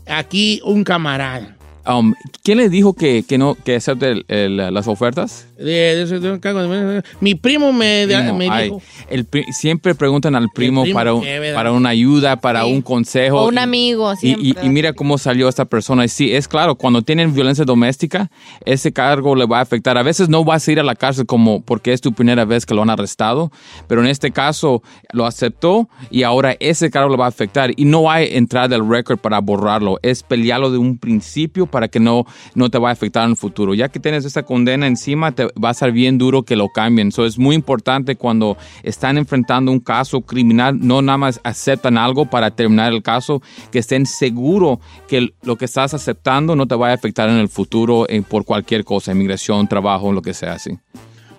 aquí 0.09 0.61
un 0.65 0.83
camarada. 0.83 1.57
Um, 1.89 2.12
¿Quién 2.44 2.59
le 2.59 2.69
dijo 2.69 2.93
que, 2.93 3.24
que 3.27 3.39
no 3.39 3.56
que 3.65 3.77
acepte 3.77 4.10
el- 4.12 4.24
el- 4.28 4.56
las 4.74 4.86
ofertas? 4.89 5.48
De- 5.56 5.65
de- 5.65 6.20
de 6.20 6.39
de- 6.39 7.02
mi 7.20 7.35
primo 7.35 7.73
me, 7.73 8.05
Primo, 8.06 8.35
me 8.35 8.48
ay, 8.51 8.65
dijo... 8.65 8.82
el 9.09 9.27
siempre 9.52 9.94
preguntan 9.94 10.35
al 10.35 10.48
primo, 10.55 10.82
primo, 10.82 10.94
para, 10.94 11.15
un- 11.15 11.24
para 11.55 11.73
una 11.73 11.89
ayuda, 11.89 12.36
para 12.36 12.65
Sí. 12.65 12.73
un 12.73 12.82
consejo. 12.82 13.40
O 13.40 13.48
un 13.48 13.55
y- 13.55 13.59
amigo, 13.59 14.12
Y, 14.12 14.16
siempre. 14.16 14.48
y- 14.62 14.66
y 14.66 14.69
mira 14.69 14.93
cómo 14.93 15.16
salió 15.16 15.48
esta 15.48 15.65
persona. 15.65 16.05
Y 16.05 16.09
sí, 16.09 16.32
es 16.35 16.47
claro, 16.47 16.74
cuando 16.74 17.01
tienen 17.02 17.32
violencia 17.35 17.65
doméstica, 17.65 18.31
ese 18.66 18.93
cargo 18.93 19.35
le 19.35 19.47
va 19.47 19.59
a 19.59 19.62
afectar. 19.62 19.97
A 19.97 20.02
veces 20.02 20.28
no 20.28 20.44
vas 20.44 20.69
a 20.69 20.73
ir 20.73 20.81
a 20.81 20.82
la 20.85 20.94
cárcel 20.94 21.24
como 21.27 21.62
porque 21.62 21.94
es 21.94 22.01
tu 22.02 22.12
primera 22.12 22.44
vez 22.44 22.66
que 22.66 22.74
lo 22.74 22.82
han 22.82 22.90
arrestado, 22.90 23.51
pero 23.86 24.02
en 24.02 24.09
este 24.09 24.31
caso 24.31 24.82
lo 25.12 25.24
aceptó 25.24 25.89
y 26.10 26.23
ahora 26.23 26.55
ese 26.60 26.90
cargo 26.90 27.09
le 27.10 27.16
va 27.16 27.24
a 27.24 27.28
afectar. 27.28 27.70
Y 27.77 27.86
no 27.86 28.10
hay 28.10 28.28
entrada 28.32 28.69
del 28.69 28.86
récord 28.89 29.19
para 29.19 29.40
borrarlo. 29.40 29.98
Es 30.02 30.23
pelearlo 30.23 30.70
de 30.70 30.77
un 30.78 30.98
principio 30.98 31.66
para 31.66 31.77
que 31.86 32.00
no, 32.00 32.24
no 32.56 32.68
te 32.68 32.78
vaya 32.78 32.90
a 32.90 32.92
afectar 32.94 33.24
en 33.24 33.30
el 33.30 33.36
futuro. 33.36 33.74
Ya 33.74 33.88
que 33.88 34.00
tienes 34.00 34.24
esa 34.24 34.42
condena 34.42 34.88
encima, 34.88 35.30
te 35.30 35.46
va 35.62 35.70
a 35.70 35.74
ser 35.74 35.92
bien 35.92 36.18
duro 36.18 36.42
que 36.42 36.56
lo 36.56 36.70
cambien. 36.70 37.12
So, 37.12 37.24
es 37.24 37.38
muy 37.38 37.55
importante 37.55 38.16
cuando 38.16 38.56
están 38.82 39.18
enfrentando 39.18 39.70
un 39.70 39.78
caso 39.78 40.22
criminal, 40.22 40.76
no 40.80 41.00
nada 41.02 41.18
más 41.18 41.40
aceptan 41.44 41.96
algo 41.96 42.26
para 42.26 42.50
terminar 42.50 42.92
el 42.92 43.02
caso, 43.05 43.40
que 43.70 43.78
estén 43.78 44.06
seguros 44.06 44.78
que 45.06 45.28
lo 45.42 45.56
que 45.56 45.66
estás 45.66 45.94
aceptando 45.94 46.56
no 46.56 46.66
te 46.66 46.74
vaya 46.74 46.92
a 46.92 46.96
afectar 46.96 47.28
en 47.28 47.36
el 47.36 47.48
futuro 47.48 48.09
eh, 48.09 48.22
por 48.22 48.44
cualquier 48.44 48.84
cosa, 48.84 49.12
inmigración, 49.12 49.68
trabajo, 49.68 50.12
lo 50.12 50.22
que 50.22 50.34
sea 50.34 50.55
así. 50.55 50.78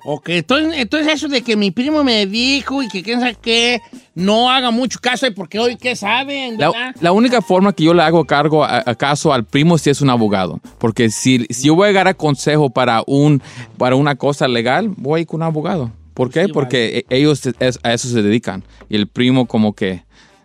Ok, 0.03 0.29
entonces, 0.29 0.79
entonces 0.79 1.13
eso 1.13 1.27
de 1.27 1.41
que 1.41 1.55
mi 1.55 1.71
primo 1.71 2.03
me 2.03 2.25
dijo 2.25 2.81
y 2.81 2.87
que 2.87 3.03
quién 3.03 3.19
sabe 3.19 3.35
qué, 3.41 3.81
no 4.15 4.49
haga 4.49 4.71
mucho 4.71 4.99
caso 5.01 5.27
y 5.27 5.31
porque 5.31 5.59
hoy 5.59 5.75
qué 5.75 5.95
saben, 5.95 6.57
La, 6.57 6.93
la 7.01 7.11
única 7.11 7.41
forma 7.41 7.73
que 7.73 7.83
yo 7.83 7.93
le 7.93 8.01
hago 8.01 8.25
cargo 8.25 8.63
a, 8.63 8.83
a 8.85 8.95
caso 8.95 9.33
al 9.33 9.45
primo 9.45 9.77
si 9.77 9.89
es 9.89 10.01
un 10.01 10.09
abogado. 10.09 10.59
Porque 10.77 11.09
si, 11.09 11.45
si 11.49 11.67
yo 11.67 11.75
voy 11.75 11.89
a 11.89 11.93
dar 11.93 12.15
consejo 12.15 12.69
para, 12.69 13.03
un, 13.07 13.41
para 13.77 13.95
una 13.95 14.15
cosa 14.15 14.47
legal, 14.47 14.89
voy 14.97 15.25
con 15.25 15.41
un 15.41 15.43
abogado. 15.43 15.91
¿Por 16.13 16.31
qué? 16.31 16.45
Sí, 16.45 16.51
Porque 16.51 17.05
e- 17.09 17.15
ellos 17.17 17.45
es- 17.59 17.79
a 17.83 17.93
eso 17.93 18.07
se 18.07 18.21
dedican. 18.21 18.63
Y 18.89 18.95
el 18.95 19.07
primo 19.07 19.45
como 19.47 19.73
que 19.73 20.03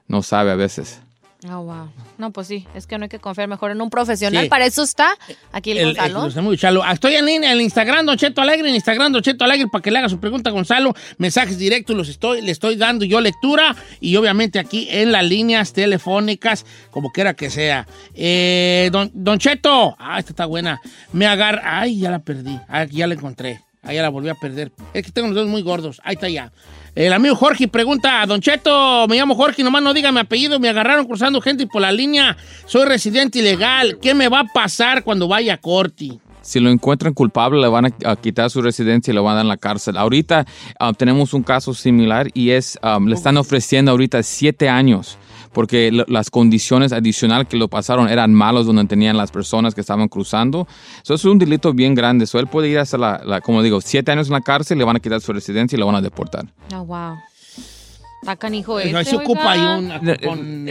no 0.09 0.23
sabe 0.23 0.51
a 0.51 0.57
veces. 0.57 1.01
Oh, 1.47 1.61
wow. 1.63 1.91
No, 2.17 2.31
pues 2.33 2.47
sí, 2.47 2.67
es 2.75 2.87
que 2.87 2.97
no 2.97 3.03
hay 3.05 3.11
que 3.11 3.19
confiar 3.19 3.49
mejor 3.49 3.71
en 3.71 3.83
un 3.83 3.91
profesional. 3.91 4.45
Sí. 4.45 4.49
Para 4.49 4.65
eso 4.65 4.83
está 4.83 5.11
aquí 5.53 5.73
el, 5.73 5.79
El- 5.79 5.85
Gonzalo. 5.89 6.27
el- 6.27 6.43
muy 6.43 6.57
chalo. 6.57 6.83
Ah, 6.83 6.93
Estoy 6.93 7.17
en 7.17 7.27
línea 7.27 7.51
en 7.51 7.57
el 7.59 7.63
Instagram, 7.63 8.07
Don 8.07 8.17
Cheto 8.17 8.41
Alegre, 8.41 8.67
en 8.71 8.75
Instagram, 8.75 9.13
Don 9.13 9.21
Cheto 9.21 9.45
Alegre, 9.45 9.69
para 9.69 9.83
que 9.83 9.91
le 9.91 9.99
haga 9.99 10.09
su 10.09 10.19
pregunta 10.19 10.49
Gonzalo. 10.51 10.95
Mensajes 11.19 11.59
directos 11.59 11.95
los 11.95 12.09
estoy, 12.09 12.41
le 12.41 12.51
estoy 12.51 12.77
dando 12.77 13.05
yo 13.05 13.21
lectura 13.21 13.77
y 14.01 14.17
obviamente 14.17 14.59
aquí 14.59 14.89
en 14.91 15.13
las 15.13 15.25
líneas 15.25 15.75
telefónicas, 15.75 16.65
como 16.91 17.11
quiera 17.11 17.35
que 17.35 17.51
sea. 17.51 17.87
Eh, 18.15 18.89
don, 18.91 19.11
don 19.13 19.39
Cheto, 19.39 19.97
ah, 19.99 20.19
esta 20.19 20.31
está 20.33 20.47
buena. 20.47 20.81
Me 21.13 21.27
agarra, 21.27 21.81
ay, 21.81 21.99
ya 21.99 22.11
la 22.11 22.21
perdí, 22.21 22.59
ah, 22.69 22.85
ya 22.85 23.07
la 23.07 23.15
encontré. 23.15 23.61
Ahí 23.83 23.97
ya 23.97 24.03
la 24.03 24.09
volví 24.09 24.31
a 24.31 24.35
perder. 24.35 24.73
Es 24.95 25.05
que 25.05 25.13
tengo 25.13 25.29
los 25.29 25.35
dedos 25.35 25.51
muy 25.51 25.61
gordos. 25.61 26.01
Ahí 26.05 26.15
está 26.15 26.31
ya. 26.31 26.53
El 26.95 27.13
amigo 27.13 27.35
Jorge 27.35 27.67
pregunta, 27.67 28.25
Don 28.25 28.41
Cheto, 28.41 29.09
me 29.09 29.17
llamo 29.17 29.35
Jorge, 29.35 29.65
nomás 29.65 29.83
no 29.83 29.93
diga 29.93 30.13
mi 30.13 30.21
apellido, 30.21 30.61
me 30.61 30.69
agarraron 30.69 31.07
cruzando 31.07 31.41
gente 31.41 31.67
por 31.67 31.83
la 31.83 31.91
línea, 31.91 32.37
soy 32.67 32.85
residente 32.85 33.41
ilegal, 33.41 33.99
¿qué 34.01 34.15
me 34.15 34.29
va 34.29 34.41
a 34.41 34.45
pasar 34.45 35.03
cuando 35.03 35.27
vaya 35.27 35.55
a 35.55 35.57
corte? 35.57 36.21
Si 36.41 36.61
lo 36.61 36.71
encuentran 36.71 37.13
culpable, 37.13 37.61
le 37.61 37.67
van 37.67 37.87
a, 37.87 38.17
quitar 38.17 38.49
su 38.49 38.63
residencia 38.63 39.11
y 39.11 39.15
lo 39.15 39.25
van 39.25 39.33
a 39.33 39.37
dar 39.37 39.45
en 39.45 39.49
la 39.49 39.57
cárcel. 39.57 39.97
Ahorita 39.97 40.47
ah, 40.79 40.93
tenemos 40.93 41.35
un 41.35 41.43
caso 41.43 41.75
similar 41.75 42.29
y 42.33 42.51
es, 42.51 42.79
ah, 42.81 43.01
le 43.05 43.15
están 43.15 43.39
ofreciendo 43.39 43.91
ahorita 43.91 44.23
siete 44.23 44.69
años 44.69 45.19
porque 45.55 45.91
lo- 45.91 46.05
las 46.09 46.29
condiciones 46.29 46.93
adicionales 46.93 47.49
que 47.49 47.57
lo 47.57 47.69
pasaron 47.69 48.09
eran 48.11 48.35
malos 48.35 48.67
donde 48.67 48.85
tenían 48.85 49.17
las 49.17 49.31
personas 49.31 49.75
que 49.75 49.81
estaban 49.81 50.09
cruzando. 50.09 50.69
Eso 51.03 51.15
es 51.15 51.25
un 51.25 51.39
delito 51.39 51.73
bien 51.73 51.95
grande. 51.95 52.27
So, 52.27 52.39
él 52.39 52.47
puede 52.49 52.69
ir 52.69 52.79
hasta 52.79 52.99
la, 52.99 53.23
la- 53.25 53.41
como 53.41 53.63
digo, 53.63 53.81
siete 53.81 54.13
años 54.13 54.27
en 54.27 54.35
la 54.35 54.41
cárcel, 54.43 54.77
le 54.77 54.85
van 54.85 54.97
a 54.97 55.01
quitar 55.01 55.21
su 55.23 55.33
residencia 55.33 55.77
y 55.77 55.81
lo 55.81 55.87
van 55.87 55.95
a 55.97 56.03
deportar. 56.03 56.45
Oh, 56.75 56.85
wow. 56.85 57.15
Está 58.25 58.37
canijo 58.37 58.81
este, 58.81 59.05
se 59.05 59.17
ocupa 59.17 59.53
ahí 59.53 59.61
una... 59.61 60.01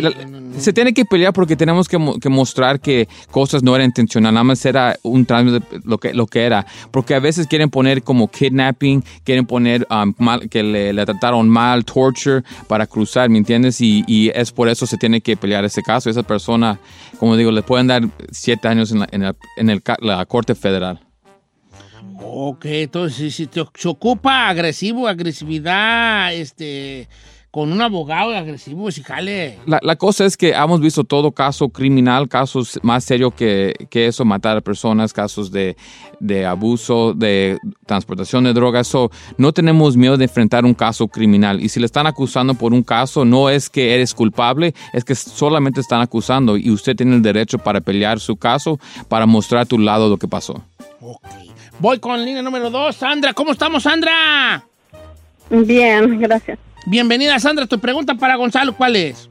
La- 0.02 0.60
Se 0.60 0.74
tiene 0.74 0.92
que 0.94 1.06
pelear 1.06 1.34
porque 1.34 1.56
tenemos 1.56 1.88
que, 1.88 2.00
mo- 2.00 2.20
que 2.20 2.30
mostrar 2.30 2.80
que 2.80 3.08
cosas 3.30 3.62
no 3.62 3.76
eran 3.76 3.86
intencionales, 3.86 4.34
nada 4.34 4.44
más 4.44 4.66
era 4.66 4.98
un 5.04 5.24
trámite 5.26 5.60
de 5.60 5.82
lo 5.84 6.00
que, 6.00 6.14
lo 6.16 6.26
que 6.26 6.42
era. 6.44 6.66
Porque 6.90 7.14
a 7.14 7.20
veces 7.20 7.46
quieren 7.46 7.70
poner 7.70 8.02
como 8.02 8.28
kidnapping, 8.28 9.04
quieren 9.24 9.46
poner 9.46 9.86
um, 9.92 10.14
mal, 10.18 10.50
que 10.50 10.64
le, 10.64 10.94
le 10.94 11.06
trataron 11.06 11.48
mal, 11.48 11.86
torture 11.86 12.44
para 12.68 12.88
cruzar, 12.88 13.30
¿me 13.30 13.38
entiendes? 13.38 13.80
Y, 13.82 14.04
y 14.08 14.30
es 14.34 14.52
por 14.52 14.68
eso 14.68 14.88
se 14.88 14.98
tiene 14.98 15.22
que 15.22 15.38
pelear 15.38 15.64
ese 15.64 15.84
caso. 15.84 16.10
Esa 16.10 16.24
persona, 16.24 16.80
como 17.20 17.38
digo, 17.38 17.52
le 17.52 17.62
pueden 17.62 17.86
dar 17.86 18.02
siete 18.32 18.68
años 18.68 18.92
en 18.92 19.00
la, 19.02 19.08
en 19.12 19.22
la- 19.22 19.36
en 19.58 19.70
el 19.70 19.82
Corte 20.28 20.56
Federal. 20.56 21.00
Ok, 22.26 22.66
entonces 22.66 23.18
si, 23.18 23.32
si 23.32 23.48
te- 23.48 23.66
se 23.76 23.88
ocupa 23.88 24.48
agresivo, 24.50 25.08
agresividad, 25.08 26.34
este, 26.34 27.08
con 27.54 27.72
un 27.72 27.84
abogado 27.84 28.36
agresivo, 28.36 28.90
si 28.90 29.04
jale. 29.04 29.60
La, 29.68 29.80
la 29.84 29.96
cosa 29.96 30.26
es 30.26 30.36
que 30.36 30.54
hemos 30.54 30.82
visto 30.82 31.04
todo 31.04 31.32
caso 31.32 31.70
criminal, 31.70 32.28
casos 32.28 32.80
más 32.82 33.04
serios 33.04 33.32
que, 33.36 33.76
que 33.92 34.08
eso, 34.08 34.26
matar 34.26 34.58
a 34.58 34.62
personas, 34.62 35.14
casos 35.14 35.52
de, 35.52 35.78
de 36.20 36.48
abuso, 36.48 37.14
de 37.14 37.60
transportación 37.86 38.46
de 38.46 38.54
drogas. 38.54 38.88
So, 38.88 39.12
no 39.38 39.54
tenemos 39.54 39.96
miedo 39.96 40.18
de 40.18 40.24
enfrentar 40.24 40.66
un 40.66 40.74
caso 40.74 41.08
criminal. 41.08 41.62
Y 41.62 41.70
si 41.70 41.80
le 41.80 41.86
están 41.86 42.08
acusando 42.08 42.56
por 42.56 42.74
un 42.74 42.82
caso, 42.82 43.24
no 43.24 43.52
es 43.52 43.70
que 43.70 43.94
eres 43.94 44.16
culpable, 44.16 44.74
es 44.92 45.06
que 45.06 45.14
solamente 45.14 45.80
están 45.80 46.02
acusando 46.02 46.58
y 46.58 46.72
usted 46.72 46.96
tiene 46.96 47.16
el 47.16 47.22
derecho 47.22 47.60
para 47.60 47.82
pelear 47.82 48.20
su 48.20 48.36
caso, 48.36 48.80
para 49.08 49.28
mostrar 49.28 49.68
tu 49.68 49.78
lado 49.78 50.06
de 50.06 50.10
lo 50.10 50.18
que 50.18 50.28
pasó. 50.28 50.60
Voy 51.78 52.00
con 52.00 52.26
línea 52.26 52.42
número 52.42 52.72
dos, 52.72 52.96
Sandra. 52.96 53.32
¿Cómo 53.32 53.52
estamos, 53.52 53.84
Sandra? 53.84 54.66
Bien, 55.52 56.20
gracias. 56.20 56.58
Bienvenida, 56.86 57.40
Sandra. 57.40 57.66
Tu 57.66 57.80
pregunta 57.80 58.16
para 58.16 58.36
Gonzalo, 58.36 58.76
¿cuál 58.76 58.96
es? 58.96 59.30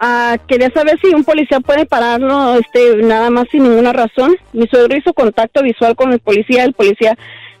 Ah, 0.00 0.36
quería 0.46 0.70
saber 0.70 0.98
si 1.00 1.14
un 1.14 1.24
policía 1.24 1.60
puede 1.60 1.86
pararlo 1.86 2.58
este, 2.58 2.96
nada 2.96 3.30
más 3.30 3.46
sin 3.50 3.62
ninguna 3.62 3.92
razón. 3.92 4.36
Mi 4.52 4.66
suegro 4.66 4.96
hizo 4.96 5.12
contacto 5.14 5.62
visual 5.62 5.96
con 5.96 6.12
el 6.12 6.18
policía. 6.18 6.64
El 6.64 6.74
policía 6.74 7.16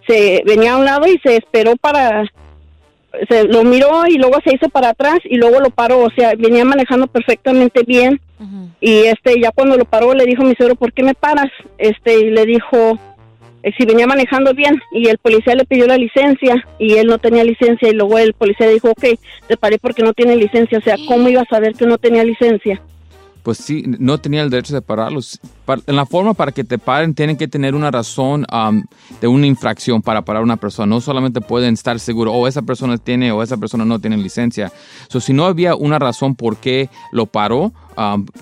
se 0.06 0.42
venía 0.46 0.74
a 0.74 0.76
un 0.76 0.84
lado 0.84 1.06
y 1.06 1.18
se 1.22 1.36
esperó 1.36 1.76
para... 1.76 2.24
Se 3.30 3.44
lo 3.44 3.64
miró 3.64 4.06
y 4.06 4.18
luego 4.18 4.38
se 4.44 4.54
hizo 4.54 4.68
para 4.68 4.90
atrás 4.90 5.18
y 5.24 5.36
luego 5.36 5.60
lo 5.60 5.70
paró. 5.70 6.00
O 6.00 6.10
sea, 6.10 6.32
venía 6.36 6.64
manejando 6.64 7.06
perfectamente 7.06 7.82
bien. 7.86 8.20
Y 8.80 9.04
este 9.04 9.40
ya 9.40 9.50
cuando 9.52 9.78
lo 9.78 9.86
paró 9.86 10.12
le 10.12 10.26
dijo 10.26 10.42
a 10.42 10.46
mi 10.46 10.54
suegro, 10.54 10.76
¿por 10.76 10.92
qué 10.92 11.02
me 11.02 11.14
paras? 11.14 11.50
Este, 11.78 12.20
y 12.20 12.30
le 12.30 12.44
dijo 12.44 12.98
si 13.76 13.84
venía 13.84 14.06
manejando 14.06 14.54
bien 14.54 14.80
y 14.92 15.08
el 15.08 15.18
policía 15.18 15.54
le 15.54 15.64
pidió 15.64 15.86
la 15.86 15.96
licencia 15.96 16.64
y 16.78 16.94
él 16.94 17.06
no 17.06 17.18
tenía 17.18 17.44
licencia 17.44 17.88
y 17.88 17.94
luego 17.94 18.18
el 18.18 18.34
policía 18.34 18.68
dijo, 18.68 18.90
ok, 18.90 19.04
te 19.48 19.56
paré 19.56 19.78
porque 19.78 20.02
no 20.02 20.12
tiene 20.12 20.36
licencia. 20.36 20.78
O 20.78 20.82
sea, 20.82 20.96
¿cómo 21.08 21.28
iba 21.28 21.42
a 21.42 21.46
saber 21.46 21.74
que 21.74 21.86
no 21.86 21.98
tenía 21.98 22.22
licencia? 22.22 22.80
Pues 23.46 23.58
sí, 23.58 23.84
no 23.86 24.18
tenía 24.18 24.42
el 24.42 24.50
derecho 24.50 24.74
de 24.74 24.82
pararlos. 24.82 25.38
Pa- 25.64 25.78
En 25.86 25.94
la 25.94 26.04
forma 26.04 26.34
para 26.34 26.50
que 26.50 26.64
te 26.64 26.78
paren, 26.78 27.14
tienen 27.14 27.36
que 27.36 27.46
tener 27.46 27.76
una 27.76 27.92
razón 27.92 28.44
de 29.20 29.28
una 29.28 29.46
infracción 29.46 30.02
para 30.02 30.22
parar 30.22 30.40
a 30.40 30.44
una 30.44 30.56
persona. 30.56 30.86
No 30.88 31.00
solamente 31.00 31.40
pueden 31.40 31.74
estar 31.74 32.00
seguros, 32.00 32.34
o 32.36 32.48
esa 32.48 32.62
persona 32.62 32.98
tiene 32.98 33.30
o 33.30 33.44
esa 33.44 33.56
persona 33.56 33.84
no 33.84 34.00
tiene 34.00 34.16
licencia. 34.16 34.72
So, 35.08 35.20
si 35.20 35.32
no 35.32 35.44
había 35.46 35.76
una 35.76 36.00
razón 36.00 36.34
por 36.34 36.56
qué 36.56 36.90
lo 37.12 37.26
paró 37.26 37.72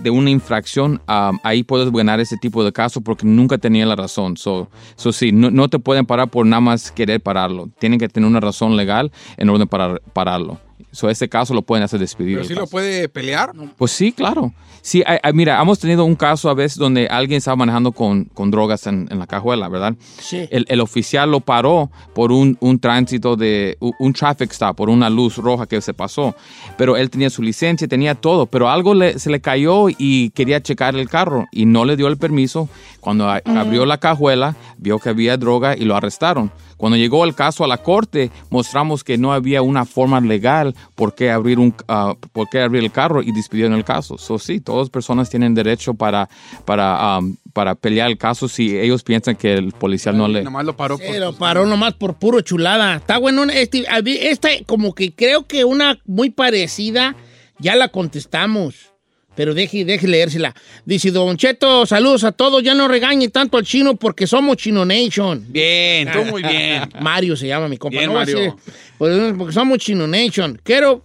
de 0.00 0.08
una 0.08 0.30
infracción, 0.30 1.02
ahí 1.06 1.64
puedes 1.64 1.92
ganar 1.92 2.18
ese 2.20 2.38
tipo 2.38 2.64
de 2.64 2.72
caso 2.72 3.02
porque 3.02 3.26
nunca 3.26 3.58
tenía 3.58 3.84
la 3.84 3.96
razón. 3.96 4.38
So, 4.38 4.70
so 4.96 5.12
sí, 5.12 5.32
no, 5.32 5.50
no 5.50 5.68
te 5.68 5.78
pueden 5.78 6.06
parar 6.06 6.28
por 6.30 6.46
nada 6.46 6.62
más 6.62 6.90
querer 6.90 7.20
pararlo. 7.20 7.68
Tienen 7.78 7.98
que 7.98 8.08
tener 8.08 8.26
una 8.26 8.40
razón 8.40 8.74
legal 8.74 9.12
en 9.36 9.50
orden 9.50 9.68
para 9.68 9.96
pararlo. 10.14 10.58
So, 10.92 11.10
ese 11.10 11.28
caso 11.28 11.52
lo 11.54 11.60
pueden 11.62 11.82
hacer 11.84 12.00
despedir. 12.00 12.36
Pero 12.36 12.48
sí 12.48 12.54
lo 12.54 12.66
puede 12.68 13.08
pelear. 13.08 13.52
Pues 13.76 13.90
sí, 13.90 14.12
claro. 14.12 14.52
Sí, 14.86 15.02
hay- 15.06 15.16
hay- 15.22 15.32
mira, 15.32 15.58
hemos 15.62 15.78
tenido 15.78 16.04
un 16.04 16.14
caso 16.14 16.50
a 16.50 16.54
veces 16.54 16.76
donde 16.76 17.06
alguien 17.06 17.38
estaba 17.38 17.56
manejando 17.56 17.90
con, 17.92 18.24
con 18.26 18.50
drogas 18.50 18.86
en, 18.86 19.08
en 19.10 19.18
la 19.18 19.26
cajuela, 19.26 19.70
¿verdad? 19.70 19.94
Sí. 20.20 20.46
El, 20.50 20.66
el 20.68 20.78
oficial 20.80 21.30
lo 21.30 21.40
paró 21.40 21.90
por 22.14 22.30
un, 22.32 22.58
un 22.60 22.78
tránsito 22.78 23.34
de 23.34 23.78
un, 23.80 24.12
traffic 24.12 24.50
stop, 24.52 24.76
por 24.76 24.90
una 24.90 25.08
luz 25.08 25.38
roja 25.38 25.66
que 25.66 25.80
se 25.80 25.94
pasó. 25.94 26.34
Pero 26.76 26.98
él 26.98 27.08
tenía 27.08 27.30
su 27.30 27.42
licencia, 27.42 27.88
tenía 27.88 28.14
todo, 28.14 28.44
pero 28.44 28.68
algo 28.68 28.92
le- 28.92 29.18
se 29.18 29.30
le 29.30 29.40
cayó 29.40 29.86
y 29.88 30.28
quería 30.30 30.62
checar 30.62 30.94
el 30.96 31.08
carro 31.08 31.46
y 31.50 31.64
no 31.64 31.86
le 31.86 31.96
dio 31.96 32.06
el 32.08 32.18
permiso. 32.18 32.68
Cuando 33.00 33.26
a- 33.30 33.40
abrió 33.46 33.86
la 33.86 33.96
cajuela, 33.96 34.54
vio 34.76 34.98
que 34.98 35.08
había 35.08 35.38
droga 35.38 35.74
y 35.78 35.86
lo 35.86 35.96
arrestaron. 35.96 36.52
Cuando 36.76 36.96
llegó 36.96 37.24
el 37.24 37.34
caso 37.34 37.64
a 37.64 37.68
la 37.68 37.78
corte, 37.78 38.30
mostramos 38.50 39.04
que 39.04 39.18
no 39.18 39.32
había 39.32 39.62
una 39.62 39.84
forma 39.84 40.20
legal 40.20 40.74
por 40.94 41.14
qué 41.14 41.30
abrir, 41.30 41.58
un, 41.58 41.74
ah, 41.88 42.14
por 42.32 42.48
qué 42.48 42.60
abrir 42.60 42.82
el 42.82 42.92
carro 42.92 43.22
y 43.22 43.32
despidieron 43.32 43.74
el 43.74 43.84
caso. 43.84 44.18
So, 44.18 44.38
sí, 44.38 44.60
todas 44.60 44.90
personas 44.90 45.30
tienen 45.30 45.54
derecho 45.54 45.94
para, 45.94 46.28
para, 46.64 47.18
um, 47.18 47.36
para 47.52 47.74
pelear 47.74 48.10
el 48.10 48.18
caso 48.18 48.48
si 48.48 48.76
ellos 48.76 49.02
piensan 49.02 49.36
que 49.36 49.54
el 49.54 49.72
policía 49.72 50.12
no 50.12 50.28
le... 50.28 50.42
Nomás 50.42 50.64
lo 50.64 50.76
paró 50.76 50.98
Sí, 50.98 51.18
lo 51.18 51.34
paró 51.34 51.66
nomás 51.66 51.94
por 51.94 52.14
puro 52.14 52.40
chulada. 52.40 52.96
Está 52.96 53.18
bueno. 53.18 53.44
Este, 53.44 53.84
esta, 54.30 54.48
como 54.66 54.94
que 54.94 55.14
creo 55.14 55.46
que 55.46 55.64
una 55.64 55.98
muy 56.06 56.30
parecida, 56.30 57.16
ya 57.58 57.76
la 57.76 57.88
contestamos. 57.88 58.93
Pero 59.36 59.52
deje, 59.54 59.84
deje 59.84 60.06
leérsela. 60.06 60.54
Dice, 60.84 61.10
Don 61.10 61.36
Cheto, 61.36 61.86
saludos 61.86 62.22
a 62.24 62.32
todos. 62.32 62.62
Ya 62.62 62.74
no 62.74 62.86
regañe 62.88 63.28
tanto 63.28 63.56
al 63.58 63.64
chino 63.64 63.96
porque 63.96 64.26
somos 64.26 64.56
Chino 64.56 64.84
Nation. 64.84 65.44
Bien, 65.48 66.08
tú 66.12 66.24
muy 66.24 66.42
bien. 66.42 66.88
Mario 67.00 67.36
se 67.36 67.46
llama 67.48 67.68
mi 67.68 67.76
compa. 67.76 67.98
Bien, 67.98 68.10
No 68.12 68.18
Mario. 68.18 68.56
pues, 68.98 69.34
porque 69.36 69.52
somos 69.52 69.78
Chino 69.78 70.06
Nation. 70.06 70.60
Quiero 70.62 71.04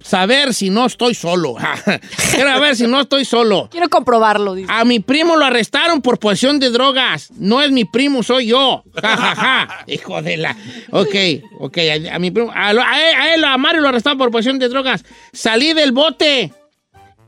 saber 0.00 0.54
si 0.54 0.70
no 0.70 0.86
estoy 0.86 1.14
solo. 1.14 1.54
Quiero 2.34 2.60
ver 2.60 2.76
si 2.76 2.86
no 2.86 3.00
estoy 3.00 3.24
solo. 3.24 3.68
Quiero 3.70 3.88
comprobarlo. 3.88 4.54
dice. 4.54 4.68
A 4.72 4.84
mi 4.84 5.00
primo 5.00 5.36
lo 5.36 5.44
arrestaron 5.44 6.02
por 6.02 6.18
posesión 6.18 6.58
de 6.58 6.70
drogas. 6.70 7.30
No 7.38 7.62
es 7.62 7.70
mi 7.70 7.84
primo, 7.84 8.22
soy 8.22 8.46
yo. 8.48 8.82
Ja, 9.02 9.16
ja, 9.16 9.34
ja. 9.36 9.84
Hijo 9.86 10.20
de 10.22 10.36
la. 10.36 10.56
Ok, 10.90 11.14
ok. 11.60 11.78
A, 12.10 12.14
a 12.16 12.18
mi 12.18 12.30
primo. 12.30 12.50
A, 12.54 12.72
lo- 12.72 12.82
a 12.82 13.00
él, 13.10 13.14
a 13.16 13.34
él, 13.34 13.44
a 13.44 13.56
Mario 13.58 13.82
lo 13.82 13.88
arrestaron 13.88 14.18
por 14.18 14.30
posesión 14.30 14.58
de 14.58 14.68
drogas. 14.68 15.04
Salí 15.32 15.72
del 15.74 15.92
bote 15.92 16.52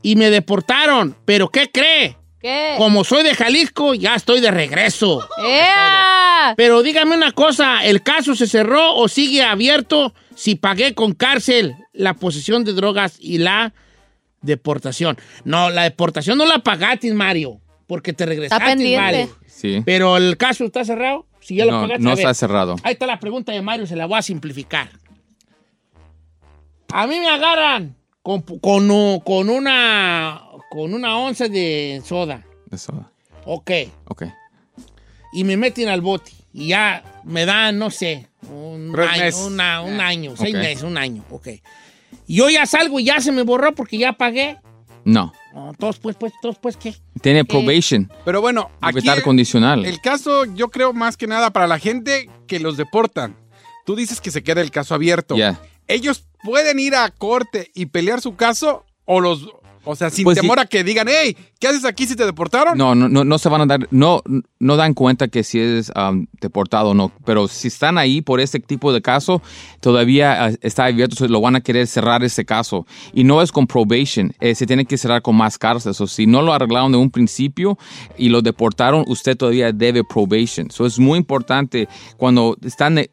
y 0.01 0.15
me 0.15 0.29
deportaron. 0.29 1.15
¿Pero 1.25 1.49
qué 1.49 1.69
cree? 1.71 2.17
¿Qué? 2.41 2.75
Como 2.77 3.03
soy 3.03 3.23
de 3.23 3.35
Jalisco, 3.35 3.93
ya 3.93 4.15
estoy 4.15 4.39
de 4.39 4.49
regreso. 4.51 5.27
¡Ea! 5.45 6.53
Pero 6.55 6.81
dígame 6.81 7.15
una 7.15 7.33
cosa, 7.33 7.83
¿el 7.83 8.01
caso 8.01 8.33
se 8.35 8.47
cerró 8.47 8.95
o 8.95 9.07
sigue 9.09 9.43
abierto 9.43 10.13
si 10.35 10.55
pagué 10.55 10.93
con 10.95 11.13
cárcel 11.13 11.75
la 11.91 12.13
posesión 12.13 12.63
de 12.63 12.71
drogas 12.73 13.17
y 13.19 13.39
la 13.39 13.73
deportación? 14.41 15.17
No, 15.43 15.69
la 15.69 15.83
deportación 15.83 16.37
no 16.37 16.45
la 16.45 16.59
pagaste, 16.59 17.13
Mario, 17.13 17.59
porque 17.87 18.13
te 18.13 18.25
regresaste, 18.25 18.63
pendiente. 18.65 18.97
vale. 19.01 19.29
Sí. 19.47 19.81
Pero 19.85 20.15
el 20.15 20.37
caso 20.37 20.63
está 20.63 20.85
cerrado, 20.85 21.25
si 21.41 21.55
ya 21.55 21.65
lo 21.65 21.73
No, 21.73 21.81
pagaste. 21.81 22.13
está 22.13 22.33
cerrado. 22.33 22.77
Ahí 22.83 22.93
está 22.93 23.05
la 23.05 23.19
pregunta 23.19 23.51
de 23.51 23.61
Mario, 23.61 23.85
se 23.85 23.97
la 23.97 24.05
voy 24.05 24.17
a 24.17 24.21
simplificar. 24.21 24.91
A 26.91 27.05
mí 27.05 27.19
me 27.19 27.27
agarran 27.29 27.95
con, 28.37 28.59
con, 28.59 29.19
con 29.21 29.49
una 29.49 30.41
con 30.69 30.93
una 30.93 31.17
onza 31.17 31.47
de 31.47 32.01
soda. 32.05 32.45
Eso, 32.71 32.93
Ok. 33.45 33.71
ok. 34.05 34.23
y 35.33 35.43
me 35.43 35.57
meten 35.57 35.89
al 35.89 36.01
bote. 36.01 36.31
Y 36.53 36.67
ya 36.69 37.03
me 37.23 37.45
dan, 37.45 37.77
no 37.79 37.89
sé, 37.91 38.27
un 38.51 38.93
año, 38.99 39.37
una- 39.45 39.81
un 39.81 39.99
año, 39.99 40.35
seis 40.35 40.53
meses, 40.55 40.83
un 40.83 40.97
año, 40.97 41.23
ok. 41.29 41.47
Y 42.27 42.35
yo 42.35 42.49
ya 42.49 42.65
salgo 42.65 42.99
y 42.99 43.05
ya 43.05 43.19
se 43.21 43.31
me 43.31 43.41
borró 43.43 43.73
porque 43.73 43.97
ya 43.97 44.13
pagué. 44.13 44.57
No. 45.05 45.31
No, 45.53 45.73
todos 45.79 45.97
pues, 45.97 46.15
pues, 46.15 46.33
todos 46.41 46.57
pues, 46.59 46.77
¿qué? 46.77 46.93
Tiene 47.21 47.45
probation. 47.45 48.11
Pero 48.25 48.41
bueno, 48.41 48.69
aquí 48.81 48.99
Libertad 49.01 49.23
condicional. 49.23 49.85
el 49.85 50.01
caso 50.01 50.45
yo 50.45 50.69
creo 50.69 50.93
más 50.93 51.17
que 51.17 51.25
nada 51.27 51.51
para 51.51 51.65
la 51.67 51.79
gente 51.79 52.29
que 52.47 52.59
los 52.59 52.77
deportan. 52.77 53.35
Tú 53.85 53.95
dices 53.95 54.21
que 54.21 54.29
se 54.31 54.43
queda 54.43 54.61
el 54.61 54.69
caso 54.71 54.93
abierto. 54.93 55.35
Ya. 55.35 55.59
Ellos 55.87 56.25
pueden 56.43 56.79
ir 56.79 56.95
a 56.95 57.09
corte 57.09 57.71
y 57.73 57.87
pelear 57.87 58.21
su 58.21 58.35
caso 58.35 58.85
o 59.05 59.19
los 59.19 59.49
o 59.85 59.95
sea, 59.95 60.09
sin 60.09 60.23
Pues 60.23 60.37
sí. 60.37 60.41
temor 60.41 60.59
a 60.59 60.65
que 60.65 60.83
digan, 60.83 61.07
hey, 61.09 61.35
¿qué 61.59 61.67
haces 61.67 61.85
aquí 61.85 62.05
si 62.05 62.15
te 62.15 62.25
deportaron? 62.25 62.77
No, 62.77 62.95
no, 62.95 63.07
no, 63.07 63.23
no 63.23 63.37
se 63.39 63.49
van 63.49 63.61
a 63.61 63.65
dar, 63.65 63.87
no, 63.91 64.21
no 64.59 64.75
dan 64.75 64.93
cuenta 64.93 65.29
que 65.29 65.43
si 65.43 65.59
es 65.59 65.91
um, 65.95 66.27
deportado 66.41 66.89
o 66.89 66.93
no, 66.93 67.11
pero 67.25 67.47
si 67.47 67.69
están 67.69 67.97
ahí 67.97 68.21
por 68.21 68.39
ese 68.39 68.59
tipo 68.59 68.91
de 68.91 69.01
caso, 69.01 69.41
todavía 69.79 70.45
ah, 70.45 70.51
está 70.61 70.85
abierto, 70.85 71.15
so 71.15 71.27
lo 71.27 71.41
van 71.41 71.55
a 71.55 71.61
querer 71.61 71.87
cerrar 71.87 72.23
ese 72.23 72.45
caso. 72.45 72.85
Y 73.13 73.23
no 73.23 73.41
es 73.41 73.51
con 73.51 73.67
probation, 73.67 74.33
eh, 74.39 74.53
se 74.53 74.67
tiene 74.67 74.85
que 74.85 74.97
cerrar 74.97 75.21
con 75.21 75.35
más 75.35 75.57
cárceles. 75.57 75.99
O 76.01 76.07
si 76.07 76.27
no 76.27 76.41
lo 76.41 76.53
arreglaron 76.53 76.91
de 76.91 76.97
un 76.97 77.09
principio 77.09 77.77
y 78.17 78.29
lo 78.29 78.41
deportaron, 78.41 79.05
usted 79.07 79.37
todavía 79.37 79.71
debe 79.71 80.03
probation. 80.03 80.67
Eso 80.67 80.85
es 80.85 80.99
muy 80.99 81.17
importante 81.17 81.87
cuando 82.17 82.57
están... 82.63 82.97
eh, 82.97 83.09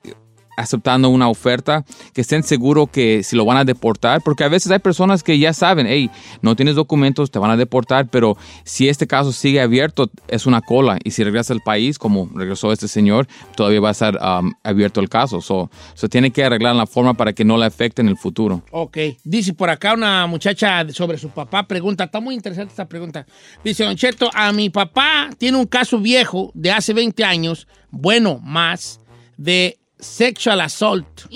aceptando 0.57 1.09
una 1.09 1.29
oferta, 1.29 1.85
que 2.13 2.23
estén 2.23 2.43
seguros 2.43 2.89
que 2.91 3.23
si 3.23 3.37
lo 3.37 3.45
van 3.45 3.59
a 3.59 3.65
deportar, 3.65 4.23
porque 4.23 4.45
a 4.45 4.49
veces 4.49 4.73
hay 4.73 4.79
personas 4.79 5.23
que 5.23 5.39
ya 5.39 5.53
saben, 5.53 5.87
hey, 5.87 6.11
no 6.43 6.57
tienes 6.57 6.75
documentos, 6.75 7.31
te 7.31 7.39
van 7.39 7.51
a 7.51 7.57
deportar, 7.57 8.09
pero 8.09 8.37
si 8.65 8.89
este 8.89 9.07
caso 9.07 9.33
sigue 9.33 9.61
abierto, 9.61 10.11
es 10.29 10.47
una 10.47 10.61
cola, 10.61 10.99
y 11.05 11.11
si 11.11 11.23
regresa 11.25 11.53
al 11.53 11.61
país, 11.61 11.99
como 11.99 12.29
regresó 12.35 12.73
este 12.73 12.89
señor, 12.89 13.29
todavía 13.55 13.81
va 13.81 13.89
a 13.89 13.93
estar 13.93 14.17
um, 14.17 14.53
abierto 14.63 15.01
el 15.01 15.09
caso. 15.09 15.41
So, 15.41 15.71
so 15.95 16.09
tiene 16.09 16.31
que 16.31 16.45
arreglar 16.45 16.75
la 16.75 16.87
forma 16.87 17.15
para 17.15 17.33
que 17.33 17.45
no 17.45 17.57
le 17.57 17.67
afecte 17.67 18.03
en 18.03 18.09
el 18.09 18.17
futuro. 18.17 18.63
Ok. 18.71 18.99
Dice 19.25 19.53
por 19.53 19.71
acá 19.71 19.95
una 19.95 20.27
muchacha 20.27 20.87
sobre 20.91 21.19
su 21.19 21.31
papá, 21.31 21.67
pregunta, 21.67 22.05
está 22.05 22.21
muy 22.21 22.35
interesante 22.35 22.71
esta 22.71 22.89
pregunta. 22.89 23.27
Dice, 23.65 23.85
Don 23.85 23.97
Cheto, 23.97 24.31
a 24.33 24.53
mi 24.53 24.71
papá 24.71 25.31
tiene 25.39 25.59
un 25.59 25.67
caso 25.67 25.99
viejo 25.99 26.51
de 26.55 26.71
hace 26.71 26.93
20 26.93 27.25
años, 27.25 27.67
bueno, 27.91 28.41
más, 28.43 29.01
de 29.37 29.79
sexual 29.99 30.61
assault. 30.61 31.07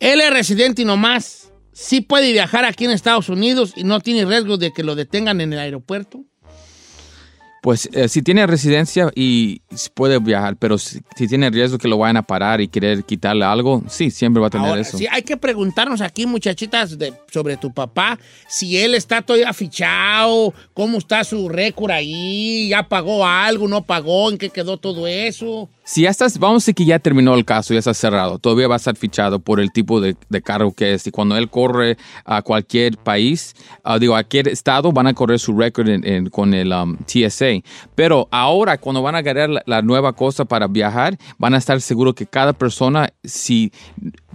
Él 0.00 0.20
es 0.20 0.30
residente 0.32 0.82
y 0.82 0.84
no 0.84 0.96
más. 0.96 1.50
Sí 1.72 2.00
puede 2.00 2.32
viajar 2.32 2.64
aquí 2.64 2.84
en 2.84 2.90
Estados 2.90 3.28
Unidos 3.28 3.72
y 3.76 3.84
no 3.84 4.00
tiene 4.00 4.24
riesgo 4.24 4.56
de 4.58 4.72
que 4.72 4.82
lo 4.82 4.94
detengan 4.94 5.40
en 5.40 5.52
el 5.52 5.58
aeropuerto. 5.58 6.24
Pues 7.62 7.88
eh, 7.92 8.08
si 8.08 8.22
tiene 8.22 8.44
residencia 8.48 9.12
y 9.14 9.62
puede 9.94 10.18
viajar, 10.18 10.56
pero 10.56 10.78
si, 10.78 10.98
si 11.16 11.28
tiene 11.28 11.48
riesgo 11.48 11.78
que 11.78 11.86
lo 11.86 11.96
vayan 11.96 12.16
a 12.16 12.22
parar 12.24 12.60
y 12.60 12.66
querer 12.66 13.04
quitarle 13.04 13.44
algo, 13.44 13.84
sí, 13.88 14.10
siempre 14.10 14.40
va 14.40 14.48
a 14.48 14.50
tener 14.50 14.66
Ahora, 14.68 14.80
eso. 14.80 14.98
sí, 14.98 15.06
hay 15.08 15.22
que 15.22 15.36
preguntarnos 15.36 16.00
aquí, 16.00 16.26
muchachitas, 16.26 16.98
de- 16.98 17.14
sobre 17.32 17.56
tu 17.56 17.72
papá, 17.72 18.18
si 18.48 18.76
él 18.78 18.96
está 18.96 19.22
todavía 19.22 19.52
fichado, 19.52 20.52
cómo 20.74 20.98
está 20.98 21.22
su 21.22 21.48
récord 21.48 21.92
ahí, 21.92 22.68
ya 22.70 22.82
pagó 22.88 23.24
algo, 23.24 23.68
no 23.68 23.82
pagó, 23.84 24.28
en 24.32 24.38
qué 24.38 24.50
quedó 24.50 24.76
todo 24.78 25.06
eso. 25.06 25.70
Si 25.84 26.02
ya 26.02 26.10
estás, 26.10 26.38
vamos 26.38 26.62
a 26.62 26.62
decir 26.62 26.74
que 26.76 26.84
ya 26.84 27.00
terminó 27.00 27.34
el 27.34 27.44
caso, 27.44 27.74
ya 27.74 27.80
está 27.80 27.92
cerrado, 27.92 28.38
todavía 28.38 28.68
va 28.68 28.74
a 28.74 28.76
estar 28.76 28.94
fichado 28.96 29.40
por 29.40 29.58
el 29.58 29.72
tipo 29.72 30.00
de, 30.00 30.16
cargo 30.42 30.72
que 30.72 30.94
es. 30.94 31.06
Y 31.08 31.10
cuando 31.10 31.36
él 31.36 31.50
corre 31.50 31.96
a 32.24 32.42
cualquier 32.42 32.96
país, 32.96 33.54
ah, 33.82 33.98
digo, 33.98 34.14
a 34.14 34.22
cualquier 34.22 34.48
estado, 34.48 34.92
van 34.92 35.08
a 35.08 35.14
correr 35.14 35.40
su 35.40 35.56
récord 35.56 35.88
con 36.30 36.54
el 36.54 36.72
um, 36.72 36.96
TSA. 37.04 37.62
Pero 37.96 38.28
ahora, 38.30 38.78
cuando 38.78 39.02
van 39.02 39.16
a 39.16 39.18
agarrar 39.18 39.50
la, 39.50 39.62
la 39.66 39.82
nueva 39.82 40.12
cosa 40.12 40.44
para 40.44 40.68
viajar, 40.68 41.18
van 41.38 41.54
a 41.54 41.58
estar 41.58 41.80
seguros 41.80 42.14
que 42.14 42.26
cada 42.26 42.52
persona, 42.52 43.12
si 43.24 43.72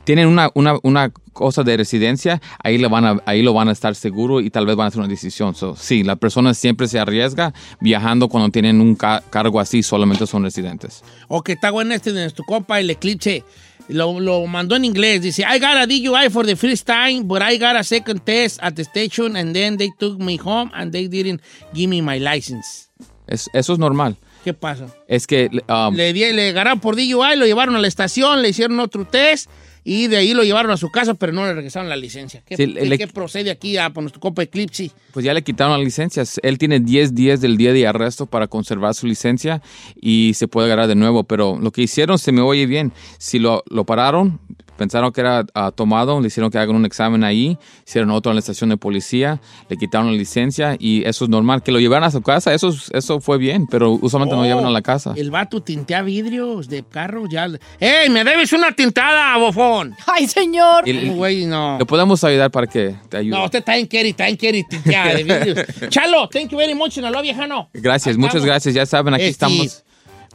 tienen 0.07 0.29
una, 0.29 0.49
una, 0.53 0.77
una 0.83 1.11
cosa 1.33 1.63
de 1.63 1.75
residencia, 1.75 2.41
ahí, 2.63 2.77
le 2.77 2.87
van 2.87 3.03
a, 3.03 3.21
ahí 3.25 3.41
lo 3.41 3.51
van 3.53 3.67
a 3.67 3.73
estar 3.73 3.93
seguro 3.93 4.39
y 4.39 4.49
tal 4.49 4.65
vez 4.65 4.77
van 4.77 4.85
a 4.85 4.87
hacer 4.87 4.99
una 5.01 5.09
decisión. 5.09 5.53
So, 5.53 5.75
sí, 5.75 6.01
la 6.03 6.15
persona 6.15 6.53
siempre 6.53 6.87
se 6.87 6.97
arriesga 6.97 7.53
viajando 7.81 8.29
cuando 8.29 8.49
tienen 8.49 8.79
un 8.79 8.95
ca- 8.95 9.21
cargo 9.29 9.59
así, 9.59 9.83
solamente 9.83 10.25
son 10.25 10.43
residentes. 10.43 11.03
O 11.27 11.43
que 11.43 11.51
está 11.51 11.71
bueno 11.71 11.93
este 11.93 12.13
de 12.13 12.21
nuestro 12.21 12.45
compa, 12.45 12.79
el 12.79 12.89
eclipse. 12.89 13.43
Lo, 13.89 14.17
lo 14.21 14.45
mandó 14.47 14.77
en 14.77 14.85
inglés. 14.85 15.21
Dice, 15.21 15.43
I 15.43 15.59
got 15.59 15.75
a 15.75 15.85
DUI 15.85 16.29
for 16.29 16.45
the 16.45 16.55
first 16.55 16.87
time, 16.87 17.23
but 17.25 17.41
I 17.41 17.57
got 17.57 17.75
a 17.75 17.83
second 17.83 18.21
test 18.23 18.59
at 18.61 18.75
the 18.75 18.83
station 18.85 19.35
and 19.35 19.53
then 19.53 19.75
they 19.75 19.89
took 19.99 20.17
me 20.19 20.37
home 20.41 20.71
and 20.73 20.93
they 20.93 21.09
didn't 21.09 21.41
give 21.73 21.89
me 21.89 22.01
my 22.01 22.17
license. 22.17 22.89
Es- 23.27 23.49
eso 23.53 23.73
es 23.73 23.79
normal. 23.79 24.15
¿Qué 24.45 24.53
pasa? 24.53 24.87
Es 25.09 25.27
que 25.27 25.49
um, 25.67 25.93
Le, 25.93 26.13
le 26.13 26.49
agarraron 26.49 26.79
por 26.79 26.95
DUI, 26.95 27.35
lo 27.35 27.45
llevaron 27.45 27.75
a 27.75 27.79
la 27.79 27.87
estación, 27.89 28.41
le 28.41 28.49
hicieron 28.49 28.79
otro 28.79 29.03
test 29.05 29.49
y 29.89 30.07
de 30.07 30.17
ahí 30.17 30.33
lo 30.33 30.43
llevaron 30.43 30.69
a 30.71 30.75
su 30.75 30.89
casa, 30.91 31.13
pero 31.13 31.31
no 31.31 31.45
le 31.45 31.53
regresaron 31.53 31.87
la 31.87 31.95
licencia. 31.95 32.43
¿Qué, 32.45 32.57
Sí, 32.57 32.73
qué- 32.97 33.07
procede 33.07 33.49
aquí 33.51 33.77
a 33.77 33.89
por 33.91 34.03
nuestro 34.03 34.19
compa 34.19 34.43
Eclipse? 34.43 34.91
pues 35.13 35.23
ya 35.25 35.33
le 35.33 35.41
quitaron 35.43 35.77
la 35.77 35.83
licencia. 35.83 36.23
Él 36.43 36.57
tiene 36.57 36.81
10 36.81 37.15
días 37.15 37.39
del 37.39 37.55
día 37.55 37.71
de 37.71 37.87
arresto 37.87 38.25
para 38.25 38.47
conservar 38.47 38.93
su 38.95 39.07
licencia 39.07 39.61
y 40.01 40.33
se 40.35 40.49
puede 40.49 40.67
agarrar 40.67 40.87
de 40.89 40.95
nuevo. 40.95 41.23
Pero 41.23 41.57
lo 41.57 41.71
que 41.71 41.83
hicieron 41.83 42.19
se 42.19 42.33
me 42.33 42.41
oye 42.41 42.65
bien. 42.65 42.91
Si 43.17 43.39
lo, 43.39 43.63
lo 43.69 43.85
pararon, 43.85 44.39
pensaron 44.77 45.11
que 45.11 45.21
era 45.21 45.45
ah, 45.53 45.71
tomado, 45.73 46.19
le 46.21 46.27
hicieron 46.27 46.51
que 46.51 46.57
hagan 46.57 46.75
un 46.75 46.85
examen 46.85 47.23
ahí, 47.23 47.57
hicieron 47.85 48.11
otro 48.11 48.31
en 48.31 48.35
la 48.35 48.39
estación 48.39 48.69
de 48.69 48.77
policía, 48.77 49.41
le 49.69 49.77
quitaron 49.77 50.07
la 50.11 50.17
licencia 50.17 50.75
y 50.79 51.03
eso 51.07 51.25
es 51.25 51.29
normal. 51.29 51.63
Que 51.63 51.71
lo 51.71 51.79
llevaran 51.79 52.03
a 52.07 52.11
su 52.11 52.21
casa, 52.21 52.53
eso, 52.53 52.69
es- 52.69 52.89
eso 52.93 53.19
fue 53.19 53.37
bien, 53.37 53.67
pero 53.67 53.91
usualmente 53.91 54.35
no 54.35 54.41
Oh, 54.41 54.45
llevan 54.45 54.65
a 54.65 54.69
la 54.69 54.81
casa. 54.81 55.13
El 55.15 55.31
vato 55.31 55.61
tintea 55.61 56.01
vidrios 56.03 56.69
de 56.69 56.83
carro 56.83 57.25
ya. 57.29 57.47
¡Ey, 57.79 58.09
me 58.09 58.23
debes 58.23 58.53
una 58.53 58.71
tintada, 58.71 59.35
bofón! 59.37 59.95
¡Ay, 60.05 60.27
señor! 60.27 60.87
Y- 60.87 61.09
Güey, 61.09 61.45
no. 61.45 61.77
Le 61.79 61.85
podemos 61.85 62.23
ayudar 62.23 62.51
para 62.51 62.67
que 62.67 62.95
te 63.09 63.17
ayude. 63.17 63.35
No, 63.37 63.45
usted 63.45 63.59
está 63.59 63.75
en 63.77 63.87
Kerry, 63.87 64.09
está 64.09 64.27
en 64.27 64.37
Kerry 64.37 64.63
tinteada 64.67 65.13
de 65.15 65.23
vidrios. 65.23 65.65
Chalo, 65.89 66.27
thank 66.29 66.49
you 66.51 66.57
very 66.57 66.75
much, 66.75 66.91
Sinaloa, 66.93 67.21
viejano. 67.21 67.69
Gracias, 67.73 68.17
muchas 68.17 68.43
gracias. 68.45 68.73
Ya 68.75 68.85
saben, 68.85 69.13
aquí 69.13 69.23
Este- 69.23 69.31
estamos 69.31 69.83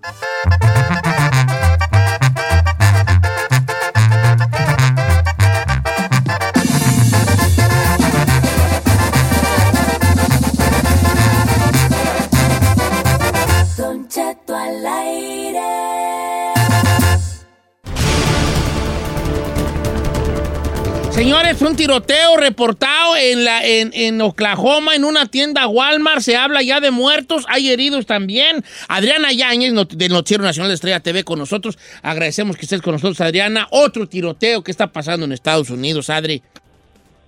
Señores, 21.17 21.59
un 21.63 21.75
tiroteo 21.75 22.37
reportado 22.37 23.15
en, 23.19 23.43
la, 23.43 23.65
en, 23.65 23.89
en 23.95 24.21
Oklahoma, 24.21 24.93
en 24.95 25.03
una 25.03 25.25
tienda 25.25 25.65
Walmart. 25.67 26.19
Se 26.21 26.37
habla 26.37 26.61
ya 26.61 26.79
de 26.79 26.91
muertos, 26.91 27.43
hay 27.49 27.71
heridos 27.71 28.05
también. 28.05 28.63
Adriana 28.87 29.31
Yáñez, 29.33 29.73
not- 29.73 29.93
del 29.93 30.11
Noticiero 30.11 30.43
Nacional 30.43 30.69
de 30.69 30.75
Estrella 30.75 30.99
TV, 30.99 31.23
con 31.23 31.39
nosotros. 31.39 31.79
Agradecemos 32.03 32.55
que 32.55 32.67
estés 32.67 32.83
con 32.83 32.93
nosotros, 32.93 33.19
Adriana. 33.21 33.65
Otro 33.71 34.07
tiroteo 34.07 34.61
que 34.63 34.69
está 34.69 34.85
pasando 34.85 35.25
en 35.25 35.31
Estados 35.31 35.71
Unidos, 35.71 36.11
Adri. 36.11 36.43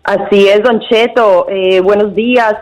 Así 0.04 0.48
es, 0.48 0.62
Don 0.62 0.80
Cheto. 0.82 1.48
Eh, 1.50 1.80
buenos 1.80 2.14
días. 2.14 2.54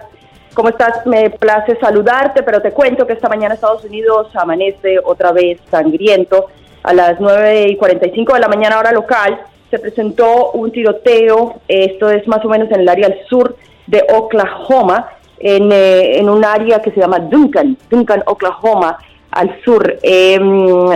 ¿Cómo 0.53 0.69
estás? 0.69 1.05
Me 1.05 1.29
place 1.29 1.77
saludarte, 1.81 2.41
pero 2.41 2.61
te 2.61 2.71
cuento 2.71 3.05
que 3.05 3.11
esta 3.11 3.27
mañana 3.27 3.55
Estados 3.55 3.83
Unidos 3.83 4.27
amanece 4.33 4.95
otra 5.03 5.33
vez 5.33 5.59
sangriento. 5.69 6.45
A 6.83 6.93
las 6.93 7.19
9 7.19 7.67
y 7.71 7.75
45 7.75 8.33
de 8.33 8.39
la 8.39 8.47
mañana 8.47 8.79
hora 8.79 8.93
local 8.93 9.37
se 9.69 9.79
presentó 9.79 10.51
un 10.51 10.71
tiroteo, 10.71 11.61
esto 11.67 12.09
es 12.09 12.27
más 12.27 12.43
o 12.45 12.49
menos 12.49 12.71
en 12.71 12.81
el 12.81 12.89
área 12.89 13.07
al 13.07 13.19
sur 13.27 13.55
de 13.85 14.03
Oklahoma, 14.13 15.09
en, 15.39 15.71
eh, 15.71 16.17
en 16.19 16.29
un 16.29 16.43
área 16.43 16.81
que 16.81 16.91
se 16.91 16.99
llama 16.99 17.19
Duncan, 17.19 17.77
Duncan, 17.89 18.23
Oklahoma, 18.25 18.97
al 19.31 19.61
sur. 19.63 19.97
Eh, 20.01 20.39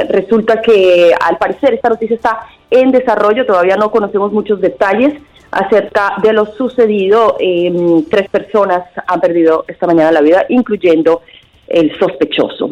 resulta 0.09 0.61
que 0.61 1.13
al 1.19 1.37
parecer 1.37 1.73
esta 1.73 1.89
noticia 1.89 2.15
está 2.15 2.39
en 2.69 2.91
desarrollo, 2.91 3.45
todavía 3.45 3.75
no 3.75 3.91
conocemos 3.91 4.31
muchos 4.31 4.61
detalles 4.61 5.13
acerca 5.51 6.15
de 6.21 6.33
lo 6.33 6.45
sucedido. 6.45 7.37
Eh, 7.39 8.03
tres 8.09 8.29
personas 8.29 8.83
han 9.05 9.19
perdido 9.19 9.65
esta 9.67 9.85
mañana 9.85 10.11
la 10.11 10.21
vida, 10.21 10.45
incluyendo 10.49 11.21
el 11.67 11.97
sospechoso. 11.99 12.71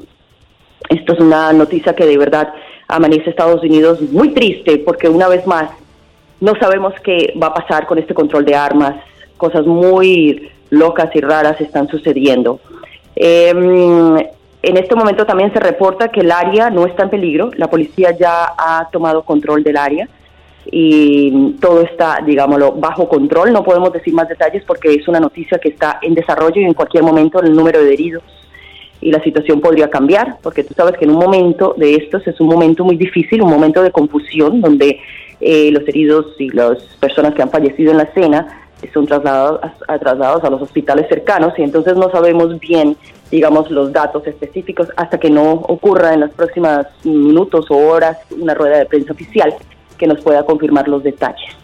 Esto 0.89 1.13
es 1.13 1.19
una 1.19 1.53
noticia 1.53 1.93
que 1.93 2.05
de 2.05 2.17
verdad 2.17 2.53
amanece 2.87 3.29
Estados 3.29 3.61
Unidos 3.63 4.01
muy 4.01 4.33
triste 4.33 4.79
porque 4.79 5.07
una 5.07 5.27
vez 5.27 5.45
más 5.45 5.69
no 6.41 6.53
sabemos 6.59 6.93
qué 7.03 7.33
va 7.41 7.47
a 7.47 7.53
pasar 7.53 7.85
con 7.85 7.97
este 7.97 8.13
control 8.13 8.45
de 8.45 8.55
armas. 8.55 8.95
Cosas 9.37 9.65
muy 9.65 10.49
locas 10.69 11.09
y 11.15 11.21
raras 11.21 11.59
están 11.59 11.87
sucediendo. 11.87 12.59
Eh, 13.15 13.51
en 14.61 14.77
este 14.77 14.95
momento 14.95 15.25
también 15.25 15.53
se 15.53 15.59
reporta 15.59 16.09
que 16.09 16.21
el 16.21 16.31
área 16.31 16.69
no 16.69 16.85
está 16.85 17.03
en 17.03 17.09
peligro. 17.09 17.51
La 17.55 17.69
policía 17.69 18.11
ya 18.17 18.53
ha 18.57 18.89
tomado 18.91 19.23
control 19.23 19.63
del 19.63 19.77
área 19.77 20.07
y 20.65 21.53
todo 21.61 21.81
está, 21.81 22.19
digámoslo, 22.25 22.73
bajo 22.73 23.07
control. 23.07 23.53
No 23.53 23.63
podemos 23.63 23.91
decir 23.93 24.13
más 24.13 24.27
detalles 24.27 24.63
porque 24.65 24.93
es 24.93 25.07
una 25.07 25.19
noticia 25.19 25.57
que 25.59 25.69
está 25.69 25.99
en 26.01 26.13
desarrollo 26.13 26.61
y 26.61 26.65
en 26.65 26.73
cualquier 26.73 27.03
momento 27.03 27.41
el 27.41 27.55
número 27.55 27.83
de 27.83 27.93
heridos 27.93 28.23
y 29.01 29.11
la 29.11 29.23
situación 29.23 29.61
podría 29.61 29.89
cambiar, 29.89 30.37
porque 30.41 30.63
tú 30.63 30.73
sabes 30.73 30.97
que 30.97 31.05
en 31.05 31.11
un 31.11 31.17
momento 31.17 31.73
de 31.77 31.95
estos 31.95 32.27
es 32.27 32.39
un 32.39 32.47
momento 32.47 32.83
muy 32.83 32.97
difícil, 32.97 33.41
un 33.41 33.49
momento 33.49 33.81
de 33.81 33.91
confusión, 33.91 34.61
donde 34.61 34.99
eh, 35.39 35.71
los 35.71 35.87
heridos 35.87 36.35
y 36.37 36.49
las 36.49 36.79
personas 36.99 37.33
que 37.33 37.41
han 37.41 37.49
fallecido 37.49 37.91
en 37.91 37.97
la 37.97 38.03
escena 38.03 38.65
son 38.93 39.05
trasladados 39.05 39.59
a, 39.87 39.99
trasladados 39.99 40.43
a 40.43 40.49
los 40.49 40.61
hospitales 40.61 41.07
cercanos 41.09 41.53
y 41.57 41.63
entonces 41.63 41.95
no 41.95 42.09
sabemos 42.11 42.57
bien, 42.59 42.95
digamos, 43.29 43.69
los 43.69 43.91
datos 43.91 44.25
específicos 44.25 44.87
hasta 44.95 45.19
que 45.19 45.29
no 45.29 45.51
ocurra 45.51 46.13
en 46.13 46.21
los 46.21 46.31
próximos 46.31 46.85
minutos 47.03 47.69
o 47.69 47.77
horas 47.77 48.17
una 48.31 48.53
rueda 48.53 48.77
de 48.77 48.85
prensa 48.85 49.13
oficial 49.13 49.53
que 49.97 50.07
nos 50.07 50.21
pueda 50.21 50.43
confirmar 50.43 50.87
los 50.87 51.03
detalles. 51.03 51.55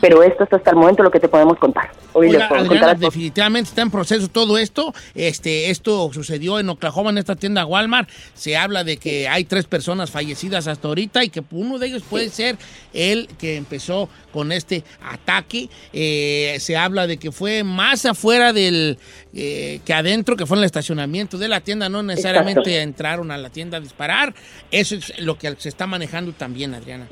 Pero 0.00 0.22
esto 0.22 0.44
es 0.44 0.52
hasta 0.52 0.70
el 0.70 0.76
momento 0.76 1.02
lo 1.02 1.10
que 1.10 1.20
te 1.20 1.28
podemos 1.28 1.58
contar. 1.58 1.90
Hoy 2.12 2.26
les 2.26 2.36
Oiga, 2.36 2.48
puedo 2.48 2.60
Adriana, 2.62 2.86
contar 2.86 2.98
definitivamente 2.98 3.70
está 3.70 3.82
en 3.82 3.90
proceso 3.90 4.28
todo 4.28 4.58
esto. 4.58 4.94
Este, 5.14 5.70
esto 5.70 6.10
sucedió 6.12 6.60
en 6.60 6.68
Oklahoma, 6.68 7.10
en 7.10 7.18
esta 7.18 7.36
tienda 7.36 7.64
Walmart. 7.66 8.08
Se 8.34 8.56
habla 8.56 8.84
de 8.84 8.98
que 8.98 9.28
hay 9.28 9.44
tres 9.44 9.64
personas 9.64 10.10
fallecidas 10.10 10.66
hasta 10.66 10.88
ahorita 10.88 11.24
y 11.24 11.30
que 11.30 11.42
uno 11.50 11.78
de 11.78 11.88
ellos 11.88 12.02
puede 12.08 12.28
ser 12.28 12.56
el 12.92 13.28
que 13.38 13.56
empezó 13.56 14.08
con 14.32 14.52
este 14.52 14.84
ataque. 15.02 15.68
Eh, 15.92 16.56
se 16.60 16.76
habla 16.76 17.06
de 17.06 17.16
que 17.16 17.32
fue 17.32 17.64
más 17.64 18.04
afuera 18.04 18.52
del 18.52 18.98
eh, 19.34 19.80
que 19.84 19.94
adentro, 19.94 20.36
que 20.36 20.46
fue 20.46 20.56
en 20.56 20.62
el 20.62 20.66
estacionamiento 20.66 21.38
de 21.38 21.48
la 21.48 21.60
tienda. 21.60 21.88
No 21.88 22.02
necesariamente 22.02 22.60
Exacto. 22.60 22.82
entraron 22.82 23.30
a 23.30 23.38
la 23.38 23.50
tienda 23.50 23.78
a 23.78 23.80
disparar. 23.80 24.34
Eso 24.70 24.94
es 24.96 25.18
lo 25.18 25.38
que 25.38 25.54
se 25.58 25.68
está 25.68 25.86
manejando 25.86 26.32
también, 26.32 26.74
Adriana. 26.74 27.06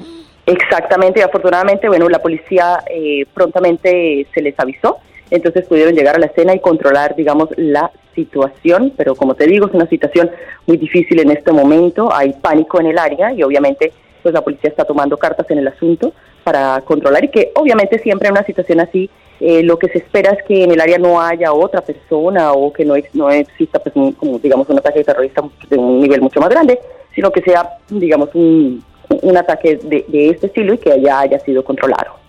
Exactamente, 0.47 1.21
y 1.21 1.23
afortunadamente, 1.23 1.89
bueno, 1.89 2.09
la 2.09 2.19
policía 2.21 2.83
eh, 2.91 3.27
prontamente 3.33 4.27
se 4.35 4.43
les 4.43 4.59
avisó, 4.59 4.99
entonces 5.31 5.67
pudieron 5.67 5.95
llegar 5.95 6.17
a 6.17 6.19
la 6.19 6.27
escena 6.27 6.55
y 6.55 6.61
controlar, 6.61 7.15
digamos, 7.15 7.49
la 7.57 7.91
situación, 8.15 8.93
pero 8.97 9.15
como 9.15 9.35
te 9.35 9.47
digo, 9.47 9.67
es 9.67 9.75
una 9.75 9.87
situación 9.87 10.31
muy 10.67 10.77
difícil 10.77 11.21
en 11.21 11.31
este 11.31 11.53
momento, 11.53 12.13
hay 12.13 12.33
pánico 12.35 12.81
en 12.81 12.87
el 12.87 12.99
área 12.99 13.33
y 13.33 13.43
obviamente 13.43 13.93
pues 14.23 14.35
la 14.35 14.43
policía 14.43 14.71
está 14.71 14.85
tomando 14.85 15.17
cartas 15.17 15.51
en 15.51 15.59
el 15.59 15.69
asunto 15.69 16.13
para 16.45 16.81
controlar 16.83 17.25
y 17.25 17.29
que 17.29 17.51
obviamente 17.55 17.99
siempre 17.99 18.29
en 18.29 18.33
una 18.33 18.45
situación 18.45 18.81
así 18.81 19.11
eh, 19.41 19.63
lo 19.63 19.79
que 19.79 19.89
se 19.89 19.99
espera 19.99 20.31
es 20.33 20.43
que 20.45 20.63
en 20.63 20.71
el 20.71 20.81
área 20.81 20.99
no 20.99 21.21
haya 21.21 21.53
otra 21.53 21.81
persona 21.81 22.53
o 22.53 22.73
que 22.73 22.85
no, 22.85 22.95
no 23.15 23.31
exista 23.31 23.81
pues 23.81 23.97
un, 23.97 24.13
como 24.13 24.39
digamos 24.39 24.69
un 24.69 24.79
ataque 24.79 25.03
terrorista 25.03 25.43
de 25.69 25.77
un 25.77 26.01
nivel 26.01 26.21
mucho 26.21 26.41
más 26.41 26.51
grande, 26.51 26.79
sino 27.15 27.33
que 27.33 27.43
sea 27.43 27.69
digamos 27.89 28.29
un, 28.35 28.85
un 29.23 29.37
ataque 29.37 29.77
de, 29.77 30.05
de 30.09 30.31
este 30.31 30.47
estilo 30.47 30.75
y 30.75 30.79
que 30.79 31.01
ya 31.01 31.21
haya 31.21 31.39
sido 31.41 31.63
controlado. 31.65 32.22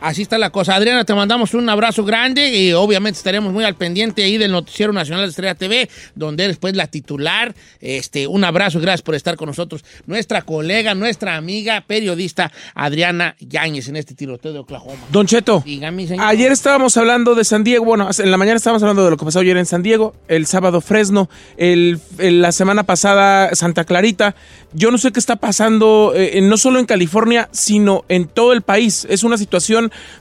Así 0.00 0.22
está 0.22 0.38
la 0.38 0.50
cosa. 0.50 0.74
Adriana, 0.76 1.04
te 1.04 1.14
mandamos 1.14 1.54
un 1.54 1.68
abrazo 1.68 2.04
grande 2.04 2.54
y 2.56 2.72
obviamente 2.72 3.16
estaremos 3.16 3.52
muy 3.52 3.64
al 3.64 3.74
pendiente 3.74 4.22
ahí 4.22 4.36
del 4.38 4.52
Noticiero 4.52 4.92
Nacional 4.92 5.24
de 5.24 5.30
Estrella 5.30 5.54
TV, 5.54 5.88
donde 6.14 6.44
eres 6.44 6.58
pues 6.58 6.76
la 6.76 6.86
titular. 6.88 7.54
Este, 7.80 8.26
un 8.26 8.44
abrazo 8.44 8.78
y 8.78 8.82
gracias 8.82 9.02
por 9.02 9.14
estar 9.14 9.36
con 9.36 9.46
nosotros. 9.46 9.82
Nuestra 10.06 10.42
colega, 10.42 10.94
nuestra 10.94 11.36
amiga, 11.36 11.82
periodista 11.86 12.52
Adriana 12.74 13.34
Yáñez 13.40 13.88
en 13.88 13.96
este 13.96 14.14
tiroteo 14.14 14.52
de 14.52 14.58
Oklahoma. 14.58 15.00
Don 15.10 15.26
Cheto, 15.26 15.62
Dígame, 15.64 16.06
señor. 16.06 16.24
ayer 16.26 16.52
estábamos 16.52 16.96
hablando 16.98 17.34
de 17.34 17.44
San 17.44 17.64
Diego, 17.64 17.84
bueno, 17.84 18.08
en 18.16 18.30
la 18.30 18.36
mañana 18.36 18.56
estábamos 18.58 18.82
hablando 18.82 19.04
de 19.04 19.10
lo 19.10 19.16
que 19.16 19.24
pasó 19.24 19.40
ayer 19.40 19.56
en 19.56 19.66
San 19.66 19.82
Diego, 19.82 20.14
el 20.28 20.46
sábado 20.46 20.80
Fresno, 20.80 21.28
el, 21.56 21.98
el- 22.18 22.42
la 22.42 22.52
semana 22.52 22.82
pasada 22.84 23.54
Santa 23.54 23.84
Clarita. 23.84 24.36
Yo 24.74 24.90
no 24.90 24.98
sé 24.98 25.10
qué 25.12 25.18
está 25.18 25.36
pasando, 25.36 26.12
eh, 26.14 26.40
no 26.42 26.58
solo 26.58 26.78
en 26.78 26.84
California, 26.84 27.48
sino 27.52 28.04
en 28.08 28.26
todo 28.26 28.52
el 28.52 28.60
país. 28.60 29.06
Es 29.08 29.24
una 29.24 29.36
situación 29.38 29.45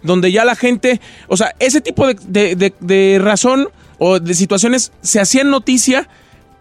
donde 0.03 0.31
ya 0.31 0.45
la 0.45 0.56
gente, 0.56 0.99
o 1.27 1.38
sea, 1.38 1.53
ese 1.60 1.81
tipo 1.81 2.07
de, 2.07 2.15
de- 2.27 2.56
de- 2.56 2.73
de 2.80 3.19
razón 3.22 3.69
o 3.97 4.19
de 4.19 4.34
situaciones 4.34 4.91
se 5.02 5.19
hacían 5.19 5.49
noticia 5.49 6.07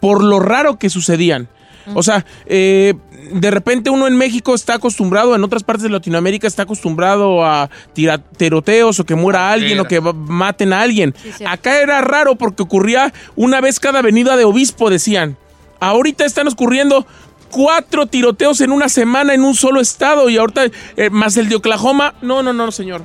por 0.01 0.23
lo 0.23 0.39
raro 0.41 0.78
que 0.78 0.91
sucedían. 0.91 1.49
O 1.95 2.03
sea, 2.03 2.24
eh, 2.47 2.95
de 3.32 3.51
repente 3.51 3.91
uno 3.91 4.07
en 4.07 4.16
México 4.16 4.55
está 4.55 4.74
acostumbrado, 4.77 5.35
en 5.35 5.45
otras 5.45 5.62
partes 5.65 5.82
de 5.82 5.91
Latinoamérica 5.91 6.47
está 6.47 6.62
acostumbrado 6.62 7.45
a 7.45 7.69
tira- 7.95 8.19
tiroteos 8.39 9.01
o 9.01 9.05
que 9.05 9.15
muera 9.15 9.51
alguien 9.53 9.81
o 9.81 9.85
que 9.85 10.01
maten 10.01 10.73
a 10.73 10.81
alguien. 10.81 11.15
Acá 11.47 11.81
era 11.82 12.01
raro 12.01 12.36
porque 12.36 12.62
ocurría 12.62 13.12
una 13.36 13.61
vez 13.61 13.81
cada 13.81 13.99
avenida 13.99 14.36
de 14.39 14.45
obispo, 14.45 14.89
decían. 14.89 15.36
Ahorita 15.81 16.24
están 16.24 16.49
ocurriendo 16.49 17.07
cuatro 17.55 18.07
tiroteos 18.07 18.61
en 18.61 18.73
una 18.73 18.89
semana 18.89 19.33
en 19.33 19.45
un 19.45 19.55
solo 19.55 19.81
estado 19.81 20.29
y 20.29 20.37
ahorita 20.37 20.65
eh, 20.97 21.09
más 21.11 21.37
el 21.37 21.49
de 21.49 21.55
Oklahoma. 21.55 22.15
No, 22.21 22.43
no, 22.43 22.53
no, 22.53 22.73
señor. 22.73 23.03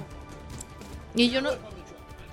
Y 1.15 1.29
yo 1.29 1.41
no. 1.41 1.49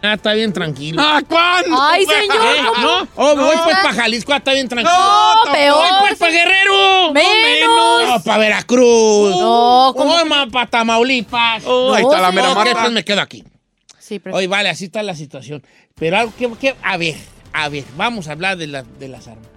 Ah, 0.02 0.14
está 0.14 0.32
bien 0.34 0.52
tranquilo. 0.52 1.02
Ah, 1.04 1.20
¿cuándo? 1.26 1.76
Ay, 1.80 2.06
señor, 2.06 2.36
¿Eh? 2.56 2.62
¿No? 2.80 3.08
Oh, 3.16 3.34
No. 3.34 3.46
voy 3.46 3.56
pues 3.64 3.76
para 3.76 3.92
Jalisco, 3.94 4.32
ah, 4.32 4.36
está 4.36 4.52
bien 4.52 4.68
tranquilo. 4.68 4.96
No, 4.96 5.52
peor. 5.52 5.76
Voy 5.76 5.88
pues 6.00 6.18
para 6.18 6.32
Guerrero. 6.32 7.12
Menos. 7.12 8.08
No, 8.08 8.22
para 8.22 8.38
Veracruz. 8.38 9.30
No, 9.36 9.92
¿cómo 9.96 10.14
Voy 10.24 10.50
para 10.50 10.66
Tamaulipas. 10.70 11.64
Oh, 11.66 11.92
ahí 11.92 12.02
está 12.02 12.20
la 12.20 12.32
mera 12.32 12.50
Ok, 12.50 12.56
Marta. 12.56 12.80
pues 12.82 12.92
me 12.92 13.04
quedo 13.04 13.20
aquí. 13.20 13.44
Sí, 13.98 14.18
pero- 14.20 14.36
Oye, 14.36 14.46
vale, 14.46 14.68
así 14.68 14.84
está 14.86 15.02
la 15.02 15.14
situación. 15.16 15.62
Pero 15.96 16.16
algo 16.18 16.32
que, 16.38 16.48
que- 16.60 16.76
a 16.82 16.96
ver, 16.96 17.16
a 17.52 17.68
ver, 17.68 17.84
vamos 17.96 18.28
a 18.28 18.32
hablar 18.32 18.56
de, 18.56 18.68
la- 18.68 18.82
de 18.84 19.08
las 19.08 19.26
armas. 19.26 19.48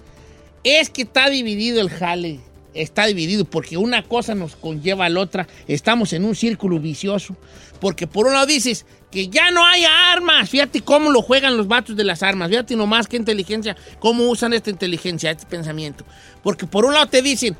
Es 0.63 0.89
que 0.89 1.03
está 1.03 1.29
dividido 1.29 1.79
el 1.81 1.89
jale. 1.89 2.39
Está 2.73 3.05
dividido 3.07 3.45
porque 3.45 3.77
una 3.77 4.03
cosa 4.03 4.35
nos 4.35 4.55
conlleva 4.55 5.05
a 5.05 5.09
la 5.09 5.19
otra. 5.21 5.47
Estamos 5.67 6.13
en 6.13 6.23
un 6.25 6.35
círculo 6.35 6.79
vicioso. 6.79 7.35
Porque 7.79 8.07
por 8.07 8.27
un 8.27 8.33
lado 8.33 8.45
dices 8.45 8.85
que 9.11 9.27
ya 9.29 9.51
no 9.51 9.65
hay 9.65 9.83
armas. 9.85 10.49
Fíjate 10.49 10.81
cómo 10.81 11.09
lo 11.11 11.21
juegan 11.21 11.57
los 11.57 11.67
vatos 11.67 11.95
de 11.95 12.03
las 12.03 12.21
armas. 12.23 12.49
Fíjate 12.49 12.75
nomás 12.75 13.07
qué 13.07 13.17
inteligencia, 13.17 13.75
cómo 13.99 14.25
usan 14.29 14.53
esta 14.53 14.69
inteligencia, 14.69 15.31
este 15.31 15.45
pensamiento. 15.45 16.05
Porque 16.43 16.67
por 16.67 16.85
un 16.85 16.93
lado 16.93 17.07
te 17.07 17.21
dicen, 17.21 17.55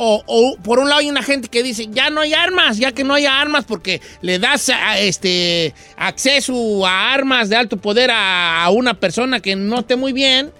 o, 0.00 0.56
por 0.62 0.78
un 0.78 0.88
lado 0.88 1.00
hay 1.00 1.10
una 1.10 1.22
gente 1.24 1.48
que 1.48 1.62
dice, 1.62 1.88
ya 1.90 2.08
no 2.08 2.20
hay 2.20 2.32
armas, 2.32 2.78
ya 2.78 2.92
que 2.92 3.02
no 3.02 3.14
hay 3.14 3.26
armas 3.26 3.64
porque 3.64 4.00
le 4.22 4.38
das 4.38 4.68
a- 4.68 4.98
este, 4.98 5.74
acceso 5.96 6.86
a 6.86 7.12
armas 7.12 7.48
de 7.48 7.56
alto 7.56 7.76
poder 7.76 8.10
a, 8.12 8.62
a 8.64 8.70
una 8.70 8.94
persona 8.94 9.40
que 9.40 9.56
no 9.56 9.80
esté 9.80 9.96
muy 9.96 10.12
bien, 10.12 10.52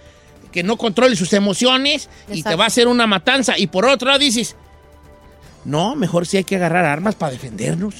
que 0.52 0.62
no 0.62 0.76
controle 0.76 1.14
sus 1.16 1.32
emociones 1.32 2.08
y 2.32 2.42
te 2.42 2.54
va 2.56 2.64
a 2.64 2.66
hacer 2.68 2.88
una 2.88 3.06
matanza. 3.06 3.58
Y 3.58 3.66
por 3.68 3.84
otro 3.86 4.06
lado 4.08 4.18
dices, 4.20 4.56
no, 5.64 5.94
mejor 5.96 6.26
sí 6.26 6.36
hay 6.38 6.44
que 6.44 6.56
agarrar 6.56 6.84
armas 6.84 7.14
para 7.14 7.32
defendernos. 7.32 7.94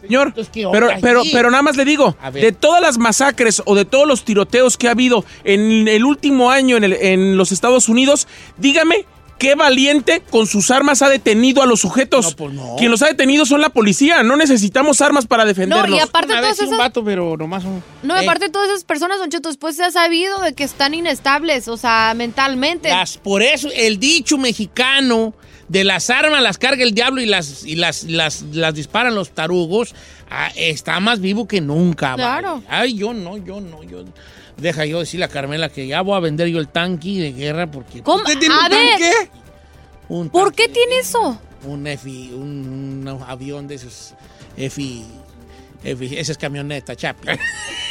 Señor, 0.00 0.28
Entonces, 0.28 0.50
¿qué 0.52 0.66
pero, 0.72 0.88
pero, 1.02 1.22
pero 1.30 1.50
nada 1.50 1.62
más 1.62 1.76
le 1.76 1.84
digo, 1.84 2.16
de 2.40 2.52
todas 2.52 2.80
las 2.80 2.96
masacres 2.96 3.62
o 3.66 3.74
de 3.74 3.84
todos 3.84 4.08
los 4.08 4.24
tiroteos 4.24 4.78
que 4.78 4.88
ha 4.88 4.92
habido 4.92 5.26
en 5.44 5.88
el 5.88 6.04
último 6.06 6.50
año 6.50 6.78
en, 6.78 6.84
el- 6.84 6.92
en 6.94 7.36
los 7.36 7.52
Estados 7.52 7.88
Unidos, 7.90 8.26
dígame 8.56 9.04
qué 9.40 9.54
valiente 9.54 10.22
con 10.30 10.46
sus 10.46 10.70
armas 10.70 11.00
ha 11.00 11.08
detenido 11.08 11.62
a 11.62 11.66
los 11.66 11.80
sujetos. 11.80 12.26
No, 12.26 12.36
pues 12.36 12.54
no. 12.54 12.76
Quien 12.76 12.90
los 12.90 13.00
ha 13.02 13.06
detenido 13.06 13.46
son 13.46 13.62
la 13.62 13.70
policía, 13.70 14.22
no 14.22 14.36
necesitamos 14.36 15.00
armas 15.00 15.26
para 15.26 15.46
defendernos. 15.46 15.88
No, 15.88 15.96
y 15.96 15.98
aparte 15.98 16.32
Una 16.32 16.42
vez 16.42 16.56
todas 16.56 16.60
un 16.60 16.66
esas... 16.66 16.78
vato, 16.78 17.02
pero 17.02 17.36
nomás 17.38 17.64
un... 17.64 17.82
No, 18.02 18.16
Eh, 18.16 18.20
aparte 18.20 18.50
todas 18.50 18.68
esas 18.68 18.84
personas, 18.84 19.18
Don 19.18 19.30
Cheto, 19.30 19.48
después 19.48 19.74
se 19.74 19.82
ha 19.82 19.90
sabido 19.90 20.38
de 20.40 20.52
que 20.52 20.62
están 20.62 20.92
inestables, 20.92 21.68
o 21.68 21.78
sea, 21.78 22.12
mentalmente. 22.14 22.90
Las, 22.90 23.16
por 23.16 23.42
eso 23.42 23.70
el 23.74 23.98
dicho 23.98 24.36
mexicano 24.36 25.32
de 25.68 25.84
las 25.84 26.10
armas 26.10 26.42
las 26.42 26.58
carga 26.58 26.82
el 26.82 26.92
diablo 26.92 27.22
y 27.22 27.26
las, 27.26 27.64
y 27.64 27.76
las, 27.76 28.04
las, 28.04 28.42
las 28.52 28.74
disparan 28.74 29.14
los 29.14 29.30
tarugos 29.30 29.94
ah, 30.28 30.50
está 30.54 31.00
más 31.00 31.20
vivo 31.20 31.48
que 31.48 31.62
nunca. 31.62 32.14
Claro. 32.14 32.56
vale. 32.56 32.66
Ay, 32.68 32.94
yo 32.94 33.14
no, 33.14 33.38
yo 33.38 33.60
no, 33.60 33.82
yo... 33.84 34.04
Deja 34.60 34.84
yo 34.84 35.00
decirle 35.00 35.24
a 35.24 35.28
Carmela 35.28 35.68
que 35.68 35.86
ya 35.86 36.02
voy 36.02 36.16
a 36.16 36.20
vender 36.20 36.48
yo 36.48 36.58
el 36.58 36.68
tanque 36.68 37.08
de 37.10 37.32
guerra 37.32 37.70
porque... 37.70 38.02
¿Cómo? 38.02 38.18
¿Usted 38.22 38.38
tiene 38.38 38.54
A 38.54 38.58
un 38.64 38.68
ver, 38.68 38.88
tanque? 38.90 39.30
Un 40.08 40.30
¿por 40.30 40.48
tanque, 40.52 40.62
qué 40.64 40.68
tiene 40.72 40.98
eso? 40.98 41.40
Un 41.64 41.86
F, 41.86 42.08
un, 42.10 43.06
un 43.08 43.22
avión 43.26 43.66
de 43.66 43.76
esos 43.76 44.14
F... 44.56 45.02
F 45.82 46.20
esas 46.20 46.36
camionetas, 46.36 46.94
chapi. 46.94 47.26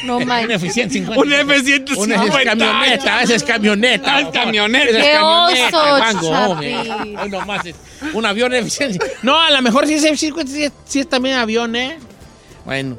No 0.04 0.18
Un 0.20 0.26
manches. 0.28 0.62
F-150. 0.64 1.18
Un 1.18 1.34
F-150. 1.34 1.98
Una 1.98 2.24
es 2.24 2.46
camioneta, 2.46 3.24
esa 3.24 3.34
es 3.36 3.44
camioneta. 3.44 4.20
Es 4.20 4.28
camioneta. 4.28 4.90
Esa 4.90 5.00
es 5.00 5.06
¡Qué 5.06 5.72
camioneta, 5.72 6.48
oso, 7.18 7.28
nomás 7.30 7.66
es 7.66 7.76
un 8.14 8.26
avión 8.28 8.54
F-150. 8.54 9.04
No, 9.24 9.40
a 9.40 9.50
lo 9.50 9.60
mejor 9.64 9.88
sí 9.88 9.96
es 9.96 10.04
F-150, 10.04 10.48
sí 10.48 10.64
es- 10.66 10.74
sí 10.86 11.00
es 11.00 11.10
también 11.10 11.38
avión, 11.38 11.76
¿eh? 11.76 11.98
Bueno. 12.64 12.96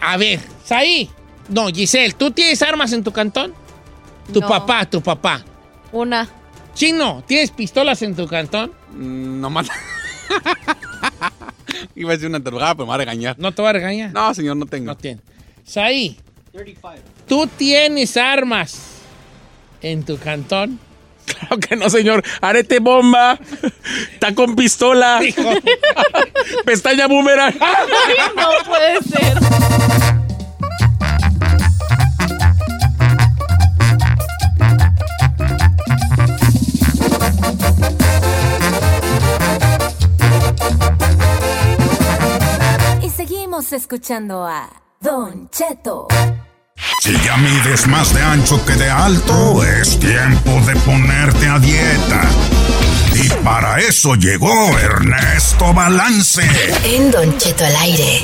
A 0.00 0.16
ver, 0.16 0.40
Saí. 0.64 1.10
No, 1.50 1.68
Giselle, 1.68 2.12
¿tú 2.14 2.30
tienes 2.30 2.62
armas 2.62 2.92
en 2.92 3.04
tu 3.04 3.12
cantón? 3.12 3.52
Tu 4.32 4.40
No. 4.40 4.48
papá, 4.48 4.86
tu 4.88 5.02
papá. 5.02 5.42
Una. 5.92 6.28
Chino, 6.74 7.22
¿tienes 7.26 7.50
pistolas 7.50 8.00
en 8.02 8.14
tu 8.14 8.26
cantón? 8.26 8.72
Mm, 8.92 9.40
No 9.40 9.50
más. 9.50 9.68
Iba 11.96 12.10
a 12.10 12.14
decir 12.14 12.28
una 12.28 12.40
tarugada, 12.42 12.74
pero 12.74 12.86
me 12.86 12.90
va 12.90 12.94
a 12.94 12.98
regañar. 12.98 13.36
No 13.38 13.52
te 13.52 13.62
va 13.62 13.70
a 13.70 13.72
regañar. 13.72 14.12
No, 14.12 14.32
señor, 14.34 14.56
no 14.56 14.66
tengo. 14.66 14.86
No 14.86 14.96
tiene. 14.96 15.20
Saí. 15.64 16.18
¿Tú 17.26 17.46
tienes 17.46 18.16
armas 18.16 18.78
en 19.82 20.04
tu 20.04 20.18
cantón? 20.18 20.78
Claro 21.30 21.58
que 21.60 21.76
no, 21.76 21.88
señor. 21.88 22.24
Arete 22.40 22.80
bomba, 22.80 23.38
está 24.12 24.34
con 24.34 24.56
pistola, 24.56 25.20
Hijo. 25.22 25.42
pestaña 26.64 27.06
boomerang. 27.06 27.54
No 28.36 28.48
puede 28.66 29.00
ser. 29.02 29.38
Seguimos 43.26 43.70
escuchando 43.74 44.46
a 44.46 44.70
Don 44.98 45.50
Cheto. 45.50 46.08
Si 47.02 47.12
ya 47.22 47.36
mides 47.36 47.86
más 47.86 48.14
de 48.14 48.22
ancho 48.22 48.64
que 48.64 48.72
de 48.72 48.88
alto, 48.88 49.62
es 49.62 49.98
tiempo 49.98 50.50
de 50.66 50.74
ponerte 50.76 51.46
a 51.46 51.58
dieta. 51.58 52.22
Y 53.14 53.28
para 53.44 53.78
eso 53.78 54.14
llegó 54.14 54.50
Ernesto 54.78 55.74
Balance. 55.74 56.40
En 56.82 57.10
Don 57.10 57.36
Cheto 57.36 57.62
al 57.66 57.76
aire. 57.76 58.22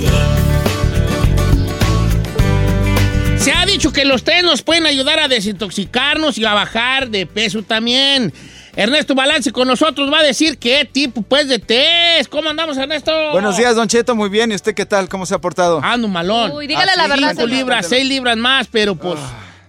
Se 3.37 3.53
ha 3.53 3.67
dicho 3.67 3.93
que 3.93 4.07
los 4.07 4.25
té 4.25 4.41
nos 4.41 4.63
pueden 4.63 4.87
ayudar 4.87 5.21
a 5.21 5.29
desintoxicarnos 5.29 6.39
y 6.39 6.47
a 6.47 6.55
bajar 6.55 7.11
de 7.11 7.27
peso 7.27 7.63
también. 7.63 8.33
Ernesto 8.77 9.15
Balance 9.15 9.53
con 9.53 9.67
nosotros 9.67 10.13
va 10.13 10.19
a 10.19 10.23
decir 10.23 10.59
qué 10.59 10.85
tipo 10.85 11.23
pues 11.23 11.49
de 11.49 11.59
té. 11.59 12.19
es. 12.21 12.29
¿Cómo 12.29 12.51
andamos, 12.51 12.77
Ernesto? 12.77 13.11
Buenos 13.33 13.57
días, 13.57 13.75
Don 13.75 13.89
Cheto, 13.89 14.15
muy 14.15 14.29
bien. 14.29 14.53
¿Y 14.53 14.55
usted 14.55 14.75
qué 14.75 14.85
tal? 14.85 15.09
¿Cómo 15.09 15.25
se 15.25 15.35
ha 15.35 15.39
portado? 15.39 15.81
Ando 15.83 16.09
malón. 16.09 16.53
Uy, 16.53 16.67
dígale 16.67 16.93
la 16.95 17.09
verdad, 17.09 17.31
Cinco 17.31 17.43
señor. 17.43 17.49
libras, 17.51 17.87
seis 17.89 18.07
libras 18.07 18.37
más, 18.37 18.69
pero 18.71 18.95
pues 18.95 19.19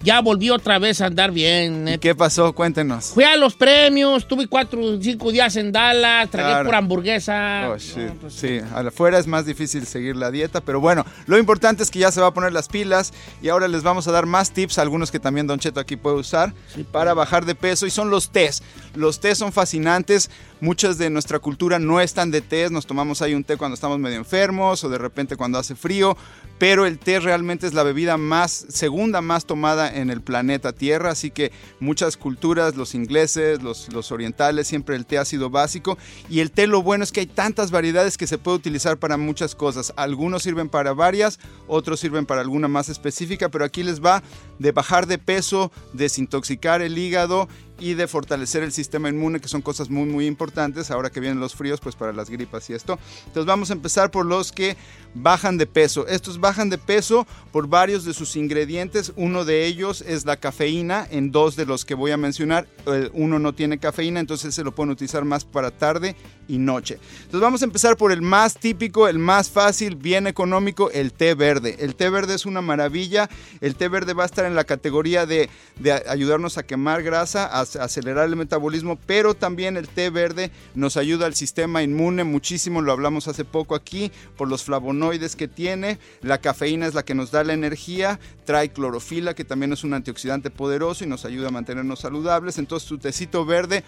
ya 0.08 0.22
volví 0.22 0.50
otra 0.50 0.80
vez 0.80 1.02
a 1.02 1.08
andar 1.08 1.34
bien. 1.34 1.98
¿Qué 2.00 2.16
pasó? 2.16 2.54
Cuéntenos. 2.54 3.08
Fui 3.08 3.26
a 3.26 3.36
los 3.36 3.56
premios, 3.56 4.26
tuve 4.26 4.48
cuatro, 4.48 4.80
cinco 5.02 5.34
días 5.34 5.54
en 5.58 5.74
Dallas, 5.74 6.30
tragué 6.30 6.48
Claro. 6.50 6.66
por 6.66 6.76
hamburguesa. 6.76 7.70
Oh, 7.70 7.78
shit. 7.78 8.14
Sí, 8.30 8.62
afuera 8.74 9.20
es 9.20 9.28
más 9.28 9.46
difícil 9.46 9.86
seguir 9.86 10.16
la 10.16 10.32
dieta, 10.32 10.62
pero 10.62 10.80
bueno, 10.80 11.06
lo 11.26 11.38
importante 11.38 11.84
es 11.84 11.92
que 11.92 12.00
ya 12.00 12.10
se 12.14 12.22
va 12.22 12.28
a 12.28 12.34
poner 12.34 12.54
las 12.54 12.70
pilas 12.70 13.12
y 13.42 13.50
ahora 13.50 13.68
les 13.68 13.84
vamos 13.84 14.08
a 14.08 14.14
dar 14.14 14.26
más 14.26 14.52
tips, 14.52 14.78
algunos 14.78 15.12
que 15.12 15.20
también 15.20 15.46
Don 15.46 15.60
Cheto 15.60 15.82
aquí 15.82 15.98
puede 15.98 16.16
usar 16.16 16.54
para 16.94 17.14
bajar 17.14 17.44
de 17.46 17.54
peso 17.56 17.86
y 17.86 17.90
son 17.90 18.10
los 18.10 18.32
tés. 18.32 18.64
Los 18.96 19.20
tés 19.20 19.38
son 19.38 19.52
fascinantes, 19.52 20.30
muchas 20.60 20.98
de 20.98 21.10
nuestra 21.10 21.40
cultura 21.40 21.80
no 21.80 22.02
están 22.02 22.32
de 22.32 22.42
tés, 22.42 22.72
nos 22.72 22.86
tomamos 22.86 23.22
ahí 23.22 23.34
un 23.34 23.44
té 23.44 23.58
cuando 23.58 23.76
estamos 23.76 24.00
medio 24.00 24.18
enfermos 24.18 24.84
o 24.84 24.90
de 24.90 24.98
repente 24.98 25.36
cuando 25.36 25.58
hace 25.58 25.76
frío, 25.76 26.18
pero 26.58 26.86
el 26.86 27.00
té 27.00 27.20
realmente 27.20 27.68
es 27.68 27.74
la 27.74 27.84
bebida 27.84 28.18
más 28.18 28.66
segunda 28.70 29.22
más 29.22 29.46
tomada 29.46 29.96
en 29.96 30.10
el 30.10 30.22
planeta 30.22 30.74
Tierra, 30.74 31.12
así 31.12 31.32
que 31.32 31.52
muchas 31.80 32.18
culturas, 32.18 32.76
los 32.76 32.96
ingleses, 32.96 33.62
los, 33.62 33.92
los 33.94 34.12
orientales, 34.12 34.68
siempre 34.68 34.96
el 34.96 35.06
té 35.06 35.18
ha 35.18 35.26
sido 35.26 35.50
básico 35.50 35.98
y 36.30 36.40
el 36.40 36.52
té 36.52 36.68
lo 36.68 36.82
bueno 36.82 37.04
es 37.04 37.12
que 37.12 37.22
hay 37.22 37.28
tantas 37.28 37.72
variedades 37.72 38.18
que 38.18 38.28
se 38.28 38.38
puede 38.38 38.58
utilizar 38.58 38.98
para 38.98 39.18
muchas 39.18 39.56
cosas. 39.56 39.94
Algunos 39.96 40.44
sirven 40.44 40.70
para 40.70 40.94
varias, 40.94 41.40
otros 41.68 42.00
sirven 42.00 42.26
para 42.26 42.42
alguna 42.42 42.68
más 42.68 42.90
específica, 42.90 43.50
pero 43.50 43.66
aquí 43.66 43.84
les 43.84 44.04
va 44.04 44.24
de 44.60 44.72
bajar 44.72 45.08
de 45.08 45.18
peso, 45.18 45.72
desintoxicar 45.94 46.82
el 46.82 46.98
hígado 46.98 47.48
y 47.80 47.94
de 47.94 48.08
fortalecer 48.08 48.64
el 48.64 48.72
sistema 48.72 49.10
inmune, 49.10 49.40
que 49.40 49.48
son 49.48 49.62
cosas 49.62 49.90
muy 49.90 50.06
muy 50.06 50.26
importantes 50.26 50.92
ahora 50.92 51.10
que 51.10 51.20
vienen 51.20 51.40
los 51.40 51.56
fríos, 51.56 51.80
pues 51.80 51.96
para 51.96 52.14
las 52.14 52.30
gripas 52.30 52.70
y 52.70 52.74
esto. 52.74 53.00
Entonces 53.28 53.46
vamos 53.46 53.70
a 53.70 53.74
empezar 53.74 54.12
por 54.12 54.26
los 54.26 54.52
que 54.52 54.78
bajan 55.14 55.58
de 55.58 55.68
peso. 55.68 56.08
Estos 56.08 56.40
bajan 56.40 56.70
de 56.70 56.78
peso 56.78 57.28
por 57.52 57.68
varios 57.68 58.06
de 58.06 58.14
sus 58.14 58.36
ingredientes. 58.36 59.14
Uno 59.16 59.46
de 59.46 59.66
ellos 59.66 60.02
es 60.02 60.26
la 60.26 60.38
cafeína, 60.38 61.08
en 61.10 61.32
dos 61.32 61.56
de 61.56 61.66
los 61.66 61.86
que 61.86 61.96
voy 61.96 62.12
a 62.12 62.18
mencionar, 62.18 62.68
el 62.86 63.12
uno 63.14 63.40
no 63.40 63.54
tiene 63.54 63.80
cafeína, 63.80 64.20
entonces 64.20 64.54
se 64.54 64.64
lo 64.64 64.74
pueden 64.74 64.92
utilizar 64.92 65.26
más 65.26 65.46
para 65.46 65.72
tarde 65.72 66.16
y 66.48 66.58
noche. 66.58 67.00
Entonces 67.18 67.42
vamos 67.42 67.62
a 67.62 67.66
empezar 67.66 67.98
por 67.98 68.12
el 68.12 68.22
más 68.22 68.56
típico, 68.56 69.08
el 69.08 69.20
más 69.20 69.50
fácil, 69.50 69.96
bien 69.96 70.28
económico, 70.28 70.92
el 70.92 71.14
té 71.14 71.34
verde. 71.34 71.78
El 71.80 71.96
té 71.96 72.10
verde 72.10 72.36
es 72.36 72.46
una 72.46 72.62
maravilla. 72.62 73.30
El 73.62 73.76
té 73.76 73.88
verde 73.88 74.14
va 74.14 74.24
a 74.24 74.26
estar 74.26 74.46
en 74.46 74.56
la 74.56 74.64
categoría 74.64 75.26
de, 75.26 75.50
de 75.80 75.92
ayudarnos 75.92 76.58
a 76.58 76.64
quemar 76.64 77.04
grasa, 77.04 77.46
a 77.46 77.66
acelerar 77.76 78.28
el 78.28 78.36
metabolismo, 78.36 78.98
pero 79.06 79.34
también 79.34 79.78
el 79.78 79.88
té 79.88 80.10
verde 80.10 80.52
nos 80.76 80.98
ayuda 80.98 81.26
al 81.26 81.36
sistema 81.36 81.84
inmune 81.84 82.24
muchísimo, 82.24 82.82
lo 82.82 82.92
hablamos 82.92 83.28
hace 83.28 83.46
poco 83.46 83.76
aquí, 83.76 84.12
por 84.38 84.48
los 84.48 84.64
flavonoides 84.64 85.36
que 85.36 85.48
tiene. 85.48 86.00
La 86.22 86.40
cafeína 86.40 86.88
es 86.88 86.94
la 86.94 87.04
que 87.04 87.16
nos 87.16 87.32
da 87.32 87.44
la 87.44 87.54
energía, 87.54 88.20
trae 88.46 88.70
clorofila, 88.70 89.34
que 89.34 89.44
también 89.44 89.74
es 89.74 89.84
un 89.84 89.94
antioxidante 89.94 90.50
poderoso 90.50 91.04
y 91.04 91.08
nos 91.08 91.26
ayuda 91.26 91.50
a 91.50 91.52
mantenernos 91.52 92.00
saludables. 92.00 92.58
Entonces, 92.58 92.88
tu 92.88 92.98
tecito 92.98 93.46
verde, 93.46 93.84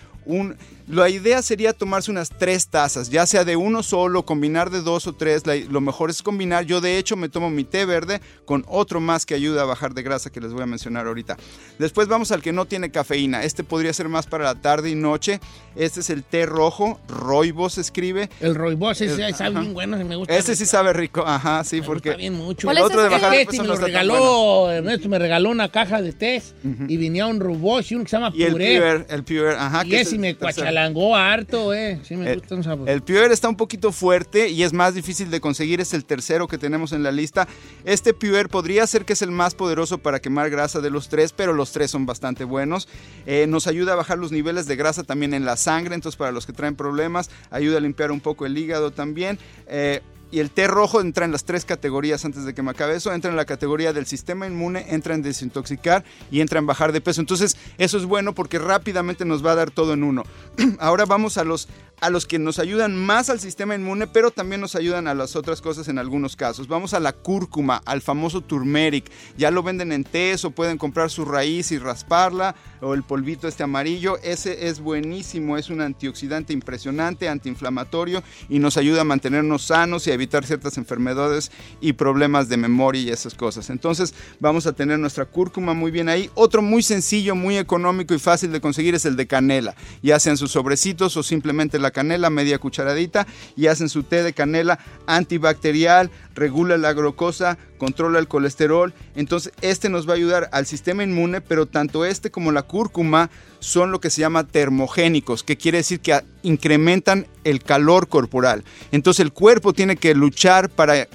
la 0.87 1.09
idea 1.09 1.41
sería 1.41 1.73
tomarse 1.73 2.11
unas 2.11 2.29
tres 2.29 2.67
tazas, 2.67 3.09
ya 3.09 3.25
sea 3.25 3.45
de 3.45 3.55
uno 3.55 3.83
solo, 3.83 4.25
combinar 4.25 4.69
de 4.69 4.81
dos 4.81 5.07
o 5.07 5.13
tres. 5.13 5.43
lo 5.69 5.81
mejor 5.81 6.09
es 6.09 6.21
combinar. 6.21 6.65
Yo, 6.65 6.81
de 6.81 6.97
hecho, 6.97 7.15
me 7.15 7.29
tomo 7.29 7.49
mi 7.49 7.63
té 7.63 7.85
verde 7.85 8.21
con 8.45 8.65
otro 8.67 8.99
más 8.99 9.25
que 9.25 9.35
ayuda 9.35 9.61
a 9.61 9.65
bajar 9.65 9.93
de 9.93 10.03
grasa 10.03 10.29
que 10.29 10.41
les 10.41 10.53
voy 10.53 10.63
a 10.63 10.65
mencionar 10.65 11.07
ahorita. 11.07 11.37
Después 11.77 12.07
vamos 12.07 12.31
al 12.31 12.41
que 12.41 12.51
no 12.51 12.65
tiene 12.65 12.91
cafeína. 12.91 13.43
Este 13.43 13.63
podría 13.69 13.93
ser 13.93 14.09
más 14.09 14.27
para 14.27 14.43
la 14.43 14.55
tarde 14.55 14.89
y 14.89 14.95
noche. 14.95 15.39
Este 15.75 16.01
es 16.01 16.09
el 16.09 16.23
té 16.23 16.45
rojo, 16.45 16.99
Roibos 17.07 17.73
se 17.75 17.81
escribe. 17.81 18.29
El 18.41 18.55
Roibos 18.55 18.99
ese 18.99 19.23
El- 19.25 19.33
sabe 19.35 19.51
ajá. 19.51 19.61
bien 19.61 19.73
bueno, 19.73 19.95
me 20.03 20.15
gusta. 20.17 20.35
Ese 20.35 20.55
sí 20.55 20.65
sabe 20.65 20.91
rico, 20.91 21.23
ajá, 21.25 21.63
sí, 21.63 21.81
porque 21.81 22.15
bien 22.15 22.33
mucho. 22.33 22.69
el 22.69 22.79
otro 22.79 23.01
de 23.03 23.07
bajar 23.09 23.33
Este 23.35 23.57
me 23.61 23.67
no 23.67 23.75
lo 23.75 23.79
regaló, 23.79 24.19
bueno. 24.61 24.71
Ernesto 24.73 25.07
me 25.07 25.19
regaló 25.19 25.49
una 25.51 25.69
caja 25.69 26.01
de 26.01 26.11
test 26.11 26.55
y 26.65 26.97
venía 26.97 27.27
un 27.27 27.39
Roibos 27.39 27.89
y 27.91 27.95
uno 27.95 28.03
que 28.03 28.09
se 28.09 28.17
llama 28.17 28.31
Y 28.35 28.43
el. 28.43 28.51
Pure, 28.53 29.05
el 29.07 29.23
Pure, 29.23 29.51
ajá. 29.55 29.85
y 29.85 29.89
que 29.89 30.01
es 30.01 30.07
ese 30.07 30.15
el 30.15 30.21
me 30.21 30.35
cuachalangó 30.35 31.15
harto, 31.15 31.73
eh. 31.73 31.99
Sí 32.03 32.15
me 32.17 32.29
El- 32.29 32.39
gusta 32.39 32.55
un 32.55 32.63
sabor. 32.63 32.89
El 32.89 33.01
Pure 33.03 33.31
está 33.31 33.47
un 33.47 33.55
poquito 33.55 33.91
fuerte 33.93 34.49
y 34.49 34.63
es 34.63 34.73
más 34.73 34.95
difícil 34.95 35.29
de 35.29 35.39
conseguir, 35.39 35.79
es 35.79 35.93
el 35.93 36.03
tercero 36.03 36.47
que 36.47 36.57
tenemos 36.57 36.91
en 36.91 37.03
la 37.03 37.11
lista. 37.11 37.47
Este 37.85 38.13
Pure 38.13 38.49
podría 38.49 38.85
ser 38.87 39.05
que 39.05 39.13
es 39.13 39.21
el 39.21 39.31
más 39.31 39.53
poderoso 39.55 39.99
para 39.99 40.19
quemar 40.19 40.49
grasa 40.49 40.81
de 40.81 40.89
los 40.89 41.07
tres, 41.09 41.31
pero 41.31 41.53
los 41.53 41.71
tres 41.71 41.91
son 41.91 42.05
bastante 42.07 42.43
buenos. 42.43 42.87
Eh, 43.27 43.45
nos 43.47 43.58
ayuda 43.67 43.93
a 43.93 43.95
bajar 43.95 44.17
los 44.17 44.31
niveles 44.31 44.65
de 44.65 44.75
grasa 44.75 45.03
también 45.03 45.33
en 45.33 45.45
la 45.45 45.57
sangre, 45.57 45.95
entonces 45.95 46.17
para 46.17 46.31
los 46.31 46.45
que 46.45 46.53
traen 46.53 46.75
problemas, 46.75 47.29
ayuda 47.51 47.77
a 47.77 47.81
limpiar 47.81 48.11
un 48.11 48.19
poco 48.19 48.45
el 48.45 48.57
hígado 48.57 48.91
también. 48.91 49.39
Eh, 49.67 50.01
y 50.31 50.39
el 50.39 50.51
té 50.51 50.67
rojo 50.67 51.01
entra 51.01 51.25
en 51.25 51.31
las 51.31 51.43
tres 51.43 51.65
categorías 51.65 52.23
antes 52.23 52.45
de 52.45 52.53
que 52.53 52.61
me 52.61 52.71
acabe 52.71 52.95
eso. 52.95 53.11
Entra 53.11 53.31
en 53.31 53.37
la 53.37 53.45
categoría 53.45 53.93
del 53.93 54.05
sistema 54.05 54.45
inmune, 54.45 54.85
entra 54.89 55.15
en 55.15 55.23
desintoxicar 55.23 56.03
y 56.29 56.41
entra 56.41 56.59
en 56.59 56.67
bajar 56.67 56.91
de 56.91 57.01
peso. 57.01 57.19
Entonces, 57.19 57.57
eso 57.77 57.97
es 57.97 58.05
bueno 58.05 58.35
porque 58.35 58.59
rápidamente 58.59 59.25
nos 59.25 59.43
va 59.43 59.53
a 59.53 59.55
dar 59.55 59.71
todo 59.71 59.93
en 59.93 60.03
uno. 60.03 60.23
Ahora 60.79 61.05
vamos 61.05 61.37
a 61.37 61.43
los, 61.43 61.67
a 62.01 62.09
los 62.09 62.25
que 62.25 62.39
nos 62.39 62.59
ayudan 62.59 62.95
más 62.95 63.29
al 63.29 63.39
sistema 63.39 63.75
inmune, 63.75 64.07
pero 64.07 64.31
también 64.31 64.61
nos 64.61 64.75
ayudan 64.75 65.07
a 65.07 65.13
las 65.13 65.35
otras 65.35 65.61
cosas 65.61 65.87
en 65.87 65.97
algunos 65.97 66.35
casos. 66.35 66.67
Vamos 66.67 66.93
a 66.93 66.99
la 66.99 67.13
cúrcuma, 67.13 67.81
al 67.85 68.01
famoso 68.01 68.41
turmeric. 68.41 69.11
Ya 69.37 69.51
lo 69.51 69.63
venden 69.63 69.91
en 69.91 70.03
tés 70.03 70.45
o 70.45 70.51
pueden 70.51 70.77
comprar 70.77 71.09
su 71.09 71.25
raíz 71.25 71.71
y 71.71 71.77
rasparla 71.77 72.55
o 72.81 72.93
el 72.93 73.03
polvito 73.03 73.47
este 73.47 73.63
amarillo. 73.63 74.17
Ese 74.23 74.67
es 74.67 74.79
buenísimo, 74.79 75.57
es 75.57 75.69
un 75.69 75.81
antioxidante 75.81 76.53
impresionante, 76.53 77.29
antiinflamatorio 77.29 78.23
y 78.47 78.59
nos 78.59 78.77
ayuda 78.77 79.01
a 79.01 79.05
mantenernos 79.05 79.63
sanos 79.63 80.07
y 80.07 80.11
a 80.11 80.13
evitar 80.13 80.45
ciertas 80.45 80.77
enfermedades 80.77 81.51
y 81.81 81.93
problemas 81.93 82.49
de 82.49 82.57
memoria 82.57 83.01
y 83.01 83.09
esas 83.09 83.33
cosas. 83.33 83.69
Entonces 83.69 84.13
vamos 84.39 84.65
a 84.67 84.73
tener 84.73 84.99
nuestra 84.99 85.25
cúrcuma 85.25 85.73
muy 85.73 85.91
bien 85.91 86.09
ahí. 86.09 86.29
Otro 86.35 86.61
muy 86.61 86.83
sencillo, 86.83 87.35
muy 87.35 87.57
económico 87.57 88.13
y 88.13 88.19
fácil 88.19 88.51
de 88.51 88.61
conseguir 88.61 88.95
es 88.95 89.05
el 89.05 89.15
de 89.15 89.27
canela. 89.27 89.75
Ya 90.01 90.19
sean 90.19 90.37
sus 90.37 90.51
sobrecitos 90.51 91.17
o 91.17 91.23
simplemente 91.23 91.79
la 91.79 91.88
canela, 91.91 92.29
media 92.29 92.57
cucharadita, 92.59 93.27
y 93.55 93.67
hacen 93.67 93.89
su 93.89 94.03
té 94.03 94.23
de 94.23 94.33
canela 94.33 94.79
antibacterial, 95.07 96.09
regula 96.35 96.77
la 96.77 96.93
glucosa, 96.93 97.57
controla 97.77 98.19
el 98.19 98.27
colesterol. 98.27 98.93
Entonces 99.15 99.53
este 99.61 99.89
nos 99.89 100.07
va 100.07 100.13
a 100.13 100.17
ayudar 100.17 100.49
al 100.51 100.65
sistema 100.65 101.03
inmune, 101.03 101.41
pero 101.41 101.65
tanto 101.65 102.05
este 102.05 102.31
como 102.31 102.51
la 102.51 102.63
cúrcuma 102.63 103.29
son 103.59 103.91
lo 103.91 103.99
que 103.99 104.09
se 104.09 104.21
llama 104.21 104.45
termogénicos, 104.45 105.43
que 105.43 105.57
quiere 105.57 105.79
decir 105.79 105.99
que 105.99 106.19
incrementan 106.43 107.27
el 107.43 107.61
calor 107.63 108.07
corporal. 108.07 108.63
Entonces 108.91 109.21
el 109.21 109.31
cuerpo 109.33 109.73
tiene 109.73 109.95
que 109.97 110.15
luchar 110.15 110.69
para 110.69 111.07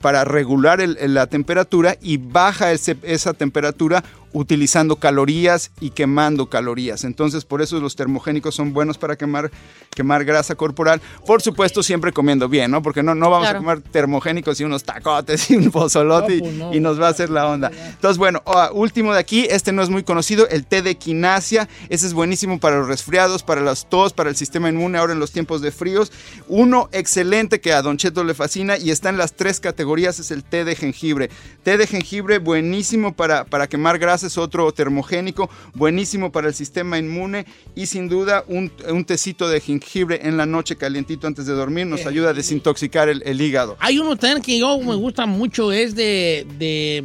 para 0.00 0.24
regular 0.24 0.80
la 0.80 1.26
temperatura 1.26 1.94
y 2.00 2.16
baja 2.16 2.72
ese- 2.72 2.96
esa 3.02 3.34
temperatura 3.34 4.02
utilizando 4.32 4.96
calorías 4.96 5.70
y 5.80 5.90
quemando 5.90 6.48
calorías. 6.48 7.04
Entonces, 7.04 7.44
por 7.44 7.62
eso 7.62 7.80
los 7.80 7.96
termogénicos 7.96 8.54
son 8.54 8.72
buenos 8.72 8.96
para 8.98 9.16
quemar, 9.16 9.50
quemar 9.94 10.24
grasa 10.24 10.54
corporal. 10.54 11.00
Por 11.26 11.42
supuesto, 11.42 11.82
siempre 11.82 12.12
comiendo 12.12 12.48
bien, 12.48 12.70
¿no? 12.70 12.82
Porque 12.82 13.02
no, 13.02 13.14
no 13.14 13.28
vamos 13.30 13.48
Claro. 13.48 13.58
a 13.58 13.62
comer 13.62 13.80
termogénicos 13.80 14.60
y 14.60 14.64
unos 14.64 14.84
tacotes 14.84 15.50
y 15.50 15.56
un 15.56 15.70
pozolote 15.70 16.36
y- 16.36 16.40
No, 16.40 16.44
pues 16.44 16.54
no. 16.56 16.74
y, 16.74 16.80
nos 16.80 17.00
va 17.00 17.06
a 17.08 17.10
hacer 17.10 17.30
la 17.30 17.46
onda. 17.48 17.70
Entonces, 17.74 18.18
bueno, 18.18 18.42
ah, 18.46 18.70
último 18.72 19.12
de 19.12 19.18
aquí, 19.20 19.46
este 19.50 19.72
no 19.72 19.82
es 19.82 19.90
muy 19.90 20.02
conocido, 20.02 20.48
el 20.48 20.66
té 20.66 20.82
de 20.82 20.96
quinasia. 20.96 21.68
Ese 21.88 22.06
es 22.06 22.12
buenísimo 22.14 22.58
para 22.60 22.78
los 22.78 22.88
resfriados, 22.88 23.42
para 23.42 23.60
las 23.60 23.88
tos, 23.88 24.12
para 24.12 24.30
el 24.30 24.36
sistema 24.36 24.68
inmune 24.68 24.98
ahora 24.98 25.12
en 25.12 25.18
los 25.20 25.32
tiempos 25.32 25.60
de 25.60 25.72
fríos. 25.72 26.12
Uno 26.48 26.88
excelente 26.92 27.60
que 27.60 27.72
a 27.72 27.82
Don 27.82 27.96
Cheto 27.96 28.24
le 28.24 28.34
fascina 28.34 28.76
y 28.78 28.90
está 28.90 29.08
en 29.08 29.18
las 29.18 29.32
tres 29.34 29.60
categorías, 29.60 30.18
es 30.20 30.30
el 30.30 30.44
té 30.44 30.64
de 30.64 30.76
jengibre. 30.76 31.30
Té 31.62 31.76
de 31.76 31.86
jengibre 31.86 32.38
buenísimo 32.38 33.12
para, 33.14 33.44
para 33.44 33.66
quemar 33.68 33.98
grasa, 33.98 34.19
es 34.22 34.38
otro 34.38 34.72
termogénico, 34.72 35.50
buenísimo 35.74 36.32
para 36.32 36.48
el 36.48 36.54
sistema 36.54 36.98
inmune 36.98 37.46
y 37.74 37.86
sin 37.86 38.08
duda 38.08 38.44
un, 38.48 38.72
un 38.88 39.04
tecito 39.04 39.48
de 39.48 39.60
jengibre 39.60 40.20
en 40.22 40.36
la 40.36 40.46
noche 40.46 40.76
calientito 40.76 41.26
antes 41.26 41.46
de 41.46 41.52
dormir 41.52 41.86
nos 41.86 42.06
ayuda 42.06 42.30
a 42.30 42.32
desintoxicar 42.32 43.08
el, 43.08 43.22
el 43.24 43.40
hígado. 43.40 43.76
Hay 43.80 43.98
uno 43.98 44.16
también 44.16 44.42
que 44.42 44.58
yo 44.58 44.78
me 44.78 44.94
gusta 44.94 45.26
mucho, 45.26 45.72
es 45.72 45.94
de, 45.94 46.46
de 46.58 47.04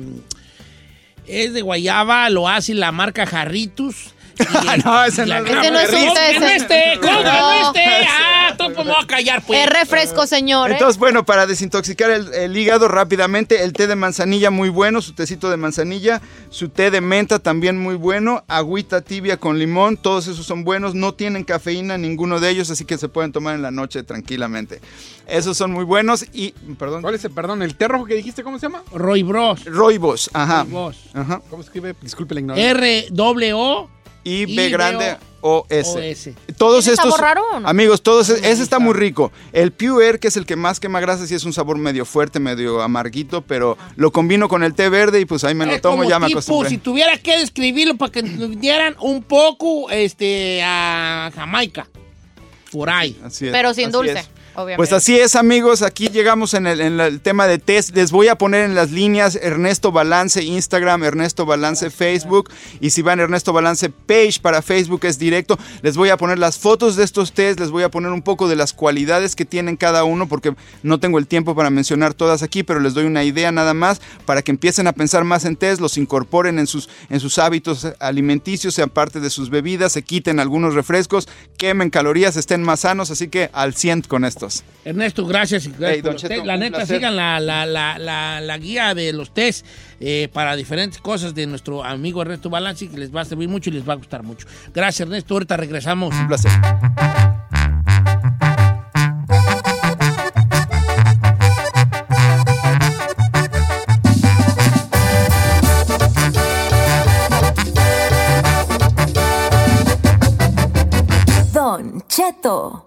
es 1.28 1.54
de 1.54 1.62
guayaba, 1.62 2.30
lo 2.30 2.48
hace 2.48 2.74
la 2.74 2.92
marca 2.92 3.26
Jarritus. 3.26 4.15
No, 4.86 5.03
ese 5.06 5.26
la- 5.26 5.40
no 5.41 5.48
Ese 5.48 5.72
no 5.72 5.80
es 5.80 5.90
un 5.94 5.99
¿Cómo 5.99 6.14
té, 6.14 6.20
que 6.34 6.40
no 6.40 6.45
ese- 6.45 6.56
este? 6.56 6.84
¿Cómo 7.02 7.20
no 7.22 7.52
este? 7.68 7.84
Ah, 8.10 8.53
pues 8.57 8.70
me 8.78 8.84
voy 8.84 9.03
a 9.03 9.07
callar, 9.07 9.44
pues. 9.45 9.60
Es 9.64 9.70
refresco, 9.70 10.26
señor. 10.28 10.70
¿eh? 10.72 10.74
Entonces, 10.74 10.98
bueno, 10.98 11.26
para 11.26 11.45
desintoxicar 11.45 12.10
el, 12.12 12.34
el 12.34 12.56
hígado 12.57 12.88
rápidamente, 12.88 13.64
el 13.64 13.74
té 13.74 13.88
de 13.88 13.95
manzanilla 13.95 14.49
muy 14.52 14.70
bueno, 14.70 15.02
su 15.02 15.14
tecito 15.14 15.49
de 15.49 15.57
manzanilla, 15.57 16.22
su 16.49 16.70
té 16.70 16.90
de 16.91 17.02
menta 17.02 17.40
también 17.40 17.78
muy 17.78 17.95
bueno, 17.95 18.44
agüita 18.48 19.02
tibia 19.02 19.38
con 19.38 19.60
limón, 19.60 19.98
todos 19.98 20.28
esos 20.28 20.45
son 20.45 20.64
buenos, 20.64 20.95
no 20.95 21.14
tienen 21.14 21.44
cafeína 21.44 21.98
ninguno 21.98 22.40
de 22.40 22.49
ellos, 22.49 22.70
así 22.72 22.86
que 22.86 22.98
se 22.98 23.07
pueden 23.10 23.32
tomar 23.32 23.56
en 23.56 23.62
la 23.62 23.72
noche 23.72 24.03
tranquilamente. 24.03 24.80
Esos 25.28 25.57
son 25.57 25.72
muy 25.72 25.84
buenos 25.84 26.26
y, 26.34 26.52
perdón, 26.78 27.02
¿Cuál 27.02 27.16
es 27.16 27.26
el, 27.26 27.32
perdón, 27.32 27.62
el 27.62 27.76
té 27.76 27.88
rojo 27.88 28.06
que 28.06 28.16
dijiste? 28.16 28.44
¿Cómo 28.44 28.60
se 28.60 28.68
llama? 28.68 28.84
Roy 28.94 29.24
Bros. 29.24 29.66
Roibos, 29.66 30.30
ajá. 30.34 30.64
Roy 30.64 30.72
Bros. 30.72 30.98
Ajá. 31.14 31.41
¿Cómo 31.49 31.64
se 31.64 31.68
escribe? 31.68 31.95
Disculpe 32.02 32.34
la 32.36 32.40
ignorancia. 32.41 32.72
R 32.72 33.07
W 33.12 33.53
O 33.53 33.90
y 34.26 34.53
B 34.53 34.69
grande 34.69 35.18
O 35.39 35.68
S. 35.69 35.89
OS. 35.91 36.56
Todos 36.57 36.84
¿Tiene 36.84 36.95
estos 36.95 37.11
sabor 37.11 37.22
raro 37.22 37.43
o 37.53 37.60
no? 37.60 37.68
amigos, 37.69 38.02
todos 38.02 38.30
ese 38.30 38.64
está 38.64 38.80
muy 38.80 38.95
rico. 38.95 39.31
El 39.53 39.72
Pure, 39.72 40.18
que 40.19 40.27
es 40.27 40.38
el 40.38 40.47
que 40.47 40.56
más 40.56 40.80
quema 40.80 40.99
grasa, 40.99 41.27
sí 41.27 41.35
es 41.35 41.43
un 41.43 41.53
sabor 41.53 41.77
medio 41.77 42.03
fuerte, 42.03 42.39
medio 42.39 42.81
amarguito, 42.81 43.43
pero 43.43 43.77
lo 43.95 44.11
combino 44.11 44.49
con 44.49 44.64
el 44.64 44.73
té 44.73 44.89
verde 44.89 45.19
y 45.19 45.26
pues 45.26 45.43
ahí 45.43 45.53
me 45.53 45.68
lo 45.68 45.80
tomo, 45.80 45.97
como 45.97 46.10
ya 46.10 46.19
me 46.19 46.26
tipo, 46.27 46.39
acostumbré. 46.39 46.69
si 46.69 46.80
tuviera 46.80 47.15
que 47.18 47.38
describirlo 47.38 47.95
para 47.95 48.11
que 48.11 48.23
dieran 48.23 48.95
un 48.99 49.22
poco 49.22 49.91
este, 49.91 50.64
a 50.64 51.31
Jamaica. 51.35 51.88
Por 52.72 52.89
ahí. 52.89 53.15
Así 53.23 53.45
es, 53.45 53.52
Pero 53.52 53.73
sin 53.76 53.85
así 53.85 53.93
dulce, 53.93 54.19
es. 54.19 54.30
Obviamente. 54.56 54.77
Pues 54.77 54.94
así 54.94 55.19
es, 55.19 55.36
amigos. 55.36 55.82
Aquí 55.82 56.10
llegamos 56.10 56.53
en 56.53 56.68
el, 56.68 56.82
en 56.82 56.99
el 56.99 57.22
tema 57.22 57.48
de 57.48 57.60
test. 57.60 57.95
Les 57.95 58.11
voy 58.11 58.27
a 58.27 58.38
poner 58.38 58.64
en 58.65 58.76
las 58.76 58.91
líneas 58.91 59.36
Ernesto 59.36 59.91
Balance 59.91 60.44
Instagram, 60.44 61.03
Ernesto 61.03 61.45
Balance 61.45 61.90
Facebook. 61.90 62.49
Y 62.80 62.90
si 62.91 63.02
van 63.02 63.19
Ernesto 63.19 63.53
Balance 63.53 63.90
Page 63.90 64.40
para 64.41 64.61
Facebook 64.61 65.06
es 65.06 65.19
directo. 65.19 65.57
Les 65.82 65.98
voy 65.98 66.10
a 66.10 66.18
poner 66.18 66.40
las 66.40 66.57
fotos 66.57 66.95
de 66.95 67.03
estos 67.03 67.34
test. 67.34 67.60
Les 67.60 67.72
voy 67.72 67.84
a 67.84 67.90
poner 67.90 68.11
un 68.11 68.22
poco 68.22 68.48
de 68.48 68.56
las 68.56 68.73
cualidades 68.73 69.36
que 69.36 69.45
tienen 69.45 69.77
cada 69.77 70.03
uno 70.03 70.27
porque 70.27 70.56
no 70.84 70.99
tengo 70.99 71.19
el 71.19 71.27
tiempo 71.27 71.56
para 71.56 71.69
mencionar 71.69 72.14
todas 72.14 72.44
aquí, 72.44 72.64
pero 72.64 72.80
les 72.80 72.94
doy 72.94 73.06
una 73.06 73.23
idea 73.23 73.52
nada 73.52 73.73
más 73.73 74.02
para 74.26 74.41
que 74.41 74.52
empiecen 74.52 74.88
a 74.88 74.94
pensar 74.94 75.23
más 75.23 75.45
en 75.45 75.56
test, 75.56 75.82
los 75.82 75.98
incorporen 75.98 76.60
en 76.60 76.68
sus, 76.68 76.90
en 77.10 77.19
sus 77.19 77.38
hábitos 77.38 77.88
alimenticios, 77.99 78.73
sean 78.73 78.90
parte 78.90 79.19
de 79.19 79.30
sus 79.30 79.49
bebidas, 79.49 79.91
se 79.91 80.03
quiten 80.03 80.40
algunos 80.40 80.73
refrescos, 80.73 81.27
quemen 81.57 81.90
calorías, 81.90 82.38
estén 82.38 82.64
más 82.64 82.82
sanos. 82.82 83.11
Así 83.11 83.27
que 83.27 83.49
al 83.53 83.73
100 83.76 84.03
con 84.03 84.26
estos. 84.47 84.63
Ernesto, 84.84 85.26
gracias. 85.26 85.69
Hey, 85.80 86.01
Don 86.01 86.15
Cheto. 86.15 86.43
La 86.45 86.57
neta, 86.57 86.77
placer. 86.77 86.97
sigan 86.97 87.15
la, 87.15 87.39
la, 87.39 87.65
la, 87.65 87.97
la, 87.97 88.41
la 88.41 88.57
guía 88.57 88.93
de 88.93 89.13
los 89.13 89.34
test 89.34 89.65
eh, 89.99 90.30
para 90.31 90.55
diferentes 90.55 90.99
cosas 90.99 91.34
de 91.34 91.47
nuestro 91.47 91.84
amigo 91.84 92.22
Ernesto 92.22 92.49
Balanci, 92.49 92.88
que 92.88 92.97
les 92.97 93.13
va 93.13 93.22
a 93.22 93.26
servir 93.26 93.49
mucho 93.49 93.69
y 93.69 93.73
les 93.73 93.88
va 93.88 93.93
a 93.93 93.97
gustar 93.97 94.23
mucho. 94.23 94.47
Gracias, 94.73 95.07
Ernesto. 95.07 95.34
Ahorita 95.34 95.57
regresamos. 95.57 96.13
Un 96.15 96.27
placer. 96.27 96.51
Don 111.53 112.03
Cheto. 112.07 112.84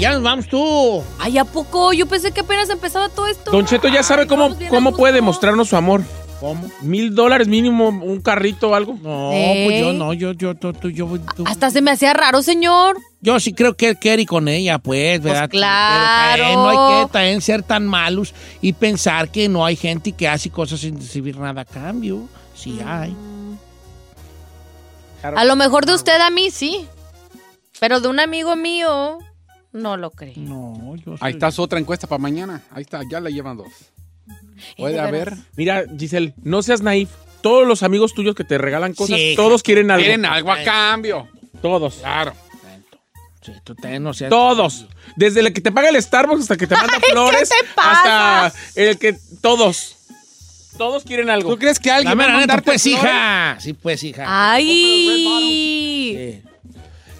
Ya 0.00 0.12
nos 0.12 0.22
vamos 0.22 0.48
tú. 0.48 1.02
Ay, 1.18 1.36
¿a 1.36 1.44
poco? 1.44 1.92
Yo 1.92 2.06
pensé 2.06 2.32
que 2.32 2.40
apenas 2.40 2.70
empezaba 2.70 3.10
todo 3.10 3.26
esto. 3.26 3.50
Don 3.50 3.66
Cheto 3.66 3.86
ya 3.88 4.02
sabe 4.02 4.26
cómo, 4.26 4.56
cómo 4.70 4.96
puede 4.96 5.20
mostrarnos 5.20 5.68
su 5.68 5.76
amor. 5.76 6.02
¿Cómo? 6.40 6.70
Mil 6.80 7.14
dólares 7.14 7.48
mínimo, 7.48 7.88
un 7.88 8.22
carrito 8.22 8.70
o 8.70 8.74
algo. 8.74 8.98
No, 9.02 9.30
¿Eh? 9.32 9.64
pues 9.66 9.80
yo 9.82 9.92
no, 9.92 10.14
yo, 10.14 10.32
yo, 10.32 10.54
tú, 10.54 10.72
tú, 10.72 10.88
yo, 10.88 11.06
tú. 11.36 11.44
Hasta 11.46 11.70
se 11.70 11.82
me 11.82 11.90
hacía 11.90 12.14
raro, 12.14 12.40
señor. 12.40 12.96
Yo 13.20 13.38
sí 13.40 13.52
creo 13.52 13.76
que 13.76 13.90
él 13.90 13.98
quiere 13.98 14.24
con 14.24 14.48
ella, 14.48 14.78
pues, 14.78 15.20
¿verdad? 15.20 15.50
claro. 15.50 16.32
Pero 16.32 16.44
también 16.44 16.54
no 16.54 16.68
hay 16.70 17.04
que 17.04 17.12
también 17.12 17.40
ser 17.42 17.62
tan 17.62 17.86
malos 17.86 18.32
y 18.62 18.72
pensar 18.72 19.30
que 19.30 19.50
no 19.50 19.66
hay 19.66 19.76
gente 19.76 20.12
que 20.12 20.28
hace 20.28 20.48
cosas 20.48 20.80
sin 20.80 20.96
recibir 20.96 21.36
nada 21.36 21.60
a 21.60 21.64
cambio. 21.66 22.26
Sí 22.54 22.80
hay. 22.86 23.14
A 25.22 25.44
lo 25.44 25.56
mejor 25.56 25.84
de 25.84 25.92
usted 25.92 26.18
a 26.22 26.30
mí, 26.30 26.50
sí. 26.50 26.86
Pero 27.78 28.00
de 28.00 28.08
un 28.08 28.18
amigo 28.18 28.56
mío, 28.56 29.18
no 29.72 29.96
lo 29.96 30.10
creo. 30.10 30.34
No, 30.36 30.94
yo 30.96 31.14
Ahí 31.20 31.32
está 31.32 31.50
su 31.50 31.62
otra 31.62 31.78
encuesta 31.78 32.06
para 32.06 32.20
mañana. 32.20 32.62
Ahí 32.72 32.82
está, 32.82 33.00
ya 33.10 33.20
le 33.20 33.32
llevan 33.32 33.56
dos. 33.56 33.68
Puede 34.76 34.94
de 34.94 35.00
haber. 35.00 35.34
Mira, 35.56 35.84
Giselle, 35.98 36.34
no 36.42 36.62
seas 36.62 36.82
naif. 36.82 37.08
Todos 37.40 37.66
los 37.66 37.82
amigos 37.82 38.12
tuyos 38.12 38.34
que 38.34 38.44
te 38.44 38.58
regalan 38.58 38.92
cosas, 38.92 39.16
Sí, 39.16 39.32
todos 39.34 39.62
quieren 39.62 39.90
algo. 39.90 40.02
Quieren 40.04 40.26
algo 40.26 40.52
a 40.52 40.62
cambio. 40.62 41.26
Todos. 41.62 41.94
Claro. 41.96 42.34
Sí, 43.40 43.52
tú 43.64 43.74
también 43.74 44.02
no 44.02 44.12
seas... 44.12 44.28
Todos. 44.28 44.86
Desde 45.16 45.40
el 45.40 45.50
que 45.54 45.62
te 45.62 45.72
paga 45.72 45.88
el 45.88 46.00
Starbucks 46.02 46.42
hasta 46.42 46.54
el 46.54 46.60
que 46.60 46.66
te 46.66 46.76
manda 46.76 47.00
flores. 47.10 47.48
te 47.48 47.54
pasa? 47.74 48.46
Hasta 48.46 48.58
el 48.76 48.98
que. 48.98 49.16
Todos. 49.40 49.96
Todos 50.76 51.04
quieren 51.04 51.30
algo. 51.30 51.50
¿Tú 51.50 51.58
crees 51.58 51.78
que 51.78 51.88
La 51.88 51.96
alguien 51.96 52.12
va 52.12 52.16
mera 52.16 52.28
a 52.28 52.40
neta, 52.40 52.46
mandarte 52.54 52.70
pues, 52.72 52.82
flores? 52.82 53.00
hija. 53.02 53.56
Sí, 53.60 53.72
pues, 53.72 54.04
hija. 54.04 54.24
Ay. 54.28 56.42
Sí. 56.42 56.49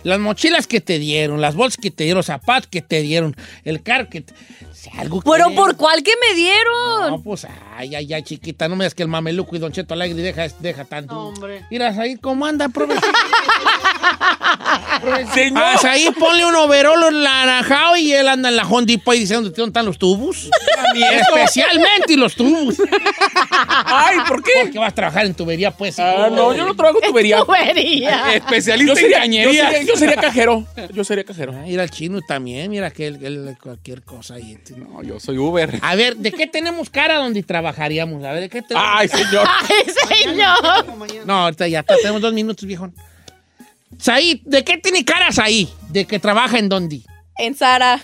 Las 0.02 0.18
mochilas 0.18 0.66
que 0.66 0.80
te 0.80 0.98
dieron, 0.98 1.40
las 1.40 1.54
bolsas 1.54 1.76
que 1.80 1.90
te 1.90 2.04
dieron, 2.04 2.18
los 2.18 2.26
zapatos 2.26 2.68
que 2.68 2.80
te 2.80 3.02
dieron, 3.02 3.36
el 3.64 3.82
carro 3.82 4.08
que 4.08 4.22
te... 4.22 4.32
si 4.72 4.88
algo 4.98 5.20
Pero 5.20 5.48
que- 5.50 5.54
por 5.54 5.76
cuál 5.76 6.02
que 6.02 6.12
me 6.28 6.34
dieron. 6.34 7.10
No, 7.10 7.22
pues, 7.22 7.46
ay, 7.76 7.94
ay, 7.94 8.12
ay, 8.14 8.22
chiquita, 8.22 8.66
no 8.68 8.76
me 8.76 8.84
digas 8.84 8.94
que 8.94 9.02
el 9.02 9.08
mameluco 9.08 9.54
y 9.56 9.58
Don 9.58 9.72
Cheto 9.72 9.92
Alegre 9.94 10.22
deja, 10.22 10.48
deja 10.58 10.84
tanto. 10.86 11.18
Hombre. 11.18 11.64
Mira, 11.70 11.88
ahí, 11.88 12.16
¿cómo 12.16 12.46
anda, 12.46 12.68
profe? 12.70 12.94
Señor. 15.34 15.54
Vas 15.54 15.84
ahí, 15.84 16.10
ponle 16.18 16.44
un 16.44 16.54
overolo 16.54 17.10
naranjado 17.10 17.96
y 17.96 18.12
él 18.12 18.28
anda 18.28 18.48
en 18.48 18.56
la 18.56 18.64
Honda 18.66 18.92
y 18.92 19.00
dice, 19.18 19.34
¿dónde 19.34 19.50
están 19.56 19.86
los 19.86 19.98
tubos? 19.98 20.48
Especialmente 20.94 22.16
los 22.16 22.34
tubos. 22.34 22.76
Ay, 23.86 24.18
¿por 24.28 24.42
qué? 24.42 24.50
Porque 24.62 24.78
vas 24.78 24.92
a 24.92 24.94
trabajar 24.94 25.26
en 25.26 25.34
tubería, 25.34 25.70
pues. 25.70 25.98
Ah, 25.98 26.28
no, 26.30 26.54
yo 26.54 26.64
no 26.66 26.74
trabajo 26.74 26.98
tubería. 27.00 27.42
Tubería. 27.44 28.34
Especialista 28.34 28.94
Yo 28.94 28.96
sería, 29.00 29.24
en 29.24 29.32
yo, 29.32 29.38
cañería. 29.38 29.70
sería, 29.70 29.82
yo 29.86 29.96
sería 29.96 30.16
cajero. 30.16 30.66
Yo 30.92 31.04
sería 31.04 31.24
cajero. 31.24 31.54
Ah, 31.56 31.66
Ir 31.68 31.80
al 31.80 31.90
chino 31.90 32.20
también, 32.26 32.70
mira 32.70 32.90
que 32.90 33.06
él, 33.06 33.18
él- 33.24 33.56
cualquier 33.62 34.02
cosa 34.02 34.34
ahí. 34.34 34.58
No, 34.76 35.02
yo 35.02 35.18
soy 35.20 35.38
Uber. 35.38 35.78
A 35.82 35.94
ver, 35.94 36.16
¿de 36.16 36.32
qué 36.32 36.46
tenemos 36.46 36.90
cara 36.90 37.16
donde 37.18 37.42
trabajaríamos? 37.42 38.22
A 38.24 38.32
ver, 38.32 38.42
¿de 38.42 38.48
qué 38.48 38.62
tenemos? 38.62 38.88
Ay, 38.92 39.08
señor. 39.08 39.46
Ay, 39.48 40.24
señor. 40.26 41.26
No, 41.26 41.34
ahorita 41.44 41.68
ya 41.68 41.80
está, 41.80 41.96
tenemos 41.96 42.20
dos 42.20 42.32
minutos, 42.32 42.64
viejón. 42.66 42.94
Said, 43.98 44.40
¿de 44.44 44.64
qué 44.64 44.78
tiene 44.78 45.04
caras 45.04 45.38
ahí? 45.38 45.68
¿De 45.88 46.06
que 46.06 46.18
trabaja 46.18 46.58
en 46.58 46.68
dónde? 46.68 47.02
En 47.38 47.54
Sara. 47.54 48.00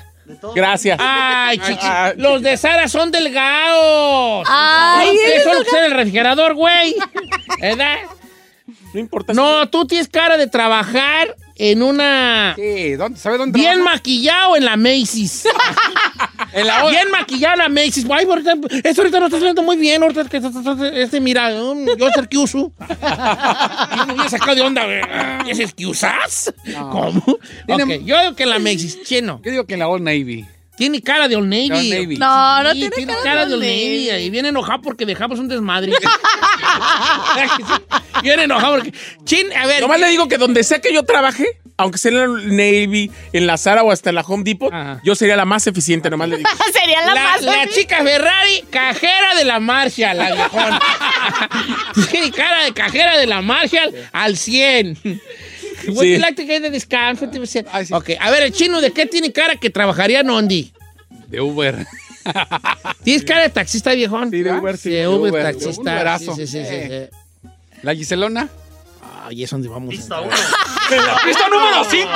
Gracias. 0.54 0.98
Ay, 1.00 1.58
chiqui. 1.58 1.78
Ah, 1.82 2.12
Los 2.16 2.42
de 2.42 2.56
Sara 2.56 2.88
son 2.88 3.10
delgados. 3.12 4.46
Ay, 4.50 5.14
No, 5.14 5.32
Eso 5.32 5.52
lo 5.54 5.60
que 5.60 5.66
está 5.66 5.78
en 5.78 5.84
el 5.92 5.96
refrigerador, 5.98 6.54
güey. 6.54 6.94
¿Verdad? 7.60 7.96
No 8.92 9.00
importa. 9.00 9.32
No, 9.32 9.68
tú 9.68 9.86
tienes 9.86 10.08
cara 10.08 10.36
de 10.36 10.48
trabajar 10.48 11.36
en 11.54 11.82
una... 11.82 12.54
¿Qué? 12.56 12.96
¿Dónde? 12.96 13.18
¿Sabe 13.20 13.38
dónde? 13.38 13.58
Bien 13.58 13.74
trabaja? 13.74 13.94
maquillado 13.96 14.56
en 14.56 14.64
la 14.64 14.76
Macy's. 14.76 15.46
En 16.56 16.66
la 16.66 16.88
Bien 16.88 17.10
maquillado 17.10 17.54
en 17.54 17.58
la 17.58 17.68
Macy's. 17.68 18.06
Ay, 18.10 18.24
ahorita, 18.24 18.54
esto 18.82 19.02
ahorita 19.02 19.20
no 19.20 19.26
está 19.26 19.38
saliendo 19.38 19.62
muy 19.62 19.76
bien. 19.76 20.02
Ahorita 20.02 20.24
que 20.24 20.40
este, 20.94 21.20
mira, 21.20 21.52
um, 21.54 21.86
yo 21.98 22.10
ser 22.10 22.28
que 22.28 22.38
uso. 22.38 22.72
Yo 22.78 24.06
me 24.06 24.14
hubiera 24.14 24.30
sacado 24.30 24.54
de 24.54 24.62
onda. 24.62 24.84
güey. 24.84 25.50
¿Es 25.50 25.58
el 25.58 25.74
que 25.74 25.86
usas? 25.86 26.52
¿Cómo? 26.90 27.22
Tiene- 27.66 27.96
Ok, 27.96 28.02
yo 28.04 28.18
digo 28.20 28.34
que 28.34 28.42
en 28.44 28.50
la 28.50 28.58
Macy's, 28.58 29.02
chino. 29.04 29.40
Yo 29.44 29.50
digo 29.50 29.66
que 29.66 29.74
en 29.74 29.80
la 29.80 29.88
Old 29.88 30.02
Navy. 30.02 30.46
Tiene 30.76 31.00
cara 31.02 31.28
de 31.28 31.36
Old 31.36 31.48
Navy. 31.48 31.70
Old 31.72 31.92
Navy. 32.02 32.16
No, 32.16 32.62
no 32.62 32.72
Sí, 32.72 32.90
tiene 32.94 33.14
cara 33.22 33.44
de 33.44 33.48
de 33.50 33.54
Old 33.54 33.54
Old 33.54 33.62
Navy. 33.62 34.08
Navy. 34.10 34.22
Y 34.24 34.30
viene 34.30 34.48
enojado 34.48 34.82
porque 34.82 35.06
dejamos 35.06 35.38
un 35.38 35.48
desmadre. 35.48 35.92
viene 38.22 38.44
enojado 38.44 38.76
porque... 38.76 38.92
Chin, 39.24 39.46
a 39.54 39.66
ver. 39.66 39.80
Nomás 39.80 40.00
le 40.00 40.08
digo 40.08 40.28
que 40.28 40.38
donde 40.38 40.62
sea 40.64 40.80
que 40.80 40.92
yo 40.92 41.02
trabaje, 41.04 41.46
aunque 41.78 41.98
sea 41.98 42.11
en 42.11 42.16
la 42.16 42.27
Navy, 42.27 43.11
en 43.32 43.47
la 43.47 43.57
Zara 43.59 43.82
o 43.82 43.90
hasta 43.90 44.11
en 44.11 44.15
la 44.16 44.23
Home 44.23 44.44
Depot, 44.44 44.73
Ajá. 44.73 45.01
yo 45.05 45.15
sería 45.15 45.36
la 45.36 45.44
más 45.44 45.66
eficiente, 45.66 46.09
nomás 46.11 46.28
le 46.28 46.39
digo. 46.39 46.48
Sería 46.73 47.01
la, 47.05 47.15
La, 47.15 47.23
más. 47.23 47.43
la 47.43 47.66
chica 47.69 48.03
Ferrari, 48.03 48.65
cajera 48.70 49.35
de 49.36 49.44
la 49.44 49.61
Marshall, 49.61 50.16
la 50.16 50.35
viejona. 50.35 50.81
Tiene 52.11 52.31
cara 52.31 52.65
de 52.65 52.73
cajera 52.73 53.19
de 53.19 53.27
la 53.27 53.43
Marshall 53.43 53.93
al 54.12 54.36
100. 54.36 54.98
Would 55.89 56.01
Sí. 56.01 56.12
you 56.15 56.19
like 56.19 56.35
to 56.35 56.47
get 56.47 56.65
a 56.65 56.70
discount? 56.70 57.20
50%? 57.20 57.66
Ay, 57.73 57.86
sí. 57.86 57.93
Ok, 57.94 58.11
a 58.19 58.31
ver, 58.31 58.43
el 58.44 58.53
chino, 58.53 58.81
¿de 58.81 58.93
qué 58.93 59.07
tiene 59.07 59.32
cara 59.32 59.57
que 59.57 59.70
trabajaría 59.70 60.20
en 60.20 60.31
Ondi? 60.31 60.73
De 61.28 61.40
Uber. 61.40 61.86
¿Tienes 63.05 63.24
cara 63.24 63.43
de 63.43 63.51
taxista, 63.51 63.93
viejón? 63.93 64.31
Sí, 64.31 64.43
de 64.43 64.53
Uber, 64.53 64.77
sí. 64.77 64.90
De 64.90 65.07
Uber, 65.09 65.31
Uber, 65.31 65.44
de 65.44 65.53
taxista. 65.53 65.81
un 65.82 65.89
Uberazo. 65.89 66.35
Sí, 66.36 66.47
sí, 66.47 66.65
sí, 66.65 66.69
sí, 66.69 66.89
sí. 66.89 67.51
La 67.82 67.94
Giselona. 67.94 68.48
Ay, 69.28 69.43
es 69.43 69.51
donde 69.51 69.69
vamos. 69.69 69.93
a 69.94 69.98
entrar. 69.98 70.23
¡Pista 71.24 71.48
número 71.48 71.85
5! 71.85 72.09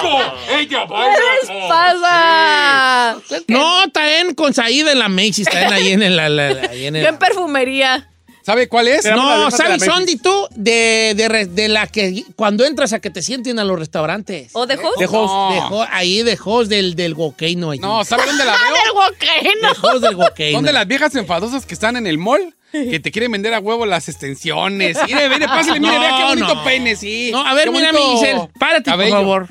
¡Ella 0.59 0.87
¿Qué 0.87 1.49
les 1.51 1.69
pasa? 1.69 3.17
No, 3.49 3.85
está 3.85 4.21
en 4.21 4.35
con 4.35 4.55
Saída 4.55 4.93
en 4.93 4.99
la 5.01 5.09
Macy's, 5.09 5.41
está 5.41 5.63
en 5.67 5.73
ahí 5.73 5.93
en 5.93 6.17
la... 6.17 6.29
la- 6.29 6.51
la- 6.51 6.69
ahí 6.71 6.87
en 6.87 6.97
el- 6.97 7.03
Yo 7.03 7.09
en 7.09 7.19
perfumería. 7.19 8.09
¿Sabe 8.43 8.69
cuál 8.69 8.89
es? 8.89 9.05
No, 9.05 9.51
¿sabes 9.51 9.85
dónde 9.85 10.19
tú? 10.23 10.47
De, 10.55 11.15
de, 11.17 11.47
de 11.47 11.69
la 11.69 11.87
que 11.87 12.25
cuando 12.37 12.65
entras 12.65 12.93
a 12.93 12.99
que 13.01 13.11
te 13.11 13.23
sienten 13.23 13.59
a 13.59 13.65
los 13.65 13.79
restaurantes. 13.79 14.51
¿O 14.55 14.67
de 14.67 14.75
host? 14.77 14.99
De 14.99 15.05
host. 15.07 15.15
No. 15.15 15.53
De 15.53 15.61
ho- 15.61 15.87
ahí 15.91 16.23
de 16.23 16.39
host 16.43 16.71
del, 16.71 16.95
del 16.97 17.15
goqueino. 17.15 17.71
allí. 17.71 17.81
No, 17.81 18.03
¿sabe 18.05 18.25
dónde 18.27 18.45
la 18.45 18.53
veo? 18.57 18.73
Del 18.73 18.93
guaqueno. 18.93 19.69
De 19.69 19.89
host 19.89 20.03
del 20.05 20.17
goqueino. 20.17 20.59
¿Dónde 20.59 20.73
las 20.73 20.87
viejas 20.87 21.15
enfadosas 21.15 21.67
que 21.67 21.75
están 21.75 21.97
en 21.97 22.07
el 22.07 22.17
mall? 22.19 22.55
Que 22.73 23.01
te 23.01 23.11
quieren 23.11 23.33
vender 23.33 23.53
a 23.53 23.59
huevo 23.61 23.85
las 23.85 24.09
extensiones. 24.09 24.97
Mire, 25.07 25.29
mire, 25.29 25.47
pásale, 25.47 25.81
mire, 25.81 25.93
No, 25.95 26.01
vea 26.01 26.17
qué 26.19 26.25
bonito 26.25 26.55
no. 26.55 26.65
peine, 26.65 26.95
sí. 26.97 27.31
No, 27.33 27.45
a 27.47 27.53
ver, 27.55 27.71
mira, 27.71 27.91
bonito 27.93 28.07
mi 28.13 28.19
Giselle, 28.21 28.49
párate, 28.61 28.85
cabello. 28.91 29.11
por 29.11 29.21
favor. 29.21 29.49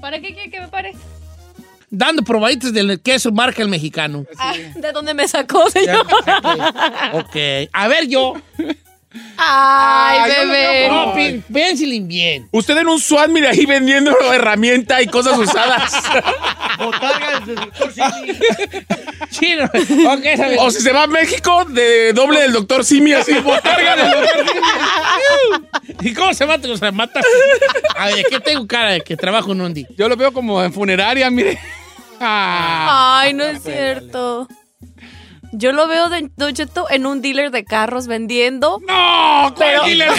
¿Para 0.00 0.20
qué 0.20 0.32
quiere 0.32 0.50
que 0.50 0.60
me 0.60 0.68
pare? 0.68 0.92
Dando 1.90 2.22
probaditas 2.22 2.72
del 2.72 3.00
queso 3.00 3.30
marca 3.32 3.62
el 3.62 3.68
mexicano. 3.68 4.24
Ah, 4.38 4.54
¿De 4.76 4.92
dónde 4.92 5.12
me 5.14 5.26
sacó, 5.28 5.68
señor? 5.70 6.06
Ok. 7.12 7.36
A 7.72 7.88
ver, 7.88 8.06
yo. 8.08 8.34
Ay, 9.36 10.30
bebé. 10.30 10.88
No, 10.88 11.12
pi- 11.14 11.42
piénsenle 11.52 11.98
bien. 12.00 12.48
Usted 12.52 12.76
en 12.78 12.86
un 12.88 13.00
SWAT, 13.00 13.28
mire 13.28 13.48
ahí 13.48 13.66
vendiendo 13.66 14.12
herramienta 14.32 15.02
y 15.02 15.06
cosas 15.08 15.36
usadas. 15.36 15.92
Sí, 19.30 19.54
no. 19.56 19.64
Ok, 20.12 20.20
esa 20.24 20.48
vez. 20.48 20.58
o 20.60 20.70
si 20.70 20.80
se 20.80 20.92
va 20.92 21.04
a 21.04 21.06
México, 21.06 21.64
de 21.66 22.12
doble 22.12 22.40
del 22.40 22.52
doctor 22.52 22.84
Simi, 22.84 23.12
así. 23.12 23.34
Botarga 23.34 23.96
del 23.96 24.10
doctor 24.10 24.46
Simi. 24.48 26.00
¿Y 26.10 26.14
cómo 26.14 26.34
se 26.34 26.46
mata? 26.46 26.68
O 26.68 26.76
sea, 26.76 26.90
mata. 26.90 27.20
A 27.96 28.06
ver, 28.06 28.24
¿qué 28.28 28.40
tengo 28.40 28.66
cara 28.66 28.92
de 28.92 29.00
que 29.02 29.16
trabajo 29.16 29.52
en 29.52 29.60
Undi? 29.60 29.86
Yo 29.96 30.08
lo 30.08 30.16
veo 30.16 30.32
como 30.32 30.62
en 30.62 30.72
funeraria, 30.72 31.30
mire. 31.30 31.58
Ah. 32.20 33.20
Ay, 33.22 33.32
no 33.34 33.44
es 33.44 33.62
cierto. 33.62 34.46
Yo 35.52 35.72
lo 35.72 35.88
veo, 35.88 36.08
de, 36.10 36.30
Don 36.36 36.54
Cheto, 36.54 36.86
en 36.90 37.06
un 37.06 37.22
dealer 37.22 37.50
de 37.50 37.64
carros 37.64 38.06
vendiendo. 38.06 38.78
¡No! 38.86 39.54
Pero- 39.58 39.82
Pero... 39.84 40.12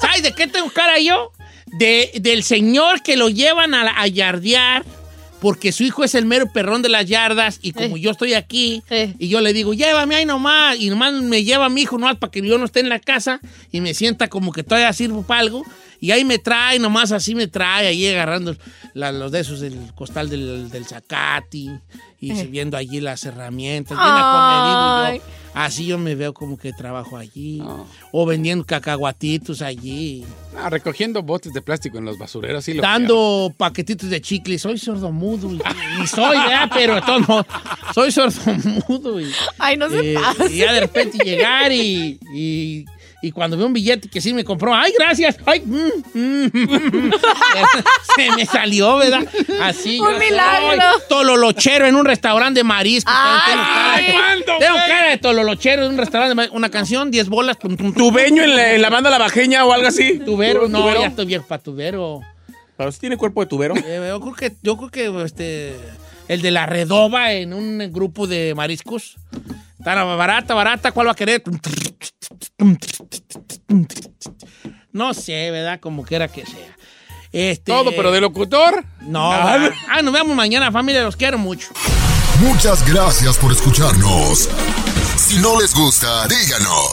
¿Sabes 0.00 0.22
de 0.22 0.32
qué 0.32 0.46
tengo 0.46 0.70
cara 0.70 0.98
yo? 1.00 1.32
De, 1.66 2.10
del 2.20 2.44
señor 2.44 3.02
que 3.02 3.16
lo 3.16 3.28
llevan 3.28 3.74
a, 3.74 4.00
a 4.00 4.06
yardear 4.06 4.84
porque 5.40 5.72
su 5.72 5.82
hijo 5.82 6.04
es 6.04 6.14
el 6.14 6.24
mero 6.24 6.50
perrón 6.52 6.80
de 6.82 6.88
las 6.88 7.04
yardas 7.04 7.58
y 7.60 7.72
como 7.72 7.96
yo 7.98 8.12
estoy 8.12 8.32
aquí 8.32 8.82
y 9.18 9.28
yo 9.28 9.40
le 9.42 9.52
digo, 9.52 9.74
llévame 9.74 10.14
ahí 10.14 10.24
nomás 10.24 10.76
y 10.78 10.88
nomás 10.88 11.12
me 11.14 11.44
lleva 11.44 11.66
a 11.66 11.68
mi 11.68 11.82
hijo 11.82 11.98
nomás 11.98 12.16
para 12.16 12.30
que 12.30 12.40
yo 12.40 12.56
no 12.56 12.64
esté 12.64 12.80
en 12.80 12.88
la 12.88 12.98
casa 13.00 13.40
y 13.70 13.80
me 13.82 13.92
sienta 13.92 14.28
como 14.28 14.52
que 14.52 14.62
todavía 14.62 14.90
sirvo 14.94 15.22
para 15.24 15.40
algo 15.40 15.62
y 16.00 16.10
ahí 16.10 16.24
me 16.24 16.38
trae, 16.38 16.78
nomás 16.78 17.12
así 17.12 17.34
me 17.34 17.46
trae 17.46 17.86
ahí 17.88 18.06
agarrando 18.08 18.56
la- 18.94 19.12
los 19.12 19.32
de 19.32 19.40
esos 19.40 19.60
del 19.60 19.78
costal 19.94 20.28
del, 20.28 20.70
del 20.70 20.84
zacati 20.86 21.70
y 22.20 22.30
Eh. 22.32 22.46
viendo 22.46 22.76
allí 22.76 23.00
las 23.00 23.24
herramientas, 23.24 23.96
bien 23.98 24.08
acomedido 24.16 25.14
y 25.14 25.18
yo. 25.18 25.34
Así 25.56 25.86
yo 25.86 25.98
me 25.98 26.16
veo 26.16 26.34
como 26.34 26.58
que 26.58 26.72
trabajo 26.72 27.16
allí. 27.16 27.62
O 28.10 28.26
vendiendo 28.26 28.64
cacahuatitos 28.64 29.62
allí. 29.62 30.24
Ah, 30.58 30.68
recogiendo 30.68 31.22
botes 31.22 31.52
de 31.52 31.62
plástico 31.62 31.98
en 31.98 32.04
los 32.06 32.18
basureros, 32.18 32.64
sí 32.64 32.74
lo 32.74 32.82
Dando 32.82 33.54
paquetitos 33.56 34.10
de 34.10 34.20
chicle. 34.20 34.58
Soy 34.58 34.78
sordomudo. 34.78 35.52
y- 35.54 35.60
Ni 36.00 36.06
soy. 36.08 36.36
Pero 36.72 36.96
de 36.96 37.02
todos 37.02 37.28
modos, 37.28 37.46
soy 37.94 38.10
sordomudo. 38.10 39.20
Y, 39.20 39.30
Ay, 39.58 39.76
no 39.76 39.88
se 39.90 40.14
eh, 40.14 40.14
pase. 40.14 40.52
y 40.52 40.56
ya 40.58 40.72
de 40.72 40.80
repente 40.80 41.18
llegar 41.24 41.70
y, 41.70 42.18
y, 42.34 42.84
y 43.26 43.32
cuando 43.32 43.56
veo 43.56 43.66
un 43.66 43.72
billete 43.72 44.08
que 44.08 44.20
sí 44.20 44.34
me 44.34 44.44
compró, 44.44 44.74
¡ay, 44.74 44.92
gracias! 44.98 45.36
¡Ay! 45.46 45.60
mm, 45.64 46.18
mm, 46.18 46.50
mm". 46.52 47.10
Se 48.16 48.30
me 48.36 48.44
salió, 48.46 48.96
¿verdad? 48.98 49.26
Así. 49.62 49.98
Un 49.98 50.12
yo 50.12 50.18
milagro. 50.18 50.82
soy 50.92 51.02
Tololochero 51.08 51.86
en 51.86 51.94
un 51.96 52.04
restaurante 52.04 52.60
de 52.60 52.64
marisco. 52.64 53.10
Tengo 53.10 53.38
cara 53.46 53.96
de- 53.96 54.12
¿Cuándo, 54.12 54.44
Tengo 54.58 54.76
cara 54.76 55.10
de 55.10 55.18
tololochero 55.18 55.84
en 55.86 55.92
un 55.92 55.98
restaurante 55.98 56.30
de 56.30 56.34
marisco. 56.34 56.56
Una 56.56 56.70
canción, 56.70 57.10
10 57.10 57.28
bolas. 57.28 57.58
tum, 57.58 57.76
tum, 57.76 57.92
tum. 57.92 58.10
¿Tubeño 58.10 58.42
en 58.42 58.54
la, 58.56 58.72
en 58.74 58.82
la 58.82 58.90
banda 58.90 59.08
La 59.10 59.18
Bajeña 59.18 59.64
o 59.64 59.72
algo 59.72 59.88
así? 59.88 60.18
Tubero, 60.18 60.68
no, 60.68 60.82
¿Tubero? 60.82 61.00
ya 61.00 61.06
estoy 61.08 61.26
viejo 61.26 61.46
para 61.46 61.62
tubero. 61.62 62.20
Pero 62.76 62.92
sí 62.92 63.00
tiene 63.00 63.16
cuerpo 63.16 63.40
de 63.40 63.46
tubero. 63.46 63.74
Eh, 63.76 64.06
yo 64.08 64.20
creo 64.20 64.34
que, 64.34 64.52
yo 64.62 64.76
creo 64.76 64.90
que 64.90 65.24
este, 65.24 65.76
el 66.28 66.42
de 66.42 66.50
la 66.50 66.66
redoba 66.66 67.32
en 67.32 67.54
un 67.54 67.90
grupo 67.92 68.26
de 68.26 68.54
mariscos. 68.54 69.16
Está 69.84 70.02
barata, 70.02 70.54
barata, 70.54 70.92
¿cuál 70.92 71.08
va 71.08 71.12
a 71.12 71.14
querer? 71.14 71.42
No 74.92 75.12
sé, 75.12 75.50
¿verdad? 75.50 75.78
Como 75.78 76.04
quiera 76.04 76.26
que 76.26 76.46
sea. 76.46 76.74
Este, 77.30 77.70
Todo, 77.70 77.90
pero 77.94 78.10
de 78.10 78.22
locutor. 78.22 78.82
No, 79.02 79.30
Nada. 79.30 79.58
¿verdad? 79.58 79.76
Ah, 79.90 80.00
nos 80.00 80.14
vemos 80.14 80.34
mañana, 80.34 80.72
familia, 80.72 81.02
los 81.02 81.16
quiero 81.16 81.36
mucho. 81.36 81.68
Muchas 82.40 82.82
gracias 82.90 83.36
por 83.36 83.52
escucharnos. 83.52 84.48
Si 85.18 85.36
no 85.36 85.60
les 85.60 85.74
gusta, 85.74 86.28
díganos. 86.28 86.92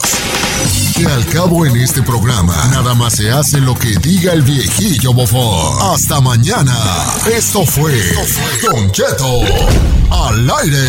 Que 0.94 1.06
al 1.06 1.24
cabo 1.26 1.64
en 1.64 1.76
este 1.78 2.02
programa, 2.02 2.54
nada 2.72 2.92
más 2.92 3.14
se 3.14 3.30
hace 3.30 3.58
lo 3.58 3.74
que 3.74 3.96
diga 4.02 4.34
el 4.34 4.42
viejillo 4.42 5.14
bofón. 5.14 5.94
Hasta 5.94 6.20
mañana. 6.20 6.76
Esto 7.34 7.64
fue 7.64 7.94
Don 8.70 8.92
Cheto 8.92 9.40
al 10.10 10.50
aire. 10.60 10.88